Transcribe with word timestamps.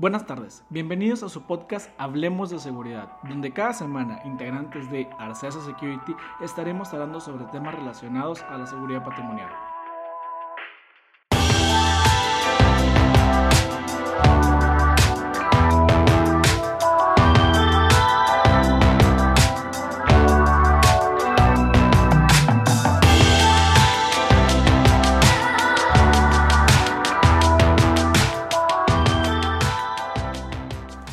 Buenas 0.00 0.26
tardes, 0.26 0.64
bienvenidos 0.70 1.22
a 1.22 1.28
su 1.28 1.42
podcast 1.42 1.90
Hablemos 1.98 2.48
de 2.48 2.58
Seguridad, 2.58 3.18
donde 3.28 3.52
cada 3.52 3.74
semana 3.74 4.22
integrantes 4.24 4.90
de 4.90 5.06
Arcesa 5.18 5.60
Security 5.60 6.16
estaremos 6.40 6.94
hablando 6.94 7.20
sobre 7.20 7.44
temas 7.52 7.74
relacionados 7.74 8.40
a 8.40 8.56
la 8.56 8.64
seguridad 8.64 9.04
patrimonial. 9.04 9.50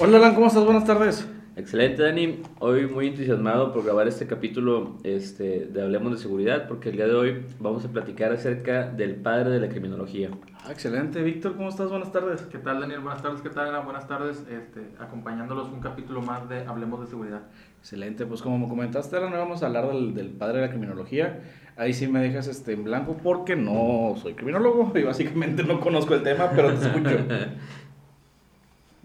Hola 0.08 0.20
Alan, 0.20 0.36
¿cómo 0.36 0.48
estás? 0.48 0.64
Buenas 0.64 0.86
tardes. 0.86 1.28
Excelente, 1.58 2.02
Dani. 2.02 2.42
Hoy 2.60 2.88
muy 2.88 3.08
entusiasmado 3.08 3.74
por 3.74 3.84
grabar 3.84 4.08
este 4.08 4.26
capítulo 4.26 4.96
este, 5.04 5.66
de 5.66 5.82
Hablemos 5.82 6.14
de 6.14 6.18
Seguridad, 6.18 6.66
porque 6.70 6.92
el 6.92 6.96
día 6.96 7.08
de 7.08 7.14
hoy 7.14 7.46
vamos 7.60 7.84
a 7.84 7.90
platicar 7.90 8.32
acerca 8.32 8.88
del 8.88 9.16
padre 9.16 9.50
de 9.50 9.60
la 9.60 9.68
criminología. 9.68 10.30
Ah, 10.64 10.72
excelente, 10.72 11.22
Víctor, 11.22 11.58
¿cómo 11.58 11.68
estás? 11.68 11.90
Buenas 11.90 12.14
tardes. 12.14 12.44
¿Qué 12.44 12.58
tal, 12.58 12.80
Daniel? 12.80 13.02
Buenas 13.02 13.22
tardes, 13.22 13.42
¿qué 13.42 13.50
tal, 13.50 13.68
Ana? 13.68 13.80
Buenas 13.80 14.08
tardes, 14.08 14.46
este, 14.50 14.92
acompañándolos 14.98 15.68
un 15.68 15.82
capítulo 15.82 16.22
más 16.22 16.48
de 16.48 16.66
Hablemos 16.66 17.02
de 17.02 17.08
Seguridad. 17.08 17.42
Excelente, 17.80 18.26
pues 18.26 18.42
como 18.42 18.58
me 18.60 18.70
comentaste, 18.70 19.18
Alan, 19.18 19.34
hoy 19.34 19.40
vamos 19.40 19.62
a 19.62 19.66
hablar 19.66 19.90
del, 19.90 20.14
del 20.14 20.30
padre 20.30 20.62
de 20.62 20.68
la 20.68 20.70
criminología. 20.70 21.42
Ahí 21.76 21.94
sí 21.94 22.08
me 22.08 22.22
dejas 22.22 22.48
este, 22.48 22.72
en 22.72 22.86
blanco 22.86 23.18
porque 23.22 23.58
no 23.58 24.16
soy 24.22 24.36
criminólogo 24.36 24.98
y 24.98 25.04
básicamente 25.04 25.64
no 25.64 25.82
conozco 25.82 26.16
el 26.16 26.24
tema, 26.24 26.50
pero 26.56 26.74
te 26.74 26.86
escucho. 26.88 27.18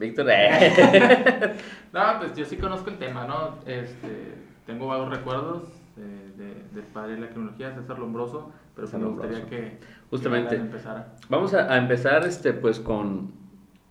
Víctor, 0.02 0.26
eh. 0.30 1.54
No, 1.92 2.00
pues 2.18 2.34
yo 2.36 2.44
sí 2.44 2.56
conozco 2.56 2.90
el 2.90 2.98
tema, 2.98 3.26
¿no? 3.26 3.56
Este, 3.66 4.34
tengo 4.66 4.86
vagos 4.88 5.10
recuerdos 5.10 5.62
de, 5.96 6.44
de- 6.44 6.62
del 6.72 6.84
padre 6.92 7.14
de 7.14 7.20
la 7.20 7.28
criminología, 7.28 7.74
César 7.74 7.98
Lombroso, 7.98 8.50
pero 8.74 8.86
sí 8.86 8.92
César 8.92 9.00
me 9.06 9.12
gustaría 9.12 9.38
Lombroso. 9.40 9.62
que, 9.62 9.78
Justamente. 10.10 10.56
que 10.56 10.60
empezara. 10.62 11.14
Vamos 11.28 11.54
a, 11.54 11.72
a 11.72 11.76
empezar 11.78 12.26
este, 12.26 12.52
pues, 12.52 12.80
con, 12.80 13.32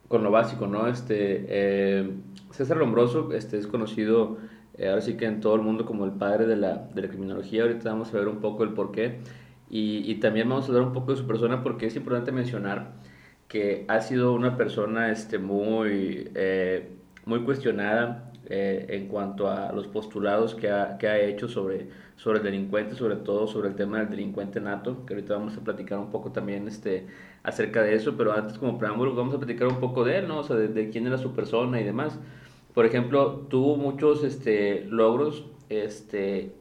con 0.08 0.24
lo 0.24 0.32
básico, 0.32 0.68
¿no? 0.68 0.88
Este, 0.88 1.46
eh, 1.48 2.12
César 2.52 2.78
Lombroso 2.78 3.32
este, 3.34 3.58
es 3.58 3.68
conocido 3.68 4.38
eh, 4.78 4.88
ahora 4.90 5.02
sí 5.02 5.16
que 5.16 5.26
en 5.26 5.42
todo 5.42 5.56
el 5.56 5.62
mundo 5.62 5.86
como 5.86 6.06
el 6.06 6.12
padre 6.12 6.48
de 6.48 6.56
la, 6.56 6.78
de 6.94 7.02
la 7.04 7.08
criminología. 7.08 7.64
Ahorita 7.64 7.90
vamos 7.92 8.14
a 8.14 8.18
ver 8.18 8.28
un 8.28 8.38
poco 8.40 8.64
el 8.64 8.72
porqué. 8.74 9.20
Y, 9.70 10.00
y 10.12 10.16
también 10.16 10.50
vamos 10.50 10.66
a 10.66 10.68
hablar 10.70 10.84
un 10.84 10.92
poco 10.94 11.12
de 11.12 11.18
su 11.18 11.26
persona 11.28 11.64
porque 11.64 11.86
es 11.86 11.96
importante 11.96 12.32
mencionar 12.34 12.88
que 13.52 13.84
ha 13.90 14.00
sido 14.00 14.34
una 14.34 14.56
persona 14.56 15.12
este, 15.12 15.38
muy, 15.38 16.32
eh, 16.36 16.88
muy 17.26 17.44
cuestionada 17.44 18.32
eh, 18.46 18.86
en 18.88 19.10
cuanto 19.10 19.50
a 19.50 19.74
los 19.74 19.88
postulados 19.88 20.56
que 20.56 20.70
ha, 20.70 20.98
que 20.98 21.10
ha 21.10 21.20
hecho 21.20 21.50
sobre, 21.50 21.90
sobre 22.16 22.40
el 22.40 22.96
sobre 22.96 23.18
todo 23.18 23.48
sobre 23.48 23.68
el 23.68 23.76
tema 23.76 24.00
del 24.00 24.10
delincuente 24.10 24.62
nato, 24.62 25.06
que 25.06 25.16
ahorita 25.16 25.34
vamos 25.34 25.58
a 25.58 25.66
platicar 25.66 26.00
un 26.00 26.10
poco 26.12 26.32
también 26.32 26.66
este, 26.70 27.08
acerca 27.44 27.84
de 27.84 27.94
eso, 27.94 28.16
pero 28.16 28.32
antes 28.32 28.58
como 28.58 28.80
preámbulo 28.80 29.16
vamos 29.16 29.36
a 29.36 29.38
platicar 29.38 29.68
un 29.68 29.82
poco 29.82 30.06
de 30.06 30.20
él, 30.20 30.30
¿no? 30.30 30.40
O 30.40 30.44
sea, 30.44 30.56
de, 30.56 30.70
de 30.70 30.90
quién 30.90 31.06
era 31.06 31.18
su 31.18 31.34
persona 31.34 31.82
y 31.82 31.84
demás. 31.84 32.18
Por 32.74 32.86
ejemplo, 32.86 33.48
tuvo 33.50 33.76
muchos 33.76 34.24
este, 34.24 34.86
logros 34.86 35.46
este, 35.68 36.54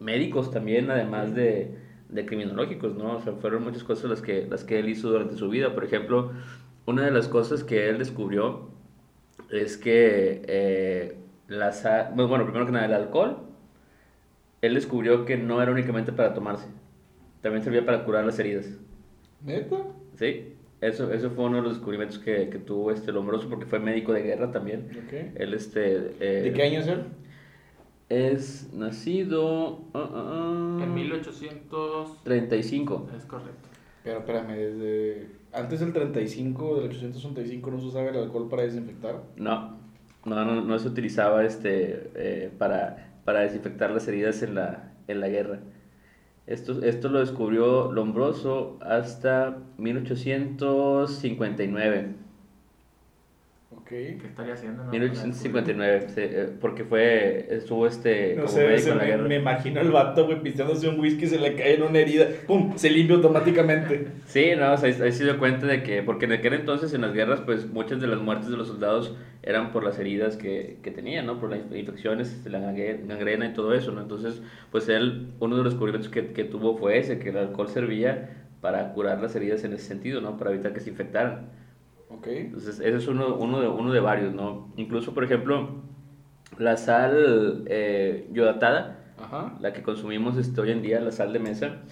médicos 0.00 0.50
también, 0.50 0.90
además 0.90 1.32
de, 1.36 1.78
de 2.08 2.26
criminológicos, 2.26 2.94
¿no? 2.96 3.16
O 3.16 3.20
sea, 3.20 3.34
fueron 3.34 3.64
muchas 3.64 3.84
cosas 3.84 4.10
las 4.10 4.22
que, 4.22 4.46
las 4.48 4.64
que 4.64 4.78
él 4.78 4.88
hizo 4.88 5.10
durante 5.10 5.36
su 5.36 5.48
vida. 5.48 5.74
Por 5.74 5.84
ejemplo, 5.84 6.32
una 6.86 7.04
de 7.04 7.10
las 7.10 7.28
cosas 7.28 7.64
que 7.64 7.88
él 7.88 7.98
descubrió 7.98 8.70
es 9.50 9.76
que 9.76 10.42
eh, 10.46 11.16
la 11.48 11.72
sa- 11.72 12.10
bueno, 12.14 12.44
primero 12.44 12.66
que 12.66 12.72
nada, 12.72 12.86
el 12.86 12.94
alcohol, 12.94 13.38
él 14.62 14.74
descubrió 14.74 15.24
que 15.24 15.36
no 15.36 15.62
era 15.62 15.70
únicamente 15.72 16.12
para 16.12 16.34
tomarse, 16.34 16.66
también 17.42 17.62
servía 17.62 17.84
para 17.84 18.04
curar 18.04 18.24
las 18.24 18.38
heridas. 18.38 18.66
¿Neta? 19.44 19.76
Sí, 20.16 20.54
eso, 20.80 21.12
eso 21.12 21.30
fue 21.30 21.44
uno 21.44 21.58
de 21.58 21.62
los 21.62 21.72
descubrimientos 21.74 22.18
que, 22.18 22.48
que 22.50 22.58
tuvo 22.58 22.90
este 22.90 23.12
Lombroso 23.12 23.48
porque 23.48 23.66
fue 23.66 23.78
médico 23.78 24.12
de 24.12 24.22
guerra 24.22 24.50
también. 24.50 24.88
Ok. 25.06 25.12
Él, 25.36 25.54
este... 25.54 26.12
eh, 26.20 26.42
¿De 26.42 26.52
qué 26.52 26.62
año 26.62 26.80
es 26.80 26.88
él? 26.88 27.04
Es 28.08 28.72
nacido... 28.72 29.84
ah, 29.94 30.08
ah, 30.12 30.80
En 30.82 30.92
1800... 30.94 32.24
35. 32.24 33.08
Es 33.16 33.24
correcto. 33.24 33.68
Pero 34.02 34.18
espérame, 34.20 34.56
desde 34.56 35.28
antes 35.52 35.80
del 35.80 35.92
35, 35.92 36.76
del 36.76 36.86
865, 36.90 37.70
no 37.70 37.78
se 37.80 37.86
usaba 37.86 38.08
el 38.10 38.16
alcohol 38.16 38.48
para 38.48 38.62
desinfectar. 38.62 39.22
No, 39.36 39.76
no, 40.24 40.44
no, 40.44 40.60
no 40.62 40.78
se 40.78 40.86
utilizaba 40.88 41.44
este, 41.44 42.10
eh, 42.14 42.50
para, 42.56 43.12
para 43.24 43.40
desinfectar 43.40 43.90
las 43.90 44.06
heridas 44.08 44.42
en 44.42 44.54
la, 44.54 44.92
en 45.08 45.20
la 45.20 45.28
guerra. 45.28 45.58
Esto, 46.46 46.82
esto 46.82 47.10
lo 47.10 47.20
descubrió 47.20 47.92
Lombroso 47.92 48.78
hasta 48.80 49.58
1859. 49.76 52.27
Ok. 53.88 53.94
¿Qué 54.20 54.20
estaría 54.26 54.52
haciendo? 54.52 54.84
no? 54.84 54.90
1859, 54.90 56.06
sí, 56.08 56.20
eh, 56.20 56.50
porque 56.60 56.84
fue, 56.84 57.46
estuvo 57.50 57.86
este, 57.86 58.34
No 58.36 58.42
como 58.42 58.48
sé, 58.48 58.66
médico 58.66 58.82
se 58.82 58.90
en 58.90 58.98
la 58.98 59.04
me, 59.04 59.10
guerra. 59.10 59.28
me 59.28 59.36
imagino 59.36 59.80
el 59.80 59.90
vato, 59.90 60.26
güey, 60.26 60.42
pisteándose 60.42 60.88
un 60.88 61.00
whisky, 61.00 61.26
se 61.26 61.38
le 61.38 61.54
cae 61.56 61.76
en 61.76 61.82
una 61.84 61.98
herida, 61.98 62.26
¡pum! 62.46 62.74
Se 62.76 62.90
limpia 62.90 63.16
automáticamente. 63.16 64.08
Sí, 64.26 64.50
no, 64.58 64.74
o 64.74 64.76
sea, 64.76 64.90
ahí 64.90 65.12
se 65.12 65.24
dio 65.24 65.38
cuenta 65.38 65.66
de 65.66 65.82
que, 65.82 66.02
porque 66.02 66.26
en 66.26 66.32
aquel 66.32 66.52
entonces 66.52 66.92
en 66.92 67.00
las 67.00 67.14
guerras, 67.14 67.40
pues 67.40 67.66
muchas 67.66 67.98
de 68.02 68.08
las 68.08 68.20
muertes 68.20 68.50
de 68.50 68.58
los 68.58 68.68
soldados 68.68 69.16
eran 69.42 69.72
por 69.72 69.82
las 69.82 69.98
heridas 69.98 70.36
que, 70.36 70.76
que 70.82 70.90
tenían, 70.90 71.24
¿no? 71.24 71.40
Por 71.40 71.48
las 71.48 71.60
infecciones, 71.74 72.30
este, 72.30 72.50
la 72.50 72.60
gangrena 72.60 73.46
y 73.46 73.54
todo 73.54 73.72
eso, 73.72 73.90
¿no? 73.92 74.02
Entonces, 74.02 74.42
pues 74.70 74.86
él, 74.90 75.28
uno 75.40 75.56
de 75.56 75.62
los 75.62 75.72
descubrimientos 75.72 76.10
que, 76.12 76.32
que 76.34 76.44
tuvo 76.44 76.76
fue 76.76 76.98
ese, 76.98 77.18
que 77.18 77.30
el 77.30 77.38
alcohol 77.38 77.68
servía 77.68 78.44
para 78.60 78.92
curar 78.92 79.22
las 79.22 79.34
heridas 79.34 79.64
en 79.64 79.72
ese 79.72 79.84
sentido, 79.86 80.20
¿no? 80.20 80.36
Para 80.36 80.50
evitar 80.52 80.74
que 80.74 80.80
se 80.80 80.90
infectaran. 80.90 81.48
Ok. 82.10 82.26
Entonces, 82.28 82.80
ese 82.80 82.96
es 82.96 83.06
uno, 83.06 83.36
uno, 83.36 83.60
de, 83.60 83.68
uno 83.68 83.92
de 83.92 84.00
varios, 84.00 84.34
¿no? 84.34 84.72
Incluso, 84.76 85.14
por 85.14 85.24
ejemplo, 85.24 85.82
la 86.58 86.76
sal 86.76 87.64
eh, 87.66 88.28
yodatada, 88.32 88.98
Ajá. 89.18 89.56
la 89.60 89.72
que 89.72 89.82
consumimos 89.82 90.36
este, 90.36 90.60
hoy 90.60 90.70
en 90.70 90.82
día, 90.82 91.00
la 91.00 91.12
sal 91.12 91.32
de 91.32 91.38
mesa, 91.38 91.82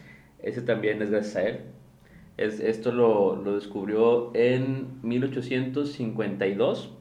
ese 0.42 0.62
también 0.62 1.02
es 1.02 1.10
gracias 1.10 1.36
a 1.36 1.48
él. 1.48 1.60
Es, 2.36 2.60
esto 2.60 2.92
lo, 2.92 3.36
lo 3.36 3.54
descubrió 3.54 4.30
en 4.34 5.00
1852. 5.02 6.92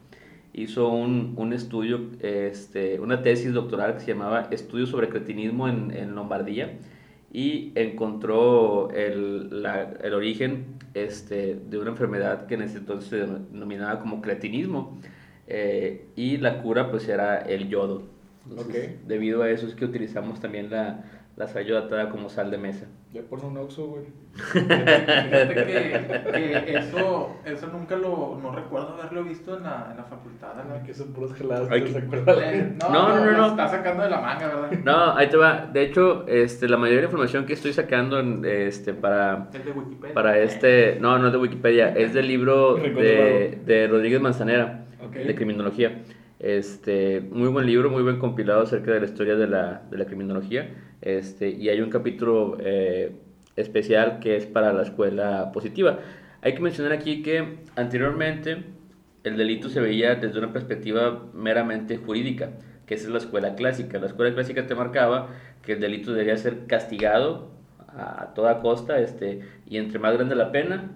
Hizo 0.53 0.87
un, 0.87 1.33
un 1.35 1.51
estudio, 1.51 2.11
este, 2.21 2.99
una 3.01 3.21
tesis 3.21 3.53
doctoral 3.53 3.95
que 3.95 3.99
se 4.01 4.07
llamaba 4.07 4.47
Estudio 4.51 4.87
sobre 4.87 5.09
cretinismo 5.09 5.67
en, 5.67 5.91
en 5.91 6.15
Lombardía 6.15 6.77
y 7.35 7.73
encontró 7.75 8.89
el, 8.91 9.61
la- 9.61 9.91
el 10.01 10.13
origen 10.13 10.77
este, 10.93 11.55
de 11.55 11.77
una 11.77 11.89
enfermedad 11.91 12.45
que 12.47 12.53
en 12.55 12.61
ese 12.61 12.77
entonces 12.77 13.09
se 13.09 13.17
denominaba 13.17 13.99
como 13.99 14.21
cretinismo 14.21 14.97
eh, 15.47 16.05
y 16.15 16.37
la 16.37 16.61
cura 16.61 16.89
pues 16.91 17.07
era 17.09 17.37
el 17.39 17.67
yodo. 17.67 18.03
Entonces. 18.49 18.95
Debido 19.07 19.43
a 19.43 19.49
eso 19.49 19.67
es 19.67 19.75
que 19.75 19.85
utilizamos 19.85 20.39
también 20.39 20.69
la, 20.69 21.03
la 21.37 21.47
sal 21.47 21.65
yodatada 21.65 22.09
como 22.09 22.29
sal 22.29 22.49
de 22.49 22.57
mesa. 22.57 22.85
Ya 23.13 23.21
por 23.21 23.43
un 23.43 23.57
oxo, 23.57 23.87
güey. 23.87 24.03
Fíjate 24.35 25.53
que, 25.55 26.63
que 26.65 26.77
eso, 26.77 27.35
eso 27.45 27.67
nunca 27.73 27.95
lo... 27.97 28.39
No 28.41 28.51
recuerdo 28.53 28.95
haberlo 28.99 29.23
visto 29.23 29.57
en 29.57 29.63
la, 29.63 29.87
en 29.91 29.97
la 29.97 30.03
facultad. 30.03 30.59
Alan. 30.59 30.83
Que 30.85 30.93
son 30.93 31.13
puras 31.13 31.33
geladas, 31.33 31.67
Ay, 31.71 31.81
¿te 31.81 31.91
que- 31.91 31.97
acuerdas? 31.97 32.37
Eh, 32.41 32.73
No, 32.79 32.89
no, 33.09 33.15
no, 33.19 33.25
lo 33.31 33.37
no. 33.37 33.47
Está 33.47 33.67
sacando 33.67 34.03
de 34.03 34.09
la 34.09 34.21
manga, 34.21 34.47
¿verdad? 34.47 34.71
No, 34.83 35.15
ahí 35.17 35.27
te 35.27 35.37
va. 35.37 35.65
De 35.71 35.81
hecho, 35.83 36.25
este, 36.27 36.67
la 36.69 36.77
mayoría 36.77 36.97
de 36.97 37.01
la 37.03 37.07
información 37.07 37.45
que 37.45 37.53
estoy 37.53 37.73
sacando 37.73 38.19
en, 38.19 38.43
este, 38.45 38.93
para, 38.93 39.49
El 39.53 39.65
de 39.65 39.71
Wikipedia. 39.71 40.13
para 40.13 40.37
este... 40.39 40.97
No, 41.01 41.17
no 41.19 41.27
es 41.27 41.33
de 41.33 41.39
Wikipedia, 41.39 41.89
es 41.89 42.13
del 42.13 42.27
libro 42.27 42.75
de, 42.75 43.59
de 43.65 43.87
Rodríguez 43.87 44.21
Manzanera. 44.21 44.85
Ok. 45.05 45.13
de 45.15 45.35
criminología. 45.35 46.01
Este, 46.39 47.21
muy 47.31 47.47
buen 47.47 47.65
libro, 47.65 47.89
muy 47.89 48.03
buen 48.03 48.19
compilado 48.19 48.61
acerca 48.63 48.91
de 48.91 48.99
la 48.99 49.05
historia 49.05 49.35
de 49.35 49.47
la, 49.47 49.83
de 49.89 49.97
la 49.97 50.05
criminología. 50.05 50.69
Este, 51.05 51.49
y 51.49 51.69
hay 51.69 51.81
un 51.81 51.91
capítulo 51.91 52.57
eh, 52.59 53.15
especial 53.55 54.19
que 54.19 54.35
es 54.35 54.47
para 54.47 54.73
la 54.73 54.81
escuela 54.81 55.51
positiva. 55.53 55.99
Hay 56.41 56.55
que 56.55 56.61
mencionar 56.61 56.91
aquí 56.91 57.21
que 57.21 57.59
anteriormente 57.75 58.63
el 59.23 59.37
delito 59.37 59.69
se 59.69 59.79
veía 59.79 60.15
desde 60.15 60.39
una 60.39 60.51
perspectiva 60.51 61.27
meramente 61.33 61.97
jurídica, 61.97 62.49
que 62.87 62.95
es 62.95 63.07
la 63.07 63.19
escuela 63.19 63.55
clásica. 63.55 63.99
La 63.99 64.07
escuela 64.07 64.33
clásica 64.33 64.65
te 64.65 64.73
marcaba 64.73 65.29
que 65.61 65.73
el 65.73 65.79
delito 65.79 66.11
debería 66.11 66.37
ser 66.37 66.65
castigado 66.65 67.51
a 67.87 68.33
toda 68.35 68.59
costa, 68.59 68.99
este, 68.99 69.41
y 69.67 69.77
entre 69.77 69.99
más 69.99 70.13
grande 70.13 70.35
la 70.35 70.51
pena, 70.51 70.91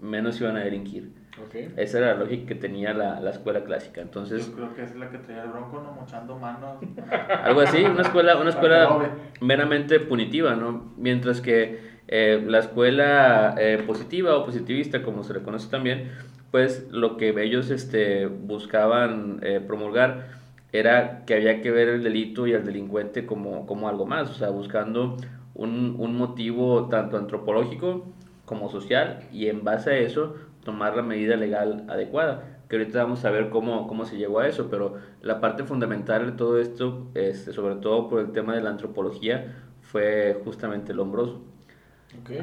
menos 0.00 0.40
iban 0.40 0.56
a 0.56 0.60
delinquir. 0.60 1.10
Ok. 1.42 1.54
Esa 1.76 1.98
era 1.98 2.14
la 2.14 2.20
lógica 2.20 2.46
que 2.46 2.54
tenía 2.54 2.94
la, 2.94 3.20
la 3.20 3.30
escuela 3.30 3.64
clásica. 3.64 4.00
Entonces, 4.00 4.46
Yo 4.46 4.54
creo 4.54 4.74
que 4.74 4.82
es 4.84 4.94
la 4.94 5.10
que 5.10 5.18
traía 5.18 5.42
el 5.42 5.50
bronco, 5.50 5.80
no 5.80 5.92
mochando 5.92 6.38
manos. 6.38 6.78
algo 7.42 7.60
así, 7.60 7.82
una 7.84 8.02
escuela, 8.02 8.36
una 8.36 8.50
escuela 8.50 9.10
meramente 9.40 9.98
punitiva, 10.00 10.54
¿no? 10.54 10.92
Mientras 10.96 11.40
que 11.40 11.94
eh, 12.06 12.42
la 12.46 12.58
escuela 12.60 13.54
eh, 13.58 13.82
positiva 13.84 14.36
o 14.36 14.44
positivista, 14.44 15.02
como 15.02 15.24
se 15.24 15.34
le 15.34 15.42
conoce 15.42 15.68
también, 15.68 16.12
pues 16.50 16.86
lo 16.90 17.16
que 17.16 17.30
ellos 17.42 17.70
este, 17.70 18.26
buscaban 18.26 19.40
eh, 19.42 19.60
promulgar 19.66 20.28
era 20.72 21.24
que 21.24 21.34
había 21.34 21.62
que 21.62 21.70
ver 21.70 21.88
el 21.88 22.02
delito 22.02 22.46
y 22.46 22.54
al 22.54 22.64
delincuente 22.64 23.26
como, 23.26 23.66
como 23.66 23.88
algo 23.88 24.06
más, 24.06 24.30
o 24.30 24.34
sea, 24.34 24.50
buscando 24.50 25.16
un, 25.54 25.96
un 25.98 26.16
motivo 26.16 26.88
tanto 26.88 27.16
antropológico 27.16 28.06
como 28.44 28.68
social 28.70 29.20
y 29.32 29.48
en 29.48 29.64
base 29.64 29.90
a 29.90 29.96
eso 29.98 30.36
tomar 30.64 30.96
la 30.96 31.02
medida 31.02 31.36
legal 31.36 31.84
adecuada 31.88 32.54
que 32.68 32.76
ahorita 32.76 33.02
vamos 33.02 33.24
a 33.24 33.30
ver 33.30 33.50
cómo, 33.50 33.86
cómo 33.86 34.04
se 34.04 34.16
llegó 34.16 34.40
a 34.40 34.48
eso, 34.48 34.68
pero 34.70 34.96
la 35.22 35.40
parte 35.40 35.64
fundamental 35.64 36.26
de 36.26 36.32
todo 36.32 36.58
esto, 36.58 37.10
este, 37.14 37.52
sobre 37.52 37.76
todo 37.76 38.08
por 38.08 38.20
el 38.20 38.32
tema 38.32 38.54
de 38.54 38.62
la 38.62 38.70
antropología, 38.70 39.54
fue 39.82 40.40
justamente 40.44 40.92
el 40.92 41.00
hombroso. 41.00 41.42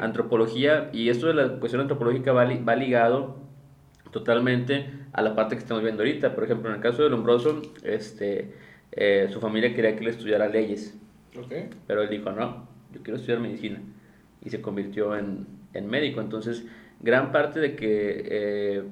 Antropología, 0.02 0.90
y 0.92 1.10
esto 1.10 1.28
de 1.28 1.34
la 1.34 1.60
cuestión 1.60 1.82
antropológica 1.82 2.34
va, 2.34 2.46
va, 2.46 2.76
ligado 2.76 3.38
totalmente 4.12 4.92
a 5.14 5.22
la 5.22 5.34
parte 5.34 5.56
que 5.56 5.62
estamos 5.62 5.82
viendo 5.82 6.04
ahorita. 6.04 6.36
Por 6.36 6.44
ejemplo, 6.44 6.70
en 6.70 6.76
el 6.76 6.82
caso 6.82 7.04
del 7.04 7.14
hombroso, 7.14 7.62
este, 7.84 8.54
eh, 8.92 9.30
su 9.32 9.40
familia 9.40 9.74
quería 9.74 9.96
que 9.96 10.02
él 10.02 10.10
estudiara 10.10 10.50
leyes, 10.50 10.98
pero 11.88 12.04
él 12.04 12.10
dijo, 12.10 12.32
no, 12.32 12.68
yo 12.94 13.02
quiero 13.02 13.18
estudiar 13.18 13.40
medicina, 13.40 13.80
y 14.44 14.50
se 14.50 14.62
convirtió 14.62 15.16
en, 15.16 15.48
en 15.74 15.88
médico. 15.88 16.20
Entonces, 16.20 16.66
gran 17.02 17.32
parte 17.32 17.60
de 17.60 17.76
que... 17.76 18.24
Eh, 18.26 18.84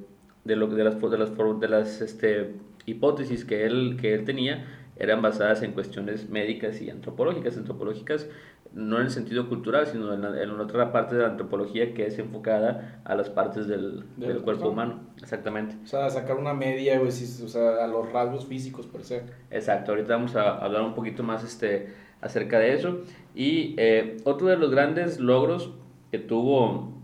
de, 0.45 0.55
lo, 0.55 0.67
de 0.67 0.83
las, 0.83 0.99
de 0.99 1.17
las, 1.17 1.31
de 1.59 1.67
las 1.67 2.01
este, 2.01 2.55
hipótesis 2.85 3.45
que 3.45 3.65
él, 3.65 3.97
que 3.99 4.13
él 4.13 4.25
tenía 4.25 4.65
eran 4.95 5.21
basadas 5.21 5.61
en 5.61 5.71
cuestiones 5.71 6.29
médicas 6.29 6.81
y 6.81 6.89
antropológicas. 6.89 7.55
Antropológicas 7.55 8.27
no 8.73 8.97
en 8.97 9.03
el 9.03 9.11
sentido 9.11 9.47
cultural, 9.47 9.87
sino 9.87 10.13
en, 10.13 10.23
en 10.23 10.49
otra 10.59 10.91
parte 10.91 11.15
de 11.15 11.21
la 11.21 11.29
antropología 11.29 11.93
que 11.93 12.05
es 12.05 12.19
enfocada 12.19 13.01
a 13.05 13.15
las 13.15 13.29
partes 13.29 13.67
del, 13.67 14.03
del 14.17 14.41
cuerpo 14.41 14.69
humano. 14.69 14.99
Exactamente. 15.21 15.75
O 15.83 15.87
sea, 15.87 16.09
sacar 16.09 16.37
una 16.37 16.53
media, 16.53 17.01
o 17.01 17.09
sea, 17.09 17.83
a 17.83 17.87
los 17.87 18.11
rasgos 18.11 18.45
físicos 18.45 18.87
per 18.87 19.03
se. 19.03 19.23
Exacto, 19.51 19.91
ahorita 19.91 20.15
vamos 20.15 20.35
a 20.35 20.57
hablar 20.57 20.81
un 20.83 20.93
poquito 20.93 21.23
más 21.23 21.43
este, 21.43 21.93
acerca 22.21 22.59
de 22.59 22.73
eso. 22.73 23.01
Y 23.33 23.75
eh, 23.77 24.17
otro 24.25 24.47
de 24.47 24.57
los 24.57 24.69
grandes 24.69 25.19
logros 25.19 25.71
que 26.11 26.19
tuvo, 26.19 26.98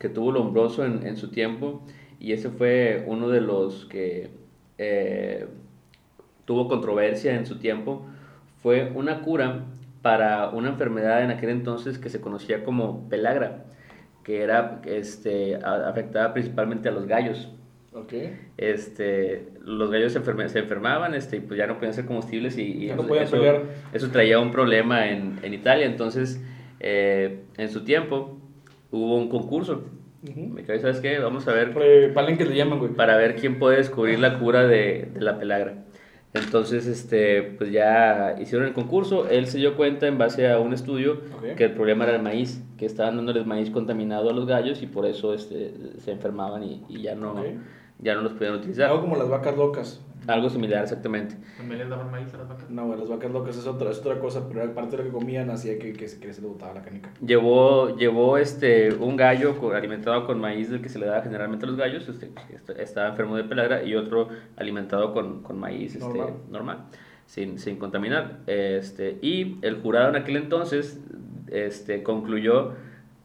que 0.00 0.08
tuvo 0.08 0.32
Lombroso 0.32 0.84
en, 0.84 1.06
en 1.06 1.16
su 1.16 1.30
tiempo 1.30 1.82
y 2.18 2.32
ese 2.32 2.50
fue 2.50 3.04
uno 3.06 3.28
de 3.28 3.40
los 3.40 3.84
que 3.84 4.30
eh, 4.76 5.46
tuvo 6.46 6.68
controversia 6.68 7.34
en 7.36 7.46
su 7.46 7.58
tiempo, 7.58 8.06
fue 8.62 8.90
una 8.94 9.20
cura 9.20 9.66
para 10.02 10.48
una 10.48 10.70
enfermedad 10.70 11.22
en 11.22 11.30
aquel 11.30 11.50
entonces 11.50 11.98
que 11.98 12.08
se 12.08 12.20
conocía 12.20 12.64
como 12.64 13.08
pelagra, 13.08 13.66
que 14.24 14.42
era 14.42 14.80
este, 14.86 15.56
afectaba 15.56 16.32
principalmente 16.32 16.88
a 16.88 16.92
los 16.92 17.06
gallos. 17.06 17.52
Okay. 17.92 18.38
Este, 18.56 19.48
los 19.64 19.90
gallos 19.90 20.12
se, 20.12 20.48
se, 20.48 20.58
enfermaban 20.60 21.14
este, 21.14 21.36
y 21.36 21.40
pues 21.40 21.58
ya 21.58 21.66
no 21.66 21.76
podían 21.76 21.92
ser 21.92 22.06
combustibles 22.06 22.56
y, 22.56 22.88
eso, 22.88 23.36
eso, 23.92 24.08
traía 24.10 24.38
un 24.38 24.50
problema 24.50 25.08
en, 25.08 25.38
en 25.42 25.54
Italia. 25.54 25.86
Entonces, 25.86 26.40
eh, 26.78 27.40
en 27.58 27.68
su 27.68 27.84
tiempo 27.84 28.39
hubo 28.90 29.16
un 29.16 29.28
concurso 29.28 29.84
me 30.22 30.64
cae, 30.64 30.78
¿sabes 30.80 31.00
qué? 31.00 31.18
Vamos 31.18 31.48
a 31.48 31.52
ver. 31.52 31.72
que 31.72 32.44
le 32.44 32.54
llaman, 32.54 32.78
güey. 32.78 32.92
Para 32.92 33.16
ver 33.16 33.36
quién 33.36 33.58
puede 33.58 33.78
descubrir 33.78 34.18
la 34.18 34.38
cura 34.38 34.66
de, 34.66 35.08
de, 35.14 35.20
la 35.20 35.38
pelagra. 35.38 35.84
Entonces, 36.34 36.86
este, 36.86 37.42
pues 37.42 37.72
ya 37.72 38.36
hicieron 38.38 38.68
el 38.68 38.74
concurso. 38.74 39.28
Él 39.28 39.46
se 39.46 39.58
dio 39.58 39.76
cuenta 39.76 40.06
en 40.06 40.18
base 40.18 40.50
a 40.50 40.60
un 40.60 40.72
estudio 40.72 41.20
que 41.56 41.64
el 41.64 41.72
problema 41.72 42.04
era 42.04 42.16
el 42.16 42.22
maíz, 42.22 42.62
que 42.76 42.86
estaban 42.86 43.16
dándoles 43.16 43.46
maíz 43.46 43.70
contaminado 43.70 44.30
a 44.30 44.32
los 44.32 44.46
gallos 44.46 44.82
y 44.82 44.86
por 44.86 45.06
eso 45.06 45.34
este, 45.34 45.72
se 45.98 46.12
enfermaban 46.12 46.62
y, 46.62 46.84
y 46.88 47.02
ya, 47.02 47.14
no, 47.14 47.34
ya 47.98 48.14
no 48.14 48.20
los 48.20 48.34
podían 48.34 48.54
utilizar. 48.54 48.90
Algo 48.90 49.00
como 49.00 49.16
las 49.16 49.28
vacas 49.28 49.56
locas. 49.56 50.04
Algo 50.26 50.50
similar, 50.50 50.82
exactamente. 50.82 51.36
¿También 51.56 51.80
les 51.80 51.88
daban 51.88 52.10
maíz 52.10 52.32
a 52.34 52.38
las 52.38 52.48
vacas? 52.48 52.70
No, 52.70 52.94
las 52.94 53.08
vacas 53.08 53.30
locas 53.30 53.56
es 53.56 53.66
otra, 53.66 53.90
es 53.90 53.98
otra 53.98 54.18
cosa, 54.18 54.48
pero 54.48 54.64
aparte 54.64 54.96
de 54.96 55.04
lo 55.04 55.08
que 55.10 55.16
comían 55.16 55.50
hacía 55.50 55.78
que, 55.78 55.92
que, 55.92 56.06
que 56.06 56.32
se 56.32 56.40
le 56.40 56.46
botaba 56.48 56.74
la 56.74 56.82
canica. 56.82 57.10
Llevó, 57.24 57.96
llevó 57.96 58.38
este, 58.38 58.92
un 58.94 59.16
gallo 59.16 59.54
alimentado 59.74 60.26
con 60.26 60.40
maíz 60.40 60.70
del 60.70 60.82
que 60.82 60.88
se 60.88 60.98
le 60.98 61.06
daba 61.06 61.22
generalmente 61.22 61.64
a 61.64 61.68
los 61.68 61.76
gallos, 61.76 62.08
este, 62.08 62.30
este, 62.54 62.82
estaba 62.82 63.08
enfermo 63.08 63.36
de 63.36 63.44
pelagra, 63.44 63.82
y 63.82 63.94
otro 63.94 64.28
alimentado 64.56 65.12
con, 65.12 65.42
con 65.42 65.58
maíz 65.58 65.94
este, 65.94 66.06
normal, 66.06 66.34
normal 66.50 66.78
sin, 67.26 67.58
sin, 67.58 67.76
contaminar. 67.76 68.40
Este, 68.46 69.18
y 69.22 69.58
el 69.62 69.80
jurado 69.80 70.08
en 70.08 70.16
aquel 70.16 70.36
entonces 70.36 71.00
este, 71.46 72.02
concluyó 72.02 72.72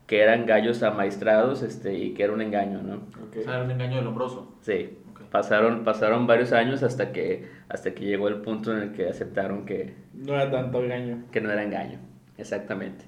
que 0.05 0.21
eran 0.21 0.45
gallos 0.45 0.83
amaestrados 0.83 1.63
este, 1.63 1.97
y 1.97 2.13
que 2.13 2.23
era 2.23 2.33
un 2.33 2.41
engaño, 2.41 2.81
¿no? 2.81 2.95
O 2.95 3.43
sea, 3.43 3.55
era 3.55 3.63
un 3.63 3.71
engaño 3.71 3.97
del 3.97 4.07
hombroso. 4.07 4.53
Sí. 4.61 4.99
Pasaron, 5.35 5.83
pasaron 5.83 6.27
varios 6.27 6.53
años 6.53 6.81
hasta 6.81 7.11
que, 7.11 7.49
hasta 7.67 7.93
que 7.93 8.05
llegó 8.05 8.29
el 8.29 8.35
punto 8.35 8.71
en 8.71 8.83
el 8.83 8.91
que 8.93 9.09
aceptaron 9.09 9.65
que... 9.65 9.93
No 10.13 10.33
era 10.33 10.49
tanto 10.49 10.81
engaño. 10.81 11.25
Que 11.29 11.41
no 11.41 11.51
era 11.51 11.61
engaño, 11.61 11.99
exactamente. 12.37 13.03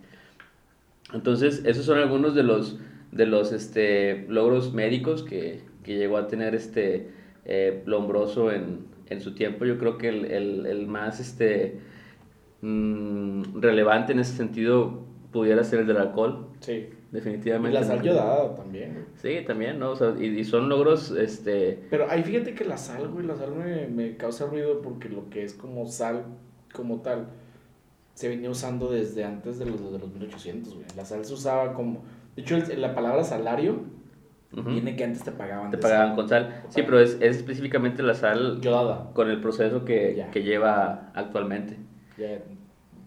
Entonces, 1.14 1.64
esos 1.64 1.86
son 1.86 2.00
algunos 2.00 2.36
de 2.36 2.44
los, 2.44 2.82
de 3.14 3.28
los 3.28 3.54
este, 3.54 4.26
logros 4.28 4.74
médicos 4.74 5.24
que, 5.24 5.62
que 5.84 5.96
llegó 5.96 6.18
a 6.18 6.28
tener 6.28 6.54
este 6.54 7.12
eh, 7.46 7.82
Lombroso 7.86 8.52
en, 8.52 8.88
en, 9.06 9.22
su 9.22 9.34
tiempo. 9.34 9.64
Yo 9.64 9.78
creo 9.78 9.98
que 9.98 10.10
el, 10.10 10.26
el, 10.26 10.66
el 10.66 10.86
más 10.86 11.22
este, 11.22 11.80
mm, 12.60 13.62
relevante 13.62 14.12
en 14.12 14.20
ese 14.20 14.36
sentido 14.36 15.06
pudiera 15.32 15.64
ser 15.64 15.80
el 15.80 15.88
del 15.88 15.96
alcohol. 15.96 16.48
Sí. 16.60 16.90
Definitivamente. 17.12 17.78
Y 17.78 17.82
la 17.82 17.88
sal 17.88 18.02
yodada 18.02 18.56
también, 18.56 19.06
Sí, 19.16 19.40
también, 19.46 19.80
¿no? 19.80 19.92
O 19.92 19.96
sea, 19.96 20.14
y, 20.20 20.44
son 20.44 20.68
logros, 20.68 21.12
este... 21.12 21.88
Pero 21.90 22.10
ahí 22.10 22.24
fíjate 22.24 22.54
que 22.54 22.66
la 22.66 22.78
sal, 22.78 23.08
güey, 23.08 23.26
la 23.26 23.36
sal 23.36 23.56
me, 23.56 23.88
me 23.88 24.18
causa 24.18 24.46
ruido 24.46 24.82
porque 24.82 25.08
lo 25.08 25.30
que 25.30 25.44
es 25.44 25.54
como 25.54 25.88
sal, 25.88 26.26
como 26.74 27.02
tal, 27.02 27.28
se 28.14 28.28
venía 28.28 28.50
usando 28.50 28.92
desde 28.92 29.24
antes 29.24 29.58
de 29.58 29.66
los, 29.66 29.92
de 29.92 30.00
los 30.00 30.12
1800, 30.12 30.74
güey. 30.74 30.86
La 30.96 31.06
sal 31.06 31.24
se 31.24 31.34
usaba 31.34 31.74
como... 31.74 32.04
De 32.36 32.42
hecho, 32.42 32.58
la 32.76 32.94
palabra 32.94 33.24
salario 33.24 33.84
viene 34.52 34.96
que 34.96 35.04
antes 35.04 35.24
te 35.24 35.32
pagaban. 35.32 35.72
Te 35.72 35.78
pagaban 35.78 36.16
con 36.16 36.28
sal. 36.28 36.64
Sí, 36.70 36.82
pero 36.84 37.00
es, 37.00 37.18
es, 37.22 37.38
específicamente 37.38 38.04
la 38.04 38.16
sal... 38.16 38.60
Yodada. 38.60 39.12
Con 39.14 39.30
el 39.30 39.40
proceso 39.40 39.86
que, 39.86 40.26
que 40.32 40.44
lleva 40.44 41.12
actualmente. 41.16 41.78
Ya. 42.18 42.40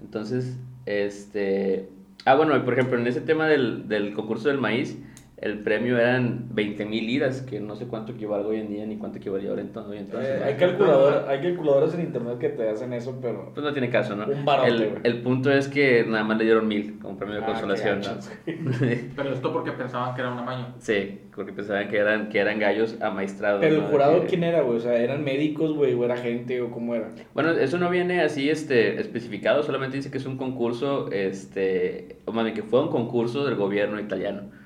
Entonces, 0.01 0.57
este 0.87 1.91
Ah, 2.25 2.35
bueno, 2.35 2.63
por 2.65 2.75
ejemplo, 2.75 2.99
en 2.99 3.07
ese 3.07 3.21
tema 3.21 3.47
del, 3.47 3.89
del 3.89 4.13
concurso 4.13 4.49
del 4.49 4.59
maíz, 4.59 4.99
el 5.41 5.61
premio 5.61 5.99
eran 5.99 6.49
20 6.53 6.85
mil 6.85 7.07
liras, 7.07 7.41
que 7.41 7.61
no 7.61 7.75
sé 7.75 7.87
cuánto 7.87 8.13
equivalga 8.13 8.47
hoy 8.47 8.61
en 8.61 8.69
día 8.69 8.85
ni 8.85 8.97
cuánto 8.97 9.19
equivalía 9.19 9.49
ahora 9.49 9.63
entonces. 9.63 10.07
Eh, 10.13 10.43
hay, 10.45 10.55
calculador, 10.55 11.25
hay 11.29 11.41
calculadoras 11.41 11.95
en 11.95 12.01
internet 12.03 12.39
que 12.39 12.51
te 12.51 12.69
hacen 12.69 12.93
eso, 12.93 13.19
pero... 13.23 13.51
Pues 13.55 13.65
no 13.65 13.73
tiene 13.73 13.89
caso, 13.89 14.15
¿no? 14.15 14.27
Un 14.27 14.45
barote, 14.45 14.69
el, 14.69 15.01
el, 15.03 15.23
punto 15.23 15.51
es 15.51 15.69
que 15.69 16.05
nada 16.07 16.25
más 16.25 16.37
le 16.37 16.45
dieron 16.45 16.69
mil 16.69 16.99
como 16.99 17.17
premio 17.17 17.37
de 17.37 17.43
ah, 17.43 17.47
consolación. 17.47 18.03
pero 19.17 19.33
esto 19.33 19.51
porque 19.51 19.73
pensaban 19.73 20.15
que 20.15 20.21
era 20.21 20.31
un 20.31 20.39
amaño. 20.39 20.75
Sí, 20.79 21.21
porque 21.35 21.55
pensaban 21.55 21.89
que 21.89 21.97
eran, 21.97 22.29
que 22.29 22.39
eran 22.39 22.59
gallos 22.59 23.01
amaestrados. 23.01 23.61
Pero 23.61 23.77
el 23.77 23.83
jurado, 23.83 24.25
¿quién 24.29 24.45
era, 24.45 24.61
güey? 24.61 24.77
O 24.77 24.81
sea, 24.81 24.97
¿eran 24.97 25.25
médicos, 25.25 25.75
güey? 25.75 25.95
¿O 25.95 26.05
era 26.05 26.19
gente 26.19 26.61
o 26.61 26.71
cómo 26.71 26.95
era? 26.95 27.09
Bueno, 27.33 27.53
eso 27.53 27.79
no 27.79 27.89
viene 27.89 28.21
así 28.21 28.51
este, 28.51 29.01
especificado, 29.01 29.63
solamente 29.63 29.97
dice 29.97 30.11
que 30.11 30.19
es 30.19 30.27
un 30.27 30.37
concurso, 30.37 31.11
este, 31.11 32.19
o 32.27 32.33
más 32.33 32.45
bien 32.45 32.55
que 32.55 32.63
fue 32.63 32.83
un 32.83 32.91
concurso 32.91 33.47
del 33.47 33.55
gobierno 33.55 33.99
italiano. 33.99 34.60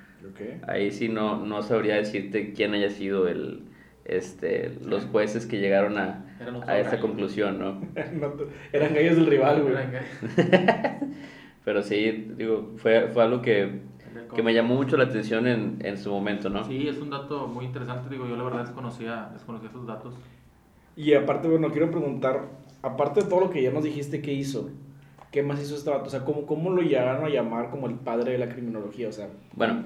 Ahí 0.67 0.91
sí 0.91 1.09
no, 1.09 1.45
no 1.45 1.63
sabría 1.63 1.97
decirte 1.97 2.53
quién 2.53 2.75
haya 2.75 2.91
sido 2.91 3.29
el, 3.29 3.65
este, 4.05 4.77
los 4.85 5.05
jueces 5.07 5.47
que 5.47 5.59
llegaron 5.59 5.99
a, 5.99 6.25
a 6.67 6.79
esa 6.79 7.01
conclusión, 7.01 7.59
¿no? 7.59 7.81
eran 8.73 8.95
gallos 8.95 9.17
del 9.17 9.27
rival, 9.27 9.63
güey. 9.63 9.75
Pero 11.65 11.83
sí, 11.83 12.33
digo, 12.37 12.73
fue, 12.77 13.09
fue 13.09 13.23
algo 13.23 13.41
que, 13.41 13.81
que 14.35 14.43
me 14.43 14.53
llamó 14.53 14.75
mucho 14.75 14.99
la 14.99 15.05
atención 15.05 15.47
en, 15.47 15.79
en, 15.83 15.97
su 15.97 16.11
momento, 16.11 16.51
¿no? 16.51 16.65
Sí, 16.65 16.87
es 16.89 16.99
un 16.99 17.09
dato 17.09 17.47
muy 17.47 17.65
interesante, 17.65 18.11
digo, 18.11 18.29
yo 18.29 18.37
la 18.37 18.45
verdad 18.45 18.65
desconocía, 18.67 19.31
desconocía 19.33 19.71
esos 19.71 19.87
datos. 19.87 20.15
Y 20.95 21.15
aparte, 21.15 21.49
bueno, 21.49 21.71
quiero 21.71 21.91
preguntar, 21.91 22.49
aparte 22.83 23.23
de 23.23 23.29
todo 23.29 23.41
lo 23.41 23.51
que 23.51 23.63
ya 23.63 23.71
nos 23.71 23.85
dijiste 23.85 24.21
que 24.21 24.35
hizo, 24.35 24.71
¿qué 25.35 25.43
más 25.43 25.61
hizo 25.61 25.75
este 25.75 25.91
vato? 25.91 26.05
O 26.05 26.11
sea, 26.11 26.25
¿cómo, 26.25 26.47
cómo 26.47 26.71
lo 26.71 26.81
llegaron 26.81 27.25
a 27.25 27.29
llamar 27.29 27.69
como 27.69 27.89
el 27.89 27.97
padre 27.97 28.31
de 28.31 28.39
la 28.39 28.49
criminología? 28.49 29.09
O 29.09 29.13
sea, 29.13 29.31
bueno, 29.53 29.85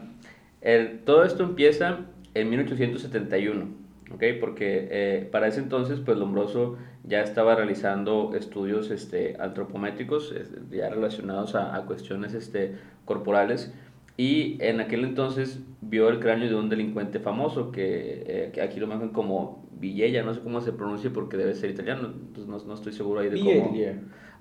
el, 0.61 0.99
todo 1.07 1.25
esto 1.25 1.43
empieza 1.43 2.01
en 2.35 2.51
1871, 2.51 3.67
¿ok? 4.13 4.25
Porque 4.41 4.89
eh, 4.91 5.29
para 5.33 5.49
ese 5.49 5.61
entonces, 5.61 6.01
pues 6.01 6.19
Lombroso 6.19 6.77
ya 7.03 7.23
estaba 7.23 7.55
realizando 7.55 8.35
estudios 8.37 8.91
este, 8.91 9.37
antropométricos, 9.41 10.35
ya 10.71 10.91
relacionados 10.91 11.55
a, 11.55 11.75
a, 11.75 11.87
cuestiones 11.87 12.35
este, 12.35 12.77
corporales, 13.07 13.73
y 14.19 14.59
en 14.63 14.83
aquel 14.83 15.03
entonces 15.03 15.61
vio 15.81 16.11
el 16.11 16.21
cráneo 16.21 16.51
de 16.51 16.57
un 16.57 16.69
delincuente 16.69 17.21
famoso, 17.21 17.73
que, 17.73 18.23
eh, 18.27 18.51
que 18.53 18.61
aquí 18.61 18.81
lo 18.81 18.87
mandan 18.87 19.11
como 19.11 19.67
Villella, 19.81 20.23
no 20.23 20.35
sé 20.35 20.41
cómo 20.41 20.61
se 20.61 20.73
pronuncia 20.73 21.11
porque 21.11 21.39
debe 21.39 21.55
ser 21.55 21.71
italiano, 21.71 22.13
entonces 22.15 22.47
no, 22.47 22.59
no 22.59 22.75
estoy 22.75 22.93
seguro 22.93 23.21
ahí 23.21 23.31
de 23.31 23.41
cómo... 23.41 23.73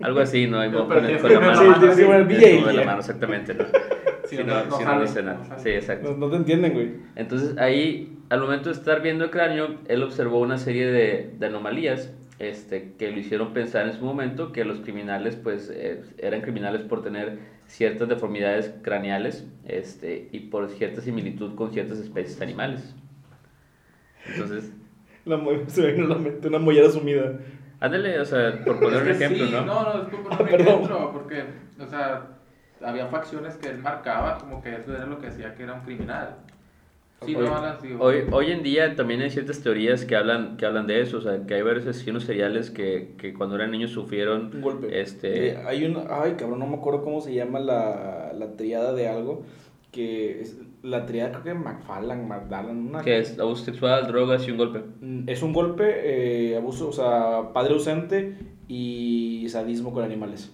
Algo 0.00 0.20
así, 0.20 0.46
¿no? 0.46 0.58
Con, 0.72 0.86
con, 0.88 1.02
la 1.02 1.40
mano, 1.40 1.94
sí, 1.94 2.02
con 2.62 2.76
la 2.76 2.84
mano 2.84 2.98
exactamente, 3.00 3.54
¿no? 3.54 3.64
Si 4.26 4.36
no, 4.36 4.44
no, 4.44 4.64
no 4.66 4.76
si 4.76 4.84
no 4.84 4.98
lo 4.98 5.06
cena. 5.06 5.40
no. 5.48 5.58
Sí, 5.58 5.70
exacto. 5.70 6.10
No, 6.10 6.16
no 6.18 6.30
te 6.30 6.36
entienden, 6.36 6.72
güey. 6.74 6.92
Entonces 7.16 7.56
ahí, 7.58 8.18
al 8.28 8.40
momento 8.40 8.68
de 8.68 8.74
estar 8.74 9.00
viendo 9.02 9.24
el 9.24 9.30
cráneo, 9.30 9.76
él 9.88 10.02
observó 10.02 10.40
una 10.40 10.58
serie 10.58 10.86
de, 10.86 11.34
de 11.38 11.46
anomalías 11.46 12.12
este, 12.38 12.92
que 12.98 13.10
lo 13.10 13.18
hicieron 13.18 13.52
pensar 13.52 13.88
en 13.88 13.94
su 13.94 14.04
momento 14.04 14.52
que 14.52 14.64
los 14.64 14.80
criminales 14.80 15.34
pues 15.34 15.70
eh, 15.74 16.02
eran 16.18 16.40
criminales 16.40 16.82
por 16.82 17.02
tener 17.02 17.38
ciertas 17.66 18.08
deformidades 18.08 18.72
craneales 18.82 19.46
este, 19.66 20.28
y 20.30 20.40
por 20.40 20.68
cierta 20.70 21.00
similitud 21.00 21.54
con 21.54 21.72
ciertas 21.72 21.98
especies 21.98 22.40
animales. 22.40 22.94
Entonces, 24.26 24.72
La 25.24 25.38
se 25.66 25.82
me 25.82 25.92
vino 25.92 26.06
a 26.06 26.08
la 26.10 26.18
mente 26.18 26.48
una 26.48 26.58
mollera 26.58 26.90
sumida. 26.90 27.40
Ándale, 27.80 28.20
o 28.20 28.24
sea, 28.24 28.52
por 28.64 28.78
poner 28.80 29.02
un 29.02 29.08
ejemplo, 29.08 29.46
sí, 29.46 29.52
¿no? 29.52 29.64
No, 29.64 29.82
no, 29.94 30.02
es 30.02 30.08
por 30.08 30.22
poner 30.22 30.32
Ah, 30.38 30.42
un 30.42 30.48
perdón. 30.48 30.68
ejemplo, 30.68 31.12
porque, 31.12 31.44
o 31.80 31.86
sea, 31.86 32.26
había 32.84 33.06
facciones 33.08 33.56
que 33.56 33.68
él 33.68 33.78
marcaba 33.78 34.38
como 34.38 34.62
que 34.62 34.74
eso 34.76 34.94
era 34.94 35.06
lo 35.06 35.18
que 35.20 35.26
decía 35.28 35.54
que 35.54 35.62
era 35.64 35.74
un 35.74 35.80
criminal. 35.80 36.36
Sí, 37.24 37.34
Hoy- 37.34 37.46
no, 37.46 37.56
Alan, 37.56 37.76
sí, 37.82 37.88
Hoy, 37.98 38.22
hoy 38.30 38.52
en 38.52 38.62
día 38.62 38.94
también 38.94 39.20
hay 39.22 39.30
ciertas 39.30 39.60
teorías 39.60 40.04
que 40.04 40.14
hablan, 40.14 40.56
que 40.56 40.64
hablan 40.66 40.86
de 40.86 41.00
eso, 41.00 41.18
o 41.18 41.20
sea, 41.20 41.44
que 41.46 41.54
hay 41.54 41.62
varios 41.62 41.84
asesinos 41.86 42.22
seriales 42.22 42.70
que, 42.70 43.14
que 43.18 43.34
cuando 43.34 43.56
eran 43.56 43.72
niños 43.72 43.90
sufrieron 43.90 44.52
Un 44.54 44.60
golpe. 44.62 45.00
Este- 45.00 45.48
Eh, 45.48 45.62
hay 45.66 45.84
un. 45.84 46.00
Ay, 46.08 46.34
cabrón, 46.38 46.60
no 46.60 46.66
me 46.68 46.76
acuerdo 46.76 47.02
cómo 47.02 47.20
se 47.20 47.34
llama 47.34 47.58
la, 47.58 48.32
la 48.38 48.52
triada 48.56 48.92
de 48.92 49.08
algo. 49.08 49.44
Que 49.90 50.42
es 50.42 50.58
la 50.90 51.06
triada, 51.06 51.30
creo 51.30 51.44
que 51.44 51.54
McFarland, 51.54 52.26
McDallan. 52.28 52.88
Una, 52.88 53.02
que 53.02 53.18
es 53.18 53.38
abuso 53.38 53.64
sexual, 53.64 54.06
drogas 54.06 54.46
y 54.46 54.50
un 54.50 54.58
golpe. 54.58 54.82
Mm, 55.00 55.28
Es 55.28 55.42
un 55.42 55.52
golpe, 55.52 55.84
eh, 56.52 56.56
abuso, 56.56 56.88
o 56.88 56.92
sea, 56.92 57.52
padre 57.52 57.74
ausente 57.74 58.36
y 58.68 59.46
sadismo 59.48 59.92
con 59.92 60.04
animales. 60.04 60.52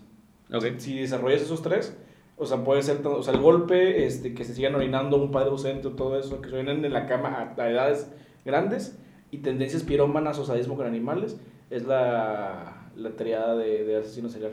Ok. 0.52 0.64
Si 0.78 0.98
desarrollas 0.98 1.42
esos 1.42 1.62
tres, 1.62 1.96
o 2.36 2.46
sea, 2.46 2.62
puede 2.64 2.82
ser, 2.82 3.04
o 3.06 3.22
sea, 3.22 3.34
el 3.34 3.40
golpe, 3.40 4.04
este, 4.06 4.34
que 4.34 4.44
se 4.44 4.54
sigan 4.54 4.74
orinando 4.74 5.16
un 5.16 5.30
padre 5.30 5.50
ausente 5.50 5.88
o 5.88 5.92
todo 5.92 6.18
eso, 6.18 6.40
que 6.40 6.48
se 6.50 6.56
orinen 6.56 6.84
en 6.84 6.92
la 6.92 7.06
cama 7.06 7.54
a, 7.56 7.62
a 7.62 7.70
edades 7.70 8.12
grandes 8.44 8.98
y 9.30 9.38
tendencias 9.38 9.82
pirómanas 9.82 10.38
o 10.38 10.44
sadismo 10.44 10.76
con 10.76 10.86
animales, 10.86 11.40
es 11.70 11.86
la, 11.86 12.88
la 12.96 13.10
triada 13.16 13.56
de, 13.56 13.84
de 13.84 13.96
asesino 13.96 14.28
serial. 14.28 14.52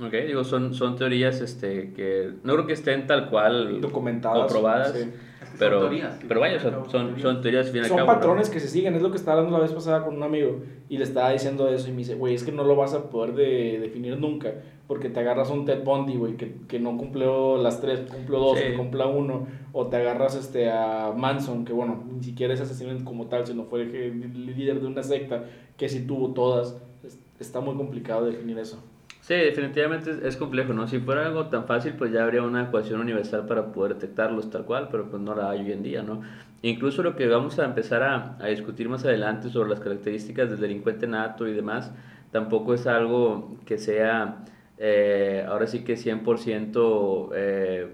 Ok, 0.00 0.12
digo, 0.26 0.42
son, 0.42 0.74
son 0.74 0.96
teorías 0.96 1.40
este, 1.40 1.92
que 1.92 2.32
no 2.44 2.54
creo 2.54 2.66
que 2.66 2.72
estén 2.72 3.06
tal 3.06 3.28
cual 3.30 3.80
Documentadas. 3.80 4.38
comprobadas, 4.52 4.92
sí. 4.92 5.00
Son 5.02 5.58
pero, 5.58 5.80
teorías, 5.80 6.18
pero 6.26 6.40
vaya, 6.40 6.58
son, 6.58 6.90
son, 6.90 7.20
son 7.20 7.40
teorías 7.42 7.66
al 7.66 7.72
fin 7.72 7.82
al 7.82 7.88
Son 7.88 7.96
cabo, 7.98 8.08
¿no? 8.08 8.14
patrones 8.14 8.48
que 8.48 8.58
se 8.58 8.68
siguen, 8.68 8.94
es 8.94 9.02
lo 9.02 9.10
que 9.10 9.18
estaba 9.18 9.36
hablando 9.38 9.58
la 9.58 9.62
vez 9.62 9.72
pasada 9.72 10.02
con 10.02 10.16
un 10.16 10.22
amigo 10.22 10.60
y 10.88 10.96
le 10.96 11.04
estaba 11.04 11.30
diciendo 11.30 11.68
eso 11.68 11.88
y 11.88 11.92
me 11.92 11.98
dice, 11.98 12.14
güey, 12.14 12.34
es 12.34 12.42
que 12.42 12.52
no 12.52 12.64
lo 12.64 12.74
vas 12.74 12.94
a 12.94 13.10
poder 13.10 13.34
de, 13.34 13.78
definir 13.80 14.18
nunca 14.18 14.50
porque 14.86 15.10
te 15.10 15.20
agarras 15.20 15.50
un 15.50 15.66
Ted 15.66 15.84
Bundy, 15.84 16.16
güey, 16.16 16.36
que, 16.36 16.54
que 16.68 16.80
no 16.80 16.96
cumplió 16.96 17.58
las 17.58 17.80
tres, 17.82 18.00
cumplió 18.10 18.38
dos, 18.40 18.58
Sí. 18.58 18.64
que 18.64 18.74
cumpla 18.76 19.06
uno, 19.06 19.46
o 19.72 19.86
te 19.88 19.96
agarras 19.96 20.34
este, 20.36 20.70
a 20.70 21.12
Manson, 21.14 21.64
que 21.66 21.72
bueno, 21.74 22.02
ni 22.10 22.22
siquiera 22.24 22.54
es 22.54 22.60
asesino 22.60 22.92
como 23.04 23.26
tal, 23.26 23.46
sino 23.46 23.64
fue 23.64 23.82
el 23.82 24.46
líder 24.56 24.80
de 24.80 24.86
una 24.86 25.02
secta 25.02 25.44
que 25.76 25.88
sí 25.88 26.06
tuvo 26.06 26.32
todas. 26.32 26.76
Es- 27.04 27.18
Está 27.40 27.60
muy 27.60 27.74
complicado 27.76 28.24
definir 28.24 28.58
eso. 28.58 28.82
Sí, 29.32 29.38
definitivamente 29.38 30.10
es, 30.10 30.18
es 30.18 30.36
complejo, 30.36 30.74
¿no? 30.74 30.86
Si 30.86 30.98
fuera 30.98 31.24
algo 31.24 31.46
tan 31.46 31.64
fácil, 31.64 31.94
pues 31.94 32.12
ya 32.12 32.22
habría 32.22 32.42
una 32.42 32.64
ecuación 32.64 33.00
universal 33.00 33.46
para 33.46 33.72
poder 33.72 33.94
detectarlos 33.94 34.50
tal 34.50 34.66
cual, 34.66 34.88
pero 34.90 35.08
pues 35.08 35.22
no 35.22 35.34
la 35.34 35.48
hay 35.48 35.60
hoy 35.60 35.72
en 35.72 35.82
día, 35.82 36.02
¿no? 36.02 36.20
Incluso 36.60 37.02
lo 37.02 37.16
que 37.16 37.26
vamos 37.28 37.58
a 37.58 37.64
empezar 37.64 38.02
a, 38.02 38.36
a 38.38 38.46
discutir 38.48 38.90
más 38.90 39.06
adelante 39.06 39.48
sobre 39.48 39.70
las 39.70 39.80
características 39.80 40.50
del 40.50 40.60
delincuente 40.60 41.06
nato 41.06 41.48
y 41.48 41.54
demás, 41.54 41.90
tampoco 42.30 42.74
es 42.74 42.86
algo 42.86 43.56
que 43.64 43.78
sea, 43.78 44.44
eh, 44.76 45.46
ahora 45.48 45.66
sí 45.66 45.82
que 45.82 45.96
100% 45.96 47.30
eh, 47.34 47.90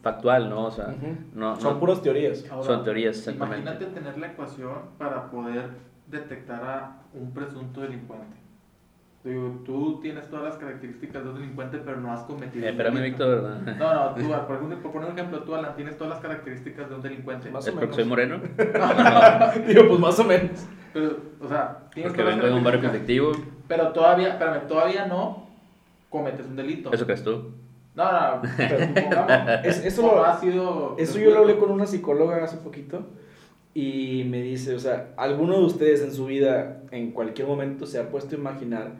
factual, 0.00 0.48
¿no? 0.48 0.64
O 0.64 0.70
sea, 0.70 0.94
no, 1.34 1.56
Son 1.56 1.74
no- 1.74 1.78
puras 1.80 2.00
teorías. 2.00 2.50
Ahora, 2.50 2.64
Son 2.64 2.84
teorías, 2.84 3.18
exactamente. 3.18 3.68
Imagínate 3.70 3.94
tener 3.94 4.16
la 4.16 4.28
ecuación 4.28 4.72
para 4.96 5.30
poder 5.30 5.68
detectar 6.06 6.64
a 6.64 7.02
un 7.12 7.32
presunto 7.32 7.82
delincuente. 7.82 8.47
Digo, 9.28 9.60
tú 9.64 10.00
tienes 10.00 10.28
todas 10.30 10.44
las 10.46 10.56
características 10.56 11.22
de 11.22 11.28
un 11.30 11.34
delincuente, 11.36 11.78
pero 11.84 12.00
no 12.00 12.12
has 12.12 12.22
cometido. 12.22 12.64
Eh, 12.64 12.70
un 12.70 12.80
espérame. 12.80 13.02
Víctor, 13.02 13.28
¿verdad? 13.42 13.76
No, 13.78 13.94
no, 13.94 14.14
tú, 14.14 14.46
por, 14.46 14.56
ejemplo, 14.56 14.78
por 14.82 14.92
poner 14.92 15.10
un 15.10 15.18
ejemplo, 15.18 15.42
tú, 15.42 15.54
Alan, 15.54 15.76
tienes 15.76 15.96
todas 15.98 16.14
las 16.14 16.20
características 16.22 16.88
de 16.88 16.94
un 16.94 17.02
delincuente. 17.02 17.50
Más 17.50 17.66
¿Es 17.66 17.74
o 17.74 17.78
porque 17.78 17.86
menos. 17.86 17.96
soy 17.96 18.04
moreno? 18.04 18.40
Digo, 19.66 19.88
pues 19.88 20.00
más 20.00 20.18
o 20.18 20.24
menos. 20.24 20.66
Pero, 20.92 21.16
o 21.40 21.48
sea, 21.48 21.78
tienes 21.92 22.12
Porque 22.12 22.24
vengo 22.24 22.46
de 22.46 22.52
un 22.54 22.64
barrio 22.64 22.80
conflictivo. 22.80 23.32
Pero 23.66 23.88
todavía, 23.92 24.28
espérame, 24.30 24.66
todavía 24.66 25.06
no 25.06 25.46
cometes 26.08 26.46
un 26.46 26.56
delito. 26.56 26.90
¿Eso 26.92 27.04
crees 27.04 27.22
tú? 27.22 27.52
No, 27.94 28.10
no, 28.12 28.42
pero 28.56 28.78
supongamos. 28.78 29.30
Es- 29.64 29.84
eso 29.84 30.02
lo- 30.02 30.24
ha 30.24 30.38
sido. 30.40 30.96
Eso 30.98 31.18
yo 31.18 31.30
lo 31.32 31.38
hablé 31.40 31.58
con 31.58 31.70
una 31.70 31.86
psicóloga 31.86 32.42
hace 32.42 32.56
poquito 32.58 33.02
y 33.74 34.24
me 34.28 34.40
dice, 34.40 34.74
o 34.74 34.78
sea, 34.78 35.08
¿alguno 35.16 35.58
de 35.58 35.64
ustedes 35.64 36.02
en 36.02 36.12
su 36.12 36.26
vida 36.26 36.78
en 36.90 37.10
cualquier 37.12 37.46
momento 37.46 37.86
se 37.86 37.98
ha 37.98 38.08
puesto 38.08 38.34
a 38.34 38.38
imaginar 38.38 38.92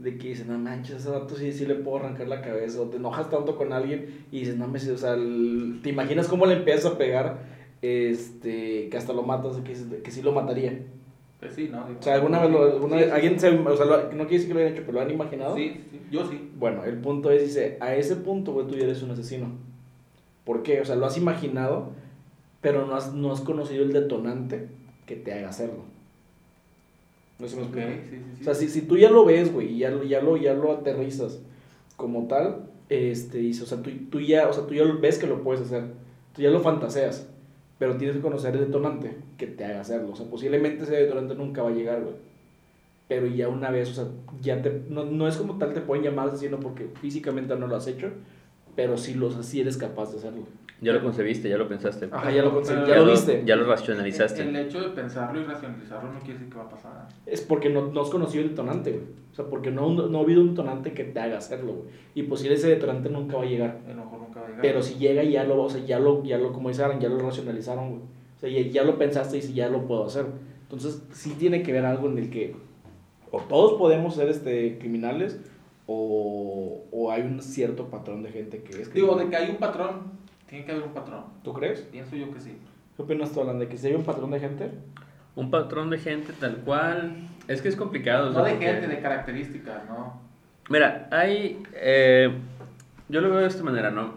de 0.00 0.16
que 0.18 0.28
dice, 0.28 0.44
no 0.46 0.58
manches, 0.58 0.96
ese 0.96 1.10
vato 1.10 1.34
sí, 1.36 1.52
sí 1.52 1.66
le 1.66 1.74
puedo 1.76 1.98
arrancar 1.98 2.26
la 2.26 2.40
cabeza 2.40 2.80
o 2.80 2.86
te 2.88 2.96
enojas 2.96 3.28
tanto 3.30 3.56
con 3.56 3.72
alguien 3.72 4.24
y 4.32 4.40
dices, 4.40 4.56
no 4.56 4.66
me 4.66 4.78
o 4.78 4.96
sea, 4.96 5.12
el- 5.14 5.80
te 5.82 5.90
imaginas 5.90 6.26
cómo 6.26 6.46
le 6.46 6.54
empiezas 6.54 6.92
a 6.92 6.98
pegar, 6.98 7.38
este, 7.82 8.88
que 8.88 8.96
hasta 8.96 9.12
lo 9.12 9.22
matas, 9.22 9.56
que, 9.58 9.70
dices, 9.70 9.86
que 10.02 10.10
sí 10.10 10.22
lo 10.22 10.32
mataría. 10.32 10.78
Pues 11.38 11.54
sí, 11.54 11.68
¿no? 11.72 11.86
O 11.98 12.02
sea, 12.02 12.14
alguna 12.14 12.40
vez, 12.40 12.50
lo, 12.50 12.62
alguna 12.64 12.96
Sí, 12.98 13.04
vez- 13.04 13.12
alguien 13.12 13.40
se, 13.40 13.48
o 13.50 13.76
sea, 13.76 13.86
lo- 13.86 14.02
no 14.12 14.26
quiere 14.26 14.30
decir 14.30 14.48
que 14.48 14.54
lo 14.54 14.60
hayan 14.60 14.72
hecho, 14.72 14.82
pero 14.86 14.92
lo 14.94 15.00
han 15.00 15.10
imaginado. 15.10 15.56
Sí, 15.56 15.80
sí, 15.90 16.00
yo 16.10 16.26
sí. 16.26 16.50
Bueno, 16.58 16.84
el 16.84 16.96
punto 16.98 17.30
es, 17.30 17.42
dice, 17.42 17.76
a 17.80 17.94
ese 17.94 18.16
punto, 18.16 18.52
güey, 18.52 18.66
tú 18.66 18.74
ya 18.76 18.84
eres 18.84 19.02
un 19.02 19.10
asesino. 19.10 19.48
¿Por 20.44 20.62
qué? 20.62 20.80
O 20.80 20.84
sea, 20.84 20.96
lo 20.96 21.06
has 21.06 21.16
imaginado, 21.16 21.90
pero 22.60 22.86
no 22.86 22.94
has, 22.94 23.14
no 23.14 23.32
has 23.32 23.40
conocido 23.40 23.82
el 23.84 23.92
detonante 23.92 24.68
que 25.06 25.16
te 25.16 25.32
haga 25.32 25.48
hacerlo. 25.50 25.84
No 27.40 27.48
si 27.48 27.56
me 27.56 27.62
Ok, 27.62 27.76
explico. 27.76 28.00
sí, 28.10 28.16
sí, 28.24 28.36
sí. 28.36 28.40
O 28.40 28.44
sea, 28.44 28.54
si, 28.54 28.68
si 28.68 28.82
tú 28.82 28.96
ya 28.96 29.10
lo 29.10 29.24
ves, 29.24 29.52
güey, 29.52 29.74
y 29.74 29.78
ya 29.78 29.90
lo, 29.90 30.02
ya 30.04 30.20
lo, 30.20 30.36
ya 30.36 30.54
lo 30.54 30.72
aterrizas 30.72 31.40
como 31.96 32.26
tal, 32.28 32.68
este, 32.88 33.38
dice, 33.38 33.62
o 33.64 33.66
sea, 33.66 33.82
tú, 33.82 33.90
tú 34.10 34.20
ya, 34.20 34.48
o 34.48 34.52
sea, 34.52 34.66
tú 34.66 34.74
ya 34.74 34.84
lo 34.84 35.00
ves 35.00 35.18
que 35.18 35.26
lo 35.26 35.42
puedes 35.42 35.62
hacer. 35.62 35.84
Tú 36.34 36.42
ya 36.42 36.50
lo 36.50 36.60
fantaseas, 36.60 37.28
pero 37.78 37.96
tienes 37.96 38.16
que 38.16 38.22
conocer 38.22 38.54
el 38.54 38.60
detonante 38.66 39.16
que 39.38 39.46
te 39.46 39.64
haga 39.64 39.80
hacerlo. 39.80 40.12
O 40.12 40.16
sea, 40.16 40.26
posiblemente 40.26 40.84
ese 40.84 40.94
detonante 40.96 41.34
nunca 41.34 41.62
va 41.62 41.70
a 41.70 41.72
llegar, 41.74 42.02
güey. 42.02 42.14
Pero 43.08 43.26
ya 43.26 43.48
una 43.48 43.70
vez, 43.70 43.90
o 43.90 43.94
sea, 43.94 44.06
ya 44.40 44.62
te, 44.62 44.82
no, 44.88 45.04
no 45.04 45.26
es 45.28 45.36
como 45.36 45.58
tal 45.58 45.72
te 45.74 45.80
pueden 45.80 46.04
llamar 46.04 46.28
asesino 46.28 46.60
porque 46.60 46.88
físicamente 47.00 47.56
no 47.56 47.66
lo 47.66 47.76
has 47.76 47.88
hecho, 47.88 48.10
pero 48.76 48.96
sí, 48.96 49.14
lo, 49.14 49.26
o 49.28 49.30
sea, 49.30 49.42
sí 49.42 49.60
eres 49.60 49.76
capaz 49.76 50.12
de 50.12 50.18
hacerlo. 50.18 50.42
Ya 50.82 50.94
lo 50.94 51.02
concebiste, 51.02 51.46
ya 51.50 51.58
lo 51.58 51.68
pensaste. 51.68 52.08
Ajá, 52.10 52.30
ya 52.32 52.42
lo, 52.42 52.54
conce- 52.54 52.72
Pero- 52.74 52.86
ya 52.86 52.96
lo 52.96 53.10
viste. 53.10 53.42
Ya 53.44 53.54
lo 53.56 53.64
racionalizaste. 53.66 54.40
El, 54.42 54.56
el 54.56 54.66
hecho 54.66 54.80
de 54.80 54.88
pensarlo 54.88 55.38
y 55.40 55.44
racionalizarlo 55.44 56.10
no 56.10 56.18
quiere 56.20 56.34
decir 56.34 56.48
que 56.48 56.56
va 56.58 56.64
a 56.64 56.68
pasar. 56.70 57.08
Es 57.26 57.42
porque 57.42 57.68
no, 57.68 57.88
no 57.92 58.00
has 58.00 58.08
conocido 58.08 58.42
el 58.44 58.50
detonante, 58.50 58.92
güey. 58.92 59.04
O 59.30 59.34
sea, 59.34 59.44
porque 59.44 59.70
no, 59.70 59.90
no 59.90 60.18
ha 60.18 60.22
habido 60.22 60.40
un 60.40 60.50
detonante 60.50 60.92
que 60.94 61.04
te 61.04 61.20
haga 61.20 61.36
hacerlo, 61.36 61.72
güey. 61.74 61.88
Y 62.14 62.22
pues 62.22 62.40
si 62.40 62.48
ese 62.48 62.68
detonante 62.68 63.10
nunca 63.10 63.36
va 63.36 63.42
a 63.42 63.46
llegar. 63.46 63.78
A 63.86 63.90
lo 63.90 64.04
mejor 64.04 64.20
nunca 64.20 64.40
va 64.40 64.46
a 64.46 64.48
llegar. 64.48 64.62
Pero 64.62 64.82
si 64.82 64.94
llega 64.94 65.22
ya 65.22 65.44
lo, 65.44 65.62
o 65.62 65.68
sea, 65.68 65.84
ya 65.84 65.98
lo, 65.98 66.24
ya 66.24 66.38
lo, 66.38 66.50
como 66.54 66.70
dice 66.70 66.82
Alan, 66.82 66.98
ya 66.98 67.10
lo 67.10 67.18
racionalizaron, 67.18 67.90
güey. 67.90 68.00
O 68.36 68.40
sea, 68.40 68.48
ya, 68.48 68.62
ya 68.70 68.82
lo 68.84 68.96
pensaste 68.96 69.36
y 69.36 69.42
si 69.42 69.52
ya 69.52 69.68
lo 69.68 69.86
puedo 69.86 70.06
hacer. 70.06 70.24
Entonces, 70.62 71.02
sí 71.12 71.34
tiene 71.38 71.62
que 71.62 71.72
ver 71.72 71.84
algo 71.84 72.08
en 72.08 72.16
el 72.16 72.30
que 72.30 72.56
o 73.30 73.38
todos 73.42 73.74
podemos 73.74 74.14
ser 74.14 74.28
este, 74.30 74.78
criminales 74.78 75.38
o, 75.92 76.84
o 76.92 77.10
hay 77.10 77.22
un 77.22 77.42
cierto 77.42 77.86
patrón 77.90 78.22
de 78.22 78.30
gente 78.30 78.62
que 78.62 78.80
es 78.80 78.92
Digo, 78.94 79.16
de 79.16 79.28
que 79.28 79.34
hay 79.36 79.50
un 79.50 79.56
patrón, 79.56 80.12
tiene 80.48 80.64
que 80.64 80.70
haber 80.70 80.84
un 80.84 80.92
patrón. 80.94 81.24
¿Tú 81.42 81.52
crees? 81.52 81.80
Pienso 81.80 82.14
yo 82.14 82.32
que 82.32 82.40
sí. 82.40 82.56
¿Qué 82.96 83.02
opinas 83.02 83.32
tú, 83.32 83.40
Alan, 83.40 83.58
de 83.58 83.66
que 83.66 83.76
si 83.76 83.88
hay 83.88 83.94
un 83.94 84.04
patrón 84.04 84.30
de 84.30 84.38
gente? 84.38 84.70
Un 85.34 85.50
patrón 85.50 85.90
de 85.90 85.98
gente 85.98 86.32
tal 86.38 86.58
cual. 86.58 87.16
Es 87.48 87.60
que 87.60 87.68
es 87.68 87.74
complicado. 87.76 88.28
o 88.30 88.32
sea, 88.32 88.40
No 88.42 88.44
de 88.46 88.52
porque- 88.52 88.66
gente, 88.66 88.86
de 88.86 89.00
características, 89.00 89.84
¿no? 89.88 90.20
Mira, 90.68 91.08
hay. 91.10 91.60
eh, 91.74 92.30
yo 93.08 93.20
lo 93.20 93.30
veo 93.30 93.40
de 93.40 93.48
esta 93.48 93.64
manera, 93.64 93.90
¿no? 93.90 94.14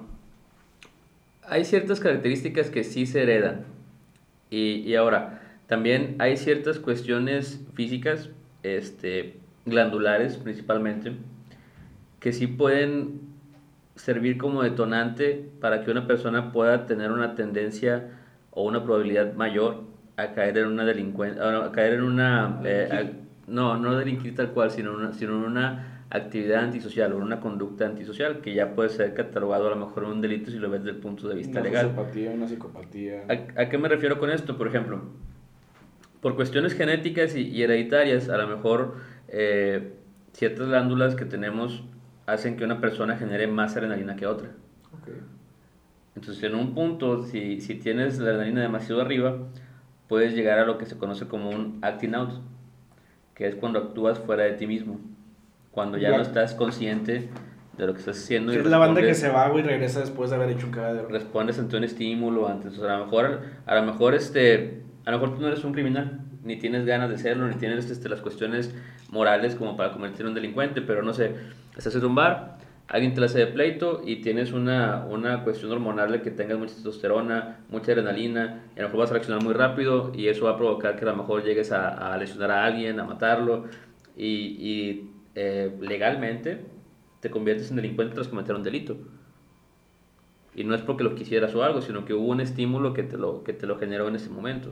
Hay 1.48 1.66
ciertas 1.66 2.00
características 2.00 2.70
que 2.70 2.84
sí 2.84 3.06
se 3.08 3.24
heredan. 3.24 3.66
Y, 4.52 4.82
y 4.82 4.96
ahora, 4.96 5.42
también 5.68 6.16
hay 6.20 6.38
ciertas 6.38 6.78
cuestiones 6.78 7.62
físicas, 7.74 8.30
este, 8.62 9.38
glandulares 9.66 10.38
principalmente, 10.38 11.14
que 12.24 12.32
sí 12.32 12.48
pueden 12.48 13.20
servir 13.98 14.38
como 14.38 14.64
detonante 14.64 15.52
para 15.60 15.84
que 15.84 15.92
una 15.92 16.08
persona 16.08 16.54
pueda 16.54 16.86
tener 16.86 17.12
una 17.12 17.36
tendencia 17.36 18.12
o 18.52 18.64
una 18.64 18.82
probabilidad 18.82 19.34
mayor 19.34 19.84
a 20.16 20.32
caer 20.32 20.60
en 20.60 20.68
una 20.68 20.86
delincuencia, 20.86 21.66
a 21.66 21.72
caer 21.74 21.96
en 21.96 22.04
una... 22.04 22.62
Eh, 22.64 22.90
a- 22.90 23.52
no, 23.52 23.76
no 23.78 23.98
delinquir 23.98 24.34
tal 24.36 24.52
cual, 24.52 24.72
sino 24.72 24.94
una, 24.94 25.12
sino 25.12 25.38
una 25.38 26.06
actividad 26.12 26.64
antisocial 26.64 27.12
o 27.12 27.18
una 27.18 27.42
conducta 27.42 27.86
antisocial 27.86 28.40
que 28.40 28.54
ya 28.54 28.74
puede 28.74 28.88
ser 28.88 29.14
catalogado 29.14 29.68
a 29.68 29.72
lo 29.72 29.76
mejor 29.76 30.06
un 30.06 30.22
delito 30.22 30.50
si 30.50 30.60
lo 30.60 30.70
ves 30.70 30.82
desde 30.86 30.96
el 30.96 31.02
punto 31.04 31.28
de 31.28 31.36
vista 31.36 31.60
Una 31.60 31.70
legal. 31.70 31.88
sociopatía, 31.90 32.32
una 32.32 32.48
psicopatía. 32.48 33.24
¿A, 33.28 33.62
a 33.64 33.68
qué 33.70 33.78
me 33.78 33.90
refiero 33.90 34.18
con 34.18 34.30
esto? 34.30 34.58
Por 34.58 34.70
ejemplo, 34.70 35.02
por 36.22 36.38
cuestiones 36.38 36.74
genéticas 36.74 37.36
y, 37.36 37.50
y 37.50 37.64
hereditarias, 37.64 38.30
a 38.30 38.38
lo 38.38 38.48
mejor 38.48 38.96
eh, 39.28 39.92
ciertas 40.32 40.68
glándulas 40.70 41.16
que 41.16 41.26
tenemos 41.26 41.84
hacen 42.26 42.58
que 42.58 42.64
una 42.64 42.80
persona 42.80 43.18
genere 43.18 43.48
más 43.48 43.76
adrenalina 43.76 44.16
que 44.16 44.26
otra. 44.26 44.50
Ok. 44.94 45.10
Entonces, 46.16 46.44
en 46.44 46.56
un 46.56 46.74
punto, 46.74 47.24
si, 47.24 47.60
si 47.62 47.76
tienes 47.76 48.20
la 48.20 48.32
adrenalina 48.32 48.62
demasiado 48.62 49.02
arriba, 49.02 49.38
puedes 50.08 50.34
llegar 50.34 50.60
a 50.60 50.66
lo 50.66 50.78
que 50.78 50.86
se 50.86 50.98
conoce 50.98 51.28
como 51.28 51.50
un 51.50 51.80
acting 51.82 52.14
out, 52.14 52.32
que 53.34 53.48
es 53.48 53.56
cuando 53.56 53.80
actúas 53.80 54.20
fuera 54.20 54.44
de 54.44 54.54
ti 54.54 54.68
mismo, 54.68 55.00
cuando 55.72 55.98
ya 55.98 56.16
no 56.16 56.22
estás 56.22 56.54
consciente 56.54 57.30
de 57.78 57.88
lo 57.88 57.94
que 57.94 58.00
estás 58.00 58.20
haciendo. 58.20 58.54
y 58.54 58.58
Es 58.58 58.66
la 58.66 58.78
banda 58.78 59.02
que 59.02 59.16
se 59.16 59.30
va, 59.30 59.50
güey, 59.50 59.64
y 59.64 59.68
regresa 59.68 60.02
después 60.02 60.30
de 60.30 60.36
haber 60.36 60.52
hecho 60.52 60.68
un 60.68 60.72
cagadero. 60.72 61.08
respondes 61.08 61.58
ante 61.58 61.78
un 61.78 61.84
estímulo, 61.84 62.48
antes, 62.48 62.78
o 62.78 62.82
sea, 62.82 62.96
a 62.96 62.98
lo 63.00 63.06
mejor, 63.06 63.42
a 63.66 63.76
lo 63.76 63.84
mejor, 63.84 64.14
este, 64.14 64.84
a 65.06 65.12
lo 65.12 65.18
mejor 65.18 65.36
tú 65.36 65.42
no 65.42 65.48
eres 65.48 65.64
un 65.64 65.74
criminal, 65.74 66.20
ni 66.44 66.58
tienes 66.58 66.86
ganas 66.86 67.10
de 67.10 67.18
serlo, 67.18 67.48
ni 67.48 67.56
tienes 67.56 67.90
este, 67.90 68.08
las 68.10 68.22
cuestiones 68.22 68.76
morales 69.10 69.56
como 69.56 69.76
para 69.76 69.92
convertirte 69.92 70.24
en 70.24 70.30
un 70.30 70.36
delincuente, 70.36 70.82
pero 70.82 71.02
no 71.02 71.14
sé, 71.14 71.34
estás 71.78 71.96
en 71.96 72.06
un 72.06 72.16
bar, 72.16 72.58
alguien 72.88 73.14
te 73.14 73.20
la 73.20 73.26
hace 73.28 73.40
de 73.40 73.48
pleito 73.48 74.02
y 74.06 74.18
tienes 74.18 74.52
una, 74.52 75.06
una 75.10 75.44
cuestión 75.44 75.72
hormonal 75.72 76.12
de 76.12 76.22
que 76.22 76.32
tengas 76.32 76.58
mucha 76.58 76.76
testosterona, 76.76 77.60
mucha 77.70 77.92
adrenalina, 77.92 78.64
y 78.76 78.80
a 78.80 78.84
lo 78.84 78.90
mejor 78.90 79.00
vas 79.02 79.10
a 79.10 79.14
reaccionar 79.14 79.44
muy 79.44 79.54
rápido 79.54 80.12
y 80.14 80.28
eso 80.28 80.46
va 80.46 80.52
a 80.52 80.58
provocar 80.58 80.96
que 80.96 81.06
a 81.06 81.10
lo 81.12 81.16
mejor 81.16 81.44
llegues 81.44 81.72
a, 81.72 82.14
a 82.14 82.18
lesionar 82.18 82.52
a 82.52 82.66
alguien, 82.66 83.00
a 83.00 83.06
matarlo, 83.06 83.66
y, 84.16 84.26
y, 84.26 85.10
eh, 85.36 85.76
legalmente 85.82 86.66
te 87.20 87.32
conviertes 87.32 87.70
en 87.72 87.78
delincuente 87.78 88.16
tras 88.16 88.28
cometer 88.28 88.56
un 88.56 88.64
delito. 88.64 88.98
Y 90.56 90.64
no 90.64 90.76
es 90.76 90.82
porque 90.82 91.04
lo 91.04 91.16
quisieras 91.16 91.56
o 91.56 91.64
algo, 91.64 91.82
sino 91.82 92.06
que 92.06 92.14
hubo 92.14 92.28
un 92.28 92.42
estímulo 92.42 92.94
que 92.94 93.02
te 93.02 93.18
lo, 93.18 93.44
que 93.44 93.54
te 93.54 93.66
lo 93.66 93.80
generó 93.80 94.08
en 94.08 94.16
ese 94.16 94.30
momento. 94.30 94.72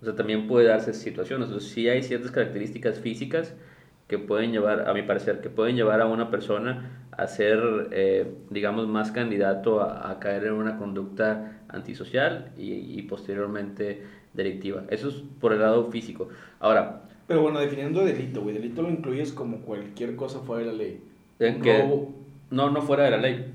O 0.00 0.04
sea, 0.04 0.16
también 0.16 0.48
puede 0.48 0.66
darse 0.66 0.92
situaciones. 0.92 1.50
Sea, 1.50 1.60
sí 1.60 1.88
hay 1.88 2.02
ciertas 2.02 2.32
características 2.32 2.98
físicas 2.98 3.54
que 4.08 4.18
pueden 4.18 4.52
llevar, 4.52 4.88
a 4.88 4.94
mi 4.94 5.02
parecer, 5.02 5.40
que 5.40 5.48
pueden 5.48 5.76
llevar 5.76 6.00
a 6.00 6.06
una 6.06 6.30
persona 6.30 7.06
a 7.10 7.26
ser, 7.26 7.88
eh, 7.92 8.34
digamos, 8.50 8.86
más 8.88 9.12
candidato 9.12 9.80
a, 9.80 10.10
a 10.10 10.18
caer 10.18 10.44
en 10.44 10.52
una 10.54 10.76
conducta 10.78 11.62
antisocial 11.68 12.52
y, 12.58 12.72
y 12.72 13.02
posteriormente 13.02 14.02
delictiva. 14.34 14.84
Eso 14.90 15.08
es 15.08 15.22
por 15.40 15.52
el 15.52 15.60
lado 15.60 15.90
físico. 15.90 16.28
Ahora, 16.60 17.02
Pero 17.26 17.42
bueno, 17.42 17.60
definiendo 17.60 18.04
delito, 18.04 18.42
güey. 18.42 18.54
Delito 18.54 18.82
lo 18.82 18.90
incluyes 18.90 19.32
como 19.32 19.58
cualquier 19.62 20.16
cosa 20.16 20.40
fuera 20.40 20.64
de 20.66 20.72
la 20.72 20.78
ley. 20.78 21.00
en 21.38 21.60
que, 21.62 21.82
Robo. 21.82 22.12
no, 22.50 22.70
no 22.70 22.82
fuera 22.82 23.04
de 23.04 23.10
la 23.10 23.16
ley, 23.18 23.52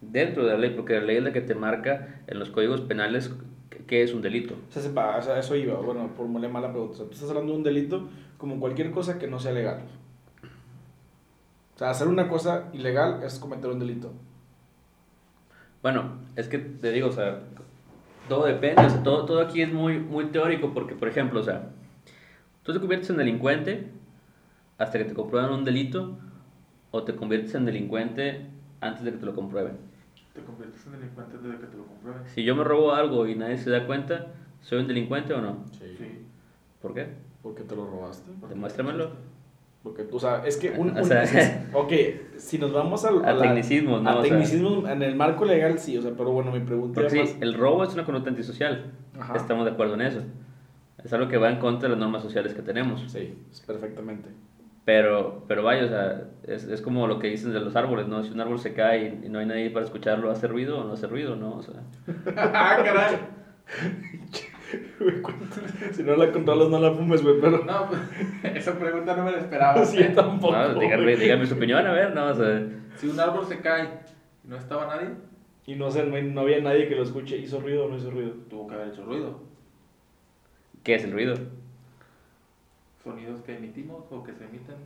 dentro 0.00 0.44
de 0.44 0.52
la 0.52 0.58
ley, 0.58 0.70
porque 0.76 0.94
la 0.94 1.02
ley 1.02 1.16
es 1.16 1.22
la 1.22 1.32
que 1.32 1.40
te 1.40 1.54
marca 1.54 2.20
en 2.26 2.38
los 2.38 2.50
códigos 2.50 2.82
penales 2.82 3.34
qué 3.86 4.02
es 4.02 4.12
un 4.12 4.22
delito. 4.22 4.54
O 4.68 4.72
sea, 4.72 4.82
se 4.82 4.88
o 4.88 5.22
sea, 5.22 5.38
eso 5.38 5.56
iba. 5.56 5.74
Bueno, 5.74 6.10
formulé 6.16 6.48
mala 6.48 6.70
pregunta. 6.70 6.94
O 6.94 6.96
sea, 6.96 7.06
tú 7.06 7.12
estás 7.12 7.30
hablando 7.30 7.52
de 7.52 7.58
un 7.58 7.64
delito 7.64 8.08
como 8.38 8.60
cualquier 8.60 8.90
cosa 8.90 9.18
que 9.18 9.26
no 9.26 9.38
sea 9.38 9.52
legal. 9.52 9.82
O 11.74 11.78
sea, 11.78 11.90
hacer 11.90 12.08
una 12.08 12.28
cosa 12.28 12.70
ilegal 12.72 13.22
es 13.22 13.38
cometer 13.38 13.70
un 13.70 13.78
delito. 13.78 14.12
Bueno, 15.82 16.18
es 16.34 16.48
que 16.48 16.58
te 16.58 16.90
digo, 16.90 17.08
o 17.08 17.12
sea, 17.12 17.40
todo 18.28 18.46
depende, 18.46 18.84
o 18.84 18.90
sea, 18.90 19.02
todo, 19.02 19.26
todo 19.26 19.40
aquí 19.40 19.62
es 19.62 19.72
muy, 19.72 19.98
muy 19.98 20.26
teórico, 20.26 20.72
porque, 20.72 20.94
por 20.94 21.08
ejemplo, 21.08 21.40
o 21.40 21.42
sea, 21.42 21.70
tú 22.62 22.72
te 22.72 22.80
conviertes 22.80 23.10
en 23.10 23.18
delincuente 23.18 23.90
hasta 24.78 24.98
que 24.98 25.04
te 25.04 25.14
comprueban 25.14 25.52
un 25.52 25.64
delito, 25.64 26.18
o 26.90 27.02
te 27.04 27.14
conviertes 27.14 27.54
en 27.54 27.66
delincuente 27.66 28.46
antes 28.80 29.04
de 29.04 29.12
que 29.12 29.18
te 29.18 29.26
lo 29.26 29.34
comprueben. 29.34 29.76
Te 30.32 30.42
conviertes 30.42 30.86
en 30.86 30.92
delincuente 30.92 31.38
desde 31.38 31.58
que 31.58 31.66
te 31.66 31.76
lo 31.76 31.86
comprueben. 31.86 32.22
Si 32.28 32.42
yo 32.42 32.56
me 32.56 32.64
robo 32.64 32.92
algo 32.92 33.26
y 33.26 33.34
nadie 33.34 33.58
se 33.58 33.70
da 33.70 33.86
cuenta, 33.86 34.28
¿soy 34.62 34.78
un 34.80 34.88
delincuente 34.88 35.34
o 35.34 35.40
no? 35.40 35.64
Sí. 35.72 36.26
¿Por 36.80 36.94
qué? 36.94 37.25
¿Por 37.46 37.54
qué 37.54 37.62
te 37.62 37.76
lo 37.76 37.86
robaste? 37.86 38.28
Demuéstramelo. 38.48 39.10
Porque, 39.84 40.04
o 40.10 40.18
sea, 40.18 40.42
es 40.44 40.56
que 40.56 40.70
un... 40.70 40.90
O 40.96 41.00
un- 41.00 41.04
sea- 41.04 41.22
es 41.22 41.30
que- 41.30 41.60
ok, 41.72 41.92
si 42.38 42.58
nos 42.58 42.72
vamos 42.72 43.04
al, 43.04 43.24
A 43.24 43.32
la- 43.34 43.42
tecnicismos, 43.42 44.02
¿no? 44.02 44.10
A 44.10 44.16
O 44.16 44.24
sea, 44.24 44.92
en 44.92 45.02
el 45.04 45.14
marco 45.14 45.44
legal 45.44 45.78
sí, 45.78 45.96
o 45.96 46.02
sea, 46.02 46.10
pero 46.16 46.32
bueno, 46.32 46.50
mi 46.50 46.58
pregunta 46.58 47.00
Porque 47.00 47.18
era 47.18 47.26
sí, 47.26 47.34
más- 47.34 47.42
el 47.42 47.54
robo 47.54 47.84
es 47.84 47.94
una 47.94 48.04
conducta 48.04 48.30
antisocial. 48.30 48.86
Ajá. 49.16 49.36
Estamos 49.36 49.64
de 49.64 49.70
acuerdo 49.70 49.94
en 49.94 50.00
eso. 50.00 50.22
Es 51.04 51.12
algo 51.12 51.28
que 51.28 51.36
va 51.38 51.48
en 51.50 51.60
contra 51.60 51.88
de 51.88 51.94
las 51.94 52.00
normas 52.00 52.22
sociales 52.22 52.52
que 52.52 52.62
tenemos. 52.62 53.04
Sí, 53.06 53.38
es 53.52 53.60
perfectamente. 53.60 54.28
Pero, 54.84 55.44
pero 55.46 55.62
vaya, 55.62 55.84
o 55.84 55.88
sea, 55.88 56.24
es, 56.48 56.64
es 56.64 56.80
como 56.82 57.06
lo 57.06 57.20
que 57.20 57.28
dicen 57.28 57.52
de 57.52 57.60
los 57.60 57.76
árboles, 57.76 58.08
¿no? 58.08 58.24
Si 58.24 58.32
un 58.32 58.40
árbol 58.40 58.58
se 58.58 58.72
cae 58.72 59.18
y, 59.22 59.26
y 59.26 59.28
no 59.28 59.38
hay 59.38 59.46
nadie 59.46 59.70
para 59.70 59.84
escucharlo, 59.84 60.32
¿hace 60.32 60.48
ruido 60.48 60.80
o 60.80 60.84
no 60.84 60.94
hace 60.94 61.06
ruido, 61.06 61.36
no? 61.36 61.58
O 61.58 61.62
sea, 61.62 61.74
¡Ah, 62.36 62.78
caray! 62.84 63.18
Güey, 65.00 65.22
¿cuánto- 65.22 65.56
si 65.92 66.02
no 66.02 66.16
la 66.16 66.32
controlas, 66.32 66.68
no 66.68 66.78
la 66.80 66.92
fumes, 66.92 67.22
güey, 67.22 67.40
pero... 67.40 67.64
No, 67.64 67.88
pues, 67.88 68.00
esa 68.56 68.78
pregunta 68.78 69.16
no 69.16 69.24
me 69.24 69.32
la 69.32 69.38
esperaba. 69.38 69.84
Sí, 69.84 69.98
yo 69.98 70.12
tampoco. 70.14 70.52
no, 70.56 70.74
díganme, 70.80 71.02
güey. 71.04 71.16
díganme 71.16 71.46
su 71.46 71.54
opinión, 71.54 71.86
a 71.86 71.92
ver, 71.92 72.14
¿no? 72.14 72.26
O 72.28 72.34
sea, 72.34 72.66
Si 72.96 73.08
un 73.08 73.18
árbol 73.20 73.46
se 73.46 73.60
cae 73.60 73.88
y 74.44 74.48
no 74.48 74.56
estaba 74.56 74.86
nadie, 74.86 75.10
Y 75.66 75.74
no 75.76 75.90
sé, 75.90 76.04
no, 76.04 76.40
había 76.40 76.60
nadie 76.60 76.88
que 76.88 76.94
lo 76.96 77.02
escuche. 77.02 77.36
¿Hizo 77.36 77.60
ruido 77.60 77.84
o 77.86 77.88
no 77.88 77.96
hizo 77.96 78.10
ruido? 78.10 78.32
tuvo 78.50 78.66
que 78.68 78.74
haber 78.74 78.88
hecho 78.88 79.04
ruido. 79.04 79.40
¿qué 80.82 80.94
es 80.94 81.04
el 81.04 81.12
ruido? 81.12 81.34
Sonidos 83.02 83.40
que 83.42 83.56
emitimos 83.56 84.04
o 84.10 84.22
que 84.22 84.32
se 84.32 84.44
emiten. 84.44 84.76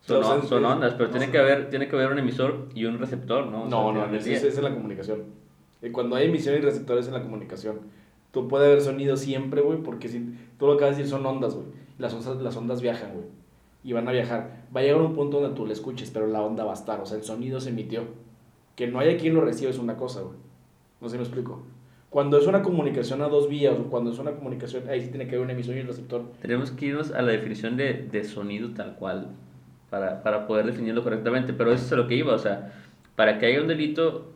Son, 0.00 0.24
on- 0.24 0.46
son 0.46 0.64
ondas, 0.64 0.94
pero 0.94 1.08
no 1.10 1.16
tiene 1.18 1.30
que, 1.30 1.38
haber, 1.38 1.68
tiene 1.68 1.86
que 1.88 1.94
haber 1.96 2.10
un 2.12 2.18
emisor 2.18 2.68
y 2.74 2.86
un 2.86 2.98
receptor, 2.98 3.46
¿no? 3.46 3.64
O 3.64 3.68
sea, 3.68 3.78
No, 3.78 3.92
no, 3.92 4.14
es, 4.16 4.26
es, 4.26 4.42
es 4.44 4.56
en 4.58 4.64
la 4.64 4.72
comunicación. 4.72 5.24
Y 5.82 5.90
cuando 5.90 6.16
hay 6.16 6.26
emisión 6.28 6.54
y 6.56 6.60
receptores 6.60 7.06
en 7.08 7.14
la 7.14 7.22
comunicación, 7.22 7.80
tú 8.32 8.48
puede 8.48 8.66
haber 8.66 8.80
sonido 8.80 9.16
siempre, 9.16 9.60
güey, 9.60 9.78
porque 9.82 10.08
si 10.08 10.34
tú 10.58 10.66
lo 10.66 10.76
que 10.76 10.84
vas 10.84 10.94
a 10.94 10.96
decir 10.96 11.10
son 11.10 11.24
ondas, 11.26 11.54
güey. 11.54 11.66
Las 11.98 12.14
ondas, 12.14 12.42
las 12.42 12.56
ondas 12.56 12.80
viajan, 12.80 13.12
güey. 13.12 13.26
Y 13.82 13.92
van 13.92 14.08
a 14.08 14.12
viajar. 14.12 14.64
Va 14.74 14.80
a 14.80 14.82
llegar 14.82 15.00
un 15.00 15.14
punto 15.14 15.40
donde 15.40 15.56
tú 15.56 15.66
le 15.66 15.72
escuches, 15.72 16.10
pero 16.10 16.26
la 16.26 16.42
onda 16.42 16.64
va 16.64 16.72
a 16.72 16.74
estar. 16.74 17.00
O 17.00 17.06
sea, 17.06 17.16
el 17.16 17.24
sonido 17.24 17.60
se 17.60 17.70
emitió. 17.70 18.04
Que 18.76 18.86
no 18.86 18.98
haya 18.98 19.16
quien 19.16 19.34
lo 19.34 19.40
reciba 19.40 19.70
es 19.70 19.78
una 19.78 19.96
cosa, 19.96 20.20
güey. 20.20 20.36
No 21.00 21.08
sé 21.08 21.16
me 21.16 21.22
explico. 21.22 21.62
Cuando 22.10 22.38
es 22.38 22.46
una 22.46 22.62
comunicación 22.62 23.22
a 23.22 23.28
dos 23.28 23.48
vías 23.48 23.78
o 23.78 23.84
cuando 23.84 24.10
es 24.10 24.18
una 24.18 24.32
comunicación, 24.32 24.88
ahí 24.88 25.00
sí 25.00 25.08
tiene 25.08 25.26
que 25.26 25.36
haber 25.36 25.44
un 25.44 25.50
emisor 25.50 25.76
y 25.76 25.80
un 25.80 25.86
receptor. 25.86 26.22
Tenemos 26.42 26.72
que 26.72 26.86
irnos 26.86 27.12
a 27.12 27.22
la 27.22 27.32
definición 27.32 27.76
de, 27.76 28.08
de 28.10 28.24
sonido 28.24 28.70
tal 28.70 28.96
cual 28.96 29.28
para, 29.90 30.22
para 30.22 30.46
poder 30.46 30.66
definirlo 30.66 31.02
correctamente, 31.02 31.52
pero 31.52 31.72
eso 31.72 31.84
es 31.84 31.92
lo 31.92 32.06
que 32.06 32.14
iba, 32.14 32.32
o 32.32 32.38
sea, 32.38 32.72
para 33.16 33.38
que 33.38 33.46
haya 33.46 33.60
un 33.60 33.68
delito, 33.68 34.32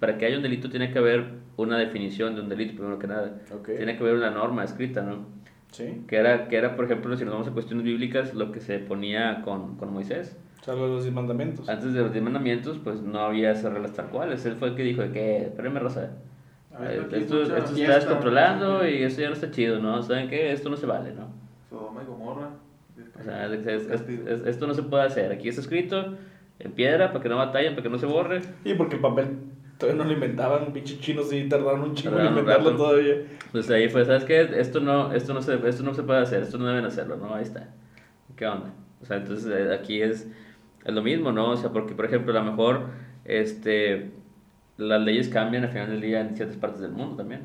para 0.00 0.18
que 0.18 0.26
haya 0.26 0.36
un 0.36 0.42
delito 0.42 0.68
tiene 0.70 0.90
que 0.92 0.98
haber 0.98 1.24
una 1.56 1.78
definición 1.78 2.34
de 2.34 2.42
un 2.42 2.48
delito, 2.48 2.74
primero 2.74 2.98
que 2.98 3.06
nada. 3.06 3.38
Ok. 3.54 3.70
Tiene 3.76 3.96
que 3.96 4.02
haber 4.02 4.14
una 4.16 4.30
norma 4.30 4.64
escrita, 4.64 5.02
¿no? 5.02 5.26
Sí. 5.72 6.02
Que 6.06 6.16
era, 6.16 6.48
que 6.48 6.56
era, 6.56 6.76
por 6.76 6.84
ejemplo, 6.84 7.16
si 7.16 7.24
nos 7.24 7.32
vamos 7.34 7.48
a 7.48 7.52
cuestiones 7.52 7.84
bíblicas, 7.84 8.34
lo 8.34 8.52
que 8.52 8.60
se 8.60 8.78
ponía 8.78 9.42
con, 9.42 9.76
con 9.76 9.92
Moisés. 9.92 10.36
O 10.60 10.64
sea, 10.64 10.74
los 10.74 11.02
diez 11.02 11.14
mandamientos. 11.14 11.68
Antes 11.68 11.92
de 11.92 12.00
los 12.00 12.12
diez 12.12 12.22
mandamientos, 12.24 12.78
pues 12.82 13.00
no 13.02 13.20
había 13.20 13.52
esas 13.52 13.72
reglas 13.72 13.92
tal 13.92 14.06
cuales. 14.06 14.44
Él 14.46 14.56
fue 14.56 14.68
el 14.68 14.74
que 14.74 14.82
dijo 14.82 15.02
de 15.02 15.10
que, 15.12 15.36
espérenme, 15.44 15.80
Rosa, 15.80 16.12
A 16.74 16.80
ver, 16.80 16.92
eh, 17.12 17.18
esto, 17.18 17.42
esto 17.42 17.74
está 17.74 17.94
descontrolando 17.96 18.86
y 18.88 19.02
eso 19.02 19.20
ya 19.20 19.28
no 19.28 19.34
está 19.34 19.50
chido, 19.50 19.78
¿no? 19.80 20.02
¿Saben 20.02 20.28
qué? 20.28 20.52
Esto 20.52 20.68
no 20.70 20.76
se 20.76 20.86
vale, 20.86 21.12
¿no? 21.14 21.28
Sodoma 21.70 22.02
y 22.02 22.06
Gomorra. 22.06 22.50
O 23.18 23.22
sea, 23.22 23.46
es- 23.46 23.66
es- 23.66 23.90
es- 23.90 24.08
es- 24.08 24.46
esto 24.46 24.66
no 24.66 24.74
se 24.74 24.82
puede 24.82 25.04
hacer. 25.04 25.30
Aquí 25.32 25.48
está 25.48 25.60
escrito 25.60 26.16
en 26.58 26.72
piedra 26.72 27.12
para 27.12 27.22
que 27.22 27.28
no 27.28 27.36
batallen, 27.36 27.72
para 27.74 27.82
que 27.82 27.88
no 27.90 27.98
se 27.98 28.06
borre. 28.06 28.40
Y 28.64 28.74
porque 28.74 28.96
el 28.96 29.00
papel 29.02 29.28
todavía 29.78 30.02
no 30.02 30.08
lo 30.08 30.14
inventaban, 30.14 30.72
pinches 30.72 31.00
chinos 31.00 31.28
sí 31.28 31.48
tardaron 31.48 31.82
un 31.82 31.94
chingo 31.94 32.18
en 32.18 32.26
inventarlo 32.26 32.70
rato. 32.70 32.82
todavía. 32.84 33.16
Pues 33.52 33.70
ahí 33.70 33.88
fue, 33.88 34.04
¿sabes 34.04 34.24
qué? 34.24 34.40
Esto 34.58 34.80
no, 34.80 35.12
esto 35.12 35.34
no, 35.34 35.42
se, 35.42 35.54
esto 35.68 35.82
no 35.82 35.94
se 35.94 36.02
puede 36.02 36.20
hacer, 36.20 36.42
esto 36.42 36.58
no 36.58 36.66
deben 36.66 36.84
hacerlo, 36.84 37.16
¿no? 37.16 37.34
Ahí 37.34 37.42
está. 37.42 37.68
¿Qué 38.36 38.46
onda? 38.46 38.72
O 39.02 39.06
sea, 39.06 39.18
entonces 39.18 39.46
eh, 39.52 39.72
aquí 39.74 40.00
es, 40.02 40.26
es 40.84 40.94
lo 40.94 41.02
mismo, 41.02 41.32
¿no? 41.32 41.50
O 41.50 41.56
sea, 41.56 41.70
porque, 41.70 41.94
por 41.94 42.04
ejemplo, 42.06 42.32
a 42.38 42.42
lo 42.42 42.50
mejor 42.50 42.86
este, 43.24 44.10
las 44.76 45.00
leyes 45.02 45.28
cambian 45.28 45.64
al 45.64 45.70
final 45.70 45.90
del 45.90 46.00
día 46.00 46.20
en 46.20 46.36
ciertas 46.36 46.56
partes 46.56 46.80
del 46.80 46.92
mundo 46.92 47.16
también. 47.16 47.42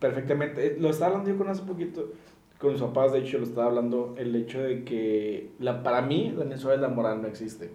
Perfectamente. 0.00 0.66
Eh, 0.66 0.76
Lo 0.78 0.90
estaba 0.90 1.12
hablando 1.12 1.30
yo 1.30 1.38
con 1.38 1.48
hace 1.48 1.62
poquito, 1.62 2.12
con 2.58 2.72
mis 2.72 2.80
papás, 2.82 3.12
de 3.12 3.20
hecho, 3.20 3.38
lo 3.38 3.44
estaba 3.44 3.68
hablando, 3.68 4.14
el 4.18 4.34
hecho 4.34 4.60
de 4.62 4.84
que 4.84 5.50
la, 5.58 5.82
para 5.82 6.02
mí 6.02 6.34
Suárez 6.56 6.80
la 6.80 6.88
moral 6.88 7.22
no 7.22 7.28
existe. 7.28 7.70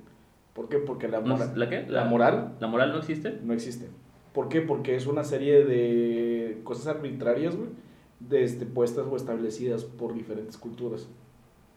¿Por 0.54 0.68
qué? 0.70 0.78
Porque 0.78 1.08
la 1.08 1.22
No, 1.22 1.38
moral, 1.38 1.54
¿La 1.56 1.70
qué? 1.70 1.86
la 1.88 2.04
moral 2.06 2.56
¿La 2.60 2.68
moral 2.68 2.92
no 2.92 2.98
existe? 3.00 3.40
no 3.44 3.54
existe. 3.54 3.88
¿Por 4.34 4.50
qué? 4.50 4.62
Porque 4.62 4.96
es 4.96 5.08
una 5.08 5.24
serie 5.24 5.64
de 5.66 6.60
cosas 6.64 6.88
arbitrarias, 6.88 7.56
güey, 7.56 7.70
de, 8.20 8.44
este, 8.44 8.66
puestas 8.66 9.06
o 9.10 9.16
establecidas 9.16 9.84
por 9.84 10.14
diferentes 10.14 10.58
culturas. 10.58 11.08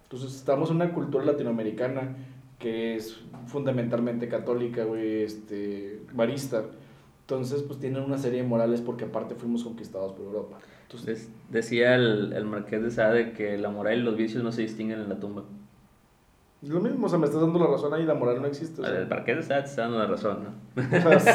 Entonces, 0.05 0.35
estamos 0.37 0.71
en 0.71 0.77
una 0.77 0.93
cultura 0.93 1.25
latinoamericana 1.25 2.17
que 2.59 2.95
es 2.95 3.21
fundamentalmente 3.47 4.29
católica, 4.29 4.85
güey, 4.85 5.23
este, 5.23 6.01
barista. 6.13 6.65
Entonces, 7.23 7.63
pues 7.63 7.81
tienen 7.81 8.03
una 8.03 8.19
serie 8.19 8.43
de 8.43 8.49
morales 8.49 8.81
porque 8.81 9.05
aparte 9.07 9.35
fuimos 9.35 9.65
conquistados 9.65 10.13
por 10.13 10.27
Europa. 10.27 10.59
Entonces, 10.83 11.31
decía 11.51 11.95
el, 11.97 12.33
el 12.35 12.45
marqués 12.45 12.83
de 12.83 12.91
Sade 12.91 13.33
que 13.33 13.57
la 13.59 13.71
moral 13.71 13.99
y 13.99 14.03
los 14.03 14.17
vicios 14.17 14.45
no 14.45 14.53
se 14.53 14.63
distinguen 14.63 15.01
en 15.01 15.09
la 15.09 15.19
tumba. 15.19 15.45
Lo 16.69 16.81
mismo, 16.81 17.07
o 17.07 17.09
sea, 17.09 17.19
me 17.19 17.27
estás 17.27 17.41
dando 17.41 17.59
la 17.59 17.67
razón 17.67 17.93
ahí, 17.95 18.05
la 18.05 18.15
moral 18.15 18.41
no 18.41 18.47
existe. 18.49 18.81
o 18.81 18.85
sea. 18.85 18.95
El 18.99 19.09
de 19.09 19.43
Sade 19.43 19.63
te 19.63 19.69
está 19.69 19.83
dando 19.83 19.99
la 19.99 20.07
razón, 20.07 20.39
¿no? 20.45 20.81
O 21.17 21.21
sea, 21.21 21.33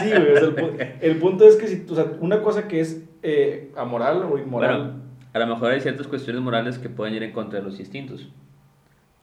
sí, 0.00 0.10
güey. 0.10 0.32
o 0.32 0.36
sea, 0.36 0.44
el, 0.48 0.56
pu- 0.56 0.92
el 1.00 1.16
punto 1.18 1.46
es 1.46 1.56
que 1.56 1.66
si, 1.68 1.86
o 1.90 1.94
sea, 1.94 2.06
una 2.20 2.42
cosa 2.42 2.66
que 2.68 2.80
es 2.80 3.04
eh, 3.22 3.72
amoral 3.76 4.22
o 4.30 4.38
inmoral. 4.38 4.76
Bueno, 4.78 4.94
a 5.32 5.38
lo 5.38 5.46
mejor 5.46 5.70
hay 5.72 5.80
ciertas 5.80 6.06
cuestiones 6.06 6.40
morales 6.42 6.78
que 6.78 6.88
pueden 6.88 7.14
ir 7.14 7.22
en 7.22 7.32
contra 7.32 7.58
de 7.58 7.64
los 7.64 7.78
instintos. 7.80 8.28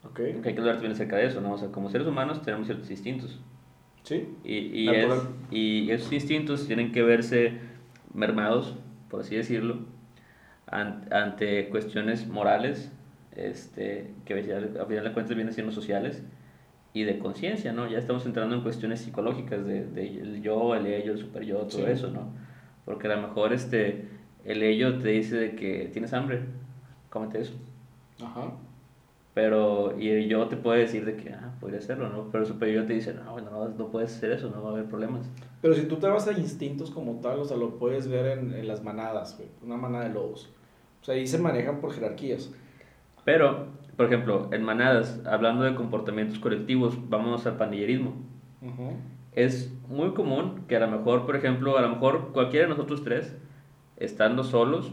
ok. 0.03 0.15
Que 0.15 0.41
hay 0.45 0.53
que 0.53 0.59
hablar 0.59 0.75
también 0.75 0.93
acerca 0.93 1.15
de 1.17 1.25
eso, 1.27 1.41
¿no? 1.41 1.53
O 1.53 1.57
sea, 1.57 1.69
como 1.69 1.89
seres 1.89 2.07
humanos 2.07 2.41
tenemos 2.41 2.65
ciertos 2.67 2.89
instintos. 2.91 3.39
Sí. 4.03 4.27
Y, 4.43 4.55
y, 4.57 4.89
es- 4.89 5.23
y 5.51 5.91
esos 5.91 6.11
instintos 6.11 6.65
tienen 6.67 6.91
que 6.91 7.03
verse 7.03 7.59
mermados, 8.13 8.75
por 9.09 9.21
así 9.21 9.35
decirlo, 9.35 9.77
an- 10.67 11.05
ante 11.11 11.69
cuestiones 11.69 12.27
morales, 12.27 12.91
este, 13.35 14.11
que 14.25 14.33
a 14.79 14.85
final 14.85 15.03
de 15.03 15.13
cuentas 15.13 15.35
vienen 15.35 15.53
siendo 15.53 15.71
sociales, 15.71 16.21
y 16.93 17.03
de 17.03 17.19
conciencia, 17.19 17.71
¿no? 17.71 17.89
Ya 17.89 17.97
estamos 17.97 18.25
entrando 18.25 18.55
en 18.55 18.61
cuestiones 18.63 18.99
psicológicas 18.99 19.65
de, 19.65 19.85
de 19.85 20.07
el 20.19 20.41
yo, 20.41 20.75
el 20.75 20.85
ello, 20.87 21.13
el 21.13 21.19
super 21.19 21.43
yo, 21.43 21.59
todo 21.59 21.85
Sí. 21.85 21.91
eso, 21.91 22.09
¿no? 22.09 22.33
Porque 22.83 23.07
a 23.07 23.15
lo 23.15 23.27
mejor 23.27 23.53
este, 23.53 24.09
el 24.43 24.61
ello 24.61 24.97
te 24.97 25.09
dice 25.09 25.37
de 25.37 25.55
que 25.55 25.89
tienes 25.93 26.11
hambre, 26.13 26.41
cómete 27.09 27.39
eso. 27.41 27.53
Ajá. 28.21 28.51
Pero, 29.33 29.97
y 29.97 30.09
el 30.09 30.27
yo 30.27 30.47
te 30.49 30.57
puede 30.57 30.79
decir 30.81 31.05
de 31.05 31.15
que, 31.15 31.29
ah, 31.31 31.53
podría 31.61 31.79
hacerlo, 31.79 32.09
¿no? 32.09 32.27
Pero 32.29 32.43
el 32.43 32.49
super 32.49 32.67
yo 32.69 32.85
te 32.85 32.91
dice, 32.91 33.13
no, 33.13 33.31
bueno, 33.31 33.49
no, 33.49 33.69
no 33.69 33.87
puedes 33.87 34.13
hacer 34.13 34.33
eso, 34.33 34.49
no 34.49 34.61
va 34.61 34.69
a 34.69 34.73
haber 34.73 34.85
problemas. 34.85 35.29
Pero 35.61 35.73
si 35.73 35.83
tú 35.83 35.95
te 35.95 36.07
vas 36.07 36.27
a 36.27 36.33
instintos 36.33 36.91
como 36.91 37.21
tal, 37.21 37.39
o 37.39 37.45
sea, 37.45 37.55
lo 37.55 37.77
puedes 37.77 38.09
ver 38.09 38.37
en, 38.37 38.53
en 38.53 38.67
las 38.67 38.83
manadas, 38.83 39.37
güey. 39.37 39.47
Una 39.63 39.77
manada 39.77 40.09
de 40.09 40.13
lobos. 40.13 40.49
O 41.01 41.05
sea, 41.05 41.15
ahí 41.15 41.25
se 41.25 41.37
manejan 41.37 41.79
por 41.79 41.93
jerarquías. 41.93 42.51
Pero, 43.25 43.67
por 43.97 44.05
ejemplo, 44.07 44.49
en 44.51 44.63
manadas, 44.63 45.19
hablando 45.25 45.63
de 45.63 45.75
comportamientos 45.75 46.39
colectivos, 46.39 46.97
vamos 47.09 47.45
al 47.45 47.57
pandillerismo. 47.57 48.13
Ujú. 48.61 48.93
Es 49.33 49.73
muy 49.87 50.11
común 50.13 50.63
que 50.67 50.75
a 50.75 50.79
lo 50.79 50.87
mejor, 50.87 51.25
por 51.25 51.35
ejemplo, 51.35 51.77
a 51.77 51.81
lo 51.81 51.89
mejor 51.89 52.31
cualquiera 52.33 52.65
de 52.65 52.69
nosotros 52.71 53.03
tres, 53.03 53.35
estando 53.97 54.43
solos, 54.43 54.91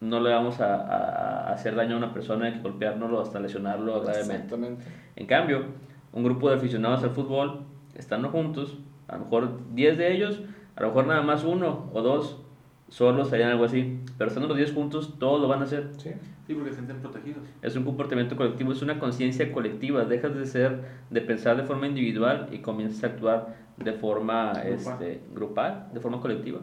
no 0.00 0.20
le 0.20 0.30
vamos 0.30 0.60
a, 0.60 0.74
a- 0.76 1.48
a 1.48 1.52
hacer 1.52 1.74
daño 1.74 1.94
a 1.94 1.98
una 1.98 2.12
persona, 2.14 2.46
hay 2.46 2.52
que 2.52 2.60
golpeárnoslo 2.60 3.20
hasta 3.20 3.40
lesionarlo 3.40 4.00
gravemente. 4.00 4.34
Exactamente. 4.34 4.84
En 5.16 5.26
cambio, 5.26 5.64
un 6.12 6.22
grupo 6.24 6.48
de 6.48 6.56
aficionados 6.56 7.02
al 7.02 7.10
fútbol, 7.10 7.62
estando 7.96 8.28
juntos, 8.28 8.78
a 9.08 9.16
lo 9.16 9.24
mejor 9.24 9.58
10 9.74 9.98
de 9.98 10.12
ellos, 10.14 10.40
a 10.76 10.82
lo 10.82 10.88
mejor 10.88 11.06
nada 11.08 11.22
más 11.22 11.42
uno 11.42 11.90
o 11.92 12.02
dos 12.02 12.40
solos 12.88 13.32
harían 13.32 13.50
algo 13.50 13.64
así, 13.64 14.00
pero 14.16 14.28
estando 14.28 14.48
los 14.48 14.56
10 14.56 14.72
juntos, 14.72 15.18
todos 15.18 15.40
lo 15.40 15.48
van 15.48 15.60
a 15.60 15.64
hacer. 15.64 15.88
Sí. 15.98 16.10
Sí, 16.46 16.54
porque 16.54 16.70
se 16.70 16.76
sienten 16.76 16.96
protegidos. 16.98 17.42
Es 17.60 17.76
un 17.76 17.84
comportamiento 17.84 18.34
colectivo, 18.34 18.72
es 18.72 18.80
una 18.80 18.98
conciencia 18.98 19.52
colectiva. 19.52 20.04
Dejas 20.06 20.34
de 20.34 20.46
ser, 20.46 20.80
de 21.10 21.20
pensar 21.20 21.58
de 21.58 21.64
forma 21.64 21.86
individual 21.86 22.48
y 22.50 22.58
comienzas 22.58 23.04
a 23.04 23.06
actuar 23.08 23.54
de 23.76 23.92
forma 23.92 24.52
Grupal. 24.54 24.72
este, 24.74 25.20
grupal, 25.34 25.88
de 25.92 26.00
forma 26.00 26.20
colectiva. 26.20 26.60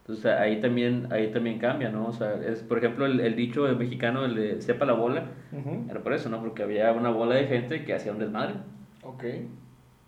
Entonces 0.00 0.24
ahí 0.26 0.60
también, 0.60 1.08
ahí 1.12 1.30
también 1.30 1.58
cambia, 1.58 1.90
¿no? 1.90 2.06
O 2.06 2.12
sea, 2.12 2.36
es, 2.44 2.62
por 2.62 2.78
ejemplo, 2.78 3.04
el, 3.06 3.20
el 3.20 3.36
dicho 3.36 3.64
mexicano, 3.76 4.24
el 4.24 4.34
de 4.34 4.62
sepa 4.62 4.84
la 4.86 4.94
bola, 4.94 5.26
Ujú. 5.52 5.84
era 5.90 6.02
por 6.02 6.14
eso, 6.14 6.28
¿no? 6.30 6.40
Porque 6.40 6.62
había 6.62 6.90
una 6.92 7.10
bola 7.10 7.34
de 7.36 7.46
gente 7.46 7.84
que 7.84 7.94
hacía 7.94 8.12
un 8.12 8.18
desmadre. 8.18 8.54
Ok. 9.02 9.24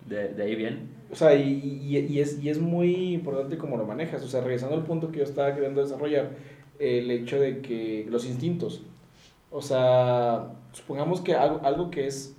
De, 0.07 0.29
de 0.33 0.43
ahí 0.43 0.55
viene. 0.55 0.79
O 1.11 1.15
sea, 1.15 1.35
y, 1.35 1.81
y, 1.87 2.19
es, 2.19 2.43
y 2.43 2.49
es 2.49 2.59
muy 2.59 3.13
importante 3.13 3.57
cómo 3.57 3.77
lo 3.77 3.85
manejas. 3.85 4.23
O 4.23 4.27
sea, 4.27 4.41
regresando 4.41 4.75
al 4.75 4.83
punto 4.83 5.11
que 5.11 5.19
yo 5.19 5.23
estaba 5.23 5.53
queriendo 5.53 5.81
desarrollar, 5.81 6.31
el 6.79 7.09
hecho 7.11 7.39
de 7.39 7.61
que 7.61 8.05
los 8.09 8.25
instintos. 8.25 8.81
O 9.51 9.61
sea, 9.61 10.53
supongamos 10.71 11.21
que 11.21 11.35
algo, 11.35 11.61
algo 11.63 11.89
que 11.89 12.07
es 12.07 12.35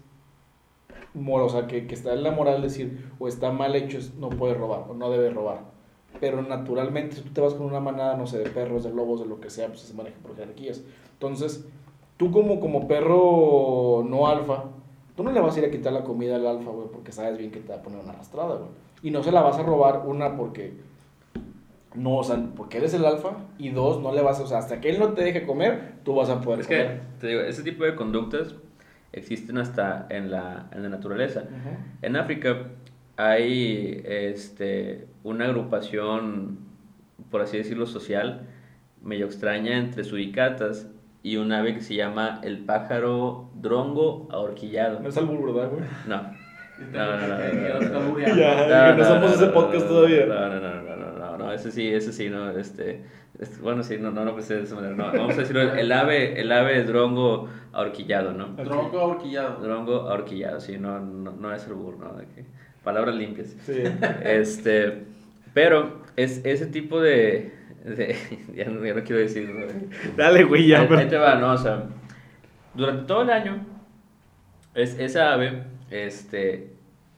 moral, 1.15 1.47
o 1.47 1.49
sea, 1.49 1.67
que, 1.67 1.87
que 1.87 1.95
está 1.95 2.13
en 2.13 2.23
la 2.23 2.31
moral 2.31 2.63
decir, 2.63 3.11
o 3.19 3.29
está 3.29 3.51
mal 3.51 3.75
hecho, 3.75 3.99
no 4.19 4.29
puede 4.31 4.55
robar, 4.55 4.85
o 4.89 4.95
no 4.95 5.11
debe 5.11 5.31
robar. 5.31 5.61
Pero 6.21 6.43
naturalmente, 6.43 7.17
si 7.17 7.23
tú 7.23 7.33
te 7.33 7.41
vas 7.41 7.55
con 7.55 7.67
una 7.67 7.81
manada, 7.81 8.17
no 8.17 8.27
sé, 8.27 8.39
de 8.39 8.51
perros, 8.51 8.85
de 8.85 8.91
lobos, 8.91 9.21
de 9.21 9.27
lo 9.27 9.41
que 9.41 9.51
sea, 9.51 9.69
pues 9.69 9.81
se 9.81 9.95
maneja 9.95 10.17
por 10.23 10.37
jerarquías. 10.37 10.83
Entonces, 11.13 11.67
tú 12.17 12.31
como, 12.31 12.61
como 12.61 12.89
perro 12.89 14.05
no 14.09 14.27
alfa, 14.27 14.65
tú 15.17 15.25
no 15.25 15.33
le 15.33 15.41
vas 15.41 15.57
a 15.57 15.59
ir 15.61 15.65
a 15.65 15.71
quitar 15.71 15.93
la 15.93 16.05
comida 16.05 16.37
al 16.37 16.47
alfa, 16.47 16.71
güey, 16.71 16.89
porque 16.93 17.13
sabes 17.13 17.39
bien 17.39 17.51
que 17.51 17.61
te 17.61 17.73
va 17.73 17.79
a 17.79 17.83
poner 17.83 18.01
una 18.01 18.13
arrastrada, 18.13 18.57
güey. 18.57 18.71
Y 19.03 19.11
no 19.11 19.23
se 19.23 19.33
la 19.33 19.43
vas 19.43 19.59
a 19.59 19.63
robar, 19.63 20.03
una, 20.07 20.37
porque 20.37 20.75
no, 21.95 22.19
o 22.19 22.25
sea, 22.25 22.37
porque 22.55 22.79
eres 22.79 22.93
el 22.95 23.05
alfa, 23.05 23.39
y 23.59 23.71
dos, 23.71 24.03
no 24.03 24.13
le 24.13 24.23
vas 24.23 24.39
a, 24.39 24.43
o 24.43 24.47
sea, 24.47 24.59
hasta 24.59 24.81
que 24.81 24.91
él 24.91 24.99
no 24.99 25.15
te 25.15 25.25
deje 25.25 25.47
comer, 25.47 25.95
tú 26.05 26.15
vas 26.15 26.29
a 26.29 26.41
poder 26.41 26.61
Es 26.61 26.67
que, 26.67 27.01
te 27.21 27.29
digo, 27.29 27.41
ese 27.41 27.63
tipo 27.63 27.85
de 27.85 27.95
conductas 27.95 28.55
existen 29.13 29.59
hasta 29.59 30.07
en 30.11 30.31
la, 30.31 30.69
en 30.73 30.83
la 30.83 30.89
naturaleza. 30.91 31.45
En 32.03 32.17
África 32.17 32.69
hay 33.17 34.03
este, 34.05 35.07
una 35.25 35.47
agrupación, 35.47 36.59
por 37.31 37.41
así 37.41 37.57
decirlo, 37.57 37.87
social, 37.87 38.47
medio 39.03 39.27
extraña 39.27 39.79
entre 39.79 40.05
suricatas 40.05 40.89
y 41.27 41.39
un 41.39 41.51
ave 41.51 41.75
que 41.75 41.81
se 41.81 41.97
llama 41.97 42.41
el 42.45 42.59
pájaro 42.59 43.51
drongo 43.55 44.29
ahorquillado. 44.31 45.01
No 45.01 45.09
es 45.09 45.17
albur, 45.17 45.53
¿verdad, 45.53 45.71
güey? 45.73 45.83
No. 46.07 46.23
No, 46.93 47.17
no, 47.17 47.27
no, 47.27 47.39
no, 47.39 48.19
Ya 48.21 48.67
no, 48.67 48.93
no. 48.93 48.97
no 48.99 49.05
somos 49.05 49.33
ese 49.33 49.47
podcast 49.47 49.89
todavía. 49.89 50.27
No, 50.27 50.49
no, 50.49 50.61
no, 50.61 50.83
no, 50.83 50.97
no, 50.97 51.19
no, 51.19 51.37
no, 51.39 51.53
ese 51.53 51.73
sí, 51.73 51.89
ese 51.93 52.13
sí, 52.13 52.29
no, 52.29 52.51
este, 52.51 53.03
este, 53.41 53.61
bueno, 53.61 53.83
sí, 53.83 53.97
no, 53.99 54.13
no, 54.13 54.25
no, 54.25 54.35
pues 54.35 54.47
de 54.49 54.63
esa 54.63 54.77
manera, 54.77 54.95
no, 54.95 55.05
vamos 55.07 55.35
a 55.37 55.41
decirlo, 55.41 55.63
el, 55.63 55.79
el 55.79 55.91
ave, 55.91 56.41
el 56.41 56.53
ave 56.53 56.85
drongo 56.85 57.49
ahorquillado, 57.73 58.33
¿no? 58.33 58.55
Tronco 58.55 59.01
ahorquillado. 59.01 59.61
Drongo 59.63 59.95
ahorquillado, 60.03 60.61
sí, 60.61 60.77
no, 60.79 61.01
no, 61.01 61.33
no 61.33 61.53
es 61.53 61.67
albur, 61.67 61.99
¿no? 61.99 62.13
De 62.13 62.27
que- 62.27 62.45
palabras 62.85 63.17
limpias. 63.17 63.57
Sí. 63.65 63.83
Este, 64.23 65.07
pero 65.55 66.03
es 66.15 66.41
ese 66.45 66.67
tipo 66.67 67.01
de, 67.01 67.53
de- 67.95 68.17
ya, 68.55 68.65
no, 68.67 68.85
ya 68.85 68.95
no 68.95 69.03
quiero 69.05 69.21
decir, 69.21 69.49
¿no? 69.49 69.67
Dale, 70.17 70.45
güey, 70.45 70.73
ahí, 70.75 70.87
ahí 70.91 71.09
te 71.09 71.17
va, 71.17 71.37
¿no? 71.37 71.53
O 71.53 71.57
sea, 71.59 71.85
durante 72.75 73.05
todo 73.07 73.23
el 73.23 73.31
año, 73.31 73.65
es, 74.75 74.99
esa 74.99 75.33
ave, 75.33 75.63
este, 75.91 76.73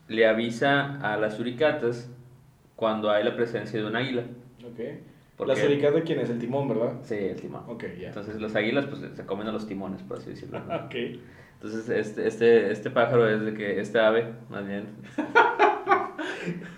le 0.08 0.26
avisa 0.26 0.98
a 1.00 1.16
las 1.16 1.36
suricatas 1.36 2.10
cuando 2.76 3.10
hay 3.10 3.24
la 3.24 3.34
presencia 3.34 3.80
de 3.80 3.86
un 3.86 3.96
águila. 3.96 4.22
Ok. 4.64 4.80
Porque- 5.36 5.52
La 5.54 5.58
suricata, 5.60 6.00
¿quién 6.02 6.20
es? 6.20 6.30
El 6.30 6.38
timón, 6.38 6.68
¿verdad? 6.68 6.94
Sí, 7.02 7.14
el 7.14 7.36
timón. 7.40 7.62
Ok, 7.68 7.84
ya. 8.00 8.08
Entonces 8.08 8.40
las 8.40 8.54
águilas 8.56 8.86
pues 8.86 9.00
se 9.14 9.24
comen 9.26 9.46
a 9.48 9.52
los 9.52 9.66
timones, 9.66 10.02
por 10.02 10.18
así 10.18 10.30
decirlo. 10.30 10.60
¿no? 10.60 10.74
Ok. 10.86 10.94
Entonces 11.60 11.88
este, 11.88 12.26
este, 12.28 12.70
este 12.70 12.90
pájaro 12.90 13.28
es 13.28 13.40
de 13.44 13.52
que, 13.54 13.80
esta 13.80 14.06
ave, 14.06 14.26
más 14.48 14.64
bien, 14.66 14.86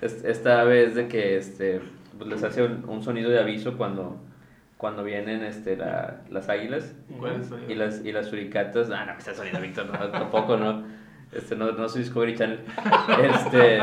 es- 0.00 0.24
esta 0.24 0.60
ave 0.62 0.84
es 0.84 0.94
de 0.94 1.06
que 1.08 1.36
este, 1.36 1.80
pues 2.20 2.30
les 2.30 2.44
hace 2.44 2.62
un, 2.62 2.84
un 2.86 3.02
sonido 3.02 3.30
de 3.30 3.38
aviso 3.40 3.76
cuando, 3.78 4.20
cuando 4.76 5.02
vienen 5.02 5.42
este, 5.42 5.76
la- 5.76 6.20
las 6.30 6.48
águilas 6.50 6.94
¿Cuál 7.18 7.40
es 7.40 7.50
el 7.50 7.70
y 7.70 7.74
las, 7.74 8.04
y 8.04 8.12
las 8.12 8.26
suricatas, 8.26 8.90
ah, 8.90 9.06
no, 9.06 9.12
me 9.14 9.18
está 9.18 9.34
sonido 9.34 9.58
Víctor, 9.60 9.86
no, 9.86 10.06
tampoco, 10.10 10.56
no, 10.58 10.84
este, 11.32 11.56
no, 11.56 11.72
no 11.72 11.88
soy 11.88 12.02
Discovery 12.02 12.34
Channel, 12.36 12.60
este, 13.34 13.78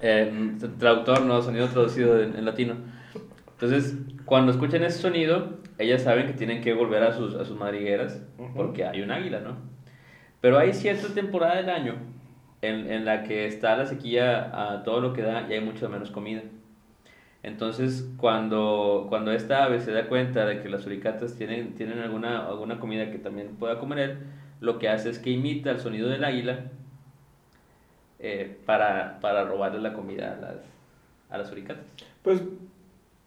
eh, 0.00 0.52
traductor, 0.78 1.22
no, 1.22 1.42
sonido 1.42 1.66
traducido 1.68 2.22
en, 2.22 2.36
en 2.36 2.44
latino. 2.44 2.74
Entonces, 3.52 3.96
cuando 4.24 4.52
escuchan 4.52 4.84
ese 4.84 4.98
sonido, 4.98 5.58
ellas 5.78 6.02
saben 6.02 6.26
que 6.26 6.32
tienen 6.34 6.62
que 6.62 6.72
volver 6.74 7.02
a 7.02 7.12
sus, 7.12 7.34
a 7.34 7.44
sus 7.44 7.58
madrigueras 7.58 8.22
Ujú. 8.38 8.54
porque 8.54 8.84
hay 8.84 9.02
un 9.02 9.10
águila, 9.10 9.40
¿no? 9.40 9.56
Pero 10.40 10.58
hay 10.58 10.72
cierta 10.72 11.08
temporada 11.12 11.56
del 11.56 11.68
año 11.70 11.96
en, 12.62 12.90
en 12.92 13.04
la 13.04 13.24
que 13.24 13.46
está 13.46 13.76
la 13.76 13.86
sequía 13.86 14.50
a 14.72 14.82
todo 14.84 15.00
lo 15.00 15.12
que 15.12 15.22
da 15.22 15.46
y 15.48 15.54
hay 15.54 15.60
mucho 15.60 15.88
menos 15.88 16.10
comida. 16.12 16.42
Entonces, 17.42 18.08
cuando, 18.16 19.06
cuando 19.08 19.32
esta 19.32 19.64
ave 19.64 19.80
se 19.80 19.92
da 19.92 20.08
cuenta 20.08 20.44
de 20.44 20.60
que 20.60 20.68
las 20.68 20.82
suricatas 20.82 21.34
tienen, 21.36 21.74
tienen 21.74 22.00
alguna, 22.00 22.46
alguna 22.46 22.80
comida 22.80 23.10
que 23.10 23.18
también 23.18 23.56
pueda 23.56 23.78
comer 23.78 23.98
él, 24.00 24.18
lo 24.60 24.78
que 24.78 24.88
hace 24.88 25.10
es 25.10 25.18
que 25.20 25.30
imita 25.30 25.70
el 25.70 25.78
sonido 25.80 26.08
del 26.08 26.24
águila 26.24 26.64
eh, 28.18 28.58
para, 28.66 29.18
para 29.20 29.44
robarle 29.44 29.80
la 29.80 29.92
comida 29.92 30.34
a 30.36 30.40
las, 30.40 30.56
a 31.30 31.38
las 31.38 31.48
suricatas. 31.48 31.84
Pues, 32.22 32.42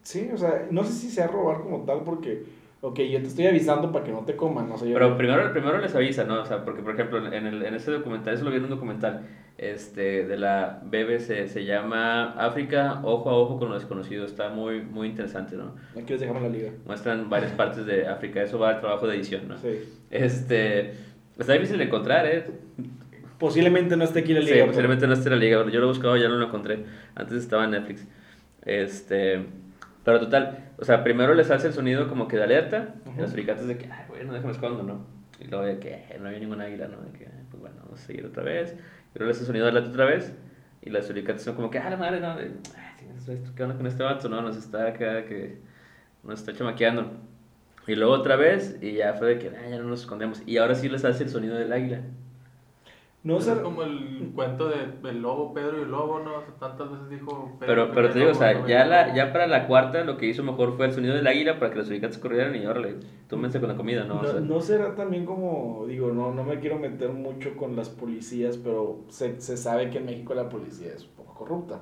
sí, 0.04 0.30
o 0.34 0.38
sea, 0.38 0.67
no 0.69 0.84
sé 0.84 0.91
si 0.93 1.10
sea 1.10 1.28
robar 1.28 1.62
como 1.62 1.86
tal, 1.86 2.02
porque, 2.04 2.43
ok, 2.82 3.00
yo 3.00 3.21
te 3.21 3.28
estoy 3.28 3.45
avisando 3.47 3.91
para 3.91 4.04
que 4.04 4.12
no 4.12 4.26
te 4.26 4.36
coman, 4.36 4.67
no 4.67 4.78
sé. 4.78 4.89
yo- 4.89 4.93
Pero 4.95 5.17
primero, 5.17 5.52
primero 5.54 5.78
les 5.80 5.95
avisa, 5.95 6.26
¿no? 6.26 6.41
O 6.41 6.45
sea, 6.45 6.65
porque, 6.65 6.82
por 6.82 6.93
ejemplo, 6.93 7.26
en, 7.34 7.45
el, 7.47 7.63
en 7.63 7.74
ese 7.76 7.91
documental, 7.91 8.34
eso 8.34 8.43
lo 8.43 8.52
vi 8.52 8.58
en 8.58 8.65
un 8.65 8.69
documental 8.71 9.26
este, 9.62 10.26
de 10.26 10.38
la 10.38 10.82
BBC, 10.84 11.47
se 11.47 11.65
llama 11.65 12.32
África, 12.34 13.00
ojo 13.04 13.30
a 13.30 13.36
ojo 13.38 13.60
con 13.60 13.69
lo 13.69 13.76
desconocido. 13.76 14.26
Está 14.26 14.50
muy, 14.50 14.82
muy 14.82 15.08
interesante, 15.08 15.56
¿no? 15.56 15.76
No 15.95 16.02
quieres 16.02 16.19
dejarme 16.21 16.41
la 16.41 16.50
liga. 16.50 16.71
Muestran 16.86 17.30
varias 17.30 17.52
partes 17.52 17.86
de 17.86 18.08
África, 18.08 18.41
eso 18.41 18.58
va 18.58 18.69
al 18.71 18.80
trabajo 18.82 19.06
de 19.08 19.15
edición, 19.15 19.47
¿no? 19.47 19.58
Sí. 19.60 19.80
Este, 20.10 20.93
está 21.38 21.54
difícil 21.54 21.78
de 21.78 21.84
encontrar, 21.84 22.26
¿eh? 22.26 22.43
Posiblemente 23.38 23.95
no 23.95 24.04
esté 24.04 24.19
aquí 24.21 24.34
la 24.34 24.39
Sí, 24.41 24.45
liga. 24.47 24.56
pero- 24.58 24.67
posiblemente 24.67 25.06
no 25.08 25.13
esté 25.13 25.30
la 25.30 25.36
liga. 25.36 25.58
Yo 25.69 25.80
lo 25.80 25.86
he 25.86 25.89
buscado, 25.89 26.17
ya 26.17 26.28
no 26.28 26.36
lo 26.38 26.45
encontré. 26.47 26.84
Antes 27.15 27.38
estaba 27.38 27.65
en 27.65 27.71
Netflix. 27.71 28.08
Este, 28.65 29.45
pero 30.04 30.19
total, 30.19 30.71
o 30.80 30.86
sea, 30.86 31.04
primero 31.04 31.34
les 31.36 31.50
hace 31.52 31.67
el 31.67 31.74
sonido 31.74 32.08
como 32.08 32.28
que 32.28 32.38
de 32.38 32.43
alerta. 32.43 32.95
Y 33.15 33.21
las 33.21 33.30
suricatas 33.32 33.67
de 33.67 33.78
que, 33.78 33.86
ay, 33.86 34.06
bueno, 34.10 34.34
déjame 34.34 34.54
escondo, 34.54 34.82
¿no? 34.84 35.06
Y 35.39 35.45
luego 35.47 35.65
de 35.65 35.80
que 35.80 35.89
"Eh, 35.93 36.17
no 36.19 36.28
había 36.28 36.39
ningún 36.39 36.62
águila, 36.62 36.88
¿no? 36.88 36.97
De 37.02 37.17
que, 37.17 37.26
"Ay, 37.26 37.43
pues 37.50 37.62
bueno, 37.62 37.76
vamos 37.84 38.00
a 38.00 38.04
seguir 38.04 38.26
otra 38.26 38.43
vez. 38.43 38.76
Luego 39.13 39.28
les 39.30 39.38
hace 39.38 39.45
sonido 39.45 39.65
de 39.65 39.71
alerta 39.71 39.89
otra 39.89 40.06
vez. 40.06 40.34
Y 40.82 40.89
las 40.89 41.06
suricatas 41.08 41.43
son 41.43 41.56
como 41.56 41.69
que, 41.69 41.78
ah, 41.80 41.89
la 41.89 41.97
madre, 41.97 42.19
no. 42.19 42.36
de, 42.36 42.43
"Ay, 42.76 42.95
¿qué 43.00 43.34
esto- 43.34 43.54
¿Qué 43.56 43.63
onda 43.63 43.76
con 43.76 43.86
este 43.88 44.02
vato? 44.04 44.30
No, 44.30 44.41
nos 44.41 44.58
está 44.58 44.88
acá, 44.88 45.26
que 45.26 45.60
nos 46.24 46.39
está 46.39 46.54
chamaqueando. 46.54 47.12
Y 47.88 47.95
luego 47.95 48.13
otra 48.13 48.36
vez, 48.36 48.78
y 48.82 48.93
ya 48.93 49.13
fue 49.13 49.30
de 49.36 49.39
que, 49.39 49.50
"Ah, 49.50 49.69
ya 49.69 49.78
no 49.78 49.84
nos 49.86 50.02
escondemos. 50.02 50.41
Y 50.47 50.58
ahora 50.58 50.76
sí 50.76 50.89
les 50.89 51.04
hace 51.06 51.24
el 51.24 51.30
sonido 51.30 51.56
del 51.58 51.71
águila. 51.74 52.02
No 53.23 53.38
es 53.38 53.43
ser- 53.45 53.62
como 53.62 53.84
el 53.84 54.31
cuento 54.34 54.67
de 54.67 54.77
el 55.07 55.21
lobo, 55.21 55.53
Pedro 55.53 55.77
y 55.77 55.81
el 55.84 55.91
lobo, 55.91 56.19
¿no? 56.21 56.38
O 56.38 56.41
sea, 56.41 56.55
tantas 56.60 56.91
veces 56.91 57.10
dijo 57.10 57.55
Pedro 57.60 57.89
Pero, 57.89 57.91
pero 57.93 58.10
te 58.10 58.17
digo, 58.19 58.31
o 58.31 58.34
sea, 58.34 58.53
no 58.55 58.67
ya, 58.67 58.84
la, 58.86 59.13
ya 59.13 59.31
para 59.31 59.45
la 59.45 59.67
cuarta 59.67 60.03
lo 60.03 60.17
que 60.17 60.25
hizo 60.25 60.41
mejor 60.41 60.75
fue 60.75 60.88
el 60.88 60.93
sonido 60.93 61.13
del 61.13 61.27
águila 61.27 61.60
para 61.60 61.71
que 61.71 61.77
los 61.77 61.88
suricatos 61.88 62.17
corrieran 62.17 62.55
y 62.55 62.65
órale, 62.65 62.95
túmense 63.27 63.60
con 63.60 63.69
la 63.69 63.75
comida, 63.75 64.05
¿no? 64.05 64.15
O 64.19 64.23
No, 64.23 64.27
sea, 64.31 64.39
no 64.39 64.60
será 64.60 64.95
también 64.95 65.25
como, 65.25 65.86
digo, 65.88 66.12
no, 66.12 66.34
no 66.34 66.43
me 66.43 66.60
quiero 66.60 66.79
meter 66.79 67.12
mucho 67.12 67.55
con 67.55 67.75
las 67.75 67.89
policías, 67.89 68.57
pero 68.57 69.01
se, 69.10 69.39
se 69.39 69.55
sabe 69.55 69.91
que 69.91 69.99
en 69.99 70.05
México 70.07 70.34
la 70.34 70.49
policía 70.49 70.91
es 70.95 71.03
un 71.03 71.12
poco 71.12 71.36
corrupta 71.36 71.79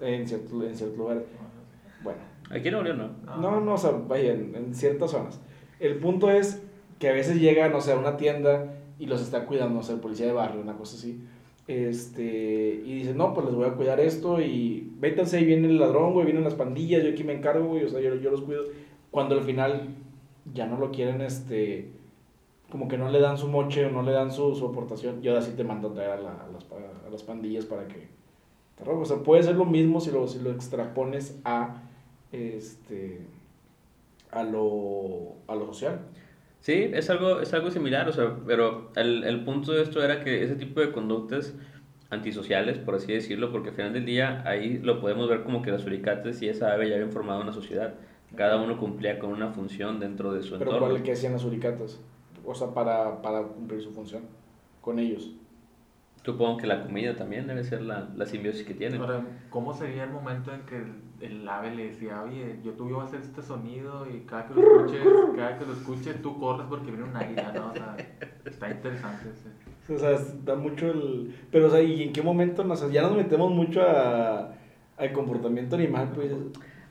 en 0.00 0.26
ciertos 0.26 0.52
en 0.64 0.74
ciertos 0.74 0.98
lugares. 0.98 1.22
Bueno, 2.02 2.18
Aquí 2.50 2.68
en 2.68 2.74
Nuevo 2.74 2.92
¿no? 2.94 3.10
Ah. 3.28 3.38
no, 3.40 3.60
no, 3.60 3.74
o 3.74 3.78
sea, 3.78 3.92
vaya, 3.92 4.32
en, 4.32 4.54
en 4.56 4.74
ciertas 4.74 5.12
zonas. 5.12 5.40
El 5.78 5.96
punto 5.98 6.30
es 6.30 6.62
que 6.98 7.08
a 7.08 7.12
veces 7.12 7.40
llegan, 7.40 7.72
o 7.74 7.80
sea, 7.80 7.94
a 7.94 7.98
una 7.98 8.16
tienda 8.16 8.74
y 8.98 9.06
los 9.06 9.20
está 9.22 9.46
cuidando, 9.46 9.80
o 9.80 9.82
sea, 9.82 9.96
policía 9.96 10.26
de 10.26 10.32
barrio, 10.32 10.60
una 10.60 10.76
cosa 10.76 10.96
así. 10.96 11.20
Este, 11.66 12.82
y 12.84 12.94
dice, 12.94 13.14
no, 13.14 13.32
pues 13.32 13.46
les 13.46 13.54
voy 13.54 13.66
a 13.66 13.72
cuidar 13.74 13.98
esto 14.00 14.40
y 14.40 14.92
vétanse, 14.98 15.38
ahí 15.38 15.44
viene 15.44 15.68
el 15.68 15.78
ladrón, 15.78 16.12
güey, 16.12 16.26
vienen 16.26 16.44
las 16.44 16.54
pandillas, 16.54 17.02
yo 17.02 17.10
aquí 17.10 17.24
me 17.24 17.32
encargo, 17.34 17.66
güey, 17.66 17.84
o 17.84 17.88
sea, 17.88 18.00
yo, 18.00 18.14
yo 18.16 18.30
los 18.30 18.42
cuido. 18.42 18.64
Cuando 19.10 19.34
al 19.34 19.42
final 19.42 19.88
ya 20.52 20.66
no 20.66 20.76
lo 20.78 20.90
quieren, 20.90 21.20
este, 21.22 21.90
como 22.70 22.86
que 22.88 22.98
no 22.98 23.08
le 23.10 23.20
dan 23.20 23.38
su 23.38 23.48
moche 23.48 23.86
o 23.86 23.90
no 23.90 24.02
le 24.02 24.12
dan 24.12 24.30
su, 24.30 24.54
su 24.54 24.66
aportación, 24.66 25.20
y 25.24 25.28
ahora 25.28 25.40
sí 25.42 25.52
te 25.56 25.64
mandan 25.64 25.92
a 25.92 25.94
traer 25.94 26.10
a, 26.10 26.20
la- 26.20 26.44
a 26.44 26.48
las, 26.52 26.64
a 27.06 27.10
las 27.10 27.22
pandillas 27.22 27.64
para 27.64 27.88
que 27.88 28.08
te 28.76 28.84
roben. 28.84 29.02
O 29.02 29.06
sea, 29.06 29.18
puede 29.18 29.42
ser 29.42 29.56
lo 29.56 29.64
mismo 29.64 30.00
si 30.00 30.10
lo, 30.10 30.26
si 30.28 30.40
lo 30.40 30.50
extrapones 30.50 31.40
a, 31.44 31.82
este, 32.32 33.20
a 34.30 34.42
lo, 34.42 35.34
a 35.46 35.54
lo 35.54 35.64
social. 35.66 36.00
Sí, 36.64 36.90
es 36.94 37.10
algo, 37.10 37.40
es 37.42 37.52
algo 37.52 37.70
similar, 37.70 38.08
o 38.08 38.12
sea, 38.12 38.36
pero 38.46 38.90
el, 38.96 39.22
el 39.24 39.44
punto 39.44 39.72
de 39.72 39.82
esto 39.82 40.02
era 40.02 40.24
que 40.24 40.42
ese 40.42 40.56
tipo 40.56 40.80
de 40.80 40.92
conductas 40.92 41.54
antisociales, 42.08 42.78
por 42.78 42.94
así 42.94 43.12
decirlo, 43.12 43.52
porque 43.52 43.68
al 43.68 43.74
final 43.74 43.92
del 43.92 44.06
día 44.06 44.42
ahí 44.46 44.78
lo 44.78 44.98
podemos 44.98 45.28
ver 45.28 45.42
como 45.42 45.60
que 45.60 45.70
los 45.70 45.82
suricates 45.82 46.40
y 46.40 46.48
esa 46.48 46.72
ave 46.72 46.88
ya 46.88 46.94
habían 46.94 47.12
formado 47.12 47.42
una 47.42 47.52
sociedad. 47.52 47.92
Cada 48.34 48.56
uno 48.56 48.78
cumplía 48.78 49.18
con 49.18 49.30
una 49.30 49.50
función 49.50 50.00
dentro 50.00 50.32
de 50.32 50.42
su 50.42 50.56
Pero 50.58 50.70
entorno. 50.70 50.88
¿cuál 50.88 51.02
que 51.02 51.12
hacían 51.12 51.34
las 51.34 51.42
suricatas? 51.42 52.00
O 52.46 52.54
sea, 52.54 52.68
para, 52.68 53.20
para 53.20 53.42
cumplir 53.42 53.82
su 53.82 53.90
función 53.92 54.22
con 54.80 54.98
ellos. 54.98 55.32
Supongo 56.24 56.56
que 56.56 56.66
la 56.66 56.82
comida 56.82 57.14
también 57.14 57.46
debe 57.46 57.62
ser 57.62 57.82
la, 57.82 58.08
la 58.16 58.24
simbiosis 58.24 58.64
que 58.64 58.72
tienen. 58.72 59.02
Ahora, 59.02 59.22
¿cómo 59.50 59.74
sería 59.74 60.04
el 60.04 60.10
momento 60.10 60.50
en 60.54 60.62
que 60.62 60.82
el, 61.26 61.48
ave 61.48 61.74
le 61.74 61.86
decía, 61.88 62.22
oye, 62.22 62.58
yo 62.62 62.72
tú 62.72 62.88
voy 62.88 63.00
a 63.00 63.04
hacer 63.04 63.20
este 63.20 63.42
sonido 63.42 64.06
y 64.08 64.20
cada 64.20 64.46
que 64.46 64.54
lo 64.54 64.60
escuches, 64.60 65.02
cada 65.36 65.58
que 65.58 65.66
lo 65.66 65.72
escuches 65.72 66.22
tú 66.22 66.38
corres 66.38 66.66
porque 66.68 66.90
viene 66.90 67.04
un 67.04 67.16
águila, 67.16 67.52
¿no? 67.52 67.70
O 67.70 67.72
sea, 67.72 67.96
está 68.44 68.70
interesante 68.70 69.30
ese. 69.30 69.94
O 69.94 69.98
sea, 69.98 70.18
da 70.44 70.54
mucho 70.54 70.90
el... 70.90 71.34
Pero, 71.50 71.66
o 71.66 71.70
sea, 71.70 71.82
¿y 71.82 72.04
en 72.04 72.12
qué 72.12 72.22
momento? 72.22 72.64
nos 72.64 72.90
ya 72.90 73.02
nos 73.02 73.16
metemos 73.16 73.50
mucho 73.50 73.82
a, 73.82 74.54
al 74.96 75.12
comportamiento 75.12 75.76
animal, 75.76 76.10
pues. 76.14 76.32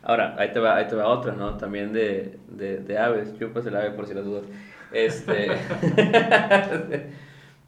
Ahora, 0.04 0.36
ahí 0.38 0.52
te 0.52 0.60
va, 0.60 0.76
ahí 0.76 0.88
te 0.88 0.96
va 0.96 1.08
otra, 1.08 1.34
¿no? 1.34 1.58
También 1.58 1.94
de, 1.94 2.38
de, 2.50 2.78
de 2.78 2.98
aves. 2.98 3.38
Chupas 3.40 3.66
el 3.66 3.76
ave 3.76 3.92
por 3.92 4.06
si 4.06 4.14
las 4.14 4.26
dudas. 4.26 4.46
Este. 4.92 5.48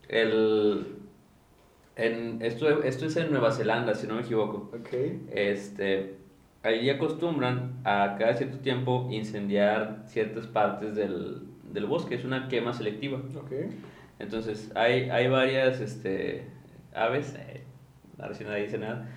el. 0.10 0.86
En, 1.96 2.42
esto, 2.42 2.84
esto 2.84 3.06
es 3.06 3.16
en 3.16 3.32
Nueva 3.32 3.52
Zelanda, 3.52 3.96
si 3.96 4.06
no 4.06 4.16
me 4.16 4.22
equivoco. 4.22 4.70
Ok. 4.78 4.90
Este. 5.32 6.25
Allí 6.66 6.90
acostumbran 6.90 7.74
a 7.84 8.16
cada 8.18 8.34
cierto 8.34 8.58
tiempo 8.60 9.08
incendiar 9.12 10.04
ciertas 10.08 10.48
partes 10.48 10.96
del, 10.96 11.44
del 11.72 11.86
bosque. 11.86 12.16
Es 12.16 12.26
una 12.26 12.48
quema 12.48 12.74
selectiva. 12.74 13.20
Entonces, 14.20 14.72
hay, 14.76 15.10
hay 15.10 15.28
varias 15.28 15.80
este, 15.80 16.48
aves, 16.94 17.36
eh, 17.38 17.64
sí 18.34 18.44
nadie 18.46 18.64
dice 18.64 18.78
nada, 18.80 19.08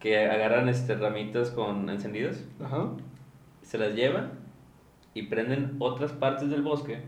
que 0.00 0.18
agarran 0.26 0.68
este, 0.68 0.94
ramitas 0.96 1.50
con 1.50 1.88
encendidas 1.90 2.44
Ajá. 2.64 2.88
se 3.62 3.78
las 3.78 3.94
llevan 3.94 4.32
y 5.14 5.22
prenden 5.24 5.76
otras 5.78 6.12
partes 6.12 6.50
del 6.50 6.62
bosque 6.62 7.00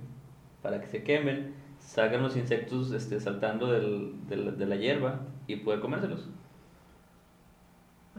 para 0.63 0.81
que 0.81 0.87
se 0.87 1.03
quemen, 1.03 1.55
salgan 1.81 2.23
los 2.23 2.37
insectos 2.37 2.93
este, 2.93 3.19
saltando 3.21 3.73
del, 3.73 4.13
del- 4.29 4.57
de 4.59 4.67
la 4.67 4.77
hierba 4.77 5.21
y 5.47 5.57
poder 5.57 5.81
comérselos. 5.81 6.29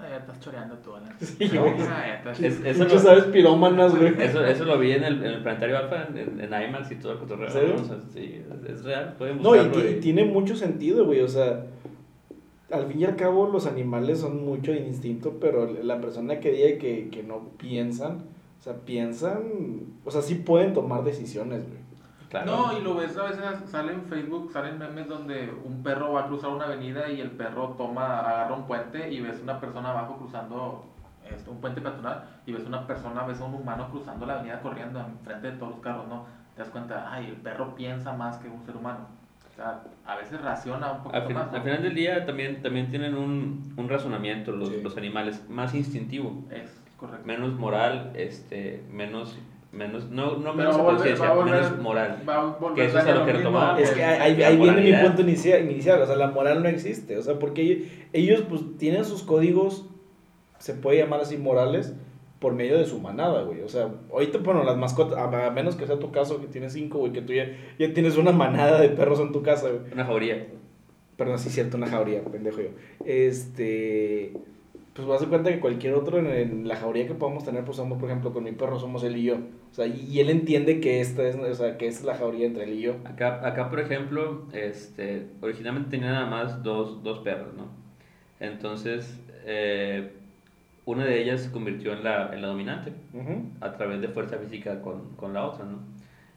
Ah, 0.01 0.07
ya 0.09 0.17
estás 0.17 0.39
choreando 0.39 0.75
tú, 0.77 0.95
Alan. 0.95 1.13
Sí, 1.19 1.35
güey. 1.49 1.73
Ah, 1.81 2.03
ya 2.07 2.15
estás- 2.15 2.39
Es- 2.41 2.65
eso, 2.65 2.83
Muchos 2.83 3.03
lo, 3.03 3.11
aves 3.11 3.23
pirómanas, 3.25 3.93
güey. 3.95 4.13
eso, 4.21 4.45
eso 4.45 4.63
lo 4.65 4.79
vi 4.79 4.91
en 4.93 5.03
el, 5.03 5.17
en 5.17 5.31
el 5.31 5.41
planetario 5.43 5.77
alfa, 5.77 6.07
en, 6.15 6.39
en 6.39 6.45
IMAX 6.69 6.91
y 6.91 6.95
todo 6.95 7.11
el 7.13 7.17
cotorreo. 7.19 7.47
¿En 7.47 7.51
serio? 7.53 7.75
¿no? 7.75 7.81
O 7.81 7.85
sea, 7.85 7.97
sí, 8.13 8.41
es, 8.63 8.69
es 8.69 8.83
real, 8.85 9.15
pueden 9.17 9.41
No, 9.41 9.55
y 9.55 9.99
tiene 9.99 10.23
mucho 10.23 10.55
sentido, 10.55 11.05
güey. 11.05 11.19
O 11.21 11.27
sea, 11.27 11.65
al 12.71 12.85
fin 12.87 13.01
y 13.01 13.05
al 13.05 13.15
cabo 13.15 13.49
los 13.49 13.65
animales 13.65 14.19
son 14.19 14.45
mucho 14.45 14.71
de 14.71 14.79
instinto, 14.79 15.37
pero 15.41 15.69
la 15.83 15.99
persona 15.99 16.39
que 16.39 16.51
diga 16.51 16.77
que, 16.79 17.09
que 17.11 17.23
no 17.23 17.49
piensan, 17.57 18.19
o 18.59 18.63
sea, 18.63 18.75
piensan, 18.85 19.41
o 20.05 20.11
sea, 20.11 20.21
sí 20.21 20.35
pueden 20.35 20.73
tomar 20.73 21.03
decisiones, 21.03 21.63
güey. 21.67 21.79
Claro. 22.29 22.45
No, 22.45 22.77
y 22.77 22.81
lo 22.81 22.95
ves 22.95 23.17
a 23.17 23.23
veces, 23.23 23.43
sale 23.69 23.93
en 23.93 24.03
Facebook, 24.03 24.51
salen 24.51 24.77
memes 24.77 25.07
donde 25.07 25.53
un 25.63 25.83
perro 25.83 26.13
va 26.13 26.21
a 26.21 26.27
cruzar 26.27 26.49
una 26.51 26.65
avenida 26.65 27.09
y 27.09 27.19
el 27.21 27.31
perro 27.31 27.69
toma, 27.77 28.19
agarra 28.19 28.55
un 28.55 28.65
puente 28.67 29.11
y 29.11 29.19
ves 29.21 29.39
una 29.41 29.59
persona 29.59 29.89
abajo 29.91 30.17
cruzando 30.17 30.85
este, 31.29 31.49
un 31.49 31.59
puente 31.61 31.81
peatonal 31.81 32.23
y 32.45 32.53
ves 32.53 32.65
una 32.65 32.85
persona, 32.87 33.23
ves 33.23 33.39
a 33.41 33.45
un 33.45 33.53
humano 33.55 33.89
cruzando 33.91 34.25
la 34.25 34.35
avenida 34.35 34.61
corriendo 34.61 34.99
enfrente 34.99 35.51
de 35.51 35.57
todos 35.57 35.73
los 35.73 35.81
carros, 35.81 36.07
¿no? 36.07 36.25
Te 36.55 36.61
das 36.61 36.69
cuenta, 36.71 37.11
ay, 37.11 37.27
el 37.27 37.35
perro 37.37 37.75
piensa 37.75 38.13
más 38.13 38.37
que 38.37 38.47
un 38.49 38.63
ser 38.65 38.75
humano. 38.75 39.07
O 39.51 39.55
sea, 39.55 39.81
a 40.05 40.15
veces 40.15 40.41
raciona 40.41 40.91
un 40.93 41.03
poquito 41.03 41.17
Al, 41.21 41.27
fin- 41.27 41.35
más. 41.35 41.51
¿no? 41.51 41.57
al 41.57 41.63
final 41.63 41.81
del 41.83 41.93
día 41.95 42.25
también, 42.25 42.61
también 42.61 42.89
tienen 42.89 43.15
un, 43.15 43.73
un 43.77 43.89
razonamiento 43.89 44.51
los, 44.53 44.69
Sí. 44.69 44.81
los 44.81 44.95
animales, 44.97 45.49
más 45.49 45.73
instintivo, 45.75 46.43
Es 46.49 46.81
correcto. 46.97 47.25
menos 47.27 47.53
moral, 47.53 48.11
este, 48.15 48.83
menos, 48.91 49.37
menos 49.71 50.09
no, 50.09 50.37
no 50.37 50.53
menos 50.53 50.77
conciencia, 50.77 51.33
menos 51.33 51.77
moral. 51.79 52.23
Va 52.27 52.35
a 52.41 52.45
volver 52.45 52.75
Que 52.75 52.85
eso 52.85 52.99
es 52.99 53.05
a 53.05 53.15
lo 53.15 53.25
que 53.25 53.33
retomaba. 53.33 53.79
Es 53.79 53.91
que 53.91 54.03
ahí, 54.03 54.41
ahí 54.41 54.57
viene 54.57 54.81
mi 54.81 54.93
punto 55.07 55.21
inicia- 55.21 55.59
inicial, 55.59 56.01
o 56.01 56.05
sea, 56.07 56.15
la 56.15 56.27
moral 56.31 56.63
no 56.63 56.69
existe, 56.69 57.17
o 57.17 57.21
sea, 57.21 57.37
porque 57.37 57.61
ellos, 57.61 57.87
ellos, 58.13 58.43
pues 58.49 58.61
tienen 58.77 59.05
sus 59.05 59.23
códigos, 59.23 59.85
se 60.57 60.73
puede 60.73 60.97
llamar 60.97 61.21
así 61.21 61.37
morales, 61.37 61.93
por 62.39 62.53
medio 62.53 62.77
de 62.77 62.85
su 62.85 62.99
manada, 62.99 63.41
güey, 63.43 63.61
o 63.61 63.67
sea, 63.67 63.89
ahorita, 64.13 64.37
bueno, 64.39 64.63
las 64.63 64.77
mascotas, 64.77 65.17
a, 65.19 65.51
menos 65.51 65.75
que 65.75 65.85
sea 65.85 65.99
tu 65.99 66.09
caso, 66.11 66.39
que 66.39 66.47
tienes 66.47 66.71
cinco, 66.71 66.99
güey, 66.99 67.11
que 67.11 67.21
tú 67.21 67.33
ya, 67.33 67.45
ya 67.77 67.93
tienes 67.93 68.15
una 68.17 68.31
manada 68.31 68.79
de 68.79 68.87
perros 68.89 69.19
en 69.19 69.33
tu 69.33 69.43
casa, 69.43 69.67
güey, 69.69 69.91
Una 69.93 70.05
jauría. 70.05 70.47
perdón, 71.17 71.37
sí 71.37 71.49
es 71.49 71.53
cierto, 71.55 71.75
una 71.75 71.87
jauría, 71.87 72.23
pendejo 72.23 72.61
yo, 72.61 72.69
este, 73.05 74.33
pues 74.99 75.07
vas 75.07 75.23
a 75.23 75.27
cuenta 75.29 75.49
que 75.51 75.59
cualquier 75.59 75.93
otro 75.93 76.19
en, 76.19 76.27
en 76.27 76.67
la 76.67 76.75
jauría 76.75 77.07
que 77.07 77.13
podamos 77.15 77.43
tener, 77.43 77.63
pues 77.65 77.77
somos, 77.77 77.97
por 77.99 78.09
ejemplo, 78.09 78.31
con 78.33 78.43
mi 78.43 78.51
perro 78.51 78.79
somos 78.79 79.03
él 79.03 79.17
y 79.17 79.23
yo, 79.23 79.35
o 79.35 79.73
sea, 79.73 79.87
y, 79.87 80.07
y 80.09 80.19
él 80.19 80.29
entiende 80.29 80.79
que 80.79 81.01
esta 81.01 81.23
es, 81.27 81.35
o 81.35 81.55
sea, 81.55 81.77
que 81.77 81.87
esta 81.87 81.99
es 82.01 82.05
la 82.05 82.15
jauría 82.15 82.45
entre 82.45 82.63
él 82.65 82.73
y 82.73 82.81
yo, 82.81 82.95
Acá, 83.05 83.45
acá, 83.47 83.69
por 83.69 83.79
ejemplo, 83.79 84.43
este, 84.53 85.27
originalmente 85.41 85.89
tenía 85.91 86.11
nada 86.11 86.25
más 86.27 86.63
dos, 86.63 87.03
dos 87.03 87.19
perros, 87.19 87.53
¿no? 87.55 87.67
Entonces, 88.39 89.19
eh, 89.45 90.11
una 90.85 91.05
de 91.05 91.21
ellas 91.21 91.41
se 91.41 91.51
convirtió 91.51 91.93
en 91.93 92.03
la, 92.03 92.33
en 92.33 92.41
la 92.41 92.47
dominante 92.47 92.93
Ujú. 93.13 93.43
a 93.61 93.71
través 93.73 94.01
de 94.01 94.07
fuerza 94.07 94.37
física 94.37 94.81
con, 94.81 95.15
con 95.15 95.33
la 95.33 95.45
otra, 95.45 95.65
¿no? 95.65 95.79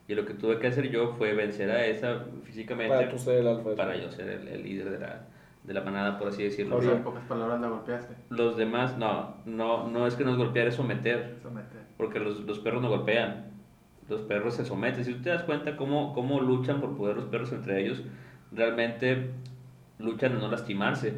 Y 0.09 0.15
lo 0.15 0.27
que 0.27 0.35
tuve 0.35 0.59
que 0.59 0.67
hacer 0.67 0.91
yo 0.91 1.15
fue 1.17 1.33
vencer 1.33 1.71
a 1.71 1.87
esa 1.87 2.27
físicamente 2.45 2.95
para 2.95 3.09
tú 3.09 3.19
ser 3.19 3.39
el 3.39 3.47
alfa. 3.49 3.75
para 3.77 3.97
yo 3.97 4.11
ser 4.11 4.29
el, 4.29 4.49
el 4.49 4.63
líder 4.63 4.91
de 4.91 4.99
la, 4.99 5.27
de 5.65 5.75
la 5.75 5.81
manada, 5.83 6.19
por 6.19 6.29
así 6.29 6.43
decirlo. 6.43 6.77
O 6.77 6.83
sea, 6.83 6.93
en 6.93 7.05
pocas 7.05 7.25
palabras 7.25 7.61
la 7.61 7.69
golpeaste. 7.69 8.15
Los 8.31 8.57
demás, 8.57 8.99
no, 8.99 9.37
no, 9.47 9.89
no 9.89 10.07
es 10.07 10.15
que 10.15 10.25
nos 10.25 10.37
golpear, 10.37 10.67
es 10.67 10.75
someter, 10.75 11.37
Somete. 11.43 11.77
porque 11.97 12.19
los, 12.19 12.41
los 12.41 12.59
perros 12.59 12.83
no 12.83 12.89
golpean, 12.89 13.47
los 14.09 14.23
perros 14.23 14.55
se 14.55 14.65
someten. 14.65 15.05
Si 15.05 15.15
tú 15.15 15.23
te 15.23 15.31
das 15.31 15.45
cuenta 15.45 15.77
cómo, 15.77 16.13
cómo 16.15 16.41
luchan 16.41 16.81
por 16.81 16.97
poder 16.97 17.17
los 17.17 17.27
perros 17.27 17.53
entre 17.53 17.81
ellos, 17.81 18.03
realmente 18.51 19.31
luchan 19.99 20.37
a 20.37 20.39
no 20.39 20.49
lastimarse. 20.49 21.15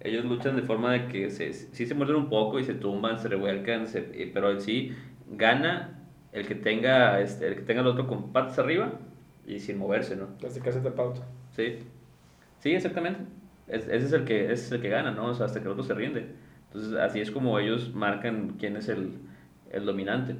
Ellos 0.00 0.24
luchan 0.26 0.56
de 0.56 0.62
forma 0.62 0.92
de 0.92 1.06
que 1.08 1.30
se, 1.30 1.52
sí 1.52 1.86
se 1.86 1.94
muerden 1.94 2.16
un 2.16 2.28
poco 2.28 2.58
y 2.60 2.64
se 2.64 2.74
tumban, 2.74 3.18
se 3.18 3.28
revuelcan, 3.28 3.86
se- 3.88 4.30
pero 4.34 4.50
en 4.50 4.60
sí 4.60 4.92
gana 5.30 6.02
el 6.32 6.46
que 6.46 6.54
tenga 6.54 7.18
este, 7.20 7.48
el 7.48 7.54
que 7.56 7.62
tenga 7.62 7.80
el 7.80 7.86
otro 7.86 8.06
con 8.06 8.30
patas 8.32 8.58
arriba 8.58 8.92
y 9.46 9.58
sin 9.58 9.78
moverse, 9.78 10.16
¿no? 10.16 10.28
Casi 10.40 10.60
casi 10.60 10.80
te 10.80 10.90
pauta. 10.90 11.22
Sí, 11.52 11.78
sí, 12.60 12.72
exactamente. 12.74 13.20
Es- 13.68 13.88
ese, 13.88 14.06
es 14.06 14.12
el 14.12 14.24
que, 14.24 14.52
es 14.52 14.70
el 14.72 14.80
que 14.80 14.88
gana, 14.88 15.10
¿no? 15.10 15.26
O 15.26 15.34
sea, 15.34 15.46
hasta 15.46 15.60
que 15.60 15.66
el 15.66 15.72
otro 15.72 15.84
se 15.84 15.94
rinde. 15.94 16.26
Entonces, 16.68 16.94
así 16.98 17.20
es 17.20 17.30
como 17.30 17.58
ellos 17.58 17.92
marcan 17.94 18.54
quién 18.58 18.76
es 18.76 18.88
el, 18.88 19.12
el 19.72 19.84
dominante. 19.86 20.36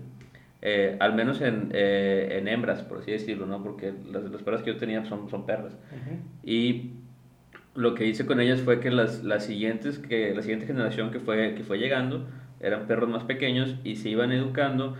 Eh, 0.62 0.97
al 1.01 1.15
menos 1.15 1.41
en, 1.41 1.71
eh, 1.73 2.39
en 2.39 2.49
hembras, 2.49 2.83
por 2.83 2.99
así 2.99 3.11
decirlo, 3.12 3.47
¿no? 3.47 3.62
Porque 3.62 3.93
las, 4.11 4.25
las 4.25 4.43
perras 4.43 4.62
que 4.62 4.73
yo 4.73 4.79
tenía 4.79 5.05
son, 5.05 5.29
son 5.31 5.47
perras. 5.47 5.77
Y 6.43 6.93
lo 7.75 7.95
que 7.95 8.07
hice 8.07 8.27
con 8.27 8.41
ellas 8.41 8.61
fue 8.62 8.81
que 8.81 8.91
las, 8.91 9.23
las 9.23 9.45
siguientes, 9.45 9.99
que 9.99 10.35
la 10.35 10.43
siguiente 10.43 10.67
generación 10.67 11.11
que 11.11 11.21
fue, 11.21 11.55
que 11.55 11.62
fue 11.62 11.79
llegando 11.79 12.27
eran 12.61 12.87
perros 12.87 13.09
más 13.11 13.25
pequeños 13.25 13.77
y 13.85 13.97
se 13.97 14.09
iban 14.09 14.33
educando 14.33 14.97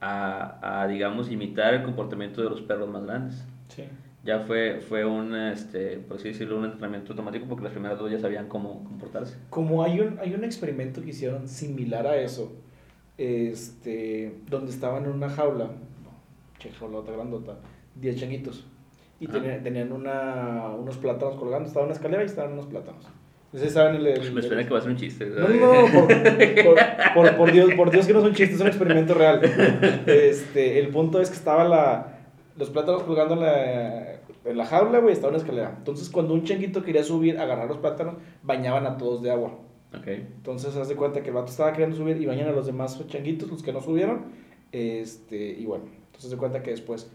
a, 0.00 0.82
a, 0.82 0.86
digamos, 0.88 1.30
imitar 1.30 1.74
el 1.74 1.82
comportamiento 1.82 2.42
de 2.42 2.50
los 2.50 2.60
perros 2.60 2.88
más 2.90 3.04
grandes. 3.04 3.44
Sí. 3.68 3.84
Ya 4.24 4.40
fue, 4.40 4.80
fue 4.80 5.04
un, 5.04 5.34
este, 5.34 5.98
por 5.98 6.16
así 6.18 6.28
decirlo, 6.28 6.58
un 6.58 6.64
entrenamiento 6.66 7.12
automático 7.12 7.46
porque 7.48 7.64
las 7.64 7.72
primeras 7.72 7.98
dos 7.98 8.10
ya 8.10 8.18
sabían 8.18 8.48
cómo 8.48 8.84
comportarse. 8.84 9.36
Como 9.50 9.82
hay 9.82 10.00
un, 10.00 10.18
hay 10.18 10.34
un 10.34 10.44
experimento 10.44 11.00
que 11.02 11.10
hicieron 11.10 11.48
similar 11.48 12.06
a 12.06 12.16
eso, 12.16 12.52
este, 13.16 14.32
donde 14.48 14.70
estaban 14.72 15.04
en 15.04 15.10
una 15.10 15.28
jaula, 15.28 15.70
che, 16.58 16.70
jaulota 16.70 17.12
grandota, 17.12 17.58
10 17.96 18.16
changuitos, 18.16 18.66
y 19.20 19.26
Ah. 19.28 19.32
tenían, 19.32 19.62
tenían 19.62 19.92
una, 19.92 20.68
unos 20.78 20.96
plátanos 20.98 21.36
colgando, 21.36 21.66
estaba 21.68 21.84
una 21.86 21.94
escalera 21.94 22.22
y 22.22 22.26
estaban 22.26 22.52
unos 22.52 22.66
plátanos. 22.66 23.04
Entonces 23.46 23.68
estaban 23.70 23.94
en 23.96 24.00
el... 24.02 24.06
el- 24.08 24.32
Me 24.34 24.42
suena 24.42 24.62
que 24.64 24.70
va 24.70 24.78
a 24.78 24.82
ser 24.82 24.90
un 24.90 24.96
chiste. 24.98 25.24
No, 25.26 25.48
no, 25.48 25.88
no, 25.88 25.92
por, 25.92 26.06
por- 26.64 27.14
por- 27.14 27.36
por 27.36 27.52
Dios, 27.52 27.70
por 27.74 27.90
Dios 27.90 28.06
que 28.06 28.12
no 28.12 28.18
es 28.20 28.24
un 28.26 28.34
chiste, 28.34 28.54
es 28.54 28.60
un 28.60 28.66
experimento 28.66 29.14
real. 29.14 29.40
Este, 30.06 30.78
el 30.78 30.88
punto 30.88 31.20
es 31.20 31.30
que 31.30 31.36
estaba 31.36 31.64
la, 31.64 32.17
los 32.58 32.70
plátanos 32.70 33.04
colgando 33.04 33.34
en 33.34 33.40
la, 33.40 34.14
en 34.44 34.56
la 34.56 34.66
jaula, 34.66 34.98
güey, 34.98 35.12
estaba 35.12 35.28
en 35.28 35.34
la 35.34 35.42
escalera. 35.42 35.74
Entonces, 35.78 36.10
cuando 36.10 36.34
un 36.34 36.44
changuito 36.44 36.82
quería 36.82 37.04
subir, 37.04 37.38
agarrar 37.38 37.68
los 37.68 37.78
plátanos, 37.78 38.16
bañaban 38.42 38.86
a 38.86 38.96
todos 38.96 39.22
de 39.22 39.30
agua. 39.30 39.58
Ok. 39.96 40.06
Entonces, 40.06 40.76
haz 40.76 40.88
de 40.88 40.96
cuenta 40.96 41.22
que 41.22 41.28
el 41.28 41.34
vato 41.34 41.50
estaba 41.50 41.72
queriendo 41.72 41.96
subir 41.96 42.20
y 42.20 42.26
bañan 42.26 42.48
a 42.48 42.52
los 42.52 42.66
demás 42.66 43.00
changuitos, 43.06 43.50
los 43.50 43.62
que 43.62 43.72
no 43.72 43.80
subieron. 43.80 44.26
Este, 44.72 45.36
y 45.36 45.64
bueno, 45.64 45.84
entonces 46.06 46.30
de 46.30 46.36
cuenta 46.36 46.62
que 46.62 46.72
después 46.72 47.10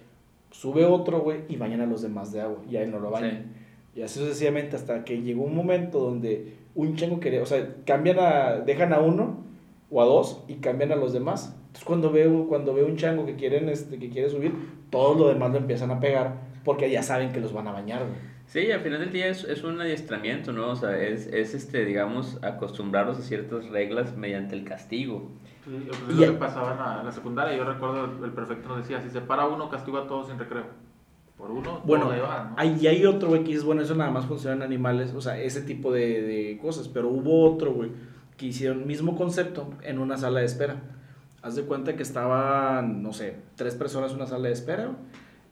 sube 0.50 0.86
otro, 0.86 1.20
güey, 1.22 1.42
y 1.50 1.58
bañan 1.58 1.82
a 1.82 1.86
los 1.86 2.02
demás 2.02 2.32
de 2.32 2.42
agua. 2.42 2.60
Y 2.70 2.78
a 2.78 2.84
él 2.84 2.92
no 2.92 3.00
lo 3.00 3.12
bañan. 3.12 3.54
Y 3.96 4.02
así 4.02 4.20
sucesivamente 4.20 4.76
hasta 4.76 5.04
que 5.04 5.22
llegó 5.22 5.44
un 5.44 5.56
momento 5.56 6.00
donde 6.00 6.56
un 6.74 6.96
chango 6.96 7.20
quería, 7.20 7.44
o 7.44 7.46
sea, 7.46 7.76
cambian 7.86 8.18
a, 8.20 8.60
dejan 8.66 8.94
a 8.94 9.00
uno 9.00 9.44
o 9.92 10.02
a 10.02 10.06
dos 10.06 10.44
y 10.48 10.56
cambian 10.56 10.92
a 10.92 10.96
los 10.96 11.14
demás. 11.14 11.56
Entonces 11.68 11.84
cuando 11.86 12.12
veo, 12.12 12.48
cuando 12.48 12.74
veo 12.74 12.88
un 12.88 12.98
chango 12.98 13.26
que 13.26 13.36
quieren, 13.36 13.70
este, 13.70 14.00
que 14.00 14.10
quiere 14.10 14.30
subir, 14.30 14.54
todos 14.94 15.18
los 15.18 15.28
demás 15.34 15.52
lo 15.52 15.58
empiezan 15.58 15.92
a 15.92 16.00
pegar 16.00 16.36
porque 16.64 16.90
ya 16.90 17.04
saben 17.04 17.32
que 17.34 17.42
los 17.42 17.52
van 17.52 17.68
a 17.68 17.72
bañar, 17.74 18.00
güey. 18.00 18.34
Sí, 18.46 18.72
al 18.72 18.82
final 18.82 19.00
del 19.00 19.12
día 19.12 19.28
es, 19.28 19.44
es 19.46 19.64
un 19.64 19.82
adiestramiento, 19.82 20.52
¿no? 20.54 20.70
O 20.70 20.76
sea, 20.76 20.98
es, 21.02 21.28
es 21.28 21.54
este, 21.56 21.86
digamos, 21.86 22.38
acostumbrarlos 22.44 23.18
a 23.18 23.22
ciertas 23.22 23.68
reglas 23.70 24.16
mediante 24.16 24.56
el 24.56 24.64
castigo. 24.64 25.32
Sí, 25.66 25.72
pues 25.88 26.00
es 26.10 26.16
Y- 26.18 26.26
lo 26.26 26.34
que 26.34 26.38
pasaba 26.40 26.74
en 26.74 26.78
la, 26.78 27.00
en 27.00 27.06
la 27.06 27.12
secundaria. 27.12 27.58
Yo 27.58 27.64
recuerdo 27.64 28.06
el, 28.24 28.32
prefecto 28.32 28.70
nos 28.70 28.78
decía: 28.80 29.02
si 29.02 29.10
se 29.10 29.22
para 29.22 29.48
uno, 29.48 29.70
castigo 29.70 29.98
a 29.98 30.08
todos 30.08 30.28
sin 30.28 30.38
recreo. 30.38 30.66
Por 31.38 31.50
uno, 31.52 31.82
Bueno, 31.84 32.12
ahí 32.12 32.20
van, 32.22 32.52
¿no? 32.52 32.56
Hay, 32.58 32.78
y 32.80 32.88
hay 32.88 33.06
otro, 33.06 33.30
güey, 33.30 33.42
que 33.42 33.48
dices, 33.50 33.64
bueno, 33.64 33.82
eso 33.82 33.96
nada 33.96 34.12
más 34.12 34.26
funciona 34.26 34.56
en 34.58 34.62
animales, 34.62 35.14
o 35.16 35.22
sea, 35.22 35.40
ese 35.40 35.62
tipo 35.62 35.92
de, 35.92 36.22
de 36.22 36.60
cosas. 36.62 36.88
Pero 36.88 37.10
hubo 37.10 37.50
otro, 37.52 37.74
güey, 37.74 37.90
que 38.38 38.46
hicieron 38.48 38.82
el 38.82 38.86
mismo 38.86 39.16
concepto 39.16 39.70
en 39.82 39.98
una 40.00 40.18
sala 40.18 40.42
de 40.42 40.46
espera. 40.46 40.76
Haz 41.44 41.56
de 41.56 41.64
cuenta 41.64 41.96
que 41.96 42.04
estaban, 42.04 43.04
no 43.04 43.14
sé, 43.14 43.36
tres 43.56 43.76
personas 43.76 44.12
en 44.12 44.18
una 44.18 44.26
sala 44.28 44.48
de 44.48 44.54
espera. 44.54 44.92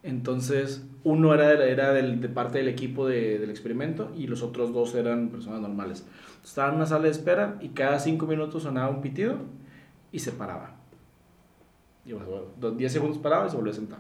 Entonces, 0.04 0.84
uno 1.04 1.34
era, 1.34 1.52
era 1.66 1.94
del, 1.94 2.22
de 2.22 2.30
parte 2.30 2.58
del 2.58 2.70
equipo 2.70 3.08
de- 3.08 3.38
del 3.38 3.50
experimento 3.52 4.10
y 4.18 4.26
los 4.28 4.42
otros 4.42 4.74
dos 4.74 4.96
eran 4.96 5.30
personas 5.30 5.60
normales. 5.62 6.08
Estaban 6.44 6.72
en 6.72 6.78
una 6.78 6.86
sala 6.88 7.04
de 7.04 7.10
espera 7.12 7.58
y 7.62 7.70
cada 7.70 8.00
cinco 8.00 8.26
minutos 8.26 8.64
sonaba 8.64 8.90
un 8.90 9.02
pitido 9.02 9.36
y 10.12 10.20
se 10.20 10.32
paraba. 10.32 10.72
Y 12.06 12.14
bueno, 12.14 12.28
bueno, 12.30 12.46
dos- 12.60 12.78
10 12.78 12.92
segundos 12.92 13.20
paraba 13.20 13.46
y 13.46 13.50
se 13.52 13.58
volvió 13.58 13.72
a 13.72 13.76
sentar. 13.76 14.00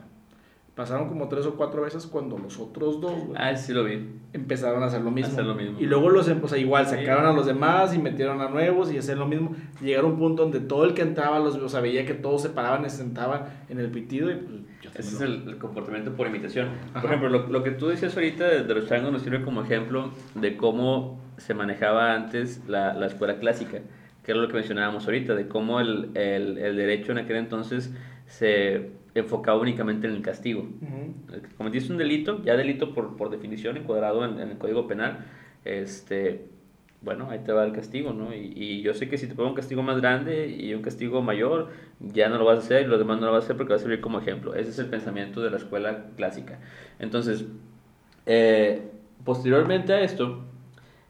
Pasaron 0.75 1.09
como 1.09 1.27
tres 1.27 1.45
o 1.45 1.55
cuatro 1.55 1.81
veces 1.81 2.07
cuando 2.07 2.37
los 2.37 2.57
otros 2.57 3.01
dos, 3.01 3.11
güey, 3.11 3.33
Ah, 3.35 3.55
sí 3.57 3.73
lo 3.73 3.83
vi. 3.83 4.07
empezaron 4.31 4.81
a 4.83 4.85
hacer 4.85 5.01
lo 5.01 5.11
mismo. 5.11 5.33
hacer 5.33 5.45
lo 5.45 5.53
mismo. 5.53 5.77
Y 5.81 5.85
luego 5.85 6.09
los, 6.09 6.29
em- 6.29 6.39
o 6.41 6.47
sea, 6.47 6.57
igual 6.57 6.87
sacaron 6.87 7.25
a 7.25 7.33
los 7.33 7.45
demás 7.45 7.93
y 7.93 7.99
metieron 7.99 8.39
a 8.39 8.47
nuevos 8.49 8.91
y 8.91 8.97
hacían 8.97 9.19
lo 9.19 9.27
mismo. 9.27 9.53
Llegaron 9.81 10.11
a 10.11 10.13
un 10.13 10.19
punto 10.19 10.43
donde 10.43 10.61
todo 10.61 10.85
el 10.85 10.93
que 10.93 11.01
entraba, 11.01 11.39
los, 11.39 11.55
o 11.57 11.67
sea, 11.67 11.81
veía 11.81 12.05
que 12.05 12.13
todos 12.13 12.41
se 12.41 12.49
paraban 12.49 12.85
y 12.85 12.89
se 12.89 12.97
sentaban 12.97 13.43
en 13.67 13.79
el 13.79 13.89
pitido 13.91 14.31
y 14.31 14.35
pues 14.35 14.55
yo 14.81 14.89
Ese 14.95 15.15
es 15.15 15.21
el, 15.21 15.43
el 15.49 15.57
comportamiento 15.57 16.13
por 16.13 16.27
imitación. 16.27 16.69
Ajá. 16.93 17.01
Por 17.01 17.09
ejemplo, 17.11 17.29
lo, 17.29 17.47
lo 17.47 17.63
que 17.63 17.71
tú 17.71 17.87
decías 17.89 18.15
ahorita 18.15 18.47
de, 18.47 18.63
de 18.63 18.73
los 18.73 18.87
changos 18.87 19.11
nos 19.11 19.21
sirve 19.23 19.41
como 19.43 19.61
ejemplo 19.63 20.11
de 20.35 20.55
cómo 20.55 21.19
se 21.37 21.53
manejaba 21.53 22.13
antes 22.13 22.61
la, 22.69 22.93
la 22.93 23.07
escuela 23.07 23.39
clásica, 23.39 23.79
que 24.23 24.31
era 24.31 24.39
lo 24.39 24.47
que 24.47 24.53
mencionábamos 24.53 25.03
ahorita, 25.05 25.35
de 25.35 25.49
cómo 25.49 25.81
el, 25.81 26.11
el, 26.15 26.57
el 26.57 26.77
derecho 26.77 27.11
en 27.11 27.17
aquel 27.17 27.35
entonces 27.35 27.93
se 28.27 28.91
enfocaba 29.15 29.59
únicamente 29.59 30.07
en 30.07 30.13
el 30.13 30.21
castigo. 30.21 30.67
Cometiste 31.57 31.91
un 31.91 31.97
delito, 31.97 32.41
ya 32.43 32.55
delito 32.55 32.93
por, 32.93 33.17
por 33.17 33.29
definición 33.29 33.77
encuadrado 33.77 34.25
en, 34.25 34.39
en 34.39 34.49
el 34.49 34.57
Código 34.57 34.87
Penal, 34.87 35.25
este, 35.65 36.45
bueno, 37.01 37.29
ahí 37.29 37.39
te 37.39 37.51
va 37.51 37.65
el 37.65 37.73
castigo, 37.73 38.13
¿no? 38.13 38.33
Y, 38.33 38.53
y 38.55 38.81
yo 38.81 38.93
sé 38.93 39.09
que 39.09 39.17
si 39.17 39.27
te 39.27 39.33
pongo 39.33 39.49
un 39.49 39.55
castigo 39.55 39.81
más 39.83 39.99
grande 39.99 40.47
y 40.47 40.73
un 40.73 40.81
castigo 40.81 41.21
mayor, 41.21 41.69
ya 41.99 42.29
no 42.29 42.37
lo 42.37 42.45
vas 42.45 42.59
a 42.59 42.61
hacer 42.61 42.83
y 42.83 42.87
los 42.87 42.99
demás 42.99 43.19
no 43.19 43.25
lo 43.25 43.33
vas 43.33 43.43
a 43.43 43.45
hacer 43.45 43.57
porque 43.57 43.73
va 43.73 43.77
a 43.77 43.79
servir 43.79 44.01
como 44.01 44.19
ejemplo. 44.19 44.53
Ese 44.53 44.69
es 44.69 44.79
el 44.79 44.87
pensamiento 44.87 45.41
de 45.41 45.49
la 45.49 45.57
escuela 45.57 46.05
clásica. 46.15 46.59
Entonces, 46.99 47.45
eh, 48.25 48.91
posteriormente 49.23 49.93
a 49.93 50.01
esto, 50.01 50.43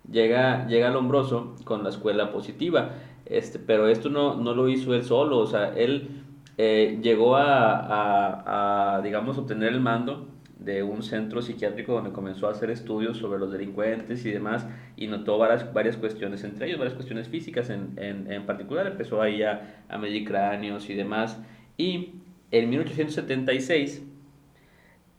llega, 0.09 0.65
llega 0.67 0.89
Lombroso 0.89 1.55
con 1.65 1.83
la 1.83 1.89
escuela 1.89 2.31
positiva, 2.31 2.93
este, 3.25 3.59
pero 3.59 3.87
esto 3.87 4.09
no, 4.09 4.35
no 4.35 4.53
lo 4.55 4.69
hizo 4.69 4.93
él 4.95 5.03
solo, 5.03 5.37
o 5.39 5.47
sea, 5.47 5.73
él 5.75 6.23
eh, 6.63 6.99
llegó 7.01 7.37
a, 7.37 7.73
a, 7.79 8.97
a, 8.97 9.01
digamos, 9.01 9.35
obtener 9.39 9.69
el 9.69 9.81
mando 9.81 10.27
de 10.59 10.83
un 10.83 11.01
centro 11.01 11.41
psiquiátrico 11.41 11.93
donde 11.93 12.11
comenzó 12.11 12.47
a 12.47 12.51
hacer 12.51 12.69
estudios 12.69 13.17
sobre 13.17 13.39
los 13.39 13.51
delincuentes 13.51 14.23
y 14.27 14.29
demás 14.29 14.67
y 14.95 15.07
notó 15.07 15.39
varias, 15.39 15.73
varias 15.73 15.97
cuestiones, 15.97 16.43
entre 16.43 16.67
ellos 16.67 16.77
varias 16.77 16.93
cuestiones 16.93 17.27
físicas 17.29 17.71
en, 17.71 17.93
en, 17.97 18.31
en 18.31 18.45
particular, 18.45 18.85
empezó 18.85 19.23
ahí 19.23 19.41
a, 19.41 19.85
a 19.89 19.97
medir 19.97 20.23
cráneos 20.23 20.87
y 20.87 20.93
demás. 20.93 21.41
Y 21.77 22.13
en 22.51 22.69
1876 22.69 24.03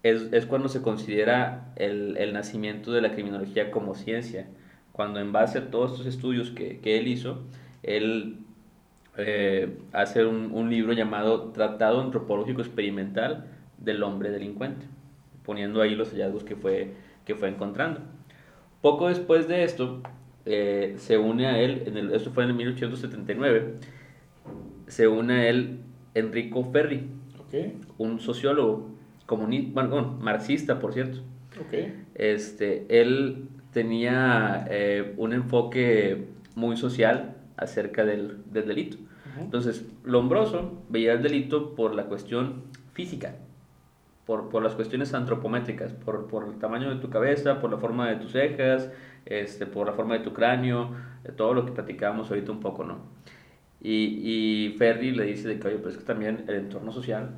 es, 0.04 0.32
es 0.32 0.46
cuando 0.46 0.68
se 0.68 0.80
considera 0.80 1.72
el, 1.74 2.16
el 2.18 2.32
nacimiento 2.34 2.92
de 2.92 3.00
la 3.00 3.14
criminología 3.14 3.72
como 3.72 3.96
ciencia, 3.96 4.46
cuando 4.92 5.18
en 5.18 5.32
base 5.32 5.58
a 5.58 5.70
todos 5.72 5.90
estos 5.90 6.06
estudios 6.06 6.52
que, 6.52 6.78
que 6.78 6.98
él 6.98 7.08
hizo, 7.08 7.42
él 7.82 8.36
eh, 9.16 9.78
hace 9.92 10.24
un, 10.24 10.50
un 10.52 10.70
libro 10.70 10.92
llamado 10.92 11.52
Tratado 11.52 12.00
Antropológico 12.00 12.62
Experimental 12.62 13.46
del 13.78 14.02
Hombre 14.02 14.30
Delincuente, 14.30 14.86
poniendo 15.44 15.82
ahí 15.82 15.94
los 15.94 16.10
hallazgos 16.10 16.44
que 16.44 16.56
fue, 16.56 16.92
que 17.24 17.34
fue 17.34 17.48
encontrando. 17.48 18.00
Poco 18.80 19.08
después 19.08 19.48
de 19.48 19.64
esto, 19.64 20.02
eh, 20.44 20.94
se 20.98 21.18
une 21.18 21.46
a 21.46 21.60
él, 21.60 21.84
en 21.86 21.96
el, 21.96 22.12
esto 22.12 22.30
fue 22.30 22.44
en 22.44 22.50
el 22.50 22.56
1879, 22.56 23.74
se 24.88 25.08
une 25.08 25.32
a 25.32 25.48
él 25.48 25.78
Enrico 26.14 26.64
Ferri, 26.64 27.08
un 27.98 28.18
sociólogo, 28.18 28.90
comunista, 29.26 29.82
bueno, 29.82 30.18
marxista, 30.20 30.78
por 30.78 30.94
cierto. 30.94 31.20
Este, 32.14 32.86
él 32.88 33.48
tenía 33.72 34.66
eh, 34.70 35.14
un 35.16 35.32
enfoque 35.32 36.26
muy 36.54 36.76
social 36.76 37.36
acerca 37.62 38.04
del, 38.04 38.38
del 38.52 38.66
delito. 38.66 38.96
Ujú. 38.96 39.44
Entonces, 39.44 39.84
Lombroso 40.04 40.82
veía 40.88 41.12
el 41.12 41.22
delito 41.22 41.74
por 41.74 41.94
la 41.94 42.04
cuestión 42.04 42.62
física, 42.92 43.36
por, 44.26 44.48
por 44.50 44.62
las 44.62 44.74
cuestiones 44.74 45.14
antropométricas, 45.14 45.92
por, 45.92 46.26
por 46.26 46.46
el 46.46 46.54
tamaño 46.58 46.90
de 46.94 47.00
tu 47.00 47.10
cabeza, 47.10 47.60
por 47.60 47.70
la 47.70 47.78
forma 47.78 48.08
de 48.08 48.16
tus 48.16 48.32
cejas, 48.32 48.90
este, 49.26 49.66
por 49.66 49.86
la 49.86 49.92
forma 49.92 50.14
de 50.14 50.20
tu 50.20 50.32
cráneo, 50.32 50.90
de 51.24 51.32
todo 51.32 51.54
lo 51.54 51.64
que 51.64 51.72
platicábamos 51.72 52.28
ahorita 52.30 52.52
un 52.52 52.60
poco, 52.60 52.84
¿no? 52.84 52.98
Y, 53.80 54.20
y 54.22 54.74
Ferry 54.78 55.10
le 55.10 55.24
dice 55.24 55.48
de 55.48 55.58
que, 55.58 55.68
oye, 55.68 55.78
pues 55.78 55.94
es 55.94 56.00
que 56.00 56.06
también 56.06 56.44
el 56.46 56.54
entorno 56.54 56.92
social 56.92 57.30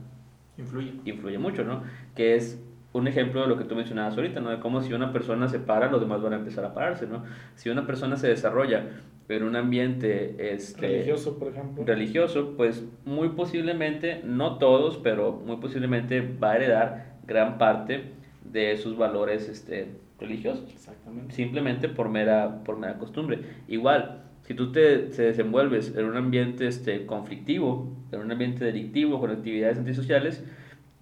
Influye. 0.59 0.93
influye 1.05 1.39
mucho, 1.39 1.65
¿no? 1.65 1.83
Que 2.15 2.37
es 2.37 2.63
un 2.95 3.09
ejemplo 3.09 3.43
de 3.43 3.49
lo 3.49 3.59
que 3.59 3.65
tú 3.65 3.75
mencionabas 3.75 4.17
ahorita, 4.17 4.41
¿no? 4.41 4.51
De 4.51 4.61
cómo 4.61 4.81
si 4.81 4.93
una 4.93 5.13
persona 5.13 5.49
se 5.49 5.59
para, 5.59 5.91
los 5.91 6.01
demás 6.01 6.23
van 6.23 6.33
a 6.33 6.37
empezar 6.37 6.65
a 6.65 6.73
pararse, 6.73 7.09
¿no? 7.09 7.25
Si 7.57 7.69
una 7.69 7.87
persona 7.87 8.17
se 8.17 8.29
desarrolla 8.29 8.85
en 9.29 9.43
un 9.43 9.57
ambiente 9.57 10.55
este, 10.55 10.87
Religioso, 10.87 11.37
por 11.39 11.49
ejemplo. 11.49 11.85
religioso, 11.85 12.55
pues 12.57 12.85
muy 13.05 13.31
posiblemente, 13.31 14.21
no 14.25 14.59
todos, 14.59 14.99
pero 14.99 15.33
muy 15.33 15.57
posiblemente 15.57 16.21
va 16.21 16.53
a 16.53 16.57
heredar 16.57 17.17
gran 17.27 17.59
parte 17.59 18.13
de 18.45 18.77
sus 18.77 18.97
valores 18.97 19.49
este, 19.49 19.89
religiosos 20.21 20.73
Exactamente. 20.73 21.35
simplemente 21.35 21.89
por 21.89 22.09
mera, 22.09 22.63
por 22.65 22.79
mera 22.79 22.97
costumbre. 22.99 23.41
Igual, 23.67 24.23
si 24.43 24.55
tú 24.55 24.71
te, 24.71 24.99
te 24.99 25.23
desenvuelves 25.23 25.97
en 25.97 26.05
un 26.05 26.17
ambiente 26.17 26.69
este, 26.69 27.07
conflictivo, 27.07 27.92
en 28.13 28.21
un 28.21 28.31
ambiente 28.31 28.65
delictivo, 28.65 29.19
con 29.19 29.33
actividades 29.33 29.79
antisociales, 29.79 30.45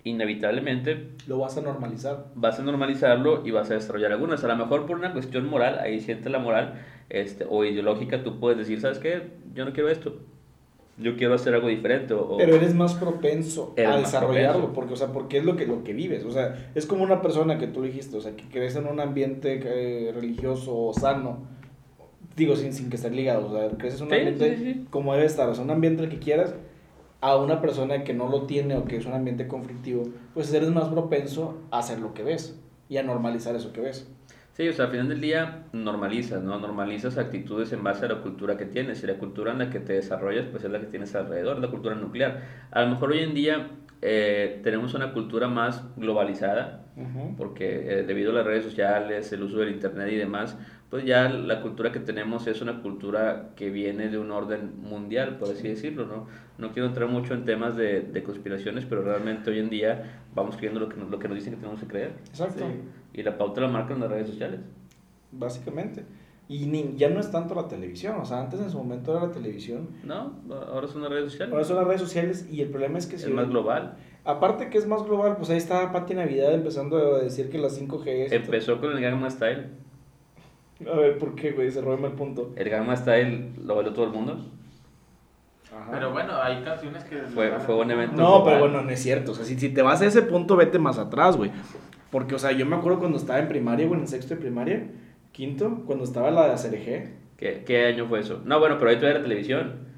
inevitablemente 0.05 1.09
Lo 1.27 1.39
vas 1.39 1.57
a 1.57 1.61
normalizar. 1.63 2.27
vas 2.35 2.59
a 2.59 2.63
normalizarlo 2.63 3.47
y 3.47 3.51
vas 3.51 3.71
a 3.71 3.75
desarrollar 3.75 4.13
algunas. 4.13 4.43
A 4.45 4.49
lo 4.49 4.57
mejor 4.57 4.87
por 4.87 4.97
una 4.97 5.13
cuestión 5.13 5.47
moral, 5.49 5.79
ahí 5.79 6.01
siente 6.01 6.29
la 6.31 6.39
moral, 6.39 6.75
este, 7.09 7.47
o 7.49 7.65
ideológica, 7.65 8.23
tú 8.23 8.39
puedes 8.41 8.59
decir, 8.59 8.81
¿sabes 8.81 8.99
qué? 8.99 9.23
Yo 9.55 9.65
no 9.65 9.73
quiero 9.73 9.89
esto. 9.89 10.17
Yo 10.99 11.17
quiero 11.17 11.35
hacer 11.35 11.55
algo 11.55 11.69
diferente. 11.69 12.13
O, 12.15 12.37
Pero 12.37 12.55
eres 12.55 12.75
más 12.75 12.95
propenso 12.95 13.73
Eres 13.77 13.89
a 13.91 13.93
más 13.95 14.03
desarrollarlo, 14.03 14.53
propenso. 14.73 14.75
porque, 14.75 14.93
o 14.93 14.97
sea, 14.97 15.07
porque 15.09 15.39
es 15.39 15.45
lo 15.45 15.57
que, 15.57 15.67
lo 15.67 15.83
que 15.85 15.95
vives. 15.95 16.25
O 16.25 16.31
sea, 16.31 16.71
es 16.75 16.85
como 16.87 17.03
una 17.03 17.23
persona 17.23 17.59
que 17.59 17.67
tú 17.67 17.83
dijiste, 17.83 18.17
o 18.17 18.21
sea, 18.21 18.37
que 18.37 18.45
crees 18.51 18.77
en 18.77 18.87
un 18.87 19.01
ambiente 19.01 19.61
eh, 19.65 20.13
religioso 20.13 20.93
sano. 20.93 21.39
Digo, 22.37 22.57
sin, 22.57 22.73
sin 22.73 22.89
que 22.91 22.97
estar 22.97 23.13
ligado, 23.13 23.47
o 23.49 23.53
sea, 23.59 23.77
creces 23.79 24.01
en 24.01 24.07
un 24.07 24.11
Sí, 24.13 24.17
ambiente 24.19 24.57
sí, 24.57 24.65
sí. 24.65 24.87
como 24.91 25.13
debe 25.15 25.27
estar, 25.27 25.49
o 25.49 25.55
sea, 25.55 25.63
un 25.65 25.71
ambiente 25.71 26.09
que 26.09 26.19
quieras, 26.19 26.55
a 27.23 27.37
una 27.37 27.61
persona 27.63 28.05
que 28.05 28.13
no 28.13 28.29
lo 28.29 28.43
tiene 28.47 28.77
o 28.77 28.85
que 28.85 28.97
es 28.97 29.07
un 29.07 29.15
ambiente 29.15 29.49
conflictivo, 29.49 30.03
pues 30.35 30.53
eres 30.53 30.71
más 30.71 30.89
propenso 30.89 31.63
a 31.71 31.79
hacer 31.79 32.01
lo 32.01 32.13
que 32.15 32.23
ves. 32.25 32.59
y 32.89 32.99
a 32.99 33.03
normalizar 33.03 33.57
eso 33.57 33.73
que 33.73 33.81
ves. 33.81 34.07
Sí, 34.53 34.69
o 34.69 34.73
sea, 34.75 34.85
al 34.85 34.91
final 34.91 35.09
del 35.09 35.21
día 35.23 35.65
normalizas, 35.73 36.43
¿no? 36.43 36.59
Normalizas 36.59 37.17
actitudes 37.17 37.73
en 37.73 37.83
base 37.83 38.05
a 38.05 38.09
la 38.09 38.21
cultura 38.21 38.59
que 38.59 38.67
tienes 38.67 39.03
y 39.03 39.07
la 39.07 39.17
cultura 39.17 39.53
en 39.53 39.59
la 39.61 39.71
que 39.71 39.81
te 39.81 39.95
desarrollas, 39.95 40.47
pues 40.51 40.63
es 40.65 40.71
la 40.71 40.79
que 40.79 40.89
tienes 40.89 41.15
alrededor, 41.15 41.59
la 41.59 41.71
cultura 41.71 41.95
nuclear. 41.95 42.43
A 42.71 42.83
lo 42.83 42.91
mejor 42.91 43.13
hoy 43.13 43.21
en 43.21 43.33
día 43.33 43.71
eh, 44.03 44.61
tenemos 44.65 44.95
una 44.95 45.13
cultura 45.13 45.47
más 45.47 45.85
globalizada, 45.97 46.81
porque 47.39 48.01
eh, 48.01 48.03
debido 48.03 48.33
a 48.33 48.35
las 48.35 48.45
redes 48.45 48.65
sociales, 48.65 49.33
el 49.33 49.45
uso 49.45 49.59
del 49.59 49.71
internet 49.71 50.11
y 50.13 50.17
demás, 50.17 50.59
pues 50.91 51.05
ya 51.05 51.29
la 51.29 51.63
cultura 51.63 51.91
que 51.91 52.01
tenemos 52.01 52.47
es 52.49 52.61
una 52.61 52.83
cultura 52.83 53.51
que 53.57 53.71
viene 53.71 54.09
de 54.09 54.19
un 54.19 54.31
orden 54.31 54.73
mundial, 54.83 55.39
por 55.39 55.49
así 55.51 55.69
decirlo, 55.69 56.05
¿no? 56.05 56.27
No 56.59 56.73
quiero 56.73 56.89
entrar 56.89 57.09
mucho 57.09 57.33
en 57.33 57.45
temas 57.45 57.77
de, 57.77 58.03
de 58.03 58.23
conspiraciones, 58.23 58.85
pero 58.85 59.03
realmente 59.03 59.51
hoy 59.51 59.61
en 59.61 59.71
día 59.71 60.21
vamos 60.35 60.57
creyendo 60.57 60.81
lo 60.81 60.89
que 60.89 60.97
nos, 60.97 61.09
lo 61.09 61.19
que 61.19 61.29
nos 61.29 61.37
dicen 61.37 61.55
que 61.55 61.61
tenemos 61.61 61.81
que 61.81 61.87
creer. 61.87 62.13
Exacto. 62.29 62.67
Y 63.15 63.23
la 63.23 63.39
pauta 63.39 63.61
la 63.61 63.69
marcan 63.69 64.01
las 64.01 64.11
redes 64.11 64.27
sociales. 64.27 64.61
Básicamente. 65.31 66.05
Y 66.53 66.67
ni, 66.67 66.97
ya 66.97 67.09
no 67.09 67.19
es 67.19 67.31
tanto 67.31 67.55
la 67.55 67.67
televisión, 67.67 68.17
o 68.21 68.27
sea, 68.27 68.41
antes 68.41 68.61
en 68.61 68.71
su 68.71 68.77
momento 68.77 69.17
era 69.17 69.27
la 69.29 69.33
televisión. 69.33 69.89
No, 70.05 70.35
ahora 70.71 70.87
son 70.87 71.01
las 71.01 71.11
redes 71.11 71.33
sociales. 71.33 71.51
Ahora 71.51 71.65
son 71.65 71.77
las 71.77 71.87
redes 71.87 72.01
sociales 72.03 72.47
y 72.51 72.61
el 72.61 72.69
problema 72.69 72.99
es 72.99 73.07
que... 73.07 73.17
Es 73.17 73.27
más 73.31 73.49
global. 73.49 73.97
Aparte 74.27 74.69
que 74.69 74.77
es 74.77 74.87
más 74.87 75.03
global, 75.05 75.37
pues 75.39 75.49
ahí 75.49 75.57
está 75.57 75.91
Pati 75.93 76.13
Navidad 76.13 76.53
empezando 76.53 76.99
a 76.99 77.21
decir 77.21 77.49
que 77.49 77.57
las 77.57 77.81
5G 77.81 78.07
es... 78.07 78.33
Empezó 78.33 78.79
con 78.79 78.93
el 78.93 79.01
Gamma 79.01 79.31
Style. 79.31 79.69
A 80.87 80.95
ver, 80.95 81.17
¿por 81.17 81.35
qué, 81.37 81.53
güey? 81.53 81.71
Se 81.71 81.81
robó 81.81 82.07
el 82.07 82.13
punto. 82.13 82.53
El 82.55 82.69
Gamma 82.69 82.97
Style 82.97 83.53
lo 83.65 83.77
bailó 83.77 83.95
todo 83.95 84.05
el 84.05 84.11
mundo. 84.11 84.45
Ajá. 85.75 85.89
Pero 85.91 86.13
bueno, 86.13 86.37
hay 86.37 86.63
canciones 86.63 87.03
que... 87.05 87.17
Fue, 87.23 87.51
fue 87.61 87.77
un 87.77 87.91
evento 87.91 88.17
No, 88.17 88.27
global. 88.43 88.45
pero 88.45 88.59
bueno, 88.61 88.83
no 88.83 88.91
es 88.91 89.01
cierto. 89.03 89.33
O 89.33 89.35
sea, 89.35 89.47
si, 89.47 89.59
si 89.59 89.71
te 89.71 89.81
vas 89.81 90.03
a 90.03 90.07
ese 90.07 90.21
punto, 90.21 90.55
vete 90.57 90.79
más 90.79 90.99
atrás, 90.99 91.39
güey. 91.39 91.51
Porque, 92.11 92.35
o 92.35 92.39
sea, 92.39 92.53
yo 92.53 92.67
me 92.67 92.77
acuerdo 92.77 92.99
cuando 92.99 93.17
estaba 93.17 93.39
en 93.39 93.49
primaria, 93.49 93.87
güey, 93.87 93.99
en 94.01 94.07
sexto 94.07 94.35
de 94.35 94.41
primaria, 94.43 94.87
quinto, 95.33 95.83
cuando 95.87 96.05
estaba 96.05 96.31
la 96.31 96.47
de 96.47 96.53
ACRG. 96.53 97.11
¿Qué, 97.37 97.65
¿Qué 97.67 97.87
año 97.87 98.07
fue 98.07 98.21
eso? 98.21 98.41
No, 98.45 98.61
bueno, 98.61 98.77
pero 98.79 98.91
ahí 98.91 98.97
todavía 98.97 99.17
era 99.17 99.23
televisión. 99.23 99.93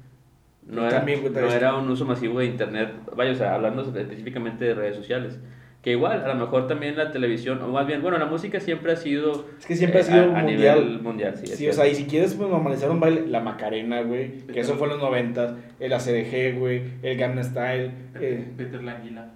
No, 0.67 0.81
era, 0.87 0.97
También, 0.97 1.31
no 1.31 1.51
era 1.51 1.75
un 1.75 1.89
uso 1.89 2.05
masivo 2.05 2.39
de 2.39 2.45
internet. 2.45 2.89
Vaya, 3.15 3.31
o 3.31 3.35
sea, 3.35 3.53
hablando 3.53 3.83
específicamente 3.83 4.65
de 4.65 4.73
redes 4.73 4.95
sociales. 4.95 5.39
Que 5.83 5.91
igual, 5.91 6.23
a 6.23 6.27
lo 6.29 6.33
mejor 6.33 6.65
también 6.65 6.97
la 6.97 7.11
televisión, 7.11 7.61
o 7.61 7.67
más 7.67 7.85
bien, 7.85 8.01
bueno, 8.01 8.17
la 8.17 8.25
música 8.25 8.59
siempre 8.59 8.93
ha 8.93 8.95
sido. 8.95 9.45
Es 9.59 9.67
que 9.67 9.75
siempre 9.75 9.99
ha 9.99 10.01
eh, 10.01 10.05
sido 10.05 10.21
a, 10.33 10.39
a 10.39 10.41
mundial. 10.41 10.79
nivel 10.79 11.01
mundial, 11.03 11.37
sí. 11.37 11.45
Sí, 11.45 11.69
o 11.69 11.73
sea, 11.73 11.87
y 11.87 11.93
si 11.93 12.05
quieres 12.05 12.33
pues, 12.33 12.49
normalizar 12.49 12.89
un 12.89 12.99
baile, 12.99 13.27
la 13.27 13.41
Macarena, 13.41 14.01
güey, 14.01 14.47
que 14.47 14.61
eso 14.61 14.73
fue 14.77 14.87
en 14.87 14.93
los 14.93 15.01
noventas, 15.03 15.53
el 15.79 15.93
ACDG, 15.93 16.57
güey, 16.57 16.81
el 17.03 17.15
Gangnam 17.15 17.43
Style, 17.43 17.91
eh, 18.19 18.51
Peter 18.57 18.83
Languila. 18.83 19.31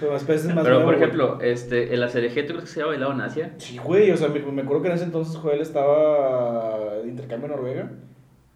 Pero 0.00 0.12
después 0.14 0.44
es 0.44 0.54
más 0.54 0.64
Pero, 0.64 0.76
nuevo, 0.80 0.84
por 0.90 0.94
güey. 0.96 1.04
ejemplo, 1.04 1.40
este, 1.40 1.92
el 1.94 2.00
¿tú 2.06 2.12
crees 2.12 2.34
que 2.60 2.66
se 2.66 2.82
ha 2.82 2.86
bailado 2.86 3.12
en 3.12 3.20
Asia? 3.20 3.54
Sí, 3.58 3.78
güey, 3.78 4.10
o 4.10 4.16
sea, 4.16 4.28
me, 4.28 4.40
me 4.40 4.62
acuerdo 4.62 4.82
que 4.82 4.88
en 4.88 4.94
ese 4.94 5.04
entonces 5.04 5.36
Joel 5.36 5.60
estaba 5.60 6.94
de 7.02 7.08
intercambio 7.08 7.46
en 7.46 7.52
Noruega 7.56 7.90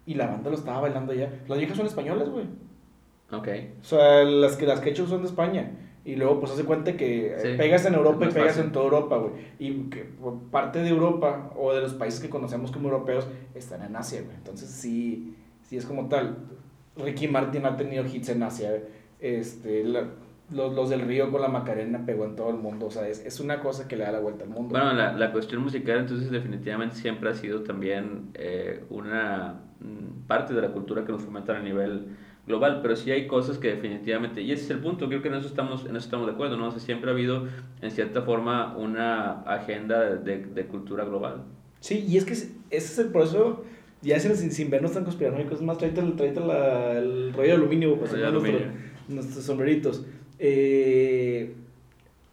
y 0.05 0.15
la 0.15 0.27
banda 0.27 0.49
lo 0.49 0.55
estaba 0.55 0.81
bailando 0.81 1.13
allá. 1.13 1.29
Las 1.47 1.57
viejas 1.57 1.77
son 1.77 1.85
españolas, 1.85 2.29
güey. 2.29 2.45
Ok. 3.31 3.47
O 3.81 3.85
sea, 3.85 4.23
las 4.23 4.55
que 4.57 4.65
las 4.65 4.79
que 4.79 4.89
he 4.89 4.91
hecho 4.91 5.07
son 5.07 5.21
de 5.21 5.27
España. 5.27 5.71
Y 6.05 6.17
luego, 6.17 6.41
pues, 6.41 6.51
hace 6.51 6.65
cuenta 6.65 6.97
que 6.97 7.27
eh, 7.33 7.39
Sí, 7.41 7.47
pegas 7.57 7.85
en 7.85 7.93
Europa 7.93 8.25
y 8.25 8.33
pegas 8.33 8.47
fácil. 8.49 8.63
en 8.65 8.71
toda 8.73 8.85
Europa, 8.85 9.17
güey. 9.17 9.31
Y 9.57 9.83
que 9.89 10.03
por 10.03 10.37
parte 10.51 10.79
de 10.79 10.89
Europa 10.89 11.51
o 11.55 11.73
de 11.73 11.79
los 11.81 11.93
países 11.93 12.19
que 12.19 12.29
conocemos 12.29 12.71
como 12.71 12.89
europeos 12.89 13.25
están 13.55 13.83
en 13.83 13.95
Asia, 13.95 14.21
güey. 14.21 14.35
Entonces, 14.35 14.69
sí, 14.69 15.33
sí 15.61 15.77
es 15.77 15.85
como 15.85 16.09
tal. 16.09 16.37
Ricky 16.97 17.29
Martin 17.29 17.65
ha 17.65 17.77
tenido 17.77 18.05
hits 18.05 18.27
en 18.29 18.43
Asia. 18.43 18.71
Este, 19.21 19.83
la- 19.85 20.09
los, 20.53 20.73
los 20.73 20.89
del 20.89 21.01
Río 21.01 21.31
con 21.31 21.41
la 21.41 21.47
Macarena 21.47 22.05
pegó 22.05 22.25
en 22.25 22.35
todo 22.35 22.49
el 22.49 22.57
mundo. 22.57 22.85
O 22.87 22.91
sea, 22.91 23.07
es, 23.07 23.25
es 23.25 23.39
una 23.39 23.59
cosa 23.59 23.87
que 23.87 23.95
le 23.97 24.03
da 24.03 24.11
la 24.11 24.19
vuelta 24.19 24.43
al 24.43 24.49
mundo. 24.49 24.69
Bueno, 24.69 24.93
la, 24.93 25.13
la 25.13 25.31
cuestión 25.31 25.61
musical 25.63 25.99
entonces 25.99 26.31
definitivamente 26.31 26.95
siempre 26.95 27.29
ha 27.29 27.33
sido 27.33 27.61
también 27.63 28.29
eh, 28.35 28.83
una 28.89 29.61
mm, 29.79 30.27
parte 30.27 30.53
de 30.53 30.61
la 30.61 30.69
cultura 30.71 31.05
que 31.05 31.11
nos 31.11 31.21
fomentan 31.23 31.57
a 31.57 31.61
nivel 31.61 32.07
global, 32.45 32.79
pero 32.81 32.95
sí 32.97 33.09
hay 33.09 33.25
cosas 33.25 33.57
que 33.57 33.69
definitivamente, 33.69 34.41
y 34.41 34.51
ese 34.51 34.65
es 34.65 34.69
el 34.71 34.79
punto, 34.79 35.07
creo 35.07 35.21
que 35.21 35.29
en 35.29 35.35
eso 35.35 35.47
estamos, 35.47 35.85
en 35.85 35.91
eso 35.95 36.05
estamos 36.05 36.27
de 36.27 36.33
acuerdo, 36.33 36.57
¿no? 36.57 36.67
O 36.67 36.71
sea, 36.71 36.81
siempre 36.81 37.09
ha 37.09 37.13
habido 37.13 37.47
en 37.81 37.89
cierta 37.91 38.21
forma 38.23 38.75
una 38.77 39.43
agenda 39.43 40.15
de, 40.15 40.39
de 40.45 40.65
cultura 40.65 41.05
global. 41.05 41.43
Sí, 41.79 42.05
y 42.07 42.17
es 42.17 42.25
que 42.25 42.33
ese 42.33 42.51
es 42.69 42.99
el 42.99 43.07
por 43.07 43.23
eso, 43.23 43.63
ya 44.01 44.19
sin, 44.19 44.35
sin, 44.51 44.69
vernos 44.69 44.91
tan 44.91 45.05
conspiranoicos, 45.05 45.59
es 45.59 45.61
más, 45.61 45.77
tráete, 45.77 46.01
el- 46.01 46.17
tráete 46.17 46.41
la- 46.41 46.91
el 46.99 47.31
rollo 47.31 47.47
de 47.47 47.53
aluminio 47.53 47.95
para 47.97 48.11
Rollo 48.11 48.21
de 48.23 48.27
aluminio. 48.27 48.59
nuestros 49.07 49.45
sombreritos. 49.45 50.05
Eh, 50.45 51.53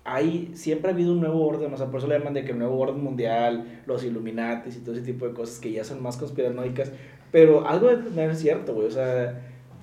hay, 0.05 0.51
siempre 0.55 0.91
ha 0.91 0.95
habido 0.95 1.13
un 1.13 1.21
nuevo 1.21 1.47
orden, 1.47 1.73
o 1.73 1.77
sea, 1.77 1.87
por 1.87 1.99
eso 1.99 2.09
le 2.09 2.19
llaman 2.19 2.35
de 2.35 2.45
que 2.45 2.51
el 2.51 2.59
nuevo 2.59 2.77
orden 2.81 3.01
mundial, 3.05 3.83
los 3.87 4.03
Illuminatis 4.05 4.77
y 4.77 4.81
todo 4.81 4.97
ese 4.97 5.05
tipo 5.05 5.29
de 5.29 5.33
cosas 5.33 5.61
que 5.61 5.71
ya 5.71 5.85
son 5.85 6.03
más 6.03 6.17
conspiranoicas, 6.17 6.91
pero 7.31 7.69
algo 7.69 7.87
de 7.89 7.99
tener 7.99 8.31
es 8.31 8.41
cierto, 8.41 8.75
güey, 8.75 8.89
o 8.89 8.91
sea, 8.91 9.41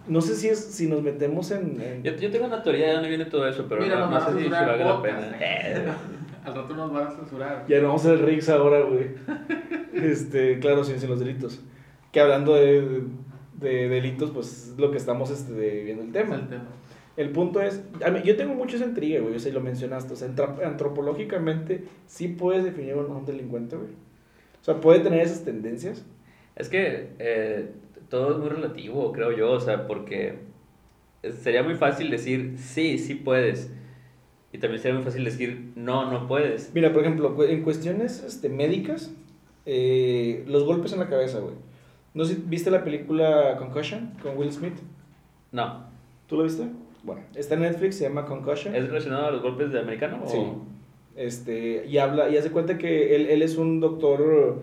no 0.08 0.20
sé 0.20 0.36
si 0.36 0.50
es 0.50 0.60
si 0.60 0.88
nos 0.88 1.02
metemos 1.02 1.52
en... 1.52 1.80
en- 1.80 2.04
Yo, 2.04 2.14
yo 2.18 2.30
tengo 2.30 2.48
una 2.48 2.62
teoría 2.62 2.88
de 2.88 2.94
dónde 2.96 3.10
viene 3.10 3.26
todo 3.26 3.48
eso, 3.48 3.66
pero 3.70 3.82
Mira, 3.82 3.96
no, 4.00 4.02
nos 4.02 4.10
no 4.12 4.16
van 4.20 4.24
a 4.24 4.32
sé 4.34 4.40
si, 4.40 4.46
el 4.46 4.52
la 4.52 5.02
pena. 5.02 5.98
Al 6.46 6.56
rato 6.56 6.76
nos 6.76 6.92
van 6.92 7.08
a 7.08 7.12
censurar. 7.12 7.66
Ya 7.70 7.80
no 7.80 7.88
vamos 7.88 8.06
a 8.06 8.14
hacer 8.14 8.26
Riggs 8.26 8.50
ahora, 8.50 8.82
güey. 8.82 9.08
Este, 9.94 10.60
claro, 10.60 10.84
sin, 10.84 11.00
sin 11.00 11.10
los 11.10 11.20
delitos. 11.20 11.60
Que 12.12 12.22
hablando 12.22 12.56
de, 12.56 13.02
de 13.60 13.90
delitos, 13.90 14.32
pues 14.32 14.70
es 14.72 14.78
lo 14.78 14.90
que 14.92 14.98
estamos 14.98 15.30
este, 15.30 15.84
viendo 15.84 16.04
el 16.04 16.08
Es 16.10 16.14
tema. 16.14 16.36
el 16.36 16.48
tema. 16.48 16.66
El 17.18 17.32
punto 17.32 17.62
es, 17.62 17.84
yo 18.24 18.36
tengo 18.38 18.54
mucho 18.54 18.76
esa 18.76 18.86
intriga, 18.86 19.20
güey, 19.20 19.36
o 19.36 19.40
sea, 19.40 19.52
lo 19.52 19.60
mencionaste, 19.60 20.14
o 20.14 20.16
sea, 20.16 20.30
antropológicamente 20.64 21.84
sí 22.06 22.28
puedes 22.28 22.64
definir 22.64 22.94
a 22.94 22.98
un 22.98 23.26
delincuente, 23.26 23.76
güey. 23.76 23.90
O 24.62 24.64
sea, 24.64 24.80
puede 24.80 25.00
tener 25.00 25.22
esas 25.22 25.44
tendencias. 25.44 26.06
Es 26.56 26.70
que 26.70 27.10
eh, 27.18 27.72
todo 28.10 28.34
es 28.34 28.38
muy 28.38 28.50
relativo, 28.50 29.12
creo 29.14 29.32
yo, 29.32 29.52
o 29.52 29.60
sea, 29.60 29.88
porque 29.88 30.36
sería 31.42 31.64
muy 31.64 31.74
fácil 31.74 32.12
decir, 32.12 32.54
sí, 32.58 33.00
sí 33.00 33.16
puedes. 33.16 33.72
Y 34.54 34.60
también 34.60 34.80
sería 34.80 34.96
muy 34.96 35.04
fácil 35.04 35.24
decir, 35.24 35.72
no, 35.76 36.12
no 36.12 36.28
puedes. 36.28 36.72
Mira, 36.76 36.94
por 36.94 37.02
ejemplo, 37.02 37.44
en 37.44 37.64
cuestiones 37.64 38.24
este, 38.24 38.48
médicas, 38.48 39.12
eh, 39.66 40.44
los 40.48 40.66
golpes 40.66 40.94
en 40.94 41.00
la 41.00 41.10
cabeza, 41.10 41.40
güey. 41.40 41.56
¿No 42.14 42.26
viste 42.46 42.70
la 42.70 42.84
película 42.84 43.58
Concussion 43.58 44.14
con 44.22 44.38
Will 44.38 44.52
Smith? 44.52 44.78
No. 45.52 45.88
¿Tú 46.28 46.38
la 46.38 46.44
viste? 46.44 46.68
Bueno, 47.04 47.22
está 47.36 47.56
en 47.56 47.62
Netflix, 47.62 47.96
se 47.98 48.04
llama 48.04 48.26
Concussion. 48.26 48.76
¿Es 48.76 48.88
relacionado 48.88 49.28
a 49.28 49.32
los 49.32 49.42
golpes 49.42 49.72
de 49.72 49.80
americano? 49.80 50.22
o- 50.24 50.30
Sí. 50.30 50.40
Este, 51.16 51.86
y 51.88 51.98
habla, 51.98 52.30
y 52.30 52.38
hace 52.38 52.52
cuenta 52.52 52.78
que 52.78 53.16
él, 53.16 53.26
él 53.28 53.42
es 53.42 53.58
un 53.58 53.80
doctor, 53.80 54.62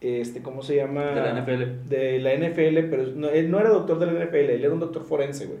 este, 0.00 0.40
¿cómo 0.40 0.62
se 0.62 0.76
llama? 0.76 1.04
De 1.06 1.20
la 1.20 1.32
NFL. 1.42 1.88
De 1.88 2.18
la 2.20 2.32
NFL, 2.32 2.88
pero 2.88 3.06
no, 3.14 3.28
él 3.28 3.50
no 3.50 3.60
era 3.60 3.68
doctor 3.70 3.98
de 3.98 4.06
la 4.06 4.12
NFL, 4.24 4.50
él 4.50 4.64
era 4.64 4.72
un 4.72 4.80
doctor 4.80 5.04
forense, 5.04 5.46
güey. 5.46 5.58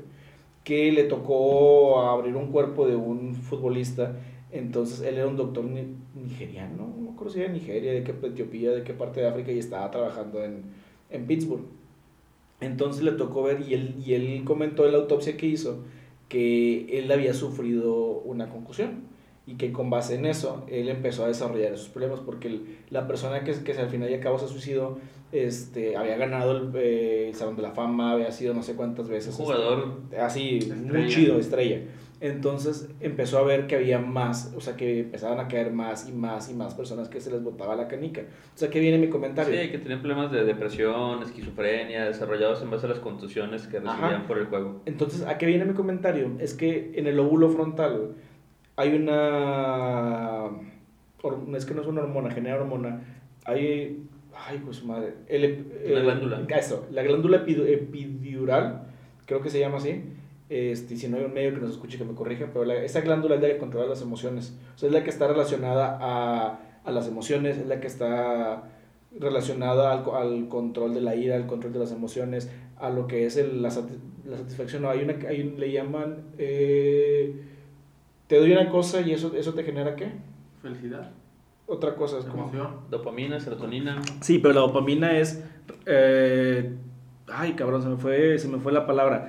Que 0.64 0.92
le 0.92 1.04
tocó 1.04 2.00
abrir 2.00 2.36
un 2.36 2.50
cuerpo 2.52 2.86
de 2.86 2.96
un 2.96 3.34
futbolista. 3.34 4.16
Entonces 4.52 5.02
él 5.02 5.16
era 5.18 5.26
un 5.28 5.36
doctor 5.36 5.64
ni- 5.64 5.94
nigeriano, 6.14 6.88
no 6.96 7.02
me 7.02 7.10
acuerdo 7.10 7.32
si 7.34 7.40
era 7.40 7.52
de 7.52 7.58
Nigeria, 7.58 7.92
de 7.92 8.02
qué 8.02 8.12
Etiopía, 8.26 8.70
de 8.72 8.82
qué 8.82 8.94
parte 8.94 9.20
de 9.20 9.28
África, 9.28 9.52
y 9.52 9.58
estaba 9.58 9.90
trabajando 9.90 10.42
en, 10.42 10.62
en 11.10 11.26
Pittsburgh. 11.26 11.64
Entonces 12.60 13.02
le 13.02 13.12
tocó 13.12 13.42
ver, 13.42 13.60
y 13.66 13.74
él, 13.74 13.94
y 14.04 14.14
él 14.14 14.42
comentó 14.44 14.84
en 14.86 14.92
la 14.92 14.98
autopsia 14.98 15.36
que 15.36 15.46
hizo, 15.46 15.84
que 16.30 16.98
él 16.98 17.12
había 17.12 17.34
sufrido 17.34 17.94
una 18.24 18.48
concusión 18.48 19.02
y 19.46 19.54
que 19.56 19.72
con 19.72 19.90
base 19.90 20.14
en 20.14 20.24
eso 20.26 20.64
él 20.68 20.88
empezó 20.88 21.24
a 21.24 21.28
desarrollar 21.28 21.72
esos 21.74 21.88
problemas 21.88 22.20
porque 22.20 22.48
el- 22.48 22.78
la 22.88 23.06
persona 23.06 23.42
que, 23.44 23.52
que 23.52 23.72
al 23.72 23.88
final 23.90 24.08
y 24.10 24.14
al 24.14 24.20
cabo 24.20 24.38
se 24.38 24.48
suicidó 24.48 24.98
este, 25.32 25.96
había 25.96 26.16
ganado 26.16 26.56
el, 26.56 26.70
eh, 26.74 27.28
el 27.28 27.34
Salón 27.36 27.54
de 27.56 27.62
la 27.62 27.70
Fama, 27.72 28.12
había 28.12 28.32
sido 28.32 28.52
no 28.54 28.62
sé 28.64 28.74
cuántas 28.74 29.06
Un 29.06 29.12
veces. 29.12 29.34
jugador. 29.34 29.98
este, 30.04 30.18
así, 30.18 30.58
muy 30.66 31.02
Estrella. 31.02 31.08
chido, 31.08 31.38
estrella. 31.38 31.82
Entonces 32.22 32.90
empezó 33.00 33.38
a 33.38 33.44
ver 33.44 33.66
que 33.66 33.76
había 33.76 33.98
más, 33.98 34.52
o 34.54 34.60
sea, 34.60 34.76
que 34.76 35.00
empezaban 35.00 35.40
a 35.40 35.48
caer 35.48 35.72
más 35.72 36.06
y 36.06 36.12
más 36.12 36.50
y 36.50 36.54
más 36.54 36.74
personas 36.74 37.08
que 37.08 37.18
se 37.20 37.30
les 37.30 37.42
botaba 37.42 37.74
la 37.76 37.88
canica. 37.88 38.20
O 38.54 38.58
sea, 38.58 38.68
que 38.68 38.78
viene 38.78 38.98
mi 38.98 39.08
comentario. 39.08 39.58
Sí, 39.58 39.70
que 39.70 39.78
tenían 39.78 40.00
problemas 40.00 40.30
de 40.30 40.44
depresión, 40.44 41.22
esquizofrenia, 41.22 42.04
desarrollados 42.04 42.60
en 42.60 42.70
base 42.70 42.84
a 42.84 42.90
las 42.90 42.98
contusiones 42.98 43.66
que 43.66 43.78
Ajá. 43.78 43.92
recibían 43.96 44.26
por 44.26 44.36
el 44.36 44.46
juego. 44.46 44.82
Entonces, 44.84 45.24
¿a 45.26 45.38
qué 45.38 45.46
viene 45.46 45.64
mi 45.64 45.72
comentario? 45.72 46.32
Es 46.38 46.52
que 46.52 46.92
en 46.94 47.06
el 47.06 47.16
lóbulo 47.16 47.48
frontal 47.48 48.12
hay 48.76 48.94
una... 48.94 50.50
Es 51.56 51.64
que 51.66 51.74
no 51.74 51.82
es 51.82 51.86
una 51.88 52.02
hormona, 52.02 52.30
genera 52.30 52.56
hormona. 52.56 53.00
Hay... 53.44 54.04
Ay, 54.46 54.60
pues 54.64 54.84
madre. 54.84 55.14
El, 55.26 55.44
el- 55.44 56.02
glándula. 56.02 56.42
Eso, 56.56 56.86
la 56.90 57.02
glándula 57.02 57.44
epidu- 57.44 57.66
epidural, 57.66 58.86
creo 59.26 59.42
que 59.42 59.50
se 59.50 59.58
llama 59.58 59.78
así. 59.78 60.02
Este, 60.50 60.96
si 60.96 61.08
no 61.08 61.16
hay 61.16 61.24
un 61.24 61.32
medio 61.32 61.54
que 61.54 61.60
nos 61.60 61.70
escuche 61.70 61.96
que 61.96 62.04
me 62.04 62.14
corrija, 62.14 62.48
pero 62.52 62.64
la- 62.66 62.82
esa 62.82 63.00
glándula 63.00 63.36
es 63.36 63.40
la 63.40 63.48
que 63.48 63.56
controla 63.58 63.86
las 63.86 64.02
emociones. 64.02 64.58
O 64.74 64.78
sea, 64.78 64.88
es 64.88 64.92
la 64.92 65.02
que 65.04 65.10
está 65.10 65.26
relacionada 65.28 65.96
a, 66.00 66.58
a 66.84 66.90
las 66.90 67.06
emociones, 67.08 67.56
es 67.56 67.66
la 67.68 67.80
que 67.80 67.86
está 67.86 68.64
relacionada 69.18 69.92
al, 69.92 70.02
co- 70.02 70.16
al 70.16 70.48
control 70.48 70.92
de 70.94 71.00
la 71.00 71.14
ira, 71.14 71.36
al 71.36 71.46
control 71.46 71.72
de 71.72 71.78
las 71.78 71.92
emociones, 71.92 72.50
a 72.78 72.90
lo 72.90 73.06
que 73.06 73.26
es 73.26 73.36
el- 73.36 73.62
la, 73.62 73.68
la 74.26 74.36
satisfacción. 74.38 74.82
No, 74.82 74.90
hay 74.90 75.02
una, 75.02 75.14
hay 75.28 75.40
un- 75.40 75.60
le 75.60 75.70
llaman, 75.72 76.16
eh, 76.38 77.42
te 78.26 78.36
doy 78.38 78.50
una 78.52 78.68
cosa 78.70 79.00
y 79.02 79.12
eso, 79.12 79.32
eso 79.36 79.54
te 79.54 79.62
genera 79.62 79.94
qué? 79.96 80.10
Felicidad. 80.62 81.12
otra 81.66 81.94
cosa. 81.94 82.18
Es 82.18 82.24
como... 82.24 82.50
Dopamina, 82.90 83.38
serotonina. 83.38 84.02
Sí, 84.20 84.40
pero 84.40 84.54
la 84.54 84.60
dopamina 84.62 85.16
es... 85.16 85.44
eh, 85.86 86.74
ay, 87.28 87.52
cabrón, 87.52 87.82
se 87.82 87.88
me 87.88 87.96
fue, 87.96 88.36
se 88.38 88.48
me 88.48 88.58
fue 88.58 88.72
la 88.72 88.84
palabra. 88.86 89.28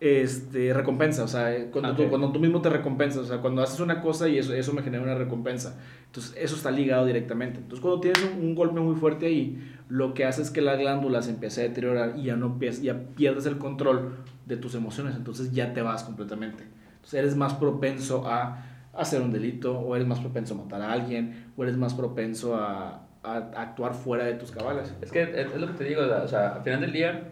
Este, 0.00 0.72
recompensa, 0.72 1.24
o 1.24 1.28
sea, 1.28 1.54
eh, 1.54 1.68
cuando, 1.70 1.94
tú, 1.94 2.04
Ok. 2.04 2.08
cuando 2.08 2.32
tú 2.32 2.40
mismo 2.40 2.62
te 2.62 2.70
recompensas, 2.70 3.20
o 3.22 3.26
sea, 3.26 3.38
cuando 3.42 3.62
haces 3.62 3.80
una 3.80 4.00
cosa 4.00 4.28
y 4.30 4.38
eso, 4.38 4.54
eso 4.54 4.72
me 4.72 4.82
genera 4.82 5.02
una 5.02 5.14
recompensa. 5.14 5.78
Entonces, 6.06 6.34
eso 6.38 6.56
está 6.56 6.70
ligado 6.70 7.04
directamente. 7.04 7.58
Entonces, 7.58 7.80
cuando 7.80 8.00
tienes 8.00 8.22
un, 8.24 8.42
un 8.42 8.54
golpe 8.54 8.80
muy 8.80 8.96
fuerte 8.96 9.26
ahí, 9.26 9.62
lo 9.90 10.14
que 10.14 10.24
hace 10.24 10.40
es 10.40 10.50
que 10.50 10.62
la 10.62 10.76
glándula 10.76 11.20
se 11.20 11.30
empieza 11.30 11.60
a 11.60 11.64
deteriorar 11.64 12.14
y 12.16 12.22
ya, 12.24 12.36
no, 12.36 12.58
ya 12.58 12.98
pierdes 13.14 13.44
el 13.44 13.58
control 13.58 14.14
de 14.46 14.56
tus 14.56 14.74
emociones, 14.74 15.14
entonces 15.16 15.52
ya 15.52 15.74
te 15.74 15.82
vas 15.82 16.02
completamente. 16.02 16.64
Entonces, 16.94 17.14
eres 17.14 17.36
más 17.36 17.52
propenso 17.52 18.26
a 18.26 18.64
hacer 18.94 19.20
un 19.20 19.32
delito, 19.32 19.78
o 19.78 19.94
eres 19.96 20.08
más 20.08 20.18
propenso 20.20 20.54
a 20.54 20.56
matar 20.56 20.80
a 20.80 20.92
alguien, 20.92 21.52
o 21.58 21.62
eres 21.62 21.76
más 21.76 21.92
propenso 21.92 22.56
a, 22.56 23.02
a 23.22 23.36
actuar 23.54 23.92
fuera 23.92 24.24
de 24.24 24.32
tus 24.32 24.50
cabales. 24.50 24.94
Es 25.02 25.12
que 25.12 25.22
es 25.24 25.54
lo 25.60 25.66
que 25.66 25.74
te 25.74 25.84
digo, 25.84 26.00
o 26.02 26.26
sea, 26.28 26.54
al 26.54 26.62
final 26.62 26.80
del 26.80 26.92
día, 26.92 27.28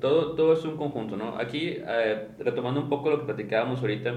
todo, 0.00 0.34
todo 0.34 0.52
es 0.54 0.64
un 0.64 0.76
conjunto, 0.76 1.16
¿no? 1.16 1.36
Aquí, 1.38 1.76
eh, 1.76 2.28
retomando 2.38 2.80
un 2.80 2.88
poco 2.88 3.10
lo 3.10 3.20
que 3.20 3.26
platicábamos 3.26 3.80
ahorita, 3.80 4.14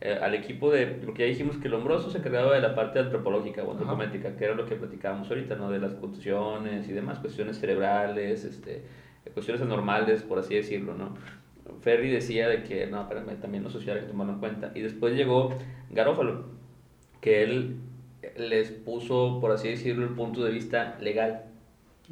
eh, 0.00 0.18
al 0.20 0.34
equipo 0.34 0.70
de, 0.70 0.86
porque 0.86 1.22
ya 1.22 1.28
dijimos 1.28 1.56
que 1.58 1.68
el 1.68 1.74
hombroso 1.74 2.10
se 2.10 2.18
encargaba 2.18 2.54
de 2.54 2.60
la 2.60 2.74
parte 2.74 2.98
antropológica 2.98 3.62
o 3.62 3.72
antropométrica, 3.72 4.36
que 4.36 4.44
era 4.44 4.54
lo 4.54 4.66
que 4.66 4.76
platicábamos 4.76 5.28
ahorita, 5.28 5.54
¿no? 5.56 5.70
De 5.70 5.78
las 5.78 5.94
contusiones 5.94 6.88
y 6.88 6.92
demás, 6.92 7.18
cuestiones 7.18 7.58
cerebrales, 7.58 8.44
este, 8.44 8.82
cuestiones 9.32 9.62
anormales, 9.62 10.22
por 10.22 10.38
así 10.38 10.54
decirlo, 10.54 10.94
¿no? 10.94 11.14
Ferry 11.80 12.10
decía 12.10 12.48
de 12.48 12.64
que, 12.64 12.86
no, 12.86 13.02
espérame, 13.02 13.40
también 13.40 13.62
lo 13.62 13.70
social 13.70 13.96
hay 13.96 14.02
que 14.02 14.10
tomarlo 14.10 14.34
en 14.34 14.38
cuenta. 14.40 14.72
Y 14.74 14.80
después 14.80 15.14
llegó 15.14 15.54
Garófalo, 15.90 16.46
que 17.20 17.42
él 17.42 17.76
les 18.36 18.70
puso, 18.70 19.38
por 19.40 19.52
así 19.52 19.68
decirlo, 19.68 20.04
el 20.04 20.14
punto 20.14 20.44
de 20.44 20.50
vista 20.50 20.98
legal 21.00 21.44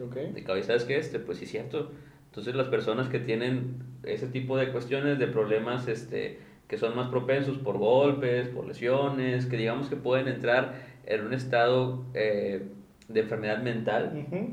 ¿Ok? 0.01 0.15
de 0.15 0.45
cabeza, 0.45 0.69
¿sabes 0.69 0.85
qué? 0.85 0.97
Este, 0.97 1.19
pues 1.19 1.39
sí, 1.39 1.47
cierto. 1.47 1.91
Entonces, 2.31 2.55
las 2.55 2.69
personas 2.69 3.09
que 3.09 3.19
tienen 3.19 3.75
ese 4.05 4.29
tipo 4.29 4.57
de 4.57 4.71
cuestiones, 4.71 5.19
de 5.19 5.27
problemas 5.27 5.89
este, 5.89 6.39
que 6.69 6.79
son 6.79 6.95
más 6.95 7.09
propensos 7.09 7.59
por 7.59 7.77
golpes, 7.77 8.49
por 8.49 8.67
lesiones, 8.67 9.47
que 9.47 9.57
digamos 9.57 9.89
que 9.89 9.97
pueden 9.97 10.29
entrar 10.29 10.75
en 11.07 11.27
un 11.27 11.35
estado 11.35 12.05
eh, 12.15 12.63
de 13.09 13.21
enfermedad 13.21 13.63
mental, 13.63 14.25
Ujú. 14.29 14.53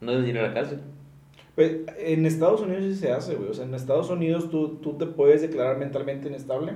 no 0.00 0.12
deben 0.12 0.28
ir 0.28 0.38
a 0.38 0.48
la 0.48 0.54
cárcel. 0.54 0.80
Pues, 1.54 1.76
en 1.98 2.24
Estados 2.24 2.62
Unidos 2.62 2.84
sí 2.84 2.94
se 2.94 3.12
hace, 3.12 3.34
güey. 3.34 3.50
O 3.50 3.54
sea, 3.54 3.66
en 3.66 3.74
Estados 3.74 4.08
Unidos 4.08 4.48
tú, 4.48 4.76
tú 4.76 4.94
te 4.94 5.04
puedes 5.04 5.42
declarar 5.42 5.76
mentalmente 5.76 6.28
inestable 6.28 6.72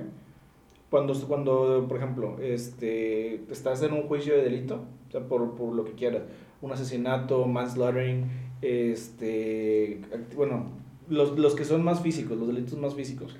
cuando, 0.91 1.15
cuando, 1.27 1.87
por 1.87 1.97
ejemplo, 1.97 2.37
este, 2.39 3.41
estás 3.49 3.81
en 3.81 3.93
un 3.93 4.03
juicio 4.03 4.35
de 4.35 4.43
delito, 4.43 4.83
o 5.07 5.11
sea, 5.11 5.21
por, 5.21 5.55
por 5.55 5.73
lo 5.73 5.85
que 5.85 5.93
quieras, 5.93 6.21
un 6.61 6.71
asesinato, 6.71 7.47
manslaughtering, 7.47 8.25
este, 8.63 9.99
bueno, 10.35 10.71
los, 11.09 11.37
los 11.37 11.55
que 11.55 11.65
son 11.65 11.83
más 11.83 12.01
físicos, 12.01 12.37
los 12.37 12.47
delitos 12.47 12.77
más 12.79 12.95
físicos 12.95 13.35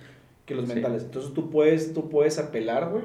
que 0.46 0.56
los 0.56 0.68
Sí. 0.68 0.74
mentales. 0.76 1.04
Entonces 1.04 1.34
tú 1.34 1.50
puedes, 1.50 1.94
tú 1.94 2.10
puedes 2.10 2.38
apelar, 2.40 2.90
güey, 2.90 3.04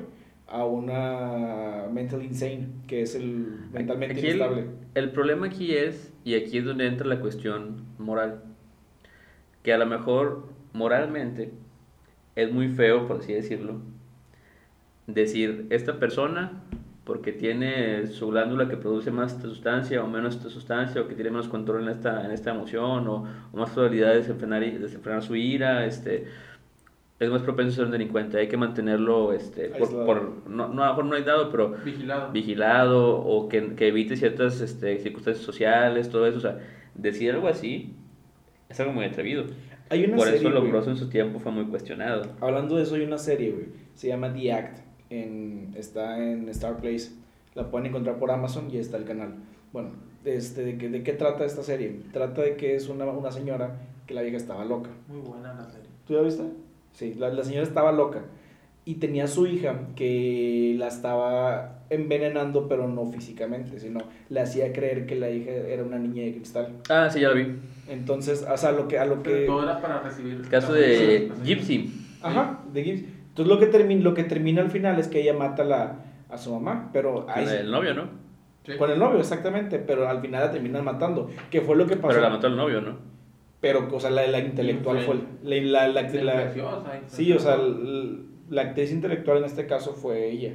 a 0.48 0.64
una 0.64 1.86
mental 1.92 2.22
insane, 2.24 2.68
que 2.86 3.02
es 3.02 3.14
el 3.14 3.46
mentalmente 3.72 4.14
Aquí 4.16 4.26
el- 4.26 4.36
inestable. 4.36 4.64
El 4.94 5.12
problema 5.12 5.46
aquí 5.46 5.74
es, 5.74 6.12
y 6.24 6.34
aquí 6.34 6.58
es 6.58 6.64
donde 6.64 6.86
entra 6.86 7.06
la 7.06 7.20
cuestión 7.20 7.84
moral, 7.98 8.42
que 9.62 9.72
a 9.72 9.78
lo 9.78 9.86
mejor 9.86 10.46
moralmente 10.72 11.52
es 12.34 12.50
muy 12.52 12.68
feo, 12.68 13.06
por 13.06 13.18
así 13.20 13.32
decirlo, 13.32 13.80
decir, 15.06 15.66
esta 15.70 15.98
persona, 15.98 16.62
porque 17.08 17.32
tiene 17.32 18.06
su 18.06 18.28
glándula 18.28 18.68
que 18.68 18.76
produce 18.76 19.10
más 19.10 19.32
esta 19.32 19.48
sustancia 19.48 20.04
o 20.04 20.06
menos 20.06 20.36
esta 20.36 20.50
sustancia, 20.50 21.00
o 21.00 21.08
que 21.08 21.14
tiene 21.14 21.30
menos 21.30 21.48
control 21.48 21.84
en 21.84 21.88
esta, 21.88 22.24
en 22.24 22.32
esta 22.32 22.50
emoción, 22.50 23.08
o, 23.08 23.26
o 23.50 23.56
más 23.56 23.70
probabilidad 23.70 24.10
de 24.10 24.16
desenfrenar, 24.18 24.60
desenfrenar 24.78 25.22
su 25.22 25.34
ira, 25.34 25.86
este, 25.86 26.26
es 27.18 27.30
más 27.30 27.40
propenso 27.40 27.72
a 27.72 27.76
ser 27.76 27.84
un 27.86 27.92
delincuente, 27.92 28.38
hay 28.38 28.46
que 28.46 28.58
mantenerlo, 28.58 29.32
este, 29.32 29.70
por, 29.70 30.46
no, 30.46 30.68
no, 30.68 30.84
a 30.84 30.88
lo 30.88 30.92
mejor 30.92 31.04
no 31.06 31.14
aislado, 31.16 31.50
pero 31.50 31.70
Vigilado. 31.82 32.30
vigilado 32.30 33.16
o 33.16 33.48
que, 33.48 33.74
que 33.74 33.88
evite 33.88 34.14
ciertas 34.14 34.60
este, 34.60 34.98
circunstancias 34.98 35.44
sociales, 35.44 36.10
todo 36.10 36.26
eso. 36.26 36.36
O 36.36 36.40
sea, 36.42 36.58
decir 36.94 37.32
algo 37.32 37.48
así 37.48 37.96
es 38.68 38.78
algo 38.80 38.92
muy 38.92 39.06
atrevido. 39.06 39.46
Hay 39.88 40.04
una 40.04 40.16
Por 40.16 40.26
serie, 40.26 40.40
eso. 40.40 40.50
Lombroso 40.50 40.90
en 40.90 40.96
su 40.98 41.08
tiempo 41.08 41.38
fue 41.38 41.50
muy 41.52 41.64
cuestionado. 41.64 42.36
Hablando 42.40 42.76
de 42.76 42.82
eso, 42.82 42.96
hay 42.96 43.02
una 43.02 43.18
serie, 43.18 43.52
güey. 43.52 43.66
Se 43.94 44.08
llama 44.08 44.32
The 44.32 44.52
Act. 44.52 44.87
En, 45.10 45.72
está 45.76 46.22
en 46.22 46.48
Star 46.50 46.76
Place. 46.78 47.10
La 47.54 47.70
pueden 47.70 47.86
encontrar 47.86 48.18
por 48.18 48.30
Amazon 48.30 48.68
y 48.70 48.78
está 48.78 48.96
el 48.96 49.04
canal. 49.04 49.34
Bueno, 49.72 49.90
este, 50.24 50.64
¿de, 50.64 50.78
qué, 50.78 50.88
¿de 50.88 51.02
qué 51.02 51.12
trata 51.12 51.44
esta 51.44 51.62
serie? 51.62 52.00
Trata 52.12 52.42
de 52.42 52.56
que 52.56 52.74
es 52.74 52.88
una, 52.88 53.04
una 53.06 53.32
señora 53.32 53.76
que 54.06 54.14
la 54.14 54.22
vieja 54.22 54.36
estaba 54.36 54.64
loca. 54.64 54.90
Muy 55.08 55.20
buena 55.20 55.54
la 55.54 55.68
serie. 55.68 55.88
¿Tú 56.06 56.14
ya 56.14 56.20
viste? 56.20 56.44
Sí, 56.92 57.14
la, 57.18 57.30
la 57.30 57.44
señora 57.44 57.64
estaba 57.64 57.92
loca. 57.92 58.22
Y 58.84 58.94
tenía 58.94 59.24
a 59.24 59.28
su 59.28 59.46
hija 59.46 59.80
que 59.96 60.74
la 60.78 60.88
estaba 60.88 61.82
envenenando, 61.90 62.68
pero 62.68 62.88
no 62.88 63.06
físicamente, 63.06 63.78
sino 63.78 64.00
le 64.30 64.40
hacía 64.40 64.72
creer 64.72 65.04
que 65.06 65.14
la 65.14 65.30
hija 65.30 65.50
era 65.50 65.82
una 65.82 65.98
niña 65.98 66.24
de 66.24 66.34
cristal. 66.34 66.76
Ah, 66.88 67.08
sí, 67.10 67.20
ya 67.20 67.28
lo 67.28 67.34
vi. 67.34 67.54
Entonces, 67.88 68.46
o 68.50 68.56
sea, 68.56 68.72
lo 68.72 68.88
que, 68.88 68.98
a 68.98 69.04
lo 69.04 69.22
que... 69.22 69.44
todo 69.46 69.62
era 69.62 69.80
para 69.80 70.00
recibir. 70.00 70.34
El 70.34 70.48
caso 70.48 70.72
de 70.72 71.30
Gypsy. 71.44 71.92
Ajá, 72.22 72.60
de 72.72 72.84
Gibbs. 72.84 73.04
Entonces 73.38 73.54
lo 73.54 73.60
que, 73.60 73.66
termina, 73.66 74.02
lo 74.02 74.14
que 74.14 74.24
termina 74.24 74.62
al 74.62 74.70
final 74.70 74.98
es 74.98 75.06
que 75.06 75.20
ella 75.20 75.32
mata 75.32 75.62
a, 75.62 75.66
la, 75.66 75.96
a 76.28 76.38
su 76.38 76.52
mamá, 76.52 76.90
pero 76.92 77.24
ahí- 77.28 77.44
Con 77.44 77.54
el 77.54 77.70
novio, 77.70 77.94
¿no? 77.94 78.08
Sí. 78.66 78.72
con 78.76 78.90
el 78.90 78.98
novio, 78.98 79.20
exactamente, 79.20 79.78
pero 79.78 80.08
al 80.08 80.20
final 80.20 80.44
la 80.46 80.50
terminan 80.50 80.84
matando, 80.84 81.30
que 81.48 81.60
fue 81.60 81.76
lo 81.76 81.86
que 81.86 81.94
pasó. 81.96 82.08
Pero 82.08 82.20
la 82.20 82.30
mató 82.30 82.48
el 82.48 82.56
novio, 82.56 82.80
¿no? 82.80 82.96
Pero, 83.60 83.88
o 83.92 84.00
sea, 84.00 84.10
la, 84.10 84.26
la 84.26 84.40
intelectual 84.40 84.98
fue, 85.02 85.14
la, 85.44 85.56
la, 85.86 85.88
la, 85.88 86.02
la- 86.02 86.52
sea, 86.52 87.02
sí, 87.06 87.32
o 87.32 87.38
sea, 87.38 87.56
la 88.50 88.62
actriz 88.62 88.90
intelectual 88.92 89.38
en 89.38 89.44
este 89.44 89.66
caso 89.66 89.94
fue 89.94 90.28
ella, 90.30 90.52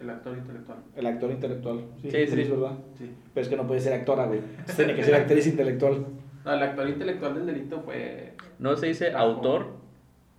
El 0.00 0.10
actor 0.10 0.36
intelectual. 0.36 0.78
el 0.94 1.06
actor 1.06 1.30
intelectual. 1.30 1.80
Sí, 2.02 2.10
Sí, 2.10 2.16
actriz, 2.18 2.46
sí. 2.46 2.50
¿verdad? 2.52 2.72
Sí. 2.98 3.10
Pero 3.34 3.42
es 3.42 3.48
que 3.48 3.56
no 3.56 3.66
puede 3.66 3.80
ser 3.80 3.94
actora, 3.94 4.26
güey, 4.26 4.40
tiene 4.76 4.94
que 4.94 5.02
ser 5.02 5.14
actriz 5.14 5.46
intelectual. 5.46 6.06
No, 6.44 6.52
el 6.52 6.62
actor 6.62 6.88
intelectual 6.88 7.34
del 7.36 7.46
delito 7.46 7.80
fue. 7.80 8.34
No 8.58 8.76
se 8.76 8.86
dice 8.88 9.12
autor. 9.12 9.80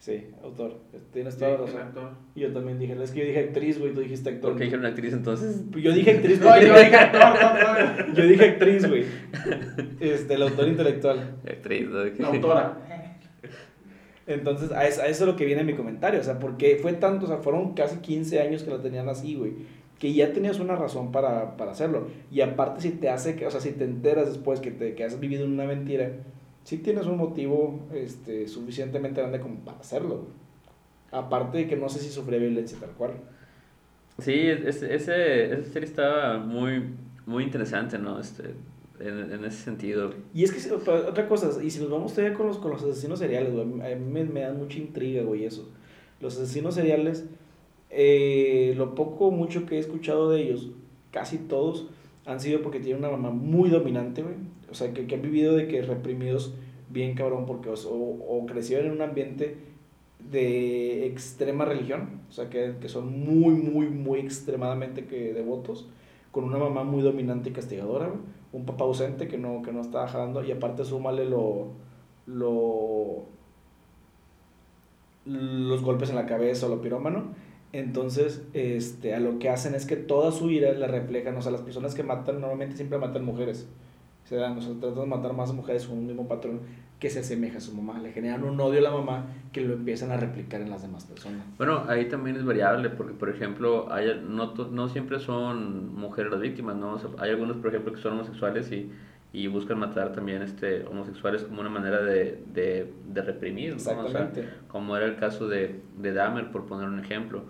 Sí, 0.04 0.22
autor, 0.44 0.82
tienes 1.14 1.36
Sí, 1.36 1.40
toda 1.40 1.52
la 1.52 1.58
el 1.60 1.64
razón. 1.64 1.82
actor. 1.82 2.10
Y 2.36 2.42
yo 2.42 2.52
también 2.52 2.78
dije, 2.78 2.94
es 3.02 3.12
que 3.12 3.22
yo 3.22 3.26
dije 3.26 3.40
actriz, 3.40 3.80
güey, 3.80 3.94
tú 3.94 4.02
dijiste 4.02 4.32
actor. 4.32 4.50
¿Por 4.50 4.58
qué 4.60 4.66
dijeron 4.66 4.86
actriz 4.86 5.14
entonces? 5.14 5.62
Yo 5.72 5.94
dije 5.94 6.12
actriz, 6.12 6.42
No, 6.42 6.62
yo 6.62 6.78
dije 6.78 6.96
actor, 6.98 7.22
no, 7.22 8.08
no, 8.08 8.14
Yo 8.14 8.28
dije 8.28 8.44
actriz, 8.44 8.86
güey. 8.86 9.06
Este, 10.02 10.34
el 10.34 10.42
autor 10.42 10.68
intelectual. 10.68 11.38
Actriz, 11.50 11.88
¿no? 11.88 12.04
La 12.04 12.28
autora. 12.28 12.78
Entonces, 14.28 14.74
a 14.74 14.86
eso, 14.86 15.02
a 15.04 15.06
eso 15.08 15.24
es 15.24 15.30
lo 15.30 15.38
que 15.38 15.46
viene 15.46 15.64
mi 15.64 15.74
comentario. 15.74 16.20
O 16.20 16.24
sea, 16.24 16.38
porque 16.38 16.78
fue 16.82 16.92
tanto, 16.92 17.24
o 17.26 17.30
sea, 17.30 17.38
fueron 17.38 17.74
casi 17.74 18.00
15 18.00 18.42
años 18.42 18.64
que 18.64 18.72
la 18.72 18.82
tenían 18.82 19.08
así, 19.08 19.36
güey. 19.36 19.54
Que 20.00 20.14
ya 20.14 20.34
tenías 20.34 20.60
una 20.60 20.76
razón 20.76 21.14
para, 21.14 21.56
para 21.56 21.72
hacerlo. 21.72 22.10
Y 22.30 22.42
aparte, 22.42 22.82
si 22.82 22.90
te 22.90 23.08
hace, 23.08 23.46
o 23.46 23.52
sea, 23.52 23.62
si 23.62 23.72
te 23.72 23.86
enteras 23.86 24.28
después 24.28 24.60
que, 24.60 24.72
te, 24.72 24.96
que 24.96 25.06
has 25.06 25.18
vivido 25.22 25.46
una 25.46 25.64
mentira, 25.64 26.12
sí 26.64 26.78
tienes 26.78 27.06
un 27.06 27.18
motivo 27.18 27.80
este, 27.94 28.48
suficientemente 28.48 29.22
grande 29.22 29.40
como 29.40 29.56
para 29.60 29.80
hacerlo, 29.80 30.18
güey. 30.18 30.44
Aparte 31.12 31.60
de 31.60 31.68
que 31.68 31.76
no 31.76 31.90
sé 31.90 32.00
si 32.00 32.10
sufría 32.10 32.40
violencia 32.40 32.78
tal 32.80 32.92
cual. 32.92 33.14
Sí, 34.20 34.34
ese, 34.34 34.94
ese, 34.94 35.54
esa 35.54 35.72
serie 35.72 35.88
estaba 35.88 36.40
muy, 36.40 36.84
muy 37.26 37.44
interesante, 37.44 38.00
¿no? 38.00 38.20
Este, 38.20 38.56
en, 39.00 39.32
en 39.32 39.46
ese 39.46 39.64
sentido. 39.64 40.14
Y 40.34 40.44
es 40.44 40.52
que, 40.52 40.74
otra 40.74 41.28
cosa, 41.28 41.64
y 41.64 41.70
si 41.70 41.80
nos 41.82 41.90
vamos 41.90 42.14
todavía 42.14 42.36
con 42.36 42.48
los, 42.48 42.58
con 42.58 42.72
los 42.72 42.84
asesinos 42.84 43.20
seriales, 43.20 43.54
güey, 43.54 43.64
a 43.64 43.96
mí 43.96 44.06
me, 44.06 44.24
me 44.24 44.42
dan 44.42 44.58
mucha 44.58 44.78
intriga, 44.80 45.24
güey, 45.24 45.46
eso. 45.46 45.70
Los 46.20 46.38
asesinos 46.38 46.76
seriales, 46.76 47.26
eh, 47.90 48.74
lo 48.78 48.96
poco 48.96 49.28
o 49.28 49.32
mucho 49.32 49.66
que 49.66 49.76
he 49.76 49.80
escuchado 49.80 50.32
de 50.32 50.42
ellos, 50.42 50.70
casi 51.12 51.38
todos 51.38 51.88
han 52.26 52.40
sido 52.40 52.62
porque 52.62 52.80
tienen 52.80 53.04
una 53.04 53.12
mamá 53.12 53.32
muy 53.32 53.70
dominante, 53.70 54.24
güey. 54.24 54.36
O 54.74 54.76
sea, 54.76 54.92
que, 54.92 55.06
que 55.06 55.14
han 55.14 55.22
vivido 55.22 55.56
de 55.56 55.68
que 55.68 55.84
reprimidos 55.84 56.56
bien 56.90 57.14
cabrón, 57.14 57.46
porque 57.46 57.70
o, 57.70 57.74
o 57.74 58.46
crecieron 58.48 58.88
en 58.88 58.92
un 58.94 59.02
ambiente 59.04 59.56
de 60.32 61.06
extrema 61.06 61.64
religión, 61.64 62.22
o 62.28 62.32
sea, 62.32 62.50
que, 62.50 62.74
que 62.82 62.90
son 62.90 63.20
muy, 63.20 63.54
muy, 63.54 63.88
muy 63.88 64.20
extremadamente 64.20 65.06
que 65.06 65.32
devotos, 65.32 65.88
con 66.32 66.44
una 66.44 66.58
mamá 66.58 66.84
muy 66.84 67.04
dominante 67.04 67.50
y 67.50 67.54
castigadora, 67.54 68.12
un 68.52 68.66
papá 68.66 68.86
ausente 68.86 69.28
que 69.28 69.38
no, 69.38 69.62
que 69.62 69.72
no 69.72 69.82
estaba 69.82 70.08
jalando 70.08 70.44
y 70.44 70.52
aparte 70.52 70.86
súmale 70.86 71.26
lo, 71.26 71.68
lo, 72.26 73.26
los 75.26 75.84
golpes 75.84 76.10
en 76.10 76.16
la 76.16 76.26
cabeza 76.26 76.66
o 76.66 76.70
lo 76.70 76.82
pirómano. 76.82 77.36
Entonces, 77.74 78.44
este, 78.54 79.14
a 79.14 79.20
lo 79.20 79.38
que 79.38 79.50
hacen 79.50 79.76
es 79.76 79.86
que 79.86 79.98
toda 79.98 80.32
su 80.32 80.50
ira 80.50 80.74
la 80.74 80.88
reflejan, 80.88 81.38
o 81.38 81.44
sea, 81.44 81.52
las 81.52 81.62
personas 81.62 81.94
que 81.94 82.04
matan 82.04 82.42
normalmente 82.42 82.76
siempre 82.76 82.98
matan 82.98 83.24
mujeres. 83.24 83.68
Se 84.24 84.36
dan, 84.36 84.58
o 84.58 84.62
sea, 84.62 84.74
tratan 84.80 85.02
de 85.02 85.06
matar 85.08 85.34
más 85.34 85.54
mujeres 85.54 85.86
con 85.86 85.98
un 85.98 86.08
mismo 86.08 86.28
patrón 86.28 86.62
que 87.00 87.10
se 87.10 87.20
asemeja 87.20 87.58
a 87.58 87.62
su 87.62 87.74
mamá. 87.76 88.00
Le 88.00 88.14
generan 88.14 88.44
un 88.46 88.60
odio 88.62 88.80
a 88.80 88.84
la 88.84 88.92
mamá 88.92 89.26
que 89.52 89.60
lo 89.62 89.74
empiezan 89.74 90.12
a 90.12 90.18
replicar 90.18 90.62
en 90.62 90.70
las 90.70 90.82
demás 90.84 91.04
personas. 91.04 91.42
Bueno, 91.58 91.84
ahí 91.90 92.08
también 92.08 92.38
es 92.38 92.46
variable, 92.46 92.90
porque 92.90 93.14
por 93.14 93.30
ejemplo, 93.30 93.92
hay, 93.92 94.24
no, 94.26 94.54
no 94.54 94.88
siempre 94.88 95.20
son 95.20 95.94
mujeres 95.94 96.32
las 96.32 96.40
víctimas, 96.40 96.78
¿no? 96.78 96.94
O 96.94 97.00
sea, 97.00 97.10
hay 97.20 97.32
algunos, 97.32 97.58
por 97.58 97.68
ejemplo, 97.68 97.92
que 97.92 98.00
son 98.00 98.14
homosexuales 98.14 98.72
y, 98.72 98.90
y 99.34 99.48
buscan 99.48 99.80
matar 99.80 100.14
también 100.14 100.42
este, 100.44 100.86
homosexuales 100.86 101.44
como 101.44 101.60
una 101.60 101.70
manera 101.70 102.02
de, 102.02 102.42
de, 102.54 102.94
de 103.10 103.22
reprimir, 103.22 103.72
¿no? 103.72 103.76
O 103.76 103.80
sea, 103.80 103.94
Exactamente. 103.94 104.48
como 104.70 104.96
era 104.96 105.06
el 105.06 105.18
caso 105.18 105.50
de, 105.50 105.82
de 105.98 106.14
Dahmer, 106.14 106.52
por 106.52 106.66
poner 106.66 106.88
un 106.88 107.00
ejemplo. 107.00 107.44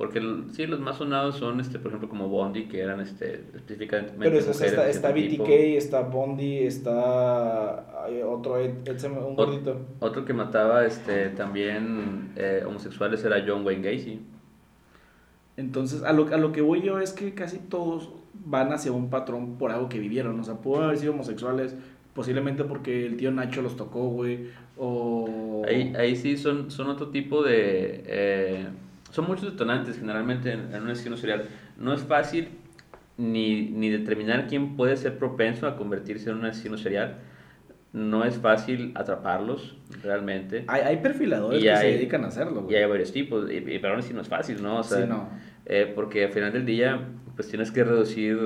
Porque 0.00 0.18
el- 0.18 0.44
sí, 0.52 0.66
los 0.66 0.80
más 0.80 0.96
sonados 0.96 1.36
son, 1.36 1.60
este, 1.60 1.78
por 1.78 1.88
ejemplo, 1.88 2.08
como 2.08 2.26
Bondi, 2.28 2.64
que 2.68 2.80
eran 2.80 3.00
este, 3.00 3.34
específicamente 3.54 4.14
Pero 4.18 4.38
es- 4.38 4.48
es- 4.48 4.56
mujeres 4.56 4.72
está, 4.72 4.88
está. 4.88 5.12
BTK, 5.12 5.76
está 5.76 6.00
Bondi, 6.00 6.56
está 6.60 8.04
hay 8.06 8.22
otro, 8.22 8.54
un 8.54 9.36
gordito. 9.36 9.76
Otro 9.98 10.24
que 10.24 10.32
mataba 10.32 10.86
este, 10.86 11.28
también 11.28 12.32
eh, 12.36 12.62
homosexuales 12.66 13.22
era 13.24 13.44
John 13.46 13.62
Wayne 13.66 13.92
Gacy. 13.92 14.20
Entonces, 15.58 16.02
a 16.02 16.14
lo, 16.14 16.26
a 16.32 16.38
lo 16.38 16.52
que 16.52 16.62
voy 16.62 16.80
yo 16.80 16.98
es 17.00 17.12
que 17.12 17.34
casi 17.34 17.58
todos 17.58 18.08
van 18.46 18.72
hacia 18.72 18.92
un 18.92 19.10
patrón 19.10 19.58
por 19.58 19.70
algo 19.70 19.90
que 19.90 19.98
vivieron. 19.98 20.40
O 20.40 20.44
sea, 20.44 20.54
pudo 20.54 20.82
haber 20.84 20.96
sido 20.96 21.12
homosexuales, 21.12 21.76
posiblemente 22.14 22.64
porque 22.64 23.04
el 23.04 23.18
tío 23.18 23.30
Nacho 23.32 23.60
los 23.60 23.76
tocó, 23.76 24.08
güey. 24.08 24.46
O. 24.78 25.62
Ahí, 25.68 25.92
ahí 25.98 26.16
sí 26.16 26.38
son, 26.38 26.70
son 26.70 26.88
otro 26.88 27.08
tipo 27.08 27.42
de... 27.42 28.02
eh, 28.06 28.66
son 29.10 29.26
muchos 29.26 29.50
detonantes 29.52 29.98
generalmente 29.98 30.52
en, 30.52 30.74
en 30.74 30.82
un 30.82 30.90
asesino 30.90 31.16
serial. 31.16 31.44
No 31.78 31.92
es 31.92 32.02
fácil 32.02 32.48
ni, 33.16 33.70
ni 33.70 33.90
determinar 33.90 34.46
quién 34.46 34.76
puede 34.76 34.96
ser 34.96 35.18
propenso 35.18 35.66
a 35.66 35.76
convertirse 35.76 36.30
en 36.30 36.36
un 36.36 36.46
asesino 36.46 36.78
serial. 36.78 37.18
No 37.92 38.24
es 38.24 38.36
fácil 38.38 38.92
atraparlos 38.94 39.76
realmente. 40.02 40.64
Hay, 40.68 40.82
hay 40.82 40.96
perfiladores 40.98 41.58
Y 41.60 41.64
que 41.64 41.68
se 41.76 41.82
hay- 41.86 41.92
dedican 41.94 42.24
a 42.24 42.28
hacerlo, 42.28 42.60
Y 42.60 42.64
güey. 42.64 42.76
hay 42.76 42.88
varios 42.88 43.12
tipos, 43.12 43.50
y, 43.50 43.56
y- 43.56 43.78
pero 43.80 43.94
aún 43.94 43.98
así 44.00 44.14
no 44.14 44.20
es 44.20 44.28
fácil, 44.28 44.62
¿no? 44.62 44.78
O 44.78 44.82
sea, 44.84 45.02
Sí, 45.02 45.08
no. 45.08 45.28
Eh, 45.66 45.90
porque 45.94 46.24
al 46.24 46.32
final 46.32 46.52
del 46.52 46.66
día, 46.66 47.00
pues 47.36 47.48
tienes 47.48 47.70
que 47.70 47.84
reducir 47.84 48.38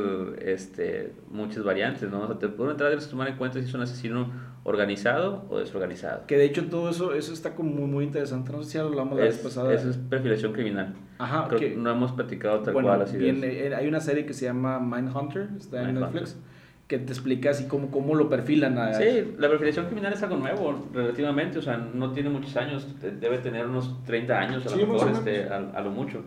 este, 0.44 1.12
muchas 1.30 1.64
variantes, 1.64 2.10
¿no? 2.10 2.22
O 2.22 2.26
sea, 2.26 2.38
te 2.38 2.48
pueden 2.48 2.72
entrar 2.72 2.96
tomar 3.10 3.28
en 3.28 3.36
cuenta 3.36 3.58
si 3.60 3.66
es 3.66 3.74
un 3.74 3.80
asesino 3.82 4.30
organizado 4.64 5.44
o 5.50 5.58
desorganizado. 5.58 6.22
Que 6.26 6.38
de 6.38 6.46
hecho 6.46 6.66
todo 6.66 6.88
eso, 6.88 7.12
eso 7.14 7.32
está 7.32 7.54
como 7.54 7.70
muy, 7.70 7.86
muy 7.86 8.04
interesante. 8.04 8.50
No 8.52 8.62
sé 8.62 8.70
si 8.72 8.78
hablamos 8.78 9.18
la 9.18 9.24
vez 9.26 9.36
Es, 9.36 9.42
pasada. 9.42 9.72
eso 9.74 9.90
es 9.90 9.96
perfilación 9.98 10.52
criminal. 10.52 10.94
Ajá, 11.18 11.46
Creo 11.48 11.60
que- 11.60 11.70
que 11.70 11.76
no 11.76 11.90
hemos 11.90 12.12
platicado 12.12 12.60
tal 12.60 12.72
bueno, 12.72 12.88
cual 12.88 13.02
así 13.02 13.16
de 13.16 13.22
bien, 13.32 13.40
eh, 13.44 13.74
hay 13.74 13.86
una 13.88 14.00
serie 14.00 14.24
que 14.26 14.32
se 14.32 14.46
llama 14.46 14.78
Mindhunter, 14.80 15.48
está 15.58 15.80
en 15.82 15.86
Mindhunter. 15.88 16.22
Netflix, 16.22 16.40
que 16.88 16.98
te 16.98 17.12
explica 17.12 17.50
así 17.50 17.66
como 17.66 17.90
cómo 17.90 18.14
lo 18.14 18.28
perfilan 18.28 18.78
a... 18.78 18.92
Sí, 18.94 19.34
la 19.38 19.48
perfilación 19.48 19.86
criminal 19.86 20.12
es 20.12 20.22
algo 20.22 20.36
nuevo, 20.36 20.88
relativamente, 20.92 21.58
o 21.58 21.62
sea, 21.62 21.76
no 21.78 22.12
tiene 22.12 22.28
muchos 22.30 22.56
años, 22.56 23.00
de- 23.00 23.12
debe 23.12 23.38
tener 23.38 23.66
unos 23.66 24.02
30 24.04 24.38
años 24.38 24.66
a 24.66 24.70
lo 24.70 24.76
Sí, 24.76 24.86
mejor, 24.86 25.10
este, 25.10 25.44
a, 25.48 25.56
a 25.56 25.80
lo 25.82 25.90
mucho. 25.90 26.22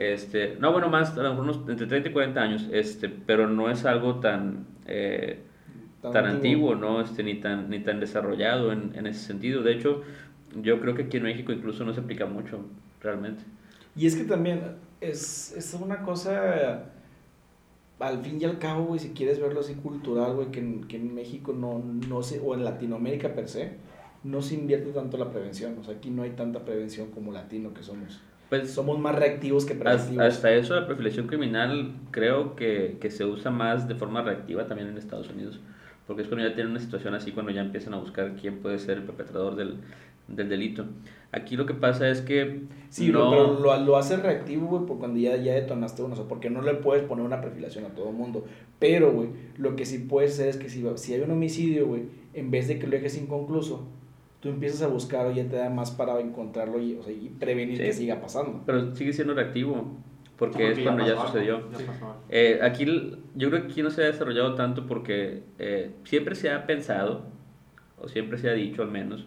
Este, 0.00 0.56
no, 0.58 0.72
bueno, 0.72 0.88
más, 0.88 1.16
a 1.18 1.22
lo 1.22 1.30
mejor 1.30 1.44
unos 1.44 1.68
entre 1.68 1.86
30 1.86 2.08
y 2.08 2.12
40 2.12 2.40
años, 2.40 2.68
este, 2.72 3.10
pero 3.10 3.48
no 3.48 3.70
es 3.70 3.84
algo 3.84 4.18
tan, 4.20 4.66
eh, 4.86 5.40
Tan 6.00 6.12
tan, 6.12 6.26
antiguo. 6.26 6.72
antiguo, 6.72 6.74
¿no? 6.76 7.00
Este, 7.02 7.22
ni, 7.22 7.34
tan, 7.40 7.68
ni 7.70 7.80
tan 7.80 8.00
desarrollado 8.00 8.72
en, 8.72 8.92
en 8.94 9.06
ese 9.06 9.20
sentido. 9.20 9.62
De 9.62 9.72
hecho, 9.74 10.02
yo 10.62 10.80
creo 10.80 10.94
que 10.94 11.02
aquí 11.04 11.18
en 11.18 11.24
México 11.24 11.52
incluso 11.52 11.84
no 11.84 11.92
se 11.92 12.00
aplica 12.00 12.26
mucho, 12.26 12.64
realmente. 13.02 13.44
Y 13.94 14.06
es 14.06 14.16
que 14.16 14.24
también 14.24 14.76
es, 15.00 15.52
es 15.56 15.74
una 15.74 16.02
cosa, 16.02 16.84
al 17.98 18.18
fin 18.22 18.40
y 18.40 18.44
al 18.44 18.58
cabo, 18.58 18.84
güey, 18.86 19.00
si 19.00 19.10
quieres 19.10 19.40
verlo 19.40 19.60
así 19.60 19.74
cultural, 19.74 20.34
güey, 20.34 20.50
que 20.50 20.60
en, 20.60 20.84
que 20.88 20.96
en 20.96 21.14
México 21.14 21.52
no, 21.52 21.78
no 22.08 22.22
se, 22.22 22.40
o 22.40 22.54
en 22.54 22.64
Latinoamérica 22.64 23.34
per 23.34 23.48
se, 23.48 23.72
no 24.24 24.42
se 24.42 24.54
invierte 24.54 24.92
tanto 24.92 25.18
la 25.18 25.30
prevención. 25.30 25.76
O 25.78 25.84
sea, 25.84 25.94
aquí 25.96 26.10
no 26.10 26.22
hay 26.22 26.30
tanta 26.30 26.64
prevención 26.64 27.10
como 27.10 27.32
latino 27.32 27.74
que 27.74 27.82
somos. 27.82 28.20
Pues 28.50 28.70
Somos 28.72 28.98
más 28.98 29.14
reactivos 29.14 29.64
que 29.64 29.74
preventivos. 29.74 30.26
hasta 30.26 30.52
eso, 30.52 30.74
la 30.74 30.86
perfilación 30.86 31.26
criminal 31.28 31.92
creo 32.10 32.56
que, 32.56 32.98
que 33.00 33.10
se 33.10 33.24
usa 33.24 33.50
más 33.50 33.88
de 33.88 33.94
forma 33.94 34.22
reactiva 34.22 34.66
también 34.66 34.88
en 34.88 34.98
Estados 34.98 35.30
Unidos. 35.30 35.60
Porque 36.06 36.22
es 36.22 36.28
cuando 36.28 36.46
ya 36.46 36.54
tienen 36.54 36.72
una 36.72 36.80
situación 36.80 37.14
así, 37.14 37.30
cuando 37.32 37.52
ya 37.52 37.60
empiezan 37.62 37.94
a 37.94 37.98
buscar 37.98 38.34
quién 38.34 38.58
puede 38.58 38.78
ser 38.80 38.98
el 38.98 39.04
perpetrador 39.04 39.54
del, 39.54 39.76
del 40.26 40.48
delito. 40.48 40.84
Aquí 41.32 41.56
lo 41.56 41.64
que 41.66 41.74
pasa 41.74 42.08
es 42.08 42.20
que 42.22 42.62
Sí, 42.88 43.10
no, 43.10 43.30
pero 43.30 43.60
lo, 43.60 43.76
lo 43.84 43.96
hace 43.96 44.16
reactivo, 44.16 44.66
güey, 44.66 44.84
por 44.86 44.98
cuando 44.98 45.20
ya, 45.20 45.36
ya 45.36 45.54
detonaste 45.54 46.02
uno. 46.02 46.14
O 46.14 46.16
sea, 46.16 46.26
porque 46.26 46.50
no 46.50 46.62
le 46.62 46.74
puedes 46.74 47.04
poner 47.04 47.24
una 47.24 47.40
perfilación 47.40 47.84
a 47.84 47.90
todo 47.94 48.10
mundo. 48.10 48.44
Pero, 48.80 49.12
güey, 49.12 49.28
lo 49.56 49.76
que 49.76 49.86
sí 49.86 49.98
puedes 49.98 50.32
hacer 50.32 50.48
es 50.48 50.56
que 50.56 50.68
si, 50.68 50.84
si 50.96 51.14
hay 51.14 51.20
un 51.20 51.30
homicidio, 51.30 51.86
güey, 51.86 52.02
en 52.34 52.50
vez 52.50 52.66
de 52.66 52.80
que 52.80 52.86
lo 52.88 52.92
dejes 52.92 53.16
inconcluso, 53.16 53.86
tú 54.40 54.48
empiezas 54.48 54.82
a 54.82 54.86
buscarlo 54.88 55.32
y 55.32 55.36
ya 55.36 55.48
te 55.48 55.56
da 55.56 55.68
más 55.70 55.90
para 55.90 56.18
encontrarlo 56.20 56.80
y, 56.80 56.94
o 56.96 57.02
sea, 57.02 57.12
y 57.12 57.28
prevenir 57.28 57.76
Sí. 57.78 57.82
que 57.84 57.92
siga 57.92 58.20
pasando. 58.20 58.62
pero 58.66 58.94
sigue 58.94 59.12
siendo 59.12 59.34
reactivo, 59.34 59.96
porque 60.36 60.72
es 60.72 60.78
cuando 60.78 61.06
ya 61.06 61.16
sucedió. 61.26 61.70
ya 61.70 61.78
algo. 61.92 62.16
Eh, 62.30 62.58
aquí 62.62 62.86
yo 63.34 63.50
creo 63.50 63.62
que 63.66 63.72
aquí 63.72 63.82
no 63.82 63.90
se 63.90 64.02
ha 64.02 64.06
desarrollado 64.06 64.54
tanto 64.54 64.86
porque 64.86 65.42
eh, 65.58 65.90
siempre 66.04 66.34
se 66.34 66.50
ha 66.50 66.66
pensado, 66.66 67.26
o 68.00 68.08
siempre 68.08 68.38
se 68.38 68.48
ha 68.48 68.54
dicho 68.54 68.82
al 68.82 68.90
menos, 68.90 69.26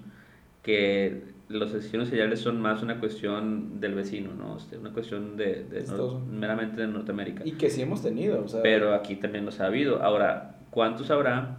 que 0.64 1.32
los 1.50 1.70
asesinos 1.74 2.08
seriales 2.08 2.40
son 2.40 2.60
más 2.60 2.82
una 2.82 3.00
cuestión 3.00 3.80
del 3.80 3.94
vecino, 3.94 4.32
¿no? 4.34 4.58
Este, 4.58 4.78
una 4.78 4.92
cuestión 4.92 5.38
de, 5.38 5.68
nor- 5.88 6.26
meramente 6.26 6.82
de 6.82 6.88
Norteamérica. 6.88 7.44
Y 7.46 7.52
que 7.52 7.70
sí 7.70 7.82
hemos 7.84 8.02
tenido, 8.02 8.44
o 8.44 8.48
sea. 8.48 8.64
Pero 8.64 8.94
aquí 8.96 9.18
también 9.18 9.46
los 9.46 9.60
ha 9.60 9.68
habido. 9.68 10.02
Ahora, 10.02 10.56
¿cuántos 10.72 11.12
habrá 11.12 11.58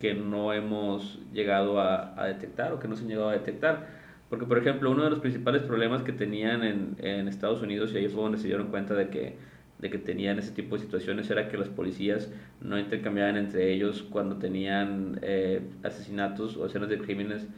que 0.00 0.14
no 0.14 0.52
hemos 0.52 1.20
llegado 1.32 1.80
a, 1.80 2.20
a 2.20 2.26
detectar 2.26 2.72
o 2.72 2.80
que 2.80 2.88
no 2.88 2.96
se 2.96 3.02
han 3.02 3.08
llegado 3.08 3.28
a 3.28 3.34
detectar? 3.34 3.86
Porque, 4.30 4.46
por 4.46 4.58
ejemplo, 4.58 4.90
uno 4.90 5.04
de 5.04 5.10
los 5.10 5.20
principales 5.20 5.62
problemas 5.62 6.02
que 6.02 6.12
tenían 6.12 6.62
en, 6.64 6.96
en 6.98 7.28
Estados 7.28 7.62
Unidos, 7.62 7.92
y 7.92 7.98
ahí 7.98 8.08
fue 8.08 8.22
donde 8.22 8.38
se 8.38 8.46
dieron 8.46 8.68
cuenta 8.68 8.94
de 8.94 9.08
que, 9.08 9.36
de 9.78 9.90
que 9.90 9.98
tenían 9.98 10.38
ese 10.38 10.52
tipo 10.52 10.76
de 10.76 10.82
situaciones, 10.82 11.30
era 11.30 11.48
que 11.48 11.56
los 11.56 11.68
policías 11.68 12.32
no 12.60 12.78
intercambiaban 12.78 13.36
entre 13.36 13.72
ellos 13.72 14.02
cuando 14.10 14.36
tenían 14.36 15.18
eh, 15.22 15.62
asesinatos 15.82 16.56
o 16.56 16.66
escenas 16.66 16.88
de 16.88 16.98
crímenes, 16.98 17.48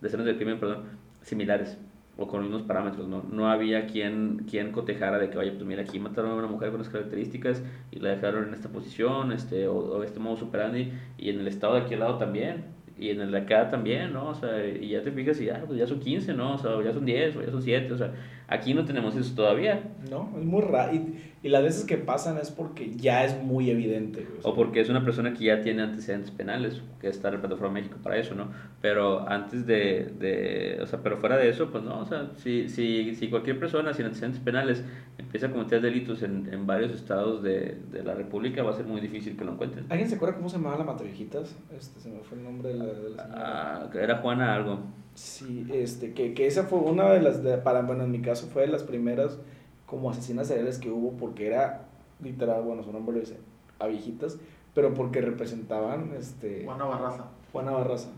de 0.00 0.08
escenas 0.08 0.26
de 0.26 0.36
crimen, 0.36 0.58
perdón, 0.58 0.84
similares 1.22 1.78
o 2.22 2.28
con 2.28 2.40
los 2.40 2.50
mismos 2.50 2.66
parámetros, 2.66 3.08
¿no? 3.08 3.24
No 3.30 3.50
había 3.50 3.86
quien, 3.86 4.46
quien 4.48 4.72
cotejara 4.72 5.18
de 5.18 5.30
que, 5.30 5.38
oye, 5.38 5.52
pues 5.52 5.64
mira, 5.64 5.82
aquí 5.82 5.98
mataron 5.98 6.30
a 6.30 6.34
una 6.34 6.46
mujer 6.46 6.70
con 6.70 6.80
estas 6.80 6.92
características 6.92 7.62
y 7.90 7.98
la 7.98 8.10
dejaron 8.10 8.48
en 8.48 8.54
esta 8.54 8.68
posición, 8.68 9.32
este, 9.32 9.66
o, 9.66 9.76
o 9.76 10.02
este 10.02 10.20
modo 10.20 10.36
superandi, 10.36 10.92
y 11.18 11.30
en 11.30 11.40
el 11.40 11.48
estado 11.48 11.74
de 11.74 11.80
aquí 11.82 11.94
al 11.94 12.00
lado 12.00 12.18
también, 12.18 12.64
y 12.98 13.10
en 13.10 13.20
el 13.20 13.32
de 13.32 13.38
acá 13.38 13.68
también, 13.68 14.12
¿no? 14.12 14.28
O 14.28 14.34
sea, 14.34 14.64
y 14.64 14.88
ya 14.88 15.02
te 15.02 15.10
fijas 15.10 15.40
y 15.40 15.46
ya, 15.46 15.64
pues 15.66 15.78
ya 15.78 15.86
son 15.86 15.98
15, 15.98 16.34
¿no? 16.34 16.54
O 16.54 16.58
sea, 16.58 16.70
ya 16.84 16.92
son 16.92 17.04
10, 17.04 17.36
o 17.36 17.42
ya 17.42 17.50
son 17.50 17.62
7, 17.62 17.92
o 17.92 17.98
sea, 17.98 18.12
aquí 18.52 18.74
no 18.74 18.84
tenemos 18.84 19.16
eso 19.16 19.34
todavía. 19.34 19.82
No, 20.10 20.30
es 20.38 20.44
muy 20.44 20.62
raro. 20.62 20.94
Y, 20.94 21.14
y 21.42 21.48
las 21.48 21.62
veces 21.62 21.84
que 21.84 21.96
pasan 21.96 22.38
es 22.38 22.50
porque 22.50 22.94
ya 22.94 23.24
es 23.24 23.42
muy 23.42 23.70
evidente. 23.70 24.28
O 24.38 24.42
sea, 24.42 24.50
O 24.50 24.54
porque 24.54 24.80
es 24.80 24.88
una 24.88 25.04
persona 25.04 25.32
que 25.34 25.44
ya 25.44 25.60
tiene 25.60 25.82
antecedentes 25.82 26.30
penales, 26.30 26.80
que 27.00 27.08
está 27.08 27.28
en 27.28 27.34
la 27.34 27.40
plataforma 27.40 27.74
México 27.74 27.96
para 28.02 28.16
eso, 28.16 28.34
¿no? 28.34 28.48
Pero 28.80 29.28
antes 29.28 29.66
de, 29.66 30.12
de, 30.20 30.78
o 30.80 30.86
sea, 30.86 31.00
pero 31.02 31.16
fuera 31.16 31.36
de 31.36 31.48
eso, 31.48 31.70
pues 31.70 31.82
no, 31.82 31.98
o 31.98 32.06
sea, 32.06 32.30
si, 32.36 32.68
si, 32.68 33.14
si 33.16 33.28
cualquier 33.28 33.58
persona 33.58 33.92
sin 33.92 34.04
antecedentes 34.06 34.40
penales 34.40 34.84
empieza 35.18 35.46
a 35.46 35.50
cometer 35.50 35.80
delitos 35.80 36.22
en, 36.22 36.48
en 36.52 36.66
varios 36.66 36.92
estados 36.92 37.42
de, 37.42 37.78
de 37.90 38.04
la 38.04 38.14
República, 38.14 38.62
va 38.62 38.70
a 38.70 38.74
ser 38.74 38.86
muy 38.86 39.00
difícil 39.00 39.36
que 39.36 39.44
lo 39.44 39.52
encuentren. 39.52 39.86
¿Alguien 39.88 40.08
se 40.08 40.16
acuerda 40.16 40.36
cómo 40.36 40.48
se 40.48 40.56
llamaba 40.58 40.78
la 40.78 40.84
Mataviejitas? 40.84 41.56
Este, 41.76 42.00
se 42.00 42.08
me 42.10 42.20
fue 42.20 42.38
el 42.38 42.44
nombre 42.44 42.68
de 42.68 42.74
la, 42.76 42.84
de 42.84 43.10
la 43.10 43.22
señora. 43.24 43.80
Ah, 43.84 43.90
era 43.94 44.18
Juana 44.18 44.54
algo. 44.54 44.80
Sí, 45.14 45.66
este, 45.72 46.12
que, 46.14 46.34
que 46.34 46.46
esa 46.46 46.64
fue 46.64 46.78
una 46.78 47.10
de 47.12 47.20
las, 47.20 47.42
de- 47.42 47.58
para, 47.58 47.82
bueno, 47.82 48.04
en 48.04 48.10
mi 48.10 48.20
caso 48.22 48.46
fue 48.46 48.62
de 48.62 48.68
las 48.68 48.82
primeras 48.82 49.38
como 49.86 50.10
asesinas 50.10 50.46
seriales 50.48 50.78
que 50.78 50.90
hubo 50.90 51.12
porque 51.18 51.46
era, 51.46 51.86
literal, 52.22 52.62
bueno, 52.62 52.82
su 52.82 52.92
nombre 52.92 53.14
lo 53.14 53.20
dice, 53.20 53.36
a 53.78 53.86
viejitas, 53.88 54.38
pero 54.74 54.94
porque 54.94 55.20
representaban, 55.20 56.12
este, 56.18 56.64
Juana 56.64 56.84
Barraza. 56.86 57.24
Juana 57.52 57.72
Barraza, 57.72 58.08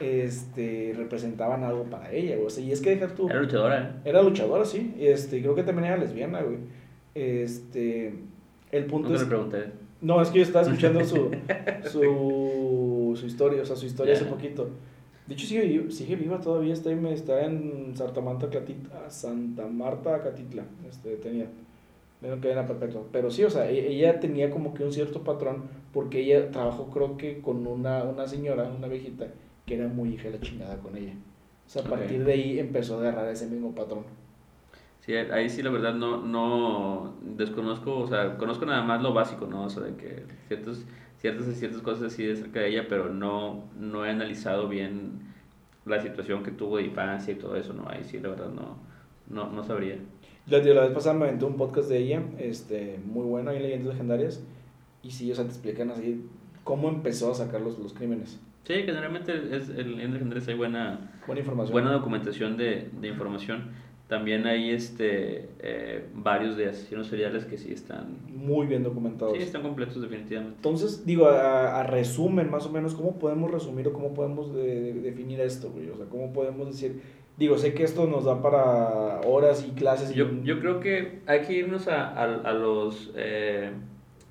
este, 0.00 0.92
representaban 0.96 1.64
algo 1.64 1.84
para 1.84 2.12
ella, 2.12 2.34
güey, 2.36 2.46
o 2.46 2.50
sea, 2.50 2.62
y 2.62 2.70
es 2.70 2.80
que 2.80 2.90
dejar 2.90 3.12
tú... 3.12 3.28
Era 3.28 3.40
luchadora, 3.40 3.80
¿eh? 3.82 4.08
Era 4.08 4.22
luchadora, 4.22 4.64
sí. 4.64 4.94
Este, 5.00 5.40
creo 5.40 5.54
que 5.54 5.62
también 5.64 5.86
era 5.86 5.96
lesbiana, 5.96 6.42
güey. 6.42 6.58
Este, 7.14 8.14
el 8.70 8.84
punto 8.86 9.08
Nunca 9.08 9.14
es... 9.16 9.22
le 9.22 9.28
pregunté. 9.28 9.64
No, 10.02 10.20
es 10.20 10.28
que 10.28 10.38
yo 10.38 10.44
estaba 10.44 10.64
escuchando 10.66 11.02
su, 11.04 11.30
su, 11.90 13.16
su 13.18 13.26
historia, 13.26 13.62
o 13.62 13.64
sea, 13.64 13.74
su 13.76 13.86
historia 13.86 14.14
hace 14.14 14.26
poquito. 14.26 14.68
De 15.26 15.34
hecho, 15.34 15.46
sigue, 15.46 15.90
sigue 15.90 16.16
viva 16.16 16.40
todavía, 16.40 16.72
está, 16.72 16.90
en- 16.90 17.06
está 17.06 17.44
en 17.44 17.92
Santa 17.96 18.20
Marta, 18.20 18.48
Catitla, 18.48 19.10
Santa 19.10 19.66
Marta, 19.66 20.22
Catitla, 20.22 20.62
este, 20.88 21.16
tenía, 21.16 21.46
tengo 22.20 22.40
cadena 22.40 22.66
perpetua. 22.66 23.02
Pero 23.10 23.30
sí, 23.30 23.42
o 23.44 23.50
sea, 23.50 23.68
e- 23.70 23.88
ella 23.88 24.20
tenía 24.20 24.50
como 24.50 24.72
que 24.72 24.84
un 24.84 24.92
cierto 24.92 25.22
patrón, 25.24 25.64
porque 25.92 26.20
ella 26.20 26.50
trabajó 26.50 26.90
creo 26.90 27.16
que 27.16 27.40
con 27.40 27.66
una, 27.66 28.04
una 28.04 28.26
señora, 28.28 28.70
una 28.76 28.86
viejita, 28.86 29.26
que 29.66 29.74
era 29.76 29.88
muy 29.88 30.10
hija 30.10 30.24
de 30.30 30.38
la 30.38 30.40
chingada 30.40 30.76
con 30.78 30.96
ella. 30.96 31.14
O 31.66 31.68
sea, 31.70 31.82
a 31.82 31.86
partir 31.86 32.24
de 32.24 32.32
ahí 32.32 32.58
empezó 32.60 32.96
a 32.96 33.00
agarrar 33.00 33.28
ese 33.28 33.48
mismo 33.48 33.74
patrón. 33.74 34.04
Sí, 35.00 35.14
ahí 35.14 35.48
sí 35.50 35.62
la 35.62 35.70
verdad 35.70 35.94
no, 35.94 36.18
no 36.22 37.14
desconozco, 37.36 37.98
o 37.98 38.06
sea, 38.06 38.36
conozco 38.38 38.66
nada 38.66 38.82
más 38.82 39.02
lo 39.02 39.12
básico, 39.12 39.46
¿no? 39.46 39.64
O 39.64 39.70
sea, 39.70 39.82
de 39.84 39.96
que 39.96 40.24
ciertos, 40.48 40.84
ciertas, 41.32 41.56
ciertas 41.58 41.82
cosas 41.82 42.12
así 42.12 42.24
de 42.24 42.36
cerca 42.36 42.60
de 42.60 42.68
ella, 42.68 42.86
pero 42.88 43.08
no, 43.12 43.64
no 43.78 44.04
he 44.06 44.10
analizado 44.10 44.68
bien 44.68 45.20
la 45.84 46.00
situación 46.00 46.42
que 46.42 46.50
tuvo 46.50 46.76
de 46.78 46.84
infancia 46.84 47.32
y 47.32 47.36
todo 47.36 47.56
eso, 47.56 47.72
¿no? 47.72 47.88
Ahí 47.88 48.02
sí 48.04 48.18
la 48.18 48.28
verdad 48.30 48.50
no, 48.50 48.76
no, 49.28 49.50
no 49.50 49.62
sabría. 49.64 49.96
La, 50.48 50.58
la 50.58 50.82
vez 50.82 50.92
pasada 50.92 51.16
me 51.16 51.24
aventé 51.26 51.44
un 51.44 51.56
podcast 51.56 51.88
de 51.88 51.98
ella, 51.98 52.22
este, 52.38 52.98
muy 53.04 53.24
bueno, 53.24 53.50
hay 53.50 53.58
leyendas 53.60 53.88
legendarias, 53.94 54.44
y 55.02 55.10
sí, 55.10 55.30
o 55.30 55.34
sea, 55.34 55.44
te 55.44 55.50
explican 55.50 55.90
así 55.90 56.24
cómo 56.64 56.88
empezó 56.88 57.30
a 57.30 57.34
sacar 57.34 57.60
los, 57.60 57.78
los 57.78 57.92
crímenes. 57.92 58.40
Sí, 58.64 58.74
generalmente 58.84 59.32
es, 59.56 59.68
en 59.68 59.92
leyendas 59.96 60.12
legendarias 60.14 60.48
hay 60.48 60.54
buena, 60.54 61.10
Buena 61.26 61.40
información. 61.40 61.72
buena 61.72 61.92
documentación 61.92 62.56
de, 62.56 62.90
de 63.00 63.08
información. 63.08 63.70
También 64.08 64.46
hay 64.46 64.70
este, 64.70 65.48
eh, 65.58 66.06
varios 66.14 66.56
de 66.56 66.68
asesinos 66.68 67.08
seriales 67.08 67.44
que 67.44 67.58
sí 67.58 67.72
están, 67.72 68.18
Muy 68.28 68.66
bien 68.68 68.84
documentados. 68.84 69.36
sí, 69.36 69.42
están 69.42 69.62
completos 69.62 70.00
definitivamente. 70.00 70.54
Entonces, 70.58 71.04
digo, 71.04 71.26
a, 71.28 71.80
a 71.80 71.82
resumen, 71.82 72.48
más 72.48 72.66
o 72.66 72.70
menos, 72.70 72.94
¿cómo 72.94 73.18
podemos 73.18 73.50
resumir 73.50 73.88
o 73.88 73.92
cómo 73.92 74.14
podemos 74.14 74.54
de- 74.54 74.92
de- 74.92 75.00
definir 75.00 75.40
esto, 75.40 75.70
güey? 75.72 75.90
O 75.90 75.96
sea, 75.96 76.06
¿cómo 76.06 76.32
podemos 76.32 76.68
decir? 76.68 77.02
Digo, 77.36 77.58
sé 77.58 77.74
que 77.74 77.82
esto 77.82 78.06
nos 78.06 78.24
da 78.26 78.40
para 78.40 79.20
horas 79.26 79.66
y 79.68 79.72
clases. 79.72 80.12
y- 80.12 80.14
Yo, 80.14 80.26
yo 80.44 80.60
creo 80.60 80.78
que 80.78 81.18
hay 81.26 81.40
que 81.42 81.54
irnos 81.54 81.88
a, 81.88 82.06
a, 82.08 82.22
a 82.22 82.52
los, 82.52 83.10
eh, 83.16 83.72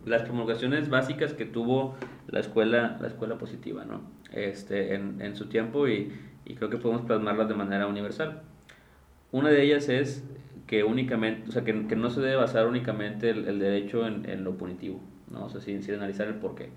las 0.06 0.22
promulgaciones 0.22 0.90
básicas 0.90 1.34
que 1.34 1.44
tuvo 1.46 1.96
la 2.28 2.40
escuela, 2.40 2.98
la 3.02 3.08
escuela 3.10 3.38
positiva, 3.38 3.84
¿no? 3.84 4.02
Este, 4.32 4.96
en, 4.96 5.20
en 5.22 5.36
su 5.36 5.48
tiempo 5.50 5.90
y, 5.90 6.14
y 6.46 6.56
creo 6.56 6.70
que 6.70 6.78
podemos 6.78 7.06
plasmarlas 7.06 7.50
de 7.50 7.56
manera 7.56 7.88
universal. 7.88 8.42
Una 9.36 9.50
de 9.50 9.64
ellas 9.64 9.90
es 9.90 10.24
que 10.66 10.86
únicamente, 10.86 11.50
o 11.50 11.52
sea, 11.52 11.66
que, 11.66 11.88
que 11.88 11.96
no 11.98 12.10
se 12.10 12.22
debe 12.22 12.38
basar 12.38 12.68
únicamente 12.68 13.30
el, 13.32 13.46
el 13.50 13.60
derecho 13.60 14.08
en, 14.08 14.28
en 14.30 14.46
lo 14.46 14.58
punitivo, 14.58 15.02
¿no? 15.30 15.46
O 15.46 15.50
sea, 15.50 15.60
sin, 15.60 15.84
sin 15.84 15.96
analizar 15.96 16.26
el 16.28 16.36
porqué. 16.36 16.70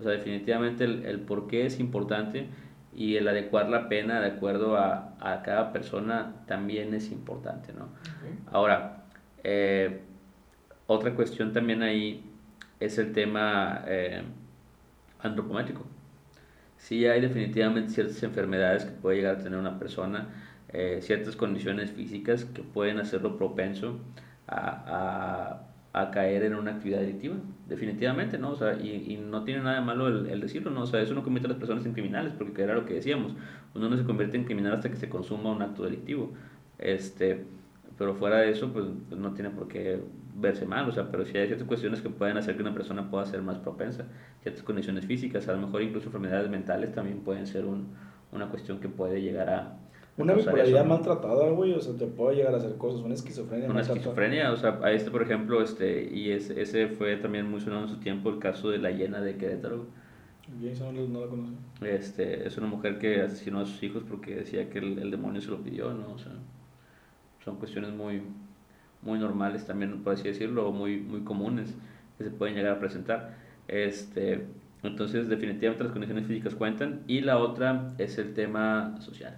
O 0.00 0.02
sea, 0.02 0.12
definitivamente 0.12 0.84
el, 0.84 1.04
el 1.04 1.20
porqué 1.20 1.66
es 1.66 1.78
importante 1.78 2.46
y 2.94 3.16
el 3.16 3.28
adecuar 3.28 3.68
la 3.68 3.90
pena 3.90 4.18
de 4.22 4.28
acuerdo 4.28 4.78
a, 4.78 5.14
a 5.20 5.42
cada 5.42 5.74
persona 5.74 6.36
también 6.46 6.94
es 6.94 7.12
importante, 7.12 7.74
¿no? 7.74 7.88
Ahora, 8.50 9.04
eh, 9.44 10.00
otra 10.86 11.14
cuestión 11.14 11.52
también 11.52 11.82
ahí 11.82 12.24
es 12.80 12.96
el 12.96 13.12
tema 13.12 13.84
eh, 13.86 14.22
antropométrico. 15.20 15.84
Sí 16.78 17.06
hay 17.06 17.20
definitivamente 17.20 17.90
ciertas 17.90 18.22
enfermedades 18.22 18.86
que 18.86 18.92
puede 18.92 19.16
llegar 19.18 19.36
a 19.36 19.42
tener 19.42 19.58
una 19.58 19.78
persona, 19.78 20.28
eh, 20.68 20.98
ciertas 21.02 21.36
condiciones 21.36 21.92
físicas 21.92 22.44
que 22.44 22.62
pueden 22.62 22.98
hacerlo 22.98 23.36
propenso 23.36 24.00
a, 24.46 25.68
a, 25.92 26.00
a 26.02 26.10
caer 26.10 26.42
en 26.44 26.54
una 26.54 26.72
actividad 26.72 27.00
adictiva, 27.00 27.36
definitivamente, 27.66 28.38
¿no? 28.38 28.50
O 28.50 28.56
sea, 28.56 28.74
y, 28.80 29.12
y 29.12 29.16
no 29.16 29.44
tiene 29.44 29.62
nada 29.62 29.76
de 29.80 29.82
malo 29.86 30.08
el, 30.08 30.26
el 30.26 30.40
decirlo, 30.40 30.70
¿no? 30.70 30.82
O 30.82 30.86
sea, 30.86 31.00
eso 31.00 31.14
no 31.14 31.22
convierte 31.22 31.46
a 31.46 31.50
las 31.50 31.58
personas 31.58 31.86
en 31.86 31.92
criminales, 31.92 32.32
porque 32.32 32.62
era 32.62 32.74
lo 32.74 32.84
que 32.84 32.94
decíamos, 32.94 33.34
uno 33.74 33.88
no 33.88 33.96
se 33.96 34.04
convierte 34.04 34.36
en 34.36 34.44
criminal 34.44 34.74
hasta 34.74 34.90
que 34.90 34.96
se 34.96 35.08
consuma 35.08 35.52
un 35.52 35.62
acto 35.62 35.84
delictivo. 35.84 36.32
Este, 36.78 37.46
pero 37.96 38.14
fuera 38.14 38.38
de 38.38 38.50
eso, 38.50 38.72
pues, 38.72 38.86
pues 39.08 39.20
no 39.20 39.32
tiene 39.34 39.50
por 39.50 39.68
qué 39.68 40.02
verse 40.34 40.66
mal, 40.66 40.88
o 40.88 40.92
sea, 40.92 41.10
pero 41.10 41.24
sí 41.24 41.36
hay 41.38 41.46
ciertas 41.46 41.66
cuestiones 41.66 42.02
que 42.02 42.10
pueden 42.10 42.36
hacer 42.36 42.56
que 42.56 42.62
una 42.62 42.74
persona 42.74 43.08
pueda 43.10 43.24
ser 43.24 43.40
más 43.42 43.58
propensa, 43.58 44.06
ciertas 44.42 44.62
condiciones 44.62 45.06
físicas, 45.06 45.48
a 45.48 45.52
lo 45.54 45.60
mejor 45.66 45.82
incluso 45.82 46.06
enfermedades 46.08 46.50
mentales 46.50 46.92
también 46.92 47.20
pueden 47.20 47.46
ser 47.46 47.64
un, 47.64 47.94
una 48.32 48.48
cuestión 48.50 48.80
que 48.80 48.88
puede 48.88 49.22
llegar 49.22 49.48
a... 49.50 49.78
Una 50.18 50.32
causar 50.32 50.54
bipolaridad 50.54 50.84
maltratada, 50.86 51.50
güey, 51.50 51.72
o 51.72 51.80
sea, 51.80 51.94
te 51.94 52.06
puede 52.06 52.36
llegar 52.36 52.54
a 52.54 52.56
hacer 52.56 52.76
cosas. 52.76 53.02
Una 53.02 53.14
esquizofrenia 53.14 53.68
Una 53.68 53.82
esquizofrenia, 53.82 54.52
o 54.52 54.56
sea, 54.56 54.78
a 54.82 54.92
este, 54.92 55.10
por 55.10 55.22
ejemplo, 55.22 55.62
este, 55.62 56.10
y 56.12 56.30
ese, 56.30 56.60
ese 56.60 56.88
fue 56.88 57.16
también 57.16 57.50
muy 57.50 57.60
sonado 57.60 57.82
en 57.82 57.88
su 57.88 57.98
tiempo, 57.98 58.30
el 58.30 58.38
caso 58.38 58.70
de 58.70 58.78
la 58.78 58.90
hiena 58.90 59.20
de 59.20 59.36
Querétaro, 59.36 59.86
eso 60.64 60.92
no, 60.92 61.06
no 61.08 61.20
la 61.20 61.26
conocí. 61.26 61.52
Este, 61.82 62.46
es 62.46 62.56
una 62.56 62.68
mujer 62.68 62.98
que 62.98 63.20
asesinó 63.20 63.60
a 63.60 63.66
sus 63.66 63.82
hijos 63.82 64.04
porque 64.08 64.36
decía 64.36 64.70
que 64.70 64.78
el, 64.78 64.98
el 64.98 65.10
demonio 65.10 65.40
se 65.40 65.50
lo 65.50 65.62
pidió, 65.62 65.92
¿no? 65.92 66.12
O 66.12 66.18
sea, 66.18 66.32
son 67.44 67.56
cuestiones 67.56 67.92
muy, 67.92 68.22
muy 69.02 69.18
normales 69.18 69.66
también, 69.66 70.02
por 70.02 70.14
así 70.14 70.28
decirlo, 70.28 70.68
o 70.68 70.72
muy, 70.72 70.98
muy 70.98 71.22
comunes 71.22 71.74
que 72.16 72.24
se 72.24 72.30
pueden 72.30 72.54
llegar 72.54 72.72
a 72.72 72.78
presentar. 72.78 73.34
Este, 73.68 74.46
entonces, 74.82 75.28
definitivamente 75.28 75.84
las 75.84 75.92
condiciones 75.92 76.26
físicas 76.26 76.54
cuentan. 76.54 77.02
Y 77.06 77.20
la 77.20 77.38
otra 77.38 77.94
es 77.98 78.18
el 78.18 78.32
tema 78.34 78.96
social. 79.00 79.36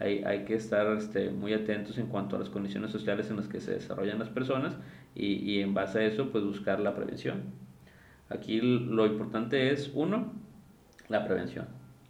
Hay, 0.00 0.24
hay 0.24 0.44
que 0.44 0.54
estar 0.54 0.96
este, 0.96 1.30
muy 1.30 1.52
atentos 1.52 1.98
en 1.98 2.06
cuanto 2.06 2.34
a 2.34 2.38
las 2.38 2.48
condiciones 2.48 2.90
sociales 2.90 3.30
en 3.30 3.36
las 3.36 3.48
que 3.48 3.60
se 3.60 3.72
desarrollan 3.72 4.18
las 4.18 4.30
personas 4.30 4.76
y, 5.14 5.34
y 5.34 5.60
en 5.60 5.74
base 5.74 5.98
a 6.00 6.04
eso, 6.04 6.30
pues 6.32 6.42
buscar 6.42 6.80
la 6.80 6.94
prevención. 6.94 7.42
Aquí 8.30 8.60
lo 8.60 9.06
importante 9.06 9.70
es, 9.72 9.90
uno, 9.94 10.32
la 11.08 11.24
prevención. 11.26 11.66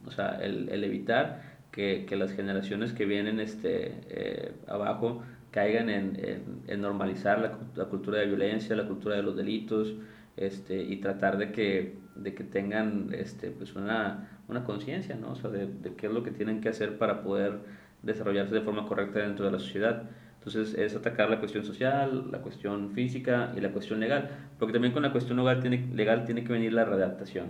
O 0.06 0.10
sea, 0.10 0.38
el, 0.40 0.68
el 0.68 0.84
evitar 0.84 1.42
que, 1.72 2.06
que 2.08 2.16
las 2.16 2.32
generaciones 2.32 2.92
que 2.92 3.06
vienen 3.06 3.40
este, 3.40 3.92
eh, 4.08 4.52
abajo 4.68 5.22
caigan 5.50 5.90
en, 5.90 6.16
en, 6.16 6.42
en 6.68 6.80
normalizar 6.80 7.40
la, 7.40 7.58
la 7.74 7.86
cultura 7.86 8.18
de 8.20 8.26
violencia, 8.26 8.76
la 8.76 8.86
cultura 8.86 9.16
de 9.16 9.22
los 9.22 9.36
delitos, 9.36 9.94
este, 10.36 10.82
y 10.82 10.96
tratar 10.98 11.38
de 11.38 11.52
que, 11.52 11.96
de 12.14 12.34
que 12.34 12.44
tengan 12.44 13.08
este, 13.12 13.50
pues 13.50 13.74
una, 13.74 14.40
una 14.48 14.64
conciencia, 14.64 15.16
¿no? 15.16 15.32
O 15.32 15.36
sea, 15.36 15.50
de, 15.50 15.66
de 15.66 15.94
qué 15.94 16.06
es 16.06 16.12
lo 16.12 16.22
que 16.22 16.30
tienen 16.30 16.60
que 16.60 16.68
hacer 16.68 16.98
para 16.98 17.22
poder 17.22 17.79
desarrollarse 18.02 18.54
de 18.54 18.60
forma 18.62 18.86
correcta 18.86 19.20
dentro 19.20 19.44
de 19.44 19.52
la 19.52 19.58
sociedad. 19.58 20.04
Entonces 20.38 20.74
es 20.74 20.96
atacar 20.96 21.28
la 21.28 21.38
cuestión 21.38 21.64
social, 21.64 22.30
la 22.30 22.38
cuestión 22.38 22.92
física 22.92 23.52
y 23.56 23.60
la 23.60 23.72
cuestión 23.72 24.00
legal, 24.00 24.30
porque 24.58 24.72
también 24.72 24.92
con 24.94 25.02
la 25.02 25.12
cuestión 25.12 25.36
legal 25.36 25.60
tiene, 25.60 25.86
legal 25.94 26.24
tiene 26.24 26.44
que 26.44 26.52
venir 26.52 26.72
la 26.72 26.84
redactación. 26.86 27.48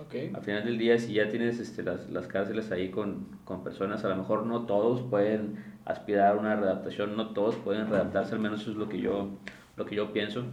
Ok. 0.00 0.14
Al 0.34 0.42
final 0.42 0.64
del 0.64 0.78
día, 0.78 0.96
si 0.98 1.12
ya 1.14 1.28
tienes 1.28 1.58
este, 1.58 1.82
las, 1.82 2.08
las 2.08 2.26
cárceles 2.26 2.70
ahí 2.70 2.90
con, 2.90 3.26
con 3.44 3.64
personas, 3.64 4.04
a 4.04 4.08
lo 4.08 4.16
mejor 4.16 4.46
no 4.46 4.64
todos 4.64 5.02
pueden 5.02 5.56
aspirar 5.84 6.36
a 6.36 6.38
una 6.38 6.56
redactación, 6.56 7.16
no 7.16 7.30
todos 7.30 7.56
pueden 7.56 7.88
redactarse, 7.88 8.34
al 8.34 8.40
menos 8.40 8.62
eso 8.62 8.70
es 8.70 8.76
lo 8.76 8.88
que 8.88 9.00
yo, 9.00 9.30
lo 9.76 9.84
que 9.84 9.96
yo 9.96 10.12
pienso. 10.12 10.44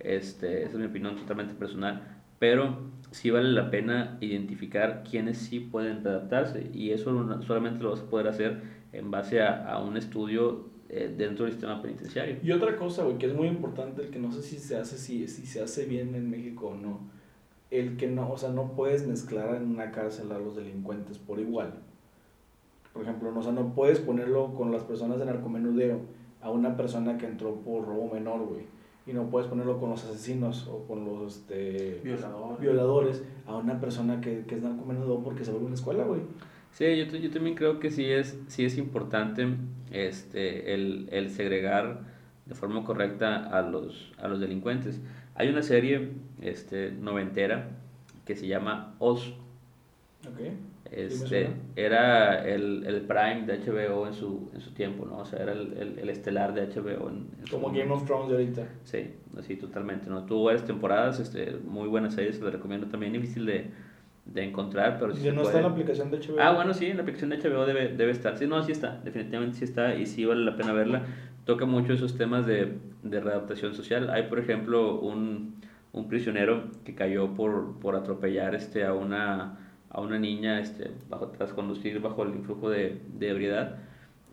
Este, 0.00 0.62
esa 0.62 0.72
es 0.72 0.78
mi 0.78 0.86
opinión 0.86 1.16
totalmente 1.16 1.54
personal, 1.54 2.02
pero 2.38 2.78
sí 3.16 3.30
vale 3.30 3.48
la 3.48 3.70
pena 3.70 4.18
identificar 4.20 5.02
quiénes 5.10 5.38
sí 5.38 5.58
pueden 5.58 6.04
redactarse 6.04 6.68
y 6.74 6.90
eso 6.90 7.40
solamente 7.46 7.82
lo 7.82 7.92
vas 7.92 8.00
a 8.00 8.10
poder 8.10 8.28
hacer 8.28 8.60
en 8.92 9.10
base 9.10 9.40
a, 9.40 9.66
a 9.70 9.82
un 9.82 9.96
estudio 9.96 10.66
eh, 10.90 11.14
dentro 11.16 11.46
del 11.46 11.54
sistema 11.54 11.80
penitenciario. 11.80 12.36
Y 12.42 12.52
otra 12.52 12.76
cosa, 12.76 13.04
güey, 13.04 13.16
que 13.16 13.24
es 13.24 13.34
muy 13.34 13.48
importante, 13.48 14.02
el 14.02 14.10
que 14.10 14.18
no 14.18 14.30
sé 14.30 14.42
si 14.42 14.58
se 14.58 14.76
hace, 14.76 14.98
si, 14.98 15.26
si 15.28 15.46
se 15.46 15.62
hace 15.62 15.86
bien 15.86 16.14
en 16.14 16.30
México 16.30 16.68
o 16.68 16.74
no. 16.74 17.00
El 17.70 17.96
que 17.96 18.06
no, 18.06 18.30
o 18.30 18.36
sea, 18.36 18.50
no 18.50 18.74
puedes 18.74 19.06
mezclar 19.06 19.54
en 19.54 19.70
una 19.70 19.92
cárcel 19.92 20.30
a 20.30 20.38
los 20.38 20.54
delincuentes 20.54 21.16
por 21.16 21.40
igual. 21.40 21.72
Por 22.92 23.02
ejemplo, 23.02 23.32
no, 23.32 23.40
o 23.40 23.42
sea, 23.42 23.52
no 23.52 23.74
puedes 23.74 23.98
ponerlo 23.98 24.54
con 24.54 24.72
las 24.72 24.82
personas 24.82 25.18
de 25.18 25.24
narcomenudeo 25.24 26.02
a 26.42 26.50
una 26.50 26.76
persona 26.76 27.16
que 27.16 27.24
entró 27.24 27.54
por 27.62 27.86
robo 27.86 28.12
menor, 28.12 28.46
güey. 28.46 28.75
Y 29.06 29.12
no 29.12 29.30
puedes 29.30 29.48
ponerlo 29.48 29.78
con 29.78 29.90
los 29.90 30.04
asesinos 30.04 30.66
o 30.66 30.84
con 30.86 31.04
los 31.04 31.36
este, 31.36 32.00
Violador. 32.02 32.60
violadores 32.60 33.22
a 33.46 33.56
una 33.56 33.80
persona 33.80 34.20
que, 34.20 34.44
que 34.46 34.56
es 34.56 34.62
narcomenudeo 34.62 35.22
porque 35.22 35.44
se 35.44 35.52
vuelve 35.52 35.66
una 35.66 35.76
escuela, 35.76 36.04
güey. 36.04 36.22
Sí, 36.72 36.84
yo, 36.96 37.04
yo 37.16 37.30
también 37.30 37.54
creo 37.54 37.78
que 37.78 37.90
sí 37.90 38.04
es, 38.04 38.36
sí 38.48 38.64
es 38.64 38.76
importante 38.76 39.46
este, 39.92 40.74
el, 40.74 41.08
el 41.12 41.30
segregar 41.30 42.00
de 42.46 42.54
forma 42.54 42.84
correcta 42.84 43.36
a 43.36 43.62
los, 43.62 44.12
a 44.18 44.28
los 44.28 44.40
delincuentes. 44.40 45.00
Hay 45.36 45.48
una 45.48 45.62
serie 45.62 46.10
este, 46.40 46.90
noventera 46.90 47.70
que 48.24 48.34
se 48.36 48.46
llama 48.46 48.94
Oz. 48.98 49.34
Ok. 50.28 50.40
Este, 50.90 51.48
era 51.74 52.46
el, 52.48 52.84
el 52.86 53.00
prime 53.02 53.44
de 53.46 53.58
HBO 53.58 54.06
en 54.06 54.14
su, 54.14 54.50
en 54.54 54.60
su 54.60 54.72
tiempo, 54.72 55.04
¿no? 55.06 55.18
O 55.18 55.24
sea, 55.24 55.42
era 55.42 55.52
el, 55.52 55.72
el, 55.78 55.98
el 55.98 56.08
estelar 56.10 56.54
de 56.54 56.62
HBO. 56.66 57.08
En, 57.08 57.26
en 57.40 57.46
Como. 57.50 57.68
Game 57.70 57.90
of 57.92 58.04
Thrones 58.04 58.28
de 58.28 58.34
ahorita. 58.36 58.62
Sí, 58.84 59.10
así 59.38 59.56
totalmente, 59.56 60.08
¿no? 60.10 60.24
Tuvo 60.24 60.44
varias 60.44 60.64
temporadas, 60.64 61.18
este, 61.20 61.56
muy 61.64 61.88
buenas 61.88 62.14
series, 62.14 62.40
les 62.40 62.52
recomiendo 62.52 62.86
también, 62.86 63.12
difícil 63.12 63.46
de, 63.46 63.70
de 64.24 64.42
encontrar, 64.44 64.98
pero 64.98 65.14
sí 65.14 65.22
Ya 65.24 65.32
no 65.32 65.42
está 65.42 65.58
en 65.58 65.62
la 65.64 65.68
puede. 65.70 65.82
aplicación 65.82 66.10
de 66.10 66.18
HBO. 66.18 66.40
Ah, 66.40 66.52
bueno, 66.52 66.72
sí, 66.74 66.86
en 66.86 66.96
la 66.96 67.02
aplicación 67.02 67.30
de 67.30 67.38
HBO 67.38 67.66
debe, 67.66 67.88
debe 67.88 68.10
estar. 68.12 68.36
Sí, 68.38 68.46
no, 68.46 68.62
sí 68.62 68.72
está, 68.72 69.00
definitivamente 69.04 69.58
sí 69.58 69.64
está 69.64 69.94
y 69.94 70.06
sí 70.06 70.24
vale 70.24 70.44
la 70.44 70.56
pena 70.56 70.72
verla. 70.72 71.02
Toca 71.44 71.64
mucho 71.64 71.92
esos 71.92 72.16
temas 72.16 72.44
de, 72.46 72.74
de 73.04 73.20
readaptación 73.20 73.74
social. 73.74 74.10
Hay, 74.10 74.24
por 74.24 74.38
ejemplo, 74.40 74.98
un, 75.00 75.54
un 75.92 76.08
prisionero 76.08 76.64
que 76.84 76.94
cayó 76.96 77.34
por, 77.34 77.78
por 77.78 77.94
atropellar 77.94 78.54
este, 78.56 78.84
a, 78.84 78.92
una, 78.92 79.65
a 79.96 80.00
una 80.02 80.18
niña 80.18 80.60
este, 80.60 80.90
tras 81.38 81.54
conducir 81.54 82.00
bajo 82.00 82.22
el 82.22 82.34
influjo 82.34 82.68
de, 82.68 83.00
de 83.18 83.30
ebriedad. 83.30 83.78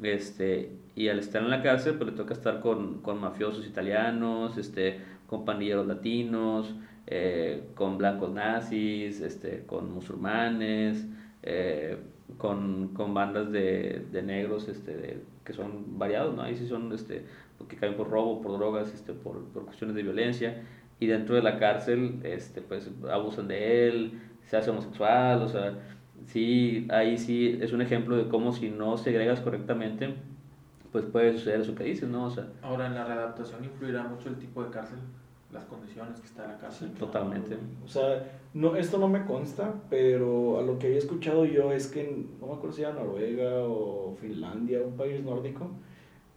Este, 0.02 0.72
y 0.94 1.08
al 1.08 1.20
estar 1.20 1.42
en 1.42 1.50
la 1.50 1.64
cárcel, 1.64 1.96
pues 1.96 2.12
le 2.12 2.18
toca 2.18 2.34
estar 2.34 2.60
con, 2.60 3.02
con 3.02 3.22
mafiosos 3.22 3.66
italianos, 3.66 4.58
este, 4.58 5.00
con 5.26 5.46
pandilleros 5.46 5.88
latinos, 5.88 6.76
eh, 7.08 7.64
con 7.76 7.98
blancos 7.98 8.34
nazis, 8.34 9.22
este, 9.22 9.64
con 9.66 9.94
musulmanes, 9.94 11.08
eh, 11.44 11.98
con, 12.38 12.90
con 12.90 13.14
bandas 13.14 13.50
de, 13.50 14.06
de 14.12 14.22
negros 14.22 14.68
este, 14.68 15.22
que 15.46 15.54
son 15.54 15.98
variados, 15.98 16.36
¿no? 16.36 16.42
Ahí 16.42 16.58
sí 16.58 16.68
son 16.68 16.92
este, 16.92 17.24
que 17.70 17.78
caen 17.78 17.96
por 17.96 18.10
robo, 18.10 18.42
por 18.42 18.52
drogas, 18.60 18.94
este, 18.94 19.14
por, 19.14 19.46
por 19.46 19.64
cuestiones 19.64 19.96
de 19.96 20.04
violencia, 20.04 20.62
y 21.00 21.08
dentro 21.08 21.36
de 21.36 21.42
la 21.42 21.58
cárcel, 21.58 22.20
este, 22.24 22.60
pues 22.60 22.92
abusan 23.10 23.48
de 23.48 23.88
él, 23.88 24.20
se 24.54 24.58
hace 24.58 24.70
homosexual, 24.70 25.42
o 25.42 25.48
sea, 25.50 25.74
sí, 26.28 26.88
ahí 26.92 27.18
sí 27.18 27.58
es 27.60 27.74
un 27.74 27.82
ejemplo 27.82 28.16
de 28.16 28.28
cómo 28.30 28.54
si 28.54 28.70
no 28.70 28.98
segregas 28.98 29.40
correctamente, 29.40 30.14
pues 30.92 31.06
puede 31.06 31.34
suceder 31.34 31.62
eso 31.62 31.74
que 31.74 31.86
dices, 31.86 32.08
¿no? 32.08 32.26
O 32.26 32.30
sea, 32.30 32.46
Ahora, 32.62 32.86
en 32.86 32.94
la 32.94 33.04
readaptación 33.04 33.64
influirá 33.64 34.04
mucho 34.04 34.30
el 34.30 34.36
tipo 34.36 34.64
de 34.64 34.70
cárcel, 34.70 35.00
las 35.52 35.64
condiciones 35.66 36.20
que 36.20 36.28
está 36.28 36.46
la 36.48 36.58
cárcel. 36.60 36.92
totalmente. 36.92 37.58
O 37.84 37.88
sea, 37.88 38.24
no, 38.54 38.76
esto 38.76 39.00
no 39.00 39.08
me 39.10 39.26
consta, 39.26 39.74
pero 39.90 40.60
a 40.60 40.62
lo 40.62 40.78
que 40.78 40.86
había 40.86 41.00
escuchado 41.00 41.46
yo 41.46 41.72
es 41.72 41.88
que, 41.88 42.08
en- 42.08 42.28
no 42.40 42.46
me 42.46 42.54
acuerdo 42.54 42.76
si 42.76 42.84
era 42.84 42.94
Noruega 42.94 43.64
o 43.64 44.16
Finlandia, 44.22 44.82
un 44.86 44.96
país 44.96 45.24
nórdico, 45.24 45.72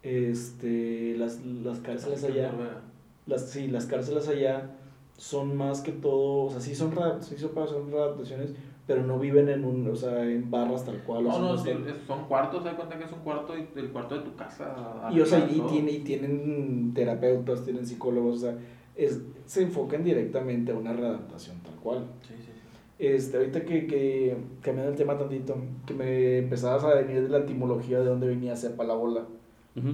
este, 0.02 1.16
las, 1.18 1.44
las 1.44 1.80
cárceles 1.80 2.24
allá, 2.24 2.50
Noruega. 2.52 2.80
las, 3.26 3.50
sí, 3.50 3.68
las 3.68 3.84
cárceles 3.84 4.26
allá 4.28 4.70
son 5.16 5.56
más 5.56 5.80
que 5.80 5.92
todo, 5.92 6.44
o 6.44 6.50
sea, 6.50 6.60
sí 6.60 6.74
son, 6.74 6.92
ra- 6.94 7.20
sí 7.22 7.36
son, 7.38 7.50
para- 7.50 7.66
son 7.66 7.90
readaptaciones, 7.90 8.52
pero 8.86 9.02
no 9.02 9.18
viven 9.18 9.48
en 9.48 9.64
un, 9.64 9.88
o 9.88 9.96
sea, 9.96 10.22
en 10.24 10.50
barras 10.50 10.84
tal 10.84 11.02
cual. 11.02 11.26
o 11.26 11.28
No, 11.28 11.32
sea, 11.58 11.74
no, 11.74 11.80
no 11.80 11.86
sí, 11.92 12.00
son 12.06 12.24
cuartos, 12.26 12.62
das 12.64 12.74
cuenta 12.74 12.98
que 12.98 13.04
es 13.04 13.12
un 13.12 13.20
cuarto, 13.20 13.54
y- 13.56 13.66
el 13.78 13.90
cuarto 13.90 14.16
de 14.18 14.20
tu 14.22 14.34
casa. 14.36 15.08
Y, 15.12 15.20
o 15.20 15.26
sea, 15.26 15.48
y, 15.50 15.60
tiene, 15.62 15.90
y 15.92 15.98
tienen 16.00 16.92
terapeutas, 16.94 17.64
tienen 17.64 17.86
psicólogos, 17.86 18.36
o 18.36 18.38
sea, 18.46 18.56
es, 18.94 19.20
se 19.46 19.62
enfocan 19.62 20.04
directamente 20.04 20.72
a 20.72 20.76
una 20.76 20.92
readaptación 20.92 21.58
tal 21.60 21.74
cual. 21.76 22.04
Sí, 22.22 22.34
sí, 22.38 22.44
sí. 22.44 22.50
Este, 22.98 23.36
ahorita 23.36 23.64
que, 23.64 23.86
que 23.86 24.36
cambiando 24.62 24.92
el 24.92 24.96
tema 24.98 25.18
tantito, 25.18 25.56
que 25.86 25.92
me 25.94 26.38
empezabas 26.38 26.84
a 26.84 26.94
venir 26.94 27.22
de 27.22 27.28
la 27.28 27.38
etimología 27.38 27.98
de 28.00 28.06
dónde 28.06 28.26
venía 28.28 28.56
sepa 28.56 28.84
la 28.84 28.94
bola. 28.94 29.26
Ujú. 29.76 29.88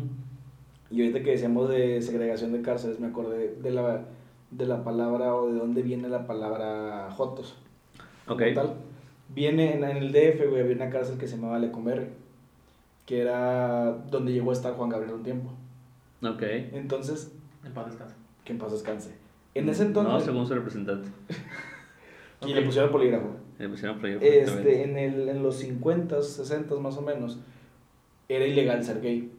Y 0.90 1.00
ahorita 1.00 1.22
que 1.22 1.30
decíamos 1.32 1.68
de 1.70 2.00
segregación 2.02 2.52
de 2.52 2.60
cárceles, 2.62 3.00
me 3.00 3.06
acordé 3.08 3.56
de 3.60 3.70
la, 3.70 4.04
de 4.53 4.66
la 4.66 4.84
palabra 4.84 5.34
o 5.34 5.48
de 5.53 5.59
dónde 5.59 5.82
viene 5.82 6.09
la 6.09 6.26
palabra 6.26 7.11
Jotos. 7.11 7.57
Ok. 8.28 8.42
tal. 8.55 8.74
Viene 9.34 9.74
en, 9.74 9.82
en 9.84 9.96
el 9.96 10.12
DF, 10.12 10.48
güey, 10.48 10.61
había 10.62 10.76
una 10.76 10.90
cárcel 10.90 11.18
que 11.18 11.26
se 11.26 11.36
llamaba 11.36 11.59
Lecumberri, 11.59 12.07
que 13.07 13.20
era 13.20 13.92
donde 14.11 14.32
llegó 14.32 14.50
a 14.50 14.55
estar 14.55 14.74
Juan 14.74 14.90
Gabriel 14.90 15.14
un 15.14 15.22
tiempo. 15.22 15.50
Ok. 16.22 16.42
Entonces, 16.72 17.32
En 17.64 17.72
paz 17.72 17.86
descanse. 17.86 18.14
que 18.44 18.53
en 18.53 18.59
paz 18.59 18.72
descanse. 18.72 19.14
En 19.55 19.68
ese 19.68 19.84
entonces, 19.84 20.12
No, 20.12 20.20
según 20.20 20.46
su 20.46 20.55
representante. 20.55 21.09
y 22.46 22.53
le 22.55 22.62
pusieron 22.62 22.90
polígrafo. 22.90 23.28
Le 23.59 23.68
pusieron 23.68 23.98
play 23.98 24.18
Este, 24.20 24.82
en, 24.84 24.96
el, 24.98 25.28
en 25.28 25.42
los 25.42 25.57
50, 25.57 26.22
60 26.22 26.74
más 26.76 26.96
o 26.96 27.03
menos, 27.03 27.38
era 28.28 28.46
ilegal 28.46 28.84
ser 28.84 29.00
gay. 29.00 29.30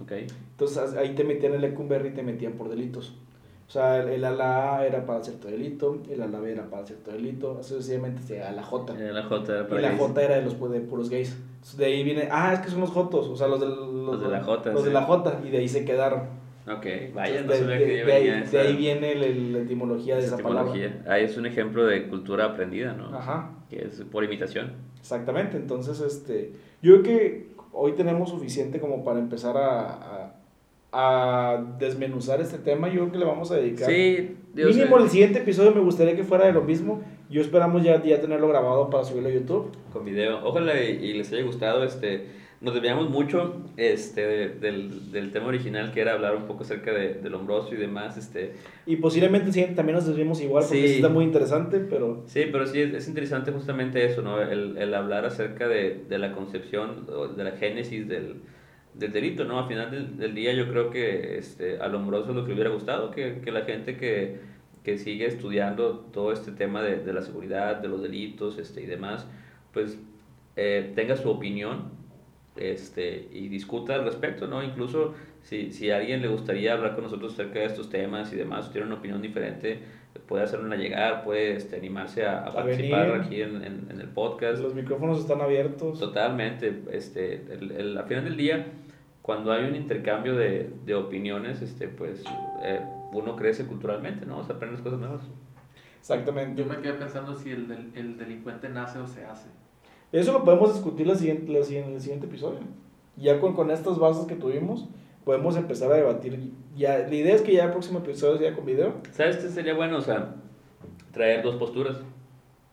Ok. 0.00 0.12
Entonces 0.12 0.94
ahí 0.94 1.14
te 1.14 1.24
metían 1.24 1.54
el 1.54 1.60
Lecumberri 1.62 2.08
y 2.10 2.12
te 2.12 2.22
metían 2.22 2.52
por 2.54 2.68
delitos. 2.68 3.14
O 3.72 3.74
sea, 3.74 4.02
el, 4.02 4.10
el 4.10 4.24
ala 4.26 4.76
A 4.76 4.86
era 4.86 5.06
para 5.06 5.24
cierto 5.24 5.48
delito, 5.48 6.02
el 6.10 6.20
ala 6.20 6.40
B 6.40 6.52
era 6.52 6.68
para 6.68 6.84
cierto 6.84 7.10
delito, 7.10 7.62
sucesivamente 7.62 8.20
se 8.22 8.42
a 8.42 8.52
la 8.52 8.62
J. 8.62 8.92
La 8.92 9.22
J 9.22 9.50
era 9.50 9.62
Y 9.62 9.64
para 9.64 9.80
la 9.80 9.88
gays. 9.88 10.00
J 10.00 10.22
era 10.22 10.34
de 10.36 10.42
los 10.42 10.70
de 10.70 10.80
puros 10.82 11.08
gays. 11.08 11.30
Entonces, 11.54 11.78
de 11.78 11.86
ahí 11.86 12.04
viene, 12.04 12.28
ah, 12.30 12.52
es 12.52 12.60
que 12.60 12.68
son 12.68 12.80
los 12.80 12.90
Jotos, 12.90 13.28
o 13.28 13.34
sea, 13.34 13.46
los, 13.48 13.58
del- 13.60 13.70
los, 13.70 14.04
Los 14.16 14.20
de 14.20 14.28
la 14.28 14.42
J, 14.44 14.72
Los 14.72 14.82
de 14.84 14.90
sí. 14.90 14.94
la 14.94 15.02
J, 15.04 15.40
y 15.46 15.48
de 15.48 15.56
ahí 15.56 15.68
se 15.68 15.86
quedaron. 15.86 16.20
Ok, 16.70 16.84
vaya, 17.14 17.32
no 17.32 17.40
Entonces, 17.40 17.60
sabía 17.60 17.78
de, 17.78 17.84
que 17.86 17.90
de- 17.92 17.98
ya 18.00 18.04
de 18.04 18.12
ahí, 18.12 18.24
venía 18.24 18.34
de 18.40 18.44
esa- 18.44 18.60
ahí 18.60 18.76
viene 18.76 19.12
el- 19.12 19.52
la 19.54 19.58
etimología 19.60 20.16
de 20.16 20.20
esa 20.26 20.34
esa 20.34 20.42
palabra. 20.44 20.70
etimología. 20.70 21.10
Ahí 21.10 21.24
es 21.24 21.36
un 21.38 21.46
ejemplo 21.46 21.86
de 21.86 22.08
cultura 22.08 22.44
aprendida, 22.44 22.92
¿no? 22.92 23.16
Ajá. 23.16 23.52
Que 23.70 23.86
es 23.86 24.02
por 24.12 24.22
imitación. 24.22 24.72
Exactamente, 25.00 25.56
entonces 25.56 25.98
este, 26.02 26.52
yo 26.82 27.00
creo 27.00 27.02
que 27.04 27.52
hoy 27.72 27.92
tenemos 27.92 28.28
suficiente 28.28 28.80
como 28.80 29.02
para 29.02 29.18
empezar 29.18 29.56
a, 29.56 29.80
a, 29.94 30.31
a 30.92 31.64
desmenuzar 31.78 32.40
este 32.40 32.58
tema, 32.58 32.88
yo 32.88 33.00
creo 33.00 33.12
que 33.12 33.18
le 33.18 33.24
vamos 33.24 33.50
a 33.50 33.56
dedicar. 33.56 33.88
Sí, 33.88 34.36
Dios 34.54 34.76
Mínimo 34.76 34.98
eh, 34.98 35.02
el 35.04 35.08
siguiente 35.08 35.38
episodio 35.38 35.72
me 35.74 35.80
gustaría 35.80 36.14
que 36.14 36.22
fuera 36.24 36.46
de 36.46 36.52
lo 36.52 36.62
mismo, 36.62 37.02
yo 37.30 37.40
esperamos 37.40 37.82
ya, 37.82 38.02
ya 38.02 38.20
tenerlo 38.20 38.46
grabado 38.48 38.90
para 38.90 39.02
subirlo 39.04 39.30
a 39.30 39.32
YouTube. 39.32 39.70
con 39.92 40.04
video. 40.04 40.40
Ojalá 40.44 40.82
y, 40.82 41.02
y 41.04 41.14
les 41.14 41.32
haya 41.32 41.42
gustado. 41.44 41.82
Este, 41.82 42.26
nos 42.60 42.74
desviamos 42.74 43.08
mucho 43.10 43.56
este, 43.78 44.20
de- 44.20 44.48
del, 44.50 45.10
del 45.10 45.32
tema 45.32 45.46
original 45.46 45.90
que 45.92 46.00
era 46.02 46.12
hablar 46.12 46.36
un 46.36 46.44
poco 46.44 46.62
acerca 46.62 46.92
de, 46.92 47.14
del 47.14 47.34
hombroso 47.34 47.74
y 47.74 47.78
demás. 47.78 48.18
Este, 48.18 48.52
Y 48.86 48.96
posiblemente 48.96 49.46
el 49.46 49.52
siguiente 49.54 49.74
también 49.76 49.96
nos 49.96 50.06
desviemos 50.06 50.42
igual 50.42 50.62
porque 50.68 50.82
Sí. 50.82 50.88
sí 50.88 50.94
está 50.96 51.08
muy 51.08 51.24
interesante, 51.24 51.78
pero 51.80 52.22
sí, 52.26 52.44
pero 52.52 52.66
sí 52.66 52.82
es, 52.82 52.92
es 52.92 53.08
interesante 53.08 53.50
justamente 53.50 54.04
eso, 54.04 54.20
¿no? 54.20 54.40
El, 54.42 54.76
el 54.76 54.92
hablar 54.94 55.24
acerca 55.24 55.66
de, 55.68 56.04
de 56.08 56.18
la 56.18 56.32
concepción, 56.34 57.06
de 57.36 57.44
la 57.44 57.52
génesis 57.52 58.06
del, 58.06 58.36
del 58.94 59.12
delito, 59.12 59.44
¿no? 59.44 59.58
Al 59.58 59.68
final 59.68 59.90
del, 59.90 60.16
del 60.18 60.34
día 60.34 60.52
yo 60.52 60.68
creo 60.68 60.90
que 60.90 61.38
este, 61.38 61.78
al 61.78 61.94
hombroso 61.94 62.32
lo 62.32 62.42
que 62.42 62.48
le 62.48 62.54
hubiera 62.54 62.70
gustado, 62.70 63.10
que, 63.10 63.40
que 63.42 63.50
la 63.50 63.62
gente 63.62 63.96
que, 63.96 64.38
que 64.84 64.98
sigue 64.98 65.26
estudiando 65.26 66.06
todo 66.12 66.32
este 66.32 66.52
tema 66.52 66.82
de, 66.82 66.96
de 66.98 67.12
la 67.12 67.22
seguridad, 67.22 67.76
de 67.76 67.88
los 67.88 68.02
delitos 68.02 68.58
este, 68.58 68.82
y 68.82 68.86
demás, 68.86 69.26
pues 69.72 69.98
eh, 70.56 70.92
tenga 70.94 71.16
su 71.16 71.30
opinión 71.30 71.84
este, 72.56 73.28
y 73.32 73.48
discuta 73.48 73.94
al 73.94 74.04
respecto, 74.04 74.46
¿no? 74.46 74.62
Incluso 74.62 75.14
si, 75.42 75.72
si 75.72 75.90
a 75.90 75.96
alguien 75.96 76.20
le 76.20 76.28
gustaría 76.28 76.74
hablar 76.74 76.94
con 76.94 77.04
nosotros 77.04 77.32
acerca 77.32 77.60
de 77.60 77.64
estos 77.66 77.88
temas 77.88 78.32
y 78.32 78.36
demás, 78.36 78.68
o 78.68 78.70
tiene 78.70 78.86
una 78.86 78.96
opinión 78.96 79.22
diferente, 79.22 79.78
puede 80.28 80.44
hacerla 80.44 80.76
llegar, 80.76 81.24
puede 81.24 81.56
este, 81.56 81.76
animarse 81.76 82.24
a, 82.26 82.40
a 82.40 82.48
A 82.48 82.52
participar 82.54 83.06
venir. 83.12 83.22
aquí 83.24 83.40
en, 83.42 83.56
en, 83.64 83.86
en 83.90 84.00
el 84.00 84.08
podcast. 84.08 84.60
los 84.62 84.74
micrófonos 84.74 85.18
están 85.20 85.40
abiertos. 85.40 85.98
Totalmente, 85.98 86.82
este, 86.92 87.42
el, 87.50 87.70
el- 87.72 87.96
al 87.98 88.04
final 88.04 88.24
del 88.24 88.36
día, 88.36 88.66
cuando 89.22 89.52
hay 89.52 89.64
un 89.64 89.76
intercambio 89.76 90.34
de, 90.36 90.70
de 90.84 90.94
opiniones, 90.94 91.62
este, 91.62 91.88
pues 91.88 92.22
eh, 92.62 92.80
uno 93.12 93.36
crece 93.36 93.64
culturalmente, 93.66 94.26
¿no? 94.26 94.38
O 94.38 94.44
sea, 94.44 94.56
aprendes 94.56 94.80
cosas 94.80 94.98
nuevas. 94.98 95.22
Exactamente. 96.00 96.60
Yo 96.60 96.68
me 96.68 96.80
quedé 96.80 96.94
pensando 96.94 97.34
si 97.36 97.50
el, 97.52 97.68
del- 97.68 97.92
el 97.94 98.18
delincuente 98.18 98.68
nace 98.68 98.98
o 98.98 99.06
se 99.06 99.24
hace. 99.24 99.48
Eso 100.10 100.32
lo 100.32 100.44
podemos 100.44 100.74
discutir 100.74 101.06
la 101.06 101.14
siguiente, 101.14 101.50
la 101.52 101.60
en 101.60 101.92
el 101.94 102.00
siguiente 102.00 102.26
episodio. 102.26 102.60
Ya 103.16 103.38
con, 103.40 103.54
con 103.54 103.70
estas 103.70 103.98
bases 103.98 104.26
que 104.26 104.34
tuvimos, 104.34 104.88
podemos 105.24 105.56
empezar 105.56 105.92
a 105.92 105.94
debatir. 105.96 106.50
Ya, 106.76 106.98
la 106.98 107.14
idea 107.14 107.34
es 107.34 107.42
que 107.42 107.52
ya 107.52 107.64
el 107.66 107.70
próximo 107.70 108.00
episodio 108.00 108.38
sea 108.38 108.54
con 108.54 108.66
video. 108.66 108.94
¿Sabes 109.12 109.36
qué 109.36 109.48
sería 109.48 109.74
bueno? 109.74 109.98
O 109.98 110.00
sea, 110.02 110.34
traer 111.12 111.42
dos 111.42 111.56
posturas. 111.56 111.98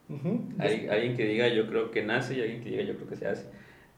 Ujú. 0.08 0.40
Hay 0.58 0.88
alguien 0.88 1.16
que 1.16 1.24
diga 1.24 1.46
yo 1.48 1.68
creo 1.68 1.90
que 1.92 2.02
nace 2.02 2.36
y 2.36 2.40
alguien 2.40 2.62
que 2.64 2.70
diga 2.70 2.82
yo 2.82 2.96
creo 2.96 3.08
que 3.08 3.16
se 3.16 3.28
hace. 3.28 3.46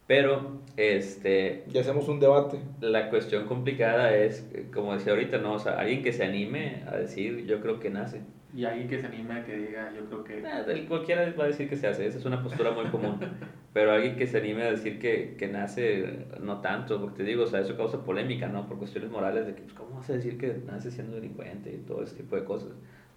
Pero, 0.07 0.61
este, 0.76 1.64
Ya 1.68 1.80
hacemos 1.80 2.09
un 2.09 2.20
debate. 2.20 2.59
la 2.80 3.09
cuestión 3.09 3.46
complicada 3.46 4.14
es, 4.16 4.48
eh, 4.53 4.66
como 4.72 4.94
decía 4.94 5.12
ahorita, 5.12 5.38
¿no? 5.38 5.55
O 5.55 5.59
sea, 5.59 5.78
alguien 5.78 6.03
que 6.03 6.12
se 6.12 6.24
anime 6.24 6.82
a 6.86 6.96
decir 6.96 7.46
yo 7.46 7.61
creo 7.61 7.78
que 7.80 7.90
nace. 7.90 8.20
Y 8.55 8.64
alguien 8.66 8.86
que 8.88 9.00
se 9.00 9.07
anime 9.07 9.32
a 9.34 9.44
que 9.44 9.57
diga, 9.57 9.92
yo 9.96 10.05
creo 10.07 10.24
que... 10.24 10.46
Ah, 10.46 10.62
del- 10.62 10.86
Cualquiera 10.86 11.32
va 11.38 11.44
a 11.44 11.46
decir 11.46 11.70
que 11.70 11.76
se 11.76 11.86
hace, 11.86 12.05
esa 12.07 12.18
es 12.18 12.24
una 12.26 12.42
postura 12.42 12.72
muy 12.72 12.84
común. 12.86 13.18
Pero 13.72 13.92
alguien 13.92 14.16
que 14.16 14.26
se 14.26 14.36
anime 14.38 14.64
a 14.64 14.70
decir 14.72 14.98
que, 14.98 15.36
que 15.38 15.48
nace, 15.48 16.26
no 16.42 16.61
tanto, 16.61 17.00
porque 17.00 17.18
te 17.18 17.22
digo, 17.24 17.44
o 17.44 17.46
sea, 17.46 17.61
eso 17.61 17.74
causa 17.78 18.05
polémica, 18.05 18.48
¿no? 18.48 18.68
Por 18.68 18.76
cuestiones 18.78 19.11
morales 19.11 19.46
de 19.46 19.55
que, 19.55 19.62
pues, 19.62 19.72
¿cómo 19.72 19.96
vas 19.96 20.11
a 20.11 20.12
decir 20.12 20.36
que 20.36 20.55
nace 20.66 20.90
siendo 20.90 21.14
delincuente 21.16 21.72
y 21.72 21.78
todo 21.78 22.03
ese 22.03 22.16
tipo 22.16 22.36
de 22.36 22.44
cosas? 22.44 22.72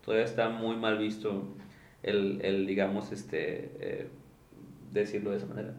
Todavía 0.06 0.24
está 0.26 0.48
muy 0.48 0.78
mal 0.78 0.98
visto 0.98 1.44
el, 2.04 2.40
el 2.42 2.66
digamos, 2.66 3.12
este, 3.12 3.72
eh, 3.82 4.08
decirlo 4.94 5.32
de 5.32 5.38
esa 5.38 5.48
manera. 5.48 5.74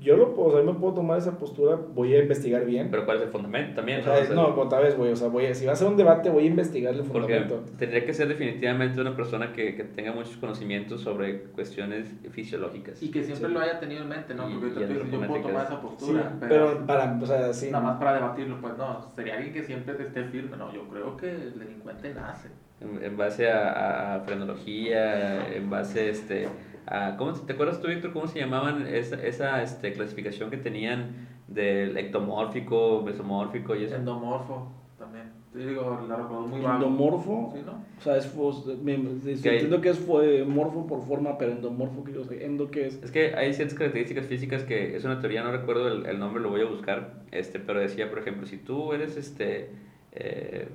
Yo 0.00 0.16
lo 0.16 0.32
puedo, 0.34 0.48
o 0.48 0.52
sea, 0.52 0.64
yo 0.64 0.72
me 0.72 0.78
puedo 0.78 0.94
tomar 0.94 1.18
esa 1.18 1.38
postura, 1.38 1.76
voy 1.94 2.14
a 2.14 2.20
investigar 2.22 2.64
bien. 2.64 2.88
Pero 2.90 3.04
¿cuál 3.04 3.18
es 3.18 3.24
el 3.24 3.28
fundamento 3.30 3.74
también? 3.76 4.00
O 4.00 4.04
sea, 4.04 4.14
O 4.14 4.24
sea, 4.24 4.34
no, 4.34 4.46
otra 4.48 4.80
vez, 4.80 4.96
güey, 4.96 5.12
o 5.12 5.16
sea, 5.16 5.28
voy 5.28 5.46
a- 5.46 5.54
si 5.54 5.66
va 5.66 5.72
a 5.72 5.76
ser 5.76 5.88
un 5.88 5.96
debate, 5.96 6.30
voy 6.30 6.44
a 6.44 6.46
investigar 6.46 6.94
el 6.94 7.02
Porque 7.02 7.38
fundamento. 7.40 7.64
tendría 7.78 8.04
que 8.04 8.12
ser 8.14 8.28
definitivamente 8.28 9.00
una 9.00 9.14
persona 9.14 9.52
que, 9.52 9.74
que 9.76 9.84
tenga 9.84 10.12
muchos 10.12 10.36
conocimientos 10.36 11.00
sobre 11.00 11.42
cuestiones 11.50 12.08
fisiológicas. 12.30 13.02
Y 13.02 13.10
que 13.10 13.22
siempre 13.22 13.48
Sí. 13.48 13.54
lo 13.54 13.60
haya 13.60 13.78
tenido 13.80 14.02
en 14.02 14.08
mente, 14.08 14.34
¿no? 14.34 14.48
Y- 14.48 14.54
Porque 14.54 14.66
y 14.68 14.72
tú 14.72 14.78
dices, 14.94 15.10
yo 15.12 15.26
puedo 15.26 15.42
tomar 15.42 15.64
esa 15.66 15.74
Sí, 15.76 15.80
postura, 15.82 16.32
pero 16.40 16.86
para, 16.86 17.18
o 17.20 17.26
sea, 17.26 17.52
sí. 17.52 17.70
Nada 17.70 17.84
más 17.84 17.98
para 17.98 18.14
debatirlo, 18.14 18.60
pues 18.60 18.76
no, 18.78 19.02
sería 19.14 19.34
alguien 19.34 19.52
que 19.52 19.62
siempre 19.64 19.94
esté 20.00 20.24
firme, 20.24 20.56
no, 20.56 20.72
yo 20.72 20.82
creo 20.88 21.16
que 21.16 21.30
el 21.30 21.58
delincuente 21.58 22.14
nace. 22.14 22.48
En, 22.80 23.02
en 23.02 23.16
base 23.16 23.50
a, 23.50 24.14
a 24.14 24.20
frenología, 24.20 25.52
en 25.54 25.68
base 25.68 26.10
este, 26.10 26.48
a... 26.90 27.16
¿cómo, 27.16 27.32
¿Te 27.34 27.52
acuerdas 27.52 27.80
tú, 27.80 27.88
Víctor, 27.88 28.12
cómo 28.12 28.26
se 28.26 28.38
llamaban 28.40 28.86
esa, 28.86 29.16
esa 29.22 29.62
este, 29.62 29.92
clasificación 29.92 30.50
que 30.50 30.56
tenían 30.56 31.28
del 31.46 31.96
ectomórfico, 31.96 33.02
mesomórfico 33.04 33.74
y 33.76 33.84
eso? 33.84 33.96
Endomorfo 33.96 34.72
también. 34.98 35.38
Te 35.52 35.66
digo, 35.66 36.04
la 36.08 36.16
recuerdo 36.16 36.46
muy. 36.46 36.60
Endomorfo, 36.64 37.52
¿Sí, 37.54 37.62
no? 37.64 37.82
o 37.98 38.00
sea, 38.02 38.16
es, 38.16 38.34
fos- 38.34 38.66
me- 38.82 38.94
entiendo 38.94 39.80
que 39.80 39.88
es 39.88 39.98
fue, 39.98 40.44
morfo 40.44 40.86
por 40.86 41.02
forma, 41.06 41.38
pero 41.38 41.52
endomorfo, 41.52 42.04
que, 42.04 42.18
o 42.18 42.24
sea, 42.24 42.38
endo 42.40 42.70
que 42.70 42.86
es. 42.86 43.02
Es 43.02 43.10
que 43.10 43.34
hay 43.34 43.54
ciertas 43.54 43.76
características 43.78 44.26
físicas 44.26 44.64
que 44.64 44.94
es 44.94 45.04
una 45.04 45.20
teoría, 45.20 45.42
no 45.42 45.50
recuerdo 45.50 45.88
el, 45.88 46.06
el 46.06 46.18
nombre, 46.18 46.42
lo 46.42 46.50
voy 46.50 46.60
a 46.60 46.66
buscar, 46.66 47.22
este, 47.30 47.58
pero 47.60 47.80
decía, 47.80 48.10
por 48.10 48.18
ejemplo, 48.18 48.46
si 48.46 48.58
tú 48.58 48.92
eres, 48.92 49.16
este, 49.16 49.70
eh, 50.12 50.68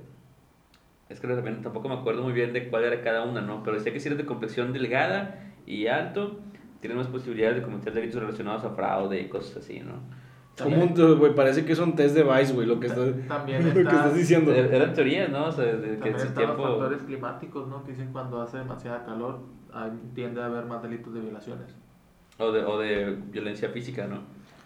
es 1.08 1.20
que 1.20 1.28
también 1.28 1.62
tampoco 1.62 1.88
me 1.88 1.94
acuerdo 1.94 2.22
muy 2.22 2.32
bien 2.32 2.52
de 2.52 2.68
cuál 2.68 2.84
era 2.84 3.00
cada 3.02 3.22
una, 3.24 3.40
¿no? 3.40 3.62
Pero 3.62 3.76
decía 3.76 3.92
que 3.92 4.00
si 4.00 4.08
eres 4.08 4.18
de 4.18 4.24
complexión 4.26 4.72
delgada 4.72 5.53
y 5.66 5.86
alto, 5.86 6.38
tienes 6.80 6.96
más 6.98 7.06
posibilidades 7.08 7.56
de 7.56 7.62
cometer 7.62 7.92
delitos 7.94 8.20
relacionados 8.20 8.64
a 8.64 8.70
fraude 8.70 9.20
y 9.20 9.28
cosas 9.28 9.56
así, 9.58 9.80
¿no? 9.80 9.94
Como 10.62 10.82
un, 10.84 11.18
güey, 11.18 11.34
parece 11.34 11.64
que 11.64 11.72
es 11.72 11.78
un 11.80 11.96
test 11.96 12.14
de 12.14 12.22
Vice, 12.22 12.52
güey, 12.52 12.66
lo 12.66 12.78
que, 12.78 12.86
está, 12.86 13.04
También 13.26 13.64
lo 13.68 13.72
que 13.74 13.80
está- 13.80 13.90
estás 13.96 14.14
diciendo. 14.14 14.52
Eran 14.52 14.92
teorías, 14.94 15.28
¿no? 15.30 15.46
O 15.46 15.52
sea, 15.52 15.64
de 15.64 15.72
que 15.72 15.94
También 15.96 16.14
ese 16.16 16.26
están 16.28 16.46
los 16.46 16.56
tiempo... 16.56 16.62
factores 16.78 17.02
climáticos, 17.02 17.68
¿no? 17.68 17.82
Que 17.84 17.90
dicen 17.92 18.12
cuando 18.12 18.40
hace 18.40 18.58
demasiada 18.58 19.04
calor, 19.04 19.40
hay- 19.72 19.90
tiende 20.14 20.40
a 20.40 20.46
haber 20.46 20.64
más 20.66 20.80
delitos 20.82 21.12
de 21.12 21.20
violaciones. 21.20 21.74
O 22.38 22.52
de, 22.52 22.64
o 22.64 22.78
de 22.78 23.16
violencia 23.32 23.68
física, 23.70 24.06
¿no? 24.06 24.20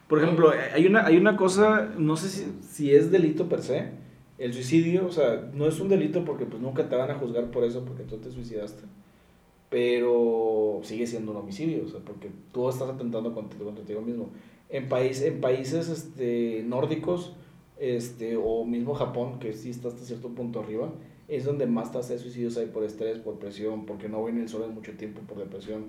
Por 0.09 0.19
ejemplo, 0.23 0.53
hay 0.75 0.87
una, 0.87 1.05
hay 1.07 1.17
una 1.17 1.37
cosa, 1.37 1.89
no 1.97 2.17
sé 2.17 2.29
si, 2.29 2.59
si 2.63 2.95
es 2.95 3.11
delito 3.11 3.49
per 3.49 3.61
se, 3.61 3.91
el 4.39 4.53
suicidio, 4.55 5.07
o 5.07 5.11
sea, 5.13 5.49
no 5.55 5.67
es 5.67 5.81
un 5.81 5.89
delito 5.89 6.25
porque 6.25 6.45
pues 6.47 6.63
nunca 6.63 6.89
te 6.89 6.97
van 6.97 7.11
a 7.11 7.15
juzgar 7.15 7.45
por 7.47 7.65
eso 7.65 7.85
porque 7.85 8.05
tú 8.05 8.17
te 8.19 8.31
suicidaste, 8.31 8.85
pero 9.71 10.81
sigue 10.83 11.07
siendo 11.07 11.33
un 11.33 11.39
homicidio, 11.39 11.85
o 11.85 11.89
sea, 11.89 12.01
porque 12.01 12.31
tú 12.53 12.69
estás 12.69 12.89
atentando 12.89 13.35
contra, 13.35 13.59
contra 13.59 13.85
ti 13.85 13.95
mismo. 13.95 14.31
En, 14.71 14.89
país, 14.89 15.23
en 15.23 15.41
países 15.41 15.89
este, 15.89 16.63
nórdicos, 16.67 17.35
este, 17.79 18.37
o 18.37 18.65
mismo 18.65 18.95
Japón, 18.95 19.39
que 19.39 19.53
sí 19.53 19.71
está 19.71 19.89
hasta 19.89 20.05
cierto 20.05 20.29
punto 20.31 20.61
arriba, 20.61 20.91
es 21.29 21.45
donde 21.45 21.67
más 21.67 21.93
tasas 21.93 22.09
de 22.11 22.19
suicidios 22.19 22.57
hay 22.57 22.67
por 22.67 22.83
estrés, 22.85 23.19
por 23.19 23.39
presión, 23.39 23.85
porque 23.87 24.09
no 24.09 24.25
ven 24.25 24.39
el 24.41 24.49
sol 24.49 24.65
en 24.67 24.75
mucho 24.75 24.93
tiempo, 24.93 25.21
por 25.29 25.39
depresión. 25.39 25.85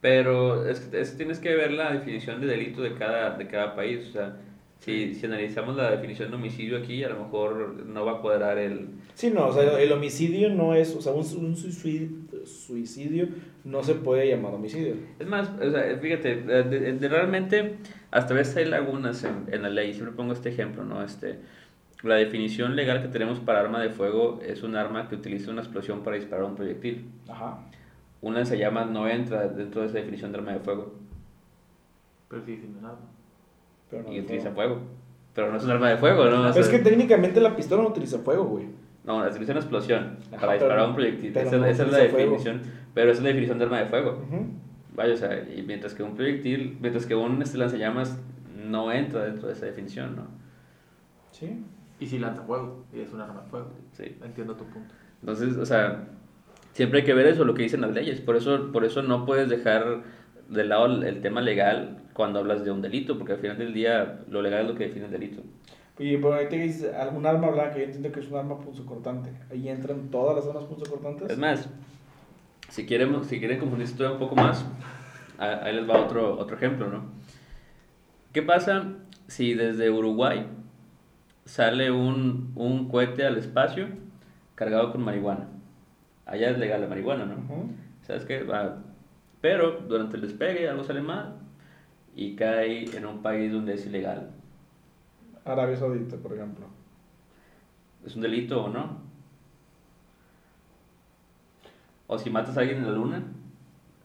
Pero 0.00 0.68
es 0.68 0.92
es- 0.92 1.16
tienes 1.16 1.38
que 1.38 1.54
ver 1.54 1.72
la 1.72 1.92
definición 1.92 2.40
de 2.40 2.46
delito 2.48 2.82
de 2.82 2.94
cada, 2.94 3.36
de 3.36 3.46
cada 3.46 3.74
país. 3.74 4.06
O 4.08 4.12
sea, 4.12 4.36
si, 4.78 5.14
si 5.14 5.26
analizamos 5.26 5.76
la 5.76 5.90
definición 5.90 6.30
de 6.30 6.36
homicidio 6.36 6.78
aquí, 6.78 7.02
a 7.02 7.08
lo 7.08 7.20
mejor 7.24 7.84
no 7.86 8.04
va 8.04 8.18
a 8.18 8.20
cuadrar 8.20 8.58
el... 8.58 8.88
Sí, 9.14 9.30
no, 9.30 9.46
o 9.48 9.52
sea, 9.52 9.80
el 9.80 9.90
homicidio 9.90 10.50
no 10.50 10.74
es, 10.74 10.94
o 10.94 11.00
sea, 11.00 11.12
un, 11.12 11.20
un 11.44 11.56
suicidio, 11.56 12.08
suicidio 12.46 13.28
no 13.64 13.82
se 13.82 13.94
puede 13.94 14.28
llamar 14.28 14.54
homicidio. 14.54 14.94
Es 15.18 15.26
más, 15.26 15.50
o 15.60 15.70
sea, 15.70 15.96
fíjate, 15.98 16.36
de, 16.42 16.62
de- 16.64 16.92
de 16.92 17.08
realmente 17.08 17.76
hasta 18.10 18.32
a 18.34 18.36
veces 18.36 18.56
hay 18.56 18.64
lagunas 18.66 19.22
en, 19.24 19.44
en 19.52 19.62
la 19.62 19.68
ley. 19.68 19.92
Siempre 19.92 20.14
pongo 20.14 20.32
este 20.32 20.48
ejemplo, 20.48 20.84
¿no? 20.84 21.02
Este, 21.02 21.38
la 22.02 22.14
definición 22.16 22.76
legal 22.76 23.02
que 23.02 23.08
tenemos 23.08 23.40
para 23.40 23.60
arma 23.60 23.80
de 23.82 23.90
fuego 23.90 24.38
es 24.46 24.62
un 24.62 24.76
arma 24.76 25.08
que 25.08 25.14
utiliza 25.16 25.50
una 25.50 25.62
explosión 25.62 26.02
para 26.02 26.16
disparar 26.16 26.44
un 26.44 26.54
proyectil. 26.54 27.10
Ajá. 27.28 27.58
Una 28.22 28.44
se 28.44 28.58
llama 28.58 28.84
no 28.84 29.08
entra 29.08 29.46
dentro 29.48 29.82
de 29.82 29.88
esa 29.88 29.98
definición 29.98 30.32
de 30.32 30.38
arma 30.38 30.52
de 30.52 30.60
fuego 30.60 30.94
Pero 32.28 32.42
sí, 32.44 32.56
sin 32.56 32.80
nada. 32.82 32.96
Pero 33.90 34.02
no 34.04 34.12
y 34.12 34.16
de 34.16 34.20
utiliza 34.22 34.50
fuego. 34.52 34.74
fuego. 34.76 34.86
Pero 35.34 35.50
no 35.50 35.58
es 35.58 35.64
un 35.64 35.70
arma 35.70 35.90
de 35.90 35.96
fuego, 35.98 36.24
¿no? 36.24 36.42
O 36.42 36.48
es 36.48 36.68
que 36.68 36.78
técnicamente 36.78 37.40
la 37.40 37.54
pistola 37.54 37.82
no 37.82 37.88
utiliza 37.90 38.18
fuego, 38.20 38.44
güey. 38.44 38.66
No, 39.06 39.18
utiliza 39.24 39.52
una 39.52 39.60
explosión 39.60 40.16
Ajá, 40.32 40.40
para 40.40 40.52
disparar 40.54 40.88
un 40.88 40.94
proyectil. 40.94 41.30
pero 41.32 41.46
Esa, 41.48 41.56
no 41.58 41.64
esa 41.66 41.82
es 41.84 41.92
la 41.92 41.98
fuego. 41.98 42.16
definición. 42.16 42.62
Pero 42.92 43.10
esa 43.10 43.18
es 43.18 43.22
la 43.22 43.28
definición 43.28 43.58
de 43.58 43.64
arma 43.64 43.78
de 43.78 43.86
fuego. 43.86 44.24
Vaya, 44.94 45.14
o 45.14 45.16
sea, 45.16 45.44
y 45.48 45.62
mientras 45.62 45.94
que 45.94 46.02
un 46.02 46.16
proyectil, 46.16 46.76
mientras 46.80 47.06
que 47.06 47.14
un 47.14 47.40
este, 47.42 47.56
lanzallamas 47.58 48.18
no 48.68 48.90
entra 48.90 49.24
dentro 49.24 49.46
de 49.46 49.52
esa 49.54 49.66
definición, 49.66 50.16
¿no? 50.16 50.22
Sí. 51.30 51.62
Y 52.00 52.06
si 52.06 52.18
lanza 52.18 52.42
fuego, 52.42 52.84
y 52.92 53.00
es 53.00 53.12
un 53.12 53.20
arma 53.20 53.42
de 53.42 53.48
fuego. 53.48 53.70
Sí. 53.92 54.16
Entiendo 54.24 54.54
tu 54.56 54.64
punto. 54.64 54.92
Entonces, 55.20 55.56
o 55.56 55.64
sea, 55.66 56.08
siempre 56.72 57.00
hay 57.00 57.06
que 57.06 57.14
ver 57.14 57.26
eso, 57.26 57.44
lo 57.44 57.54
que 57.54 57.62
dicen 57.62 57.82
las 57.82 57.92
leyes. 57.92 58.20
Por 58.20 58.36
eso, 58.36 58.72
por 58.72 58.84
eso 58.84 59.02
no 59.02 59.24
puedes 59.24 59.48
dejar 59.48 60.02
de 60.48 60.64
lado 60.64 60.86
el, 60.86 61.04
el 61.04 61.20
tema 61.20 61.40
legal 61.42 61.98
cuando 62.12 62.38
hablas 62.40 62.64
de 62.64 62.70
un 62.70 62.82
delito, 62.82 63.18
porque 63.18 63.34
al 63.34 63.38
final 63.38 63.58
del 63.58 63.72
día 63.74 64.20
lo 64.30 64.42
legal 64.42 64.62
es 64.62 64.68
lo 64.68 64.74
que 64.74 64.84
define 64.88 65.06
el 65.06 65.12
delito. 65.12 65.42
Y 65.98 66.16
por 66.18 66.34
ahí 66.34 66.48
te 66.48 66.56
dices, 66.56 66.92
un 67.14 67.24
arma 67.26 67.50
blanca, 67.50 67.76
yo 67.78 67.84
entiendo 67.84 68.12
que 68.12 68.20
es 68.20 68.28
un 68.30 68.36
arma 68.36 68.58
punzocortante. 68.58 69.30
Ahí 69.50 69.68
entran 69.68 70.10
todas 70.10 70.36
las 70.36 70.46
armas 70.46 70.64
punzocortantes. 70.64 71.30
Es 71.30 71.38
más, 71.38 71.68
si 72.68 72.84
quieren, 72.84 73.24
si 73.24 73.38
quieren 73.38 73.58
confundirse 73.58 73.94
todavía 73.96 74.18
un 74.18 74.20
poco 74.28 74.36
más, 74.36 74.64
a- 75.38 75.64
ahí 75.64 75.74
les 75.74 75.88
va 75.88 76.00
otro, 76.04 76.38
otro 76.38 76.56
ejemplo, 76.56 76.88
¿no? 76.90 77.04
¿Qué 78.32 78.42
pasa 78.42 78.92
si 79.26 79.54
desde 79.54 79.88
Uruguay 79.90 80.46
sale 81.46 81.90
un, 81.90 82.52
un 82.56 82.88
cohete 82.88 83.24
al 83.24 83.38
espacio 83.38 83.88
cargado 84.54 84.92
con 84.92 85.02
marihuana? 85.02 85.48
Allá 86.26 86.50
es 86.50 86.58
legal 86.58 86.82
la 86.82 86.88
marihuana, 86.88 87.24
¿no? 87.24 87.36
Ujú. 87.36 87.70
¿Sabes 88.02 88.24
qué? 88.26 88.42
Va- 88.42 88.82
Pero 89.40 89.80
durante 89.88 90.16
el 90.16 90.22
despegue 90.22 90.68
algo 90.68 90.84
sale 90.84 91.00
mal 91.00 91.36
y 92.14 92.34
cae 92.36 92.84
en 92.96 93.06
un 93.06 93.22
país 93.22 93.50
donde 93.52 93.74
es 93.74 93.86
ilegal. 93.86 94.32
Arabia 95.46 95.76
Saudita, 95.76 96.16
por 96.16 96.34
ejemplo. 96.34 96.66
¿Es 98.04 98.14
un 98.14 98.22
delito 98.22 98.64
o 98.64 98.68
no? 98.68 98.98
O 102.06 102.18
si 102.18 102.30
matas 102.30 102.56
a 102.56 102.60
alguien 102.60 102.78
en 102.78 102.86
la 102.86 102.92
luna, 102.92 103.22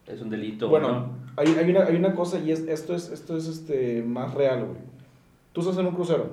¿es 0.06 0.20
un 0.20 0.30
delito 0.30 0.66
o 0.66 0.70
Bueno, 0.70 0.88
no? 0.88 1.08
hay, 1.36 1.48
hay, 1.48 1.70
una, 1.70 1.84
hay 1.84 1.96
una 1.96 2.14
cosa 2.14 2.38
y 2.38 2.50
es, 2.50 2.60
esto 2.60 2.94
es, 2.94 3.10
esto 3.10 3.36
es 3.36 3.46
este, 3.46 4.02
más 4.02 4.34
real, 4.34 4.64
güey. 4.64 4.78
Tú 5.52 5.60
estás 5.60 5.78
en 5.78 5.86
un 5.86 5.94
crucero. 5.94 6.30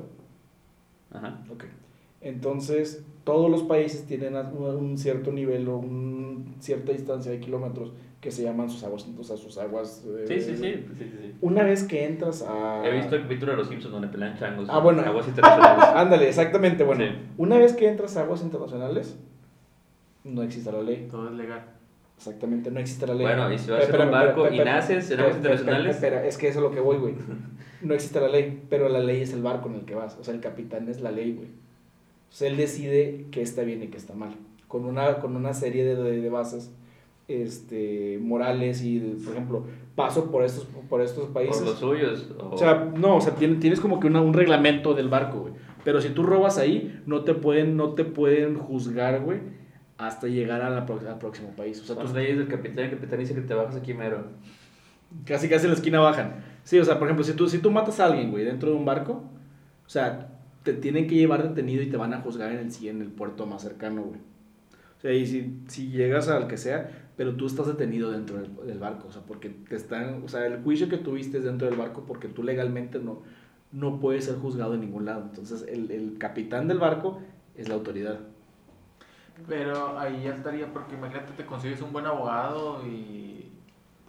Ajá. 1.11 1.39
Ok. 1.51 1.65
Entonces, 2.21 3.03
todos 3.33 3.49
los 3.51 3.63
países 3.63 4.05
tienen 4.05 4.35
a- 4.35 4.41
un 4.51 4.97
cierto 4.97 5.31
nivel 5.31 5.67
o 5.67 5.77
una 5.77 6.43
cierta 6.59 6.91
distancia 6.91 7.31
de 7.31 7.39
kilómetros 7.39 7.93
que 8.19 8.31
se 8.31 8.43
llaman 8.43 8.69
sus 8.69 8.83
aguas, 8.83 9.07
o 9.17 9.23
sea, 9.23 9.37
sus 9.37 9.57
aguas. 9.57 10.03
eh, 10.07 10.25
Sí, 10.27 10.41
sí, 10.41 10.55
sí. 10.57 10.63
sí, 10.63 10.85
sí, 10.97 11.05
sí. 11.21 11.35
Una 11.41 11.63
vez 11.63 11.83
que 11.83 12.05
entras 12.05 12.41
a... 12.41 12.81
He 12.85 12.91
visto 12.93 13.15
el 13.15 13.21
capítulo 13.21 13.51
de 13.53 13.57
los 13.59 13.67
Simpsons 13.69 13.93
donde 13.93 14.07
pelean 14.09 14.37
changos. 14.37 14.67
Ah, 14.69 14.79
bueno. 14.79 15.01
en 15.01 15.07
Aguas 15.07 15.27
internacionales. 15.27 15.85
Ándale, 15.95 16.27
exactamente, 16.27 16.83
bueno. 16.83 17.05
Sí. 17.05 17.11
Una 17.37 17.57
vez 17.57 17.73
que 17.73 17.87
entras 17.87 18.17
a 18.17 18.21
aguas 18.23 18.41
internacionales, 18.41 19.17
no 20.23 20.41
existe 20.43 20.71
la 20.71 20.81
ley. 20.81 21.07
Todo 21.09 21.29
es 21.29 21.35
legal. 21.35 21.63
Exactamente, 22.17 22.69
no 22.71 22.79
existe 22.81 23.07
la 23.07 23.13
ley. 23.13 23.25
Bueno, 23.25 23.53
y 23.53 23.57
si 23.57 23.71
vas 23.71 23.79
en 23.79 23.85
Espera, 23.85 24.05
un 24.05 24.11
barco 24.11 24.49
y 24.51 24.57
naces 24.59 25.09
en 25.11 25.19
aguas 25.21 25.35
espera, 25.35 25.53
internacionales. 25.55 25.95
Espera, 25.95 26.25
es 26.25 26.37
que 26.37 26.47
eso 26.49 26.59
es 26.59 26.63
lo 26.63 26.71
que 26.71 26.79
voy, 26.81 26.97
güey. 26.97 27.13
No 27.81 27.93
existe 27.93 28.19
la 28.19 28.27
ley, 28.27 28.61
pero 28.69 28.89
la 28.89 28.99
ley 28.99 29.21
es 29.21 29.31
el 29.31 29.41
barco 29.41 29.69
en 29.69 29.75
el 29.75 29.85
que 29.85 29.95
vas. 29.95 30.17
O 30.19 30.23
sea, 30.25 30.33
el 30.33 30.41
capitán 30.41 30.89
es 30.89 30.99
la 30.99 31.11
ley, 31.11 31.31
güey. 31.33 31.47
O 32.29 32.31
sea, 32.31 32.47
él 32.49 32.57
decide 32.57 33.25
qué 33.31 33.41
está 33.41 33.63
bien 33.63 33.81
y 33.83 33.87
qué 33.87 33.97
está 33.97 34.13
mal. 34.13 34.35
Con 34.67 34.85
una, 34.85 35.15
con 35.19 35.35
una 35.35 35.53
serie 35.53 35.83
de, 35.83 35.95
de, 35.95 36.21
de 36.21 36.29
bases 36.29 36.71
este, 37.27 38.19
morales 38.21 38.83
y, 38.83 38.99
por 39.23 39.33
ejemplo, 39.33 39.63
paso 39.95 40.31
por 40.31 40.43
estos, 40.43 40.65
por 40.89 41.01
estos 41.01 41.25
Por 41.25 41.33
países. 41.33 41.61
los 41.63 41.79
suyos. 41.79 42.29
O, 42.39 42.49
O 42.55 42.57
sea, 42.57 42.91
no, 42.95 43.17
o 43.17 43.21
sea, 43.21 43.35
tienes, 43.35 43.59
tienes 43.59 43.79
como 43.79 43.99
que 43.99 44.07
una- 44.07 44.21
un 44.21 44.33
reglamento 44.33 44.93
del 44.93 45.09
barco, 45.09 45.41
güey. 45.41 45.53
Pero 45.83 46.01
si 46.01 46.09
tú 46.09 46.23
robas 46.23 46.57
ahí, 46.57 47.01
no 47.05 47.23
te 47.23 47.33
pueden, 47.33 47.77
no 47.77 47.93
te 47.93 48.03
pueden 48.05 48.57
juzgar, 48.57 49.21
güey, 49.21 49.39
hasta 49.97 50.27
llegar 50.27 50.61
al 50.61 50.85
próximo 51.19 51.49
país. 51.55 51.79
O 51.81 51.85
sea, 51.85 51.95
tú- 52.03 52.13
leyes 52.13 52.37
del 52.37 52.47
capitán. 52.47 52.85
El 52.85 52.91
capitán 52.91 53.19
dice 53.19 53.33
que 53.35 53.41
te 53.41 53.53
bajas 53.53 53.75
aquí 53.75 53.93
mero. 53.93 54.25
casi 55.25 55.49
casi 55.49 55.65
en 55.65 55.71
la 55.71 55.75
esquina 55.77 55.99
bajan. 55.99 56.43
Sí, 56.63 56.77
o 56.79 56.85
sea, 56.85 56.99
por 56.99 57.07
ejemplo, 57.07 57.23
si 57.23 57.33
tú, 57.33 57.47
si 57.49 57.57
tú 57.59 57.71
matas 57.71 57.99
a 57.99 58.05
alguien, 58.05 58.29
güey, 58.31 58.45
dentro 58.45 58.69
de 58.69 58.75
un 58.75 58.85
barco, 58.85 59.23
o 59.85 59.89
sea, 59.89 60.28
te 60.63 60.73
tienen 60.73 61.07
que 61.07 61.15
llevar 61.15 61.47
detenido 61.47 61.81
y 61.81 61.89
te 61.89 61.97
van 61.97 62.13
a 62.13 62.21
juzgar 62.21 62.51
en 62.51 62.59
el, 62.59 62.87
en 62.87 63.01
el 63.01 63.09
puerto 63.09 63.45
más 63.45 63.61
cercano, 63.61 64.03
güey. 64.03 64.19
O 64.97 65.01
sea, 65.01 65.13
y 65.13 65.25
si, 65.25 65.61
si 65.67 65.89
llegas 65.89 66.27
al 66.27 66.47
que 66.47 66.57
sea, 66.57 67.09
pero 67.15 67.35
tú 67.35 67.47
estás 67.47 67.67
detenido 67.67 68.11
dentro 68.11 68.37
del, 68.37 68.53
del 68.67 68.79
barco, 68.79 69.07
o 69.07 69.11
sea, 69.11 69.21
porque 69.21 69.49
te 69.49 69.75
están, 69.75 70.23
o 70.25 70.27
sea, 70.27 70.45
el 70.45 70.61
juicio 70.61 70.89
que 70.89 70.97
tuviste 70.97 71.37
es 71.37 71.45
dentro 71.45 71.69
del 71.69 71.77
barco 71.77 72.03
porque 72.05 72.27
tú 72.27 72.43
legalmente 72.43 72.99
no, 72.99 73.21
no 73.71 73.99
puedes 73.99 74.25
ser 74.25 74.35
juzgado 74.35 74.73
en 74.73 74.81
ningún 74.81 75.05
lado. 75.05 75.23
Entonces, 75.23 75.65
el, 75.69 75.89
el 75.91 76.17
capitán 76.17 76.67
del 76.67 76.79
barco 76.79 77.19
es 77.55 77.69
la 77.69 77.75
autoridad. 77.75 78.19
Pero 79.47 79.97
ahí 79.97 80.23
ya 80.23 80.35
estaría, 80.35 80.71
porque 80.73 80.95
imagínate, 80.95 81.31
te 81.33 81.45
consigues 81.45 81.81
un 81.81 81.93
buen 81.93 82.05
abogado 82.05 82.85
y. 82.85 83.51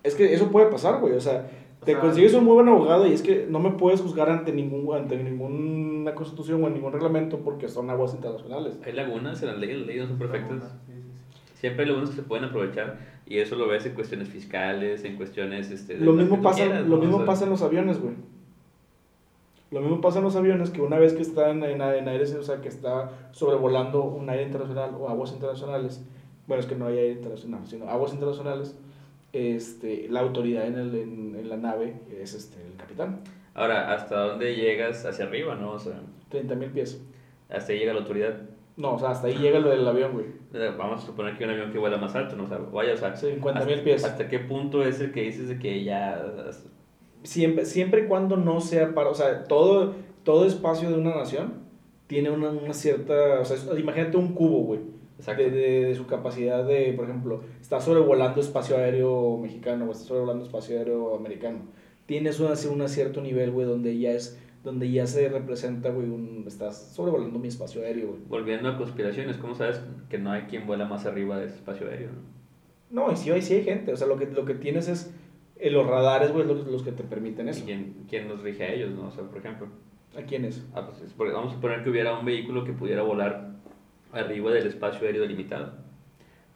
Es 0.03 0.15
que 0.15 0.33
eso 0.33 0.51
puede 0.51 0.71
pasar, 0.71 0.99
güey, 1.01 1.15
o 1.15 1.21
sea, 1.21 1.49
te 1.85 1.93
sea, 1.93 2.01
consigues 2.01 2.35
un 2.35 2.45
muy 2.45 2.55
buen 2.55 2.69
abogado 2.69 3.07
y 3.07 3.13
es 3.13 3.23
que 3.23 3.47
no 3.49 3.59
me 3.59 3.71
puedes 3.71 4.01
juzgar 4.01 4.29
ante 4.31 4.53
ningún 4.53 4.95
ante 4.95 5.17
ninguna 5.17 6.15
constitución 6.15 6.63
o 6.63 6.67
en 6.67 6.75
ningún 6.75 6.93
reglamento 6.93 7.39
porque 7.39 7.69
son 7.69 7.89
aguas 7.91 8.15
internacionales. 8.15 8.79
Hay 8.85 8.93
lagunas 8.93 9.41
en 9.43 9.49
las 9.49 9.59
leyes. 9.59 9.79
Las 9.79 9.87
leyes 9.87 10.03
no 10.03 10.09
son 10.09 10.19
perfectas. 10.19 10.63
Sí, 10.87 10.93
sí, 10.93 11.03
sí. 11.03 11.51
Siempre 11.55 11.85
hay 11.85 11.91
lagunas 11.91 12.11
que 12.11 12.17
se 12.17 12.23
pueden 12.23 12.45
aprovechar. 12.45 12.99
Y 13.27 13.39
eso 13.39 13.55
lo 13.57 13.69
ves 13.69 13.87
en 13.87 13.95
cuestiones 13.95 14.29
fiscales, 14.29 15.05
en 15.05 15.17
cuestiones. 15.17 15.71
Este, 15.71 15.95
de 15.95 16.05
Lo 16.05 16.13
mismo 16.13 16.43
pasa, 16.43 16.65
quieras, 16.65 16.87
lo 16.87 16.97
¿no? 16.97 17.03
mismo 17.03 17.17
O 17.17 17.19
sea, 17.21 17.27
pasa 17.27 17.45
en 17.45 17.51
los 17.51 17.63
aviones, 17.63 18.01
güey. 18.01 18.15
Lo 19.71 19.81
mismo 19.81 20.01
pasa 20.01 20.19
en 20.19 20.25
los 20.25 20.35
aviones 20.35 20.71
que 20.71 20.83
una 20.83 20.99
vez 20.99 21.13
que 21.13 21.23
están 21.23 21.63
en, 21.63 21.81
en 21.81 22.09
aires, 22.09 22.35
o 22.35 22.43
sea, 22.43 22.61
que 22.61 22.69
está 22.69 23.13
sobrevolando 23.31 24.03
un 24.03 24.29
aire 24.29 24.43
internacional 24.43 24.97
o 24.99 25.09
aguas 25.09 25.33
internacionales, 25.33 26.05
bueno, 26.49 26.61
es 26.61 26.67
que 26.67 26.75
no 26.75 26.87
hay 26.87 26.99
aire 26.99 27.13
internacional, 27.13 27.61
sino 27.67 27.89
aguas 27.89 28.13
internacionales, 28.13 28.77
este, 29.33 30.07
la 30.09 30.21
autoridad 30.21 30.67
en, 30.67 30.75
el, 30.77 30.95
en, 30.95 31.37
en 31.37 31.49
la 31.49 31.57
nave 31.57 32.01
es 32.21 32.35
este, 32.35 32.57
el 32.67 32.75
capitán. 32.77 33.21
Ahora, 33.55 33.93
¿hasta 33.93 34.19
dónde 34.21 34.55
llegas 34.55 35.05
hacia 35.05 35.25
arriba, 35.27 35.55
no? 35.57 35.73
O 35.73 35.79
sea, 35.79 36.01
30 36.29 36.55
mil 36.55 36.71
pies. 36.71 37.03
hasta 37.49 37.73
ahí 37.73 37.79
llega 37.79 37.93
la 37.93 38.01
autoridad. 38.01 38.41
No, 38.77 38.95
o 38.95 38.99
sea, 38.99 39.11
hasta 39.11 39.27
ahí 39.27 39.35
llega 39.37 39.59
lo 39.59 39.69
del 39.71 39.87
avión, 39.87 40.13
güey. 40.13 40.27
Vamos 40.79 41.03
a 41.03 41.07
suponer 41.07 41.37
que 41.37 41.45
hay 41.45 41.51
un 41.51 41.57
avión 41.57 41.73
que 41.73 41.79
vuela 41.79 41.99
más 41.99 42.15
alto, 42.15 42.37
¿no? 42.37 42.45
O 42.45 42.47
sea, 42.47 42.59
vaya, 42.59 42.95
o 42.95 42.97
sea, 42.97 43.15
50 43.15 43.59
hasta- 43.61 43.71
mil 43.71 43.83
pies. 43.85 44.05
¿Hasta 44.05 44.29
qué 44.29 44.39
punto 44.39 44.83
es 44.83 45.01
el 45.01 45.13
que 45.13 45.23
dices 45.23 45.49
de 45.49 45.59
que 45.59 45.85
ya... 45.85 46.25
Siempre, 47.23 47.67
siempre 47.67 48.05
y 48.05 48.07
cuando 48.07 48.37
no 48.39 48.61
sea 48.61 48.95
para, 48.95 49.11
o 49.11 49.15
sea, 49.15 49.45
todo, 49.45 49.95
todo 50.25 50.47
espacio 50.47 50.89
de 50.89 50.97
una 50.97 51.15
nación 51.15 51.53
tiene 52.07 52.31
una, 52.31 52.49
una 52.49 52.73
cierta, 52.73 53.41
o 53.41 53.45
sea, 53.45 53.79
imagínate 53.79 54.17
un 54.17 54.33
cubo, 54.35 54.63
güey. 54.63 54.81
De, 55.27 55.51
de- 55.51 55.85
de 55.87 55.95
su 55.95 56.07
capacidad 56.07 56.65
de, 56.65 56.93
por 56.95 57.05
ejemplo, 57.07 57.43
está 57.61 57.81
sobrevolando 57.81 58.41
espacio 58.41 58.77
aéreo 58.77 59.39
mexicano 59.39 59.87
o 59.87 59.93
está 59.93 60.05
sobrevolando 60.05 60.45
espacio 60.45 60.79
aéreo 60.79 61.15
americano. 61.17 61.61
Tienes 62.07 62.41
un 62.41 62.49
un 62.81 62.89
cierto 62.89 63.21
nivel, 63.21 63.51
güey, 63.53 63.67
donde 63.67 63.99
ya 63.99 64.13
es 64.13 64.39
donde 64.63 64.91
ya 64.91 65.07
se 65.07 65.27
representa, 65.31 65.89
güey, 65.91 66.07
un, 66.09 66.45
estás 66.47 66.93
sobrevolando 66.95 67.39
mi 67.39 67.49
espacio 67.49 67.81
aéreo, 67.83 68.09
güey. 68.09 68.21
Volviendo 68.29 68.69
a 68.69 68.77
conspiraciones, 68.77 69.39
¿cómo 69.39 69.55
sabes 69.55 69.81
que 70.11 70.19
no 70.19 70.31
hay 70.33 70.43
quien 70.43 70.67
vuela 70.67 70.85
más 70.85 71.07
arriba 71.07 71.39
de 71.39 71.47
ese 71.47 71.55
espacio 71.55 71.89
aéreo? 71.89 72.11
no? 72.91 73.07
No, 73.07 73.13
y 73.13 73.17
sí, 73.17 73.31
hay- 73.31 73.41
sí 73.41 73.55
hay 73.55 73.63
gente, 73.65 73.93
o 73.93 73.97
sea, 73.97 74.07
lo 74.07 74.17
que, 74.19 74.27
lo 74.27 74.45
que 74.45 74.55
tienes 74.55 74.89
es 74.89 75.15
eh, 75.57 75.71
los 75.71 75.87
radares, 75.87 76.33
güey, 76.33 76.47
los, 76.47 76.67
los 76.67 76.83
que 76.83 76.93
te 76.93 77.05
permiten 77.05 77.47
¿Y 77.47 77.51
eso. 77.51 77.65
quién, 77.65 78.05
quién 78.09 78.29
los 78.29 78.43
rige 78.43 78.65
a 78.65 78.73
ellos, 78.75 78.91
no? 78.91 79.07
O 79.09 79.11
sea, 79.11 79.25
por 79.25 79.39
ejemplo, 79.39 79.69
¿A 80.19 80.23
quiénes? 80.23 80.67
ah, 80.75 80.87
pues, 81.17 81.33
vamos 81.33 81.53
a 81.53 81.55
suponer 81.55 81.83
que 81.85 81.91
hubiera 81.91 82.19
un 82.19 82.27
vehículo 82.27 82.65
que 82.65 82.73
pudiera 82.73 83.03
volar 83.03 83.50
arriba 84.13 84.51
del 84.53 84.67
espacio 84.67 85.07
aéreo 85.07 85.23
delimitado. 85.23 85.73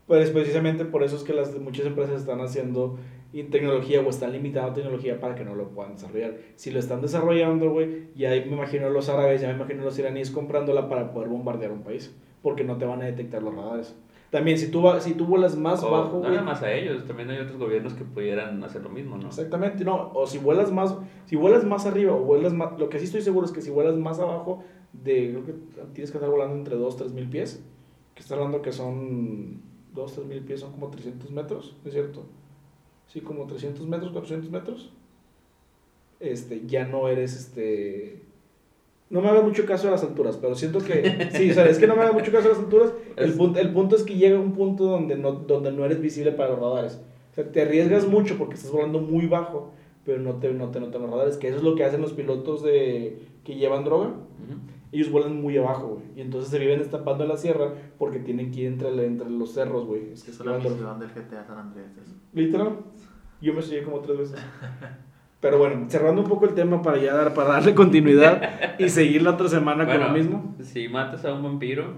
Pues 0.07 0.31
precisamente 0.31 0.85
por 0.85 1.03
eso 1.03 1.17
es 1.17 1.23
que 1.23 1.33
las 1.33 1.59
muchas 1.59 1.87
empresas 1.87 2.21
están 2.21 2.41
haciendo 2.41 2.99
y 3.33 3.43
tecnología 3.45 4.01
o 4.01 4.11
están 4.11 4.33
limitando 4.33 4.73
tecnología 4.75 5.19
para 5.19 5.35
que 5.35 5.45
no 5.45 5.55
lo 5.55 5.71
puedan 5.71 5.95
desarrollar. 5.95 6.37
Si 6.57 6.71
lo 6.71 6.79
están 6.79 7.01
desarrollando, 7.01 7.71
güey, 7.71 8.09
ya 8.15 8.31
me 8.31 8.47
imagino 8.47 8.91
los 8.91 9.09
árabes, 9.09 9.41
ya 9.41 9.49
me 9.49 9.55
imagino 9.55 9.83
los 9.83 9.99
iraníes 9.99 10.31
comprándola 10.31 10.89
para 10.89 11.11
poder 11.11 11.29
bombardear 11.29 11.73
un 11.73 11.83
país, 11.83 12.15
porque 12.43 12.65
no 12.65 12.77
te 12.77 12.85
van 12.85 13.03
a 13.03 13.07
detectar 13.07 13.43
los 13.43 13.55
radares. 13.55 13.97
También 14.31 14.59
si 14.59 14.69
tú 14.69 14.85
si 15.01 15.15
tú 15.15 15.27
vuelas 15.27 15.57
más 15.57 15.83
O 15.83 15.91
bajo, 15.91 16.21
no 16.21 16.29
nada 16.29 16.43
más 16.43 16.63
a 16.63 16.73
ellos, 16.73 17.05
también 17.07 17.31
hay 17.31 17.39
otros 17.39 17.57
gobiernos 17.57 17.95
que 17.95 18.05
pudieran 18.05 18.63
hacer 18.63 18.83
lo 18.83 18.89
mismo, 18.89 19.17
¿no? 19.17 19.29
Exactamente, 19.29 19.85
no, 19.85 20.11
o 20.13 20.27
si 20.27 20.39
vuelas 20.39 20.73
más, 20.73 20.97
si 21.25 21.37
vuelas 21.37 21.65
más 21.65 21.87
arriba 21.87 22.13
o 22.15 22.19
vuelas 22.19 22.53
más, 22.53 22.79
lo 22.79 22.89
que 22.89 22.99
sí 22.99 23.07
estoy 23.07 23.23
seguro 23.23 23.47
es 23.47 23.53
que 23.53 23.63
si 23.63 23.71
vuelas 23.71 23.97
más 23.97 24.19
abajo 24.19 24.63
de, 25.03 25.31
creo 25.31 25.45
que 25.45 25.53
tienes 25.93 26.11
que 26.11 26.19
estar 26.19 26.31
volando 26.31 26.57
entre 26.57 26.77
2, 26.77 26.97
3 26.97 27.13
mil 27.13 27.29
pies, 27.29 27.63
que 28.15 28.21
estás 28.21 28.39
hablando 28.39 28.63
que 28.63 28.73
son 28.73 29.61
2, 29.95 30.13
3 30.13 30.27
mil 30.27 30.41
pies, 30.41 30.61
son 30.61 30.73
como 30.73 30.89
300 30.89 31.31
metros, 31.31 31.77
¿es 31.85 31.93
cierto? 31.93 32.25
Sí, 33.07 33.21
como 33.21 33.47
300 33.47 33.87
metros, 33.87 34.13
400 34.13 34.51
metros, 34.51 34.91
este, 36.21 36.63
ya 36.67 36.87
no 36.87 37.09
eres, 37.09 37.37
este, 37.37 38.23
no 39.11 39.21
me 39.21 39.29
haga 39.29 39.43
mucho 39.43 39.67
caso 39.67 39.89
a 39.89 39.93
las 39.93 40.03
alturas, 40.03 40.37
pero 40.37 40.55
siento 40.55 40.79
que, 40.81 41.29
sí, 41.33 41.51
o 41.51 41.55
sea, 41.55 41.67
es 41.67 41.79
que 41.79 41.87
no 41.87 41.97
me 41.97 42.03
haga 42.03 42.13
mucho 42.13 42.33
caso 42.33 42.49
a 42.49 42.51
las 42.53 42.59
alturas, 42.59 42.93
el, 43.17 43.33
punto, 43.35 43.61
el 43.61 43.73
punto 43.73 43.97
es 43.97 44.03
que 44.03 44.15
llega 44.15 44.39
un 44.39 44.53
punto 44.53 44.85
donde 44.85 45.17
no, 45.17 45.33
donde 45.33 45.73
no 45.73 45.85
eres 45.85 46.01
visible 46.01 46.33
para 46.33 46.51
los 46.51 46.61
radares. 46.61 47.01
O 47.31 47.35
sea, 47.35 47.51
te 47.51 47.63
arriesgas 47.63 48.07
mucho 48.07 48.39
porque 48.39 48.55
estás 48.55 48.71
volando 48.71 49.01
muy 49.01 49.27
bajo, 49.27 49.73
pero 50.05 50.21
no 50.21 50.35
te, 50.35 50.53
no 50.53 50.71
te 50.71 50.81
notan 50.81 51.03
los 51.03 51.11
radares, 51.11 51.37
que 51.37 51.49
eso 51.49 51.59
es 51.59 51.63
lo 51.63 51.75
que 51.75 51.85
hacen 51.85 52.01
los 52.01 52.13
pilotos 52.13 52.63
de, 52.63 53.19
que 53.45 53.57
llevan 53.57 53.85
droga. 53.85 54.07
Ujú. 54.07 54.59
Ellos 54.95 55.11
vuelan 55.11 55.41
muy 55.43 55.59
abajo, 55.59 55.89
güey. 55.89 56.05
Y 56.17 56.21
entonces 56.21 56.51
se 56.51 56.59
viven 56.59 56.81
estampando 56.81 57.25
en 57.25 57.31
la 57.31 57.37
sierra 57.37 57.73
porque 57.99 58.21
tienen 58.21 58.51
que 58.53 58.61
ir 58.61 58.67
entre, 58.69 58.89
entre 59.05 59.29
los 59.29 59.53
cerros, 59.53 59.85
güey. 59.87 60.13
Es 60.13 60.23
que 60.23 60.31
Es 60.31 60.39
la 60.41 60.57
misión 60.57 61.01
del 61.01 61.09
GTA 61.11 61.45
San 61.45 61.59
Andrés. 61.59 61.87
eso. 62.01 62.15
Literal. 62.33 62.79
Yo 63.41 63.53
me 63.53 63.59
estudié 63.61 63.83
como 63.83 63.99
tres 64.01 64.19
veces. 64.19 64.39
Pero 65.41 65.59
bueno, 65.59 65.85
cerrando 65.89 66.23
un 66.23 66.29
poco 66.29 66.47
el 66.47 66.55
tema 66.55 66.81
para 66.81 66.97
ya 66.99 67.13
dar, 67.15 67.35
para 67.35 67.51
darle 67.51 67.75
continuidad 67.75 68.79
y 68.79 68.89
seguir 68.89 69.23
la 69.23 69.33
otra 69.33 69.49
semana 69.49 69.85
Bueno, 69.85 70.01
con 70.05 70.09
lo 70.13 70.19
mismo. 70.19 70.55
Si 70.63 70.89
matas 70.89 71.25
a 71.25 71.35
un 71.35 71.43
vampiro, 71.43 71.97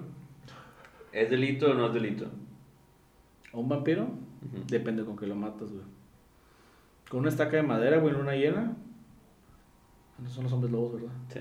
¿es 1.13 1.31
delito 1.31 1.71
o 1.71 1.75
no 1.75 1.87
es 1.89 1.95
delito? 1.95 2.27
¿A 3.53 3.59
un 3.59 3.69
vampiro? 3.69 4.09
Depende 4.69 5.05
con 5.05 5.17
qué 5.17 5.27
lo 5.27 5.37
matas, 5.37 5.71
güey. 5.71 5.85
Con 7.11 7.21
una 7.21 7.29
estaca 7.29 7.57
de 7.57 7.63
madera, 7.63 7.99
güey, 7.99 8.15
en 8.15 8.21
una 8.21 8.35
hiena. 8.35 8.75
No 10.19 10.29
son 10.29 10.45
los 10.45 10.53
hombres 10.53 10.73
lobos, 10.73 10.95
¿verdad? 10.95 11.13
Sí. 11.29 11.41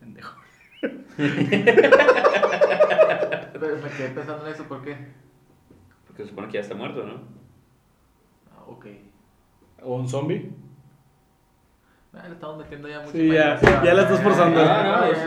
Pendejo. 0.00 0.41
Pero 0.82 0.94
me 3.76 3.90
quedé 3.96 4.08
pensando 4.14 4.46
en 4.46 4.52
eso, 4.52 4.64
¿por 4.64 4.82
qué? 4.82 4.96
Porque 6.06 6.22
se 6.24 6.28
supone 6.30 6.48
que 6.48 6.54
ya 6.54 6.60
está 6.60 6.74
muerto, 6.74 7.04
¿no? 7.04 7.14
Ah, 8.52 8.64
ok. 8.66 8.86
¿O 9.82 9.96
un 9.96 10.08
zombie? 10.08 10.50
Ah, 12.14 12.24
le 12.28 12.34
estamos 12.34 12.58
metiendo 12.58 12.88
ya 12.88 13.00
mucho. 13.00 13.12
Sí, 13.12 13.28
ya- 13.32 13.58
ya 13.82 13.94
la 13.94 14.02
estás 14.02 14.20
forzando. 14.20 14.60
No, 14.60 14.66
ya, 14.66 15.08
es- 15.10 15.26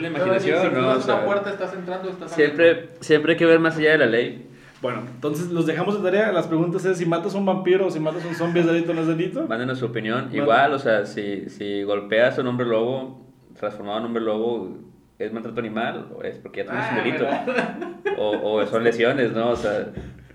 la 0.00 0.08
imaginación, 0.08 0.68
si- 0.68 0.74
¿no? 0.80 0.88
O 0.90 1.00
sea, 1.00 1.14
una 1.16 1.24
puerta, 1.24 1.50
estás 1.50 1.74
entrando, 1.74 2.08
estás 2.08 2.30
saliendo. 2.30 2.56
Siempre, 2.56 2.90
siempre 3.00 3.32
hay 3.32 3.38
que 3.38 3.46
ver 3.46 3.58
más 3.58 3.76
allá 3.76 3.92
de 3.92 3.98
la 3.98 4.06
ley. 4.06 4.46
Bueno, 4.80 5.02
entonces 5.06 5.50
los 5.50 5.66
dejamos 5.66 6.00
de 6.00 6.08
tarea. 6.08 6.32
Las 6.32 6.46
preguntas 6.46 6.84
es 6.84 6.98
si 6.98 7.04
matas 7.06 7.34
a 7.34 7.38
un 7.38 7.46
vampiro 7.46 7.86
o 7.86 7.90
si 7.90 7.98
matas 8.00 8.24
a 8.24 8.28
un 8.28 8.34
zombie, 8.34 8.60
¿es 8.60 8.66
delito 8.66 8.92
o 8.92 8.94
no 8.94 9.00
es 9.02 9.08
delito? 9.08 9.46
Mándenos 9.46 9.78
su 9.78 9.86
opinión. 9.86 10.28
Bueno. 10.30 10.42
Igual, 10.44 10.72
o 10.72 10.78
sea, 10.78 11.04
si, 11.04 11.50
si 11.50 11.82
golpeas 11.82 12.38
a 12.38 12.42
un 12.42 12.46
hombre 12.46 12.66
lobo, 12.66 13.26
transformado 13.58 13.98
en 13.98 14.04
hombre 14.06 14.22
lobo, 14.22 14.78
¿es 15.24 15.32
maltrato 15.32 15.60
animal 15.60 16.08
o 16.16 16.22
es 16.22 16.38
porque 16.38 16.64
ya 16.64 16.70
tienes 16.70 16.84
Ah, 16.84 16.96
un 16.96 17.04
delito? 17.04 18.20
O, 18.20 18.54
o 18.54 18.66
son 18.66 18.82
lesiones, 18.84 19.32
¿no? 19.32 19.50
O 19.50 19.56
sea, 19.56 19.88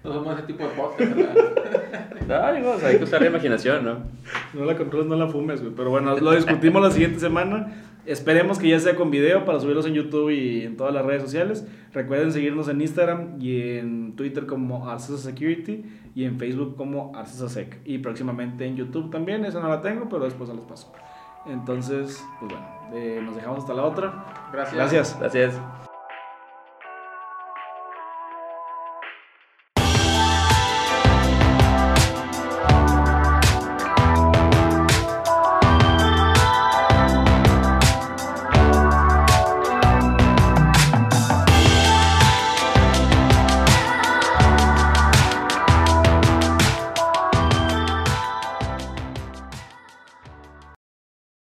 No 0.03 0.13
somos 0.13 0.37
ese 0.37 0.47
tipo 0.47 0.63
de 0.63 0.69
podcast, 0.69 1.15
¿verdad? 1.15 2.51
no, 2.51 2.53
digo, 2.55 2.71
o 2.71 2.79
sea, 2.79 2.89
hay 2.89 2.97
que 2.97 3.03
usar 3.03 3.21
la 3.21 3.27
imaginación, 3.27 3.83
¿no? 3.85 3.97
No 4.53 4.65
la 4.65 4.75
controles, 4.77 5.07
no 5.07 5.15
la 5.15 5.27
fumes, 5.27 5.61
güey. 5.61 5.73
Pero 5.75 5.89
bueno, 5.89 6.17
lo 6.17 6.31
discutimos 6.35 6.81
la 6.81 6.91
siguiente 6.91 7.19
semana. 7.19 7.73
Esperemos 8.05 8.59
que 8.59 8.69
ya 8.69 8.79
sea 8.79 8.95
con 8.95 9.09
video 9.09 9.45
para 9.45 9.59
subirlos 9.59 9.87
en 9.87 9.95
YouTube 9.95 10.29
y 10.29 10.61
en 10.61 10.77
todas 10.77 10.93
las 10.93 11.03
redes 11.03 11.23
sociales. 11.23 11.67
Recuerden 11.91 12.31
seguirnos 12.31 12.67
en 12.69 12.79
Instagram 12.81 13.41
y 13.41 13.77
en 13.79 14.15
Twitter 14.15 14.45
como 14.45 14.87
Arcesa 14.87 15.17
Security 15.17 15.83
y 16.13 16.25
en 16.25 16.37
Facebook 16.37 16.75
como 16.77 17.15
Arcesa 17.15 17.49
Sec. 17.49 17.79
Y 17.83 17.97
próximamente 17.97 18.65
en 18.67 18.75
YouTube 18.75 19.09
también, 19.09 19.43
esa 19.43 19.59
no 19.59 19.69
la 19.69 19.81
tengo, 19.81 20.07
pero 20.07 20.23
después 20.25 20.47
se 20.49 20.55
los 20.55 20.65
paso. 20.65 20.93
Entonces, 21.45 22.25
pues 22.39 22.51
bueno, 22.51 22.67
eh, 22.91 23.21
nos 23.23 23.35
dejamos 23.35 23.59
hasta 23.59 23.73
la 23.73 23.83
otra. 23.83 24.25
Gracias. 24.51 24.75
Gracias. 24.75 25.19
Gracias. 25.19 25.61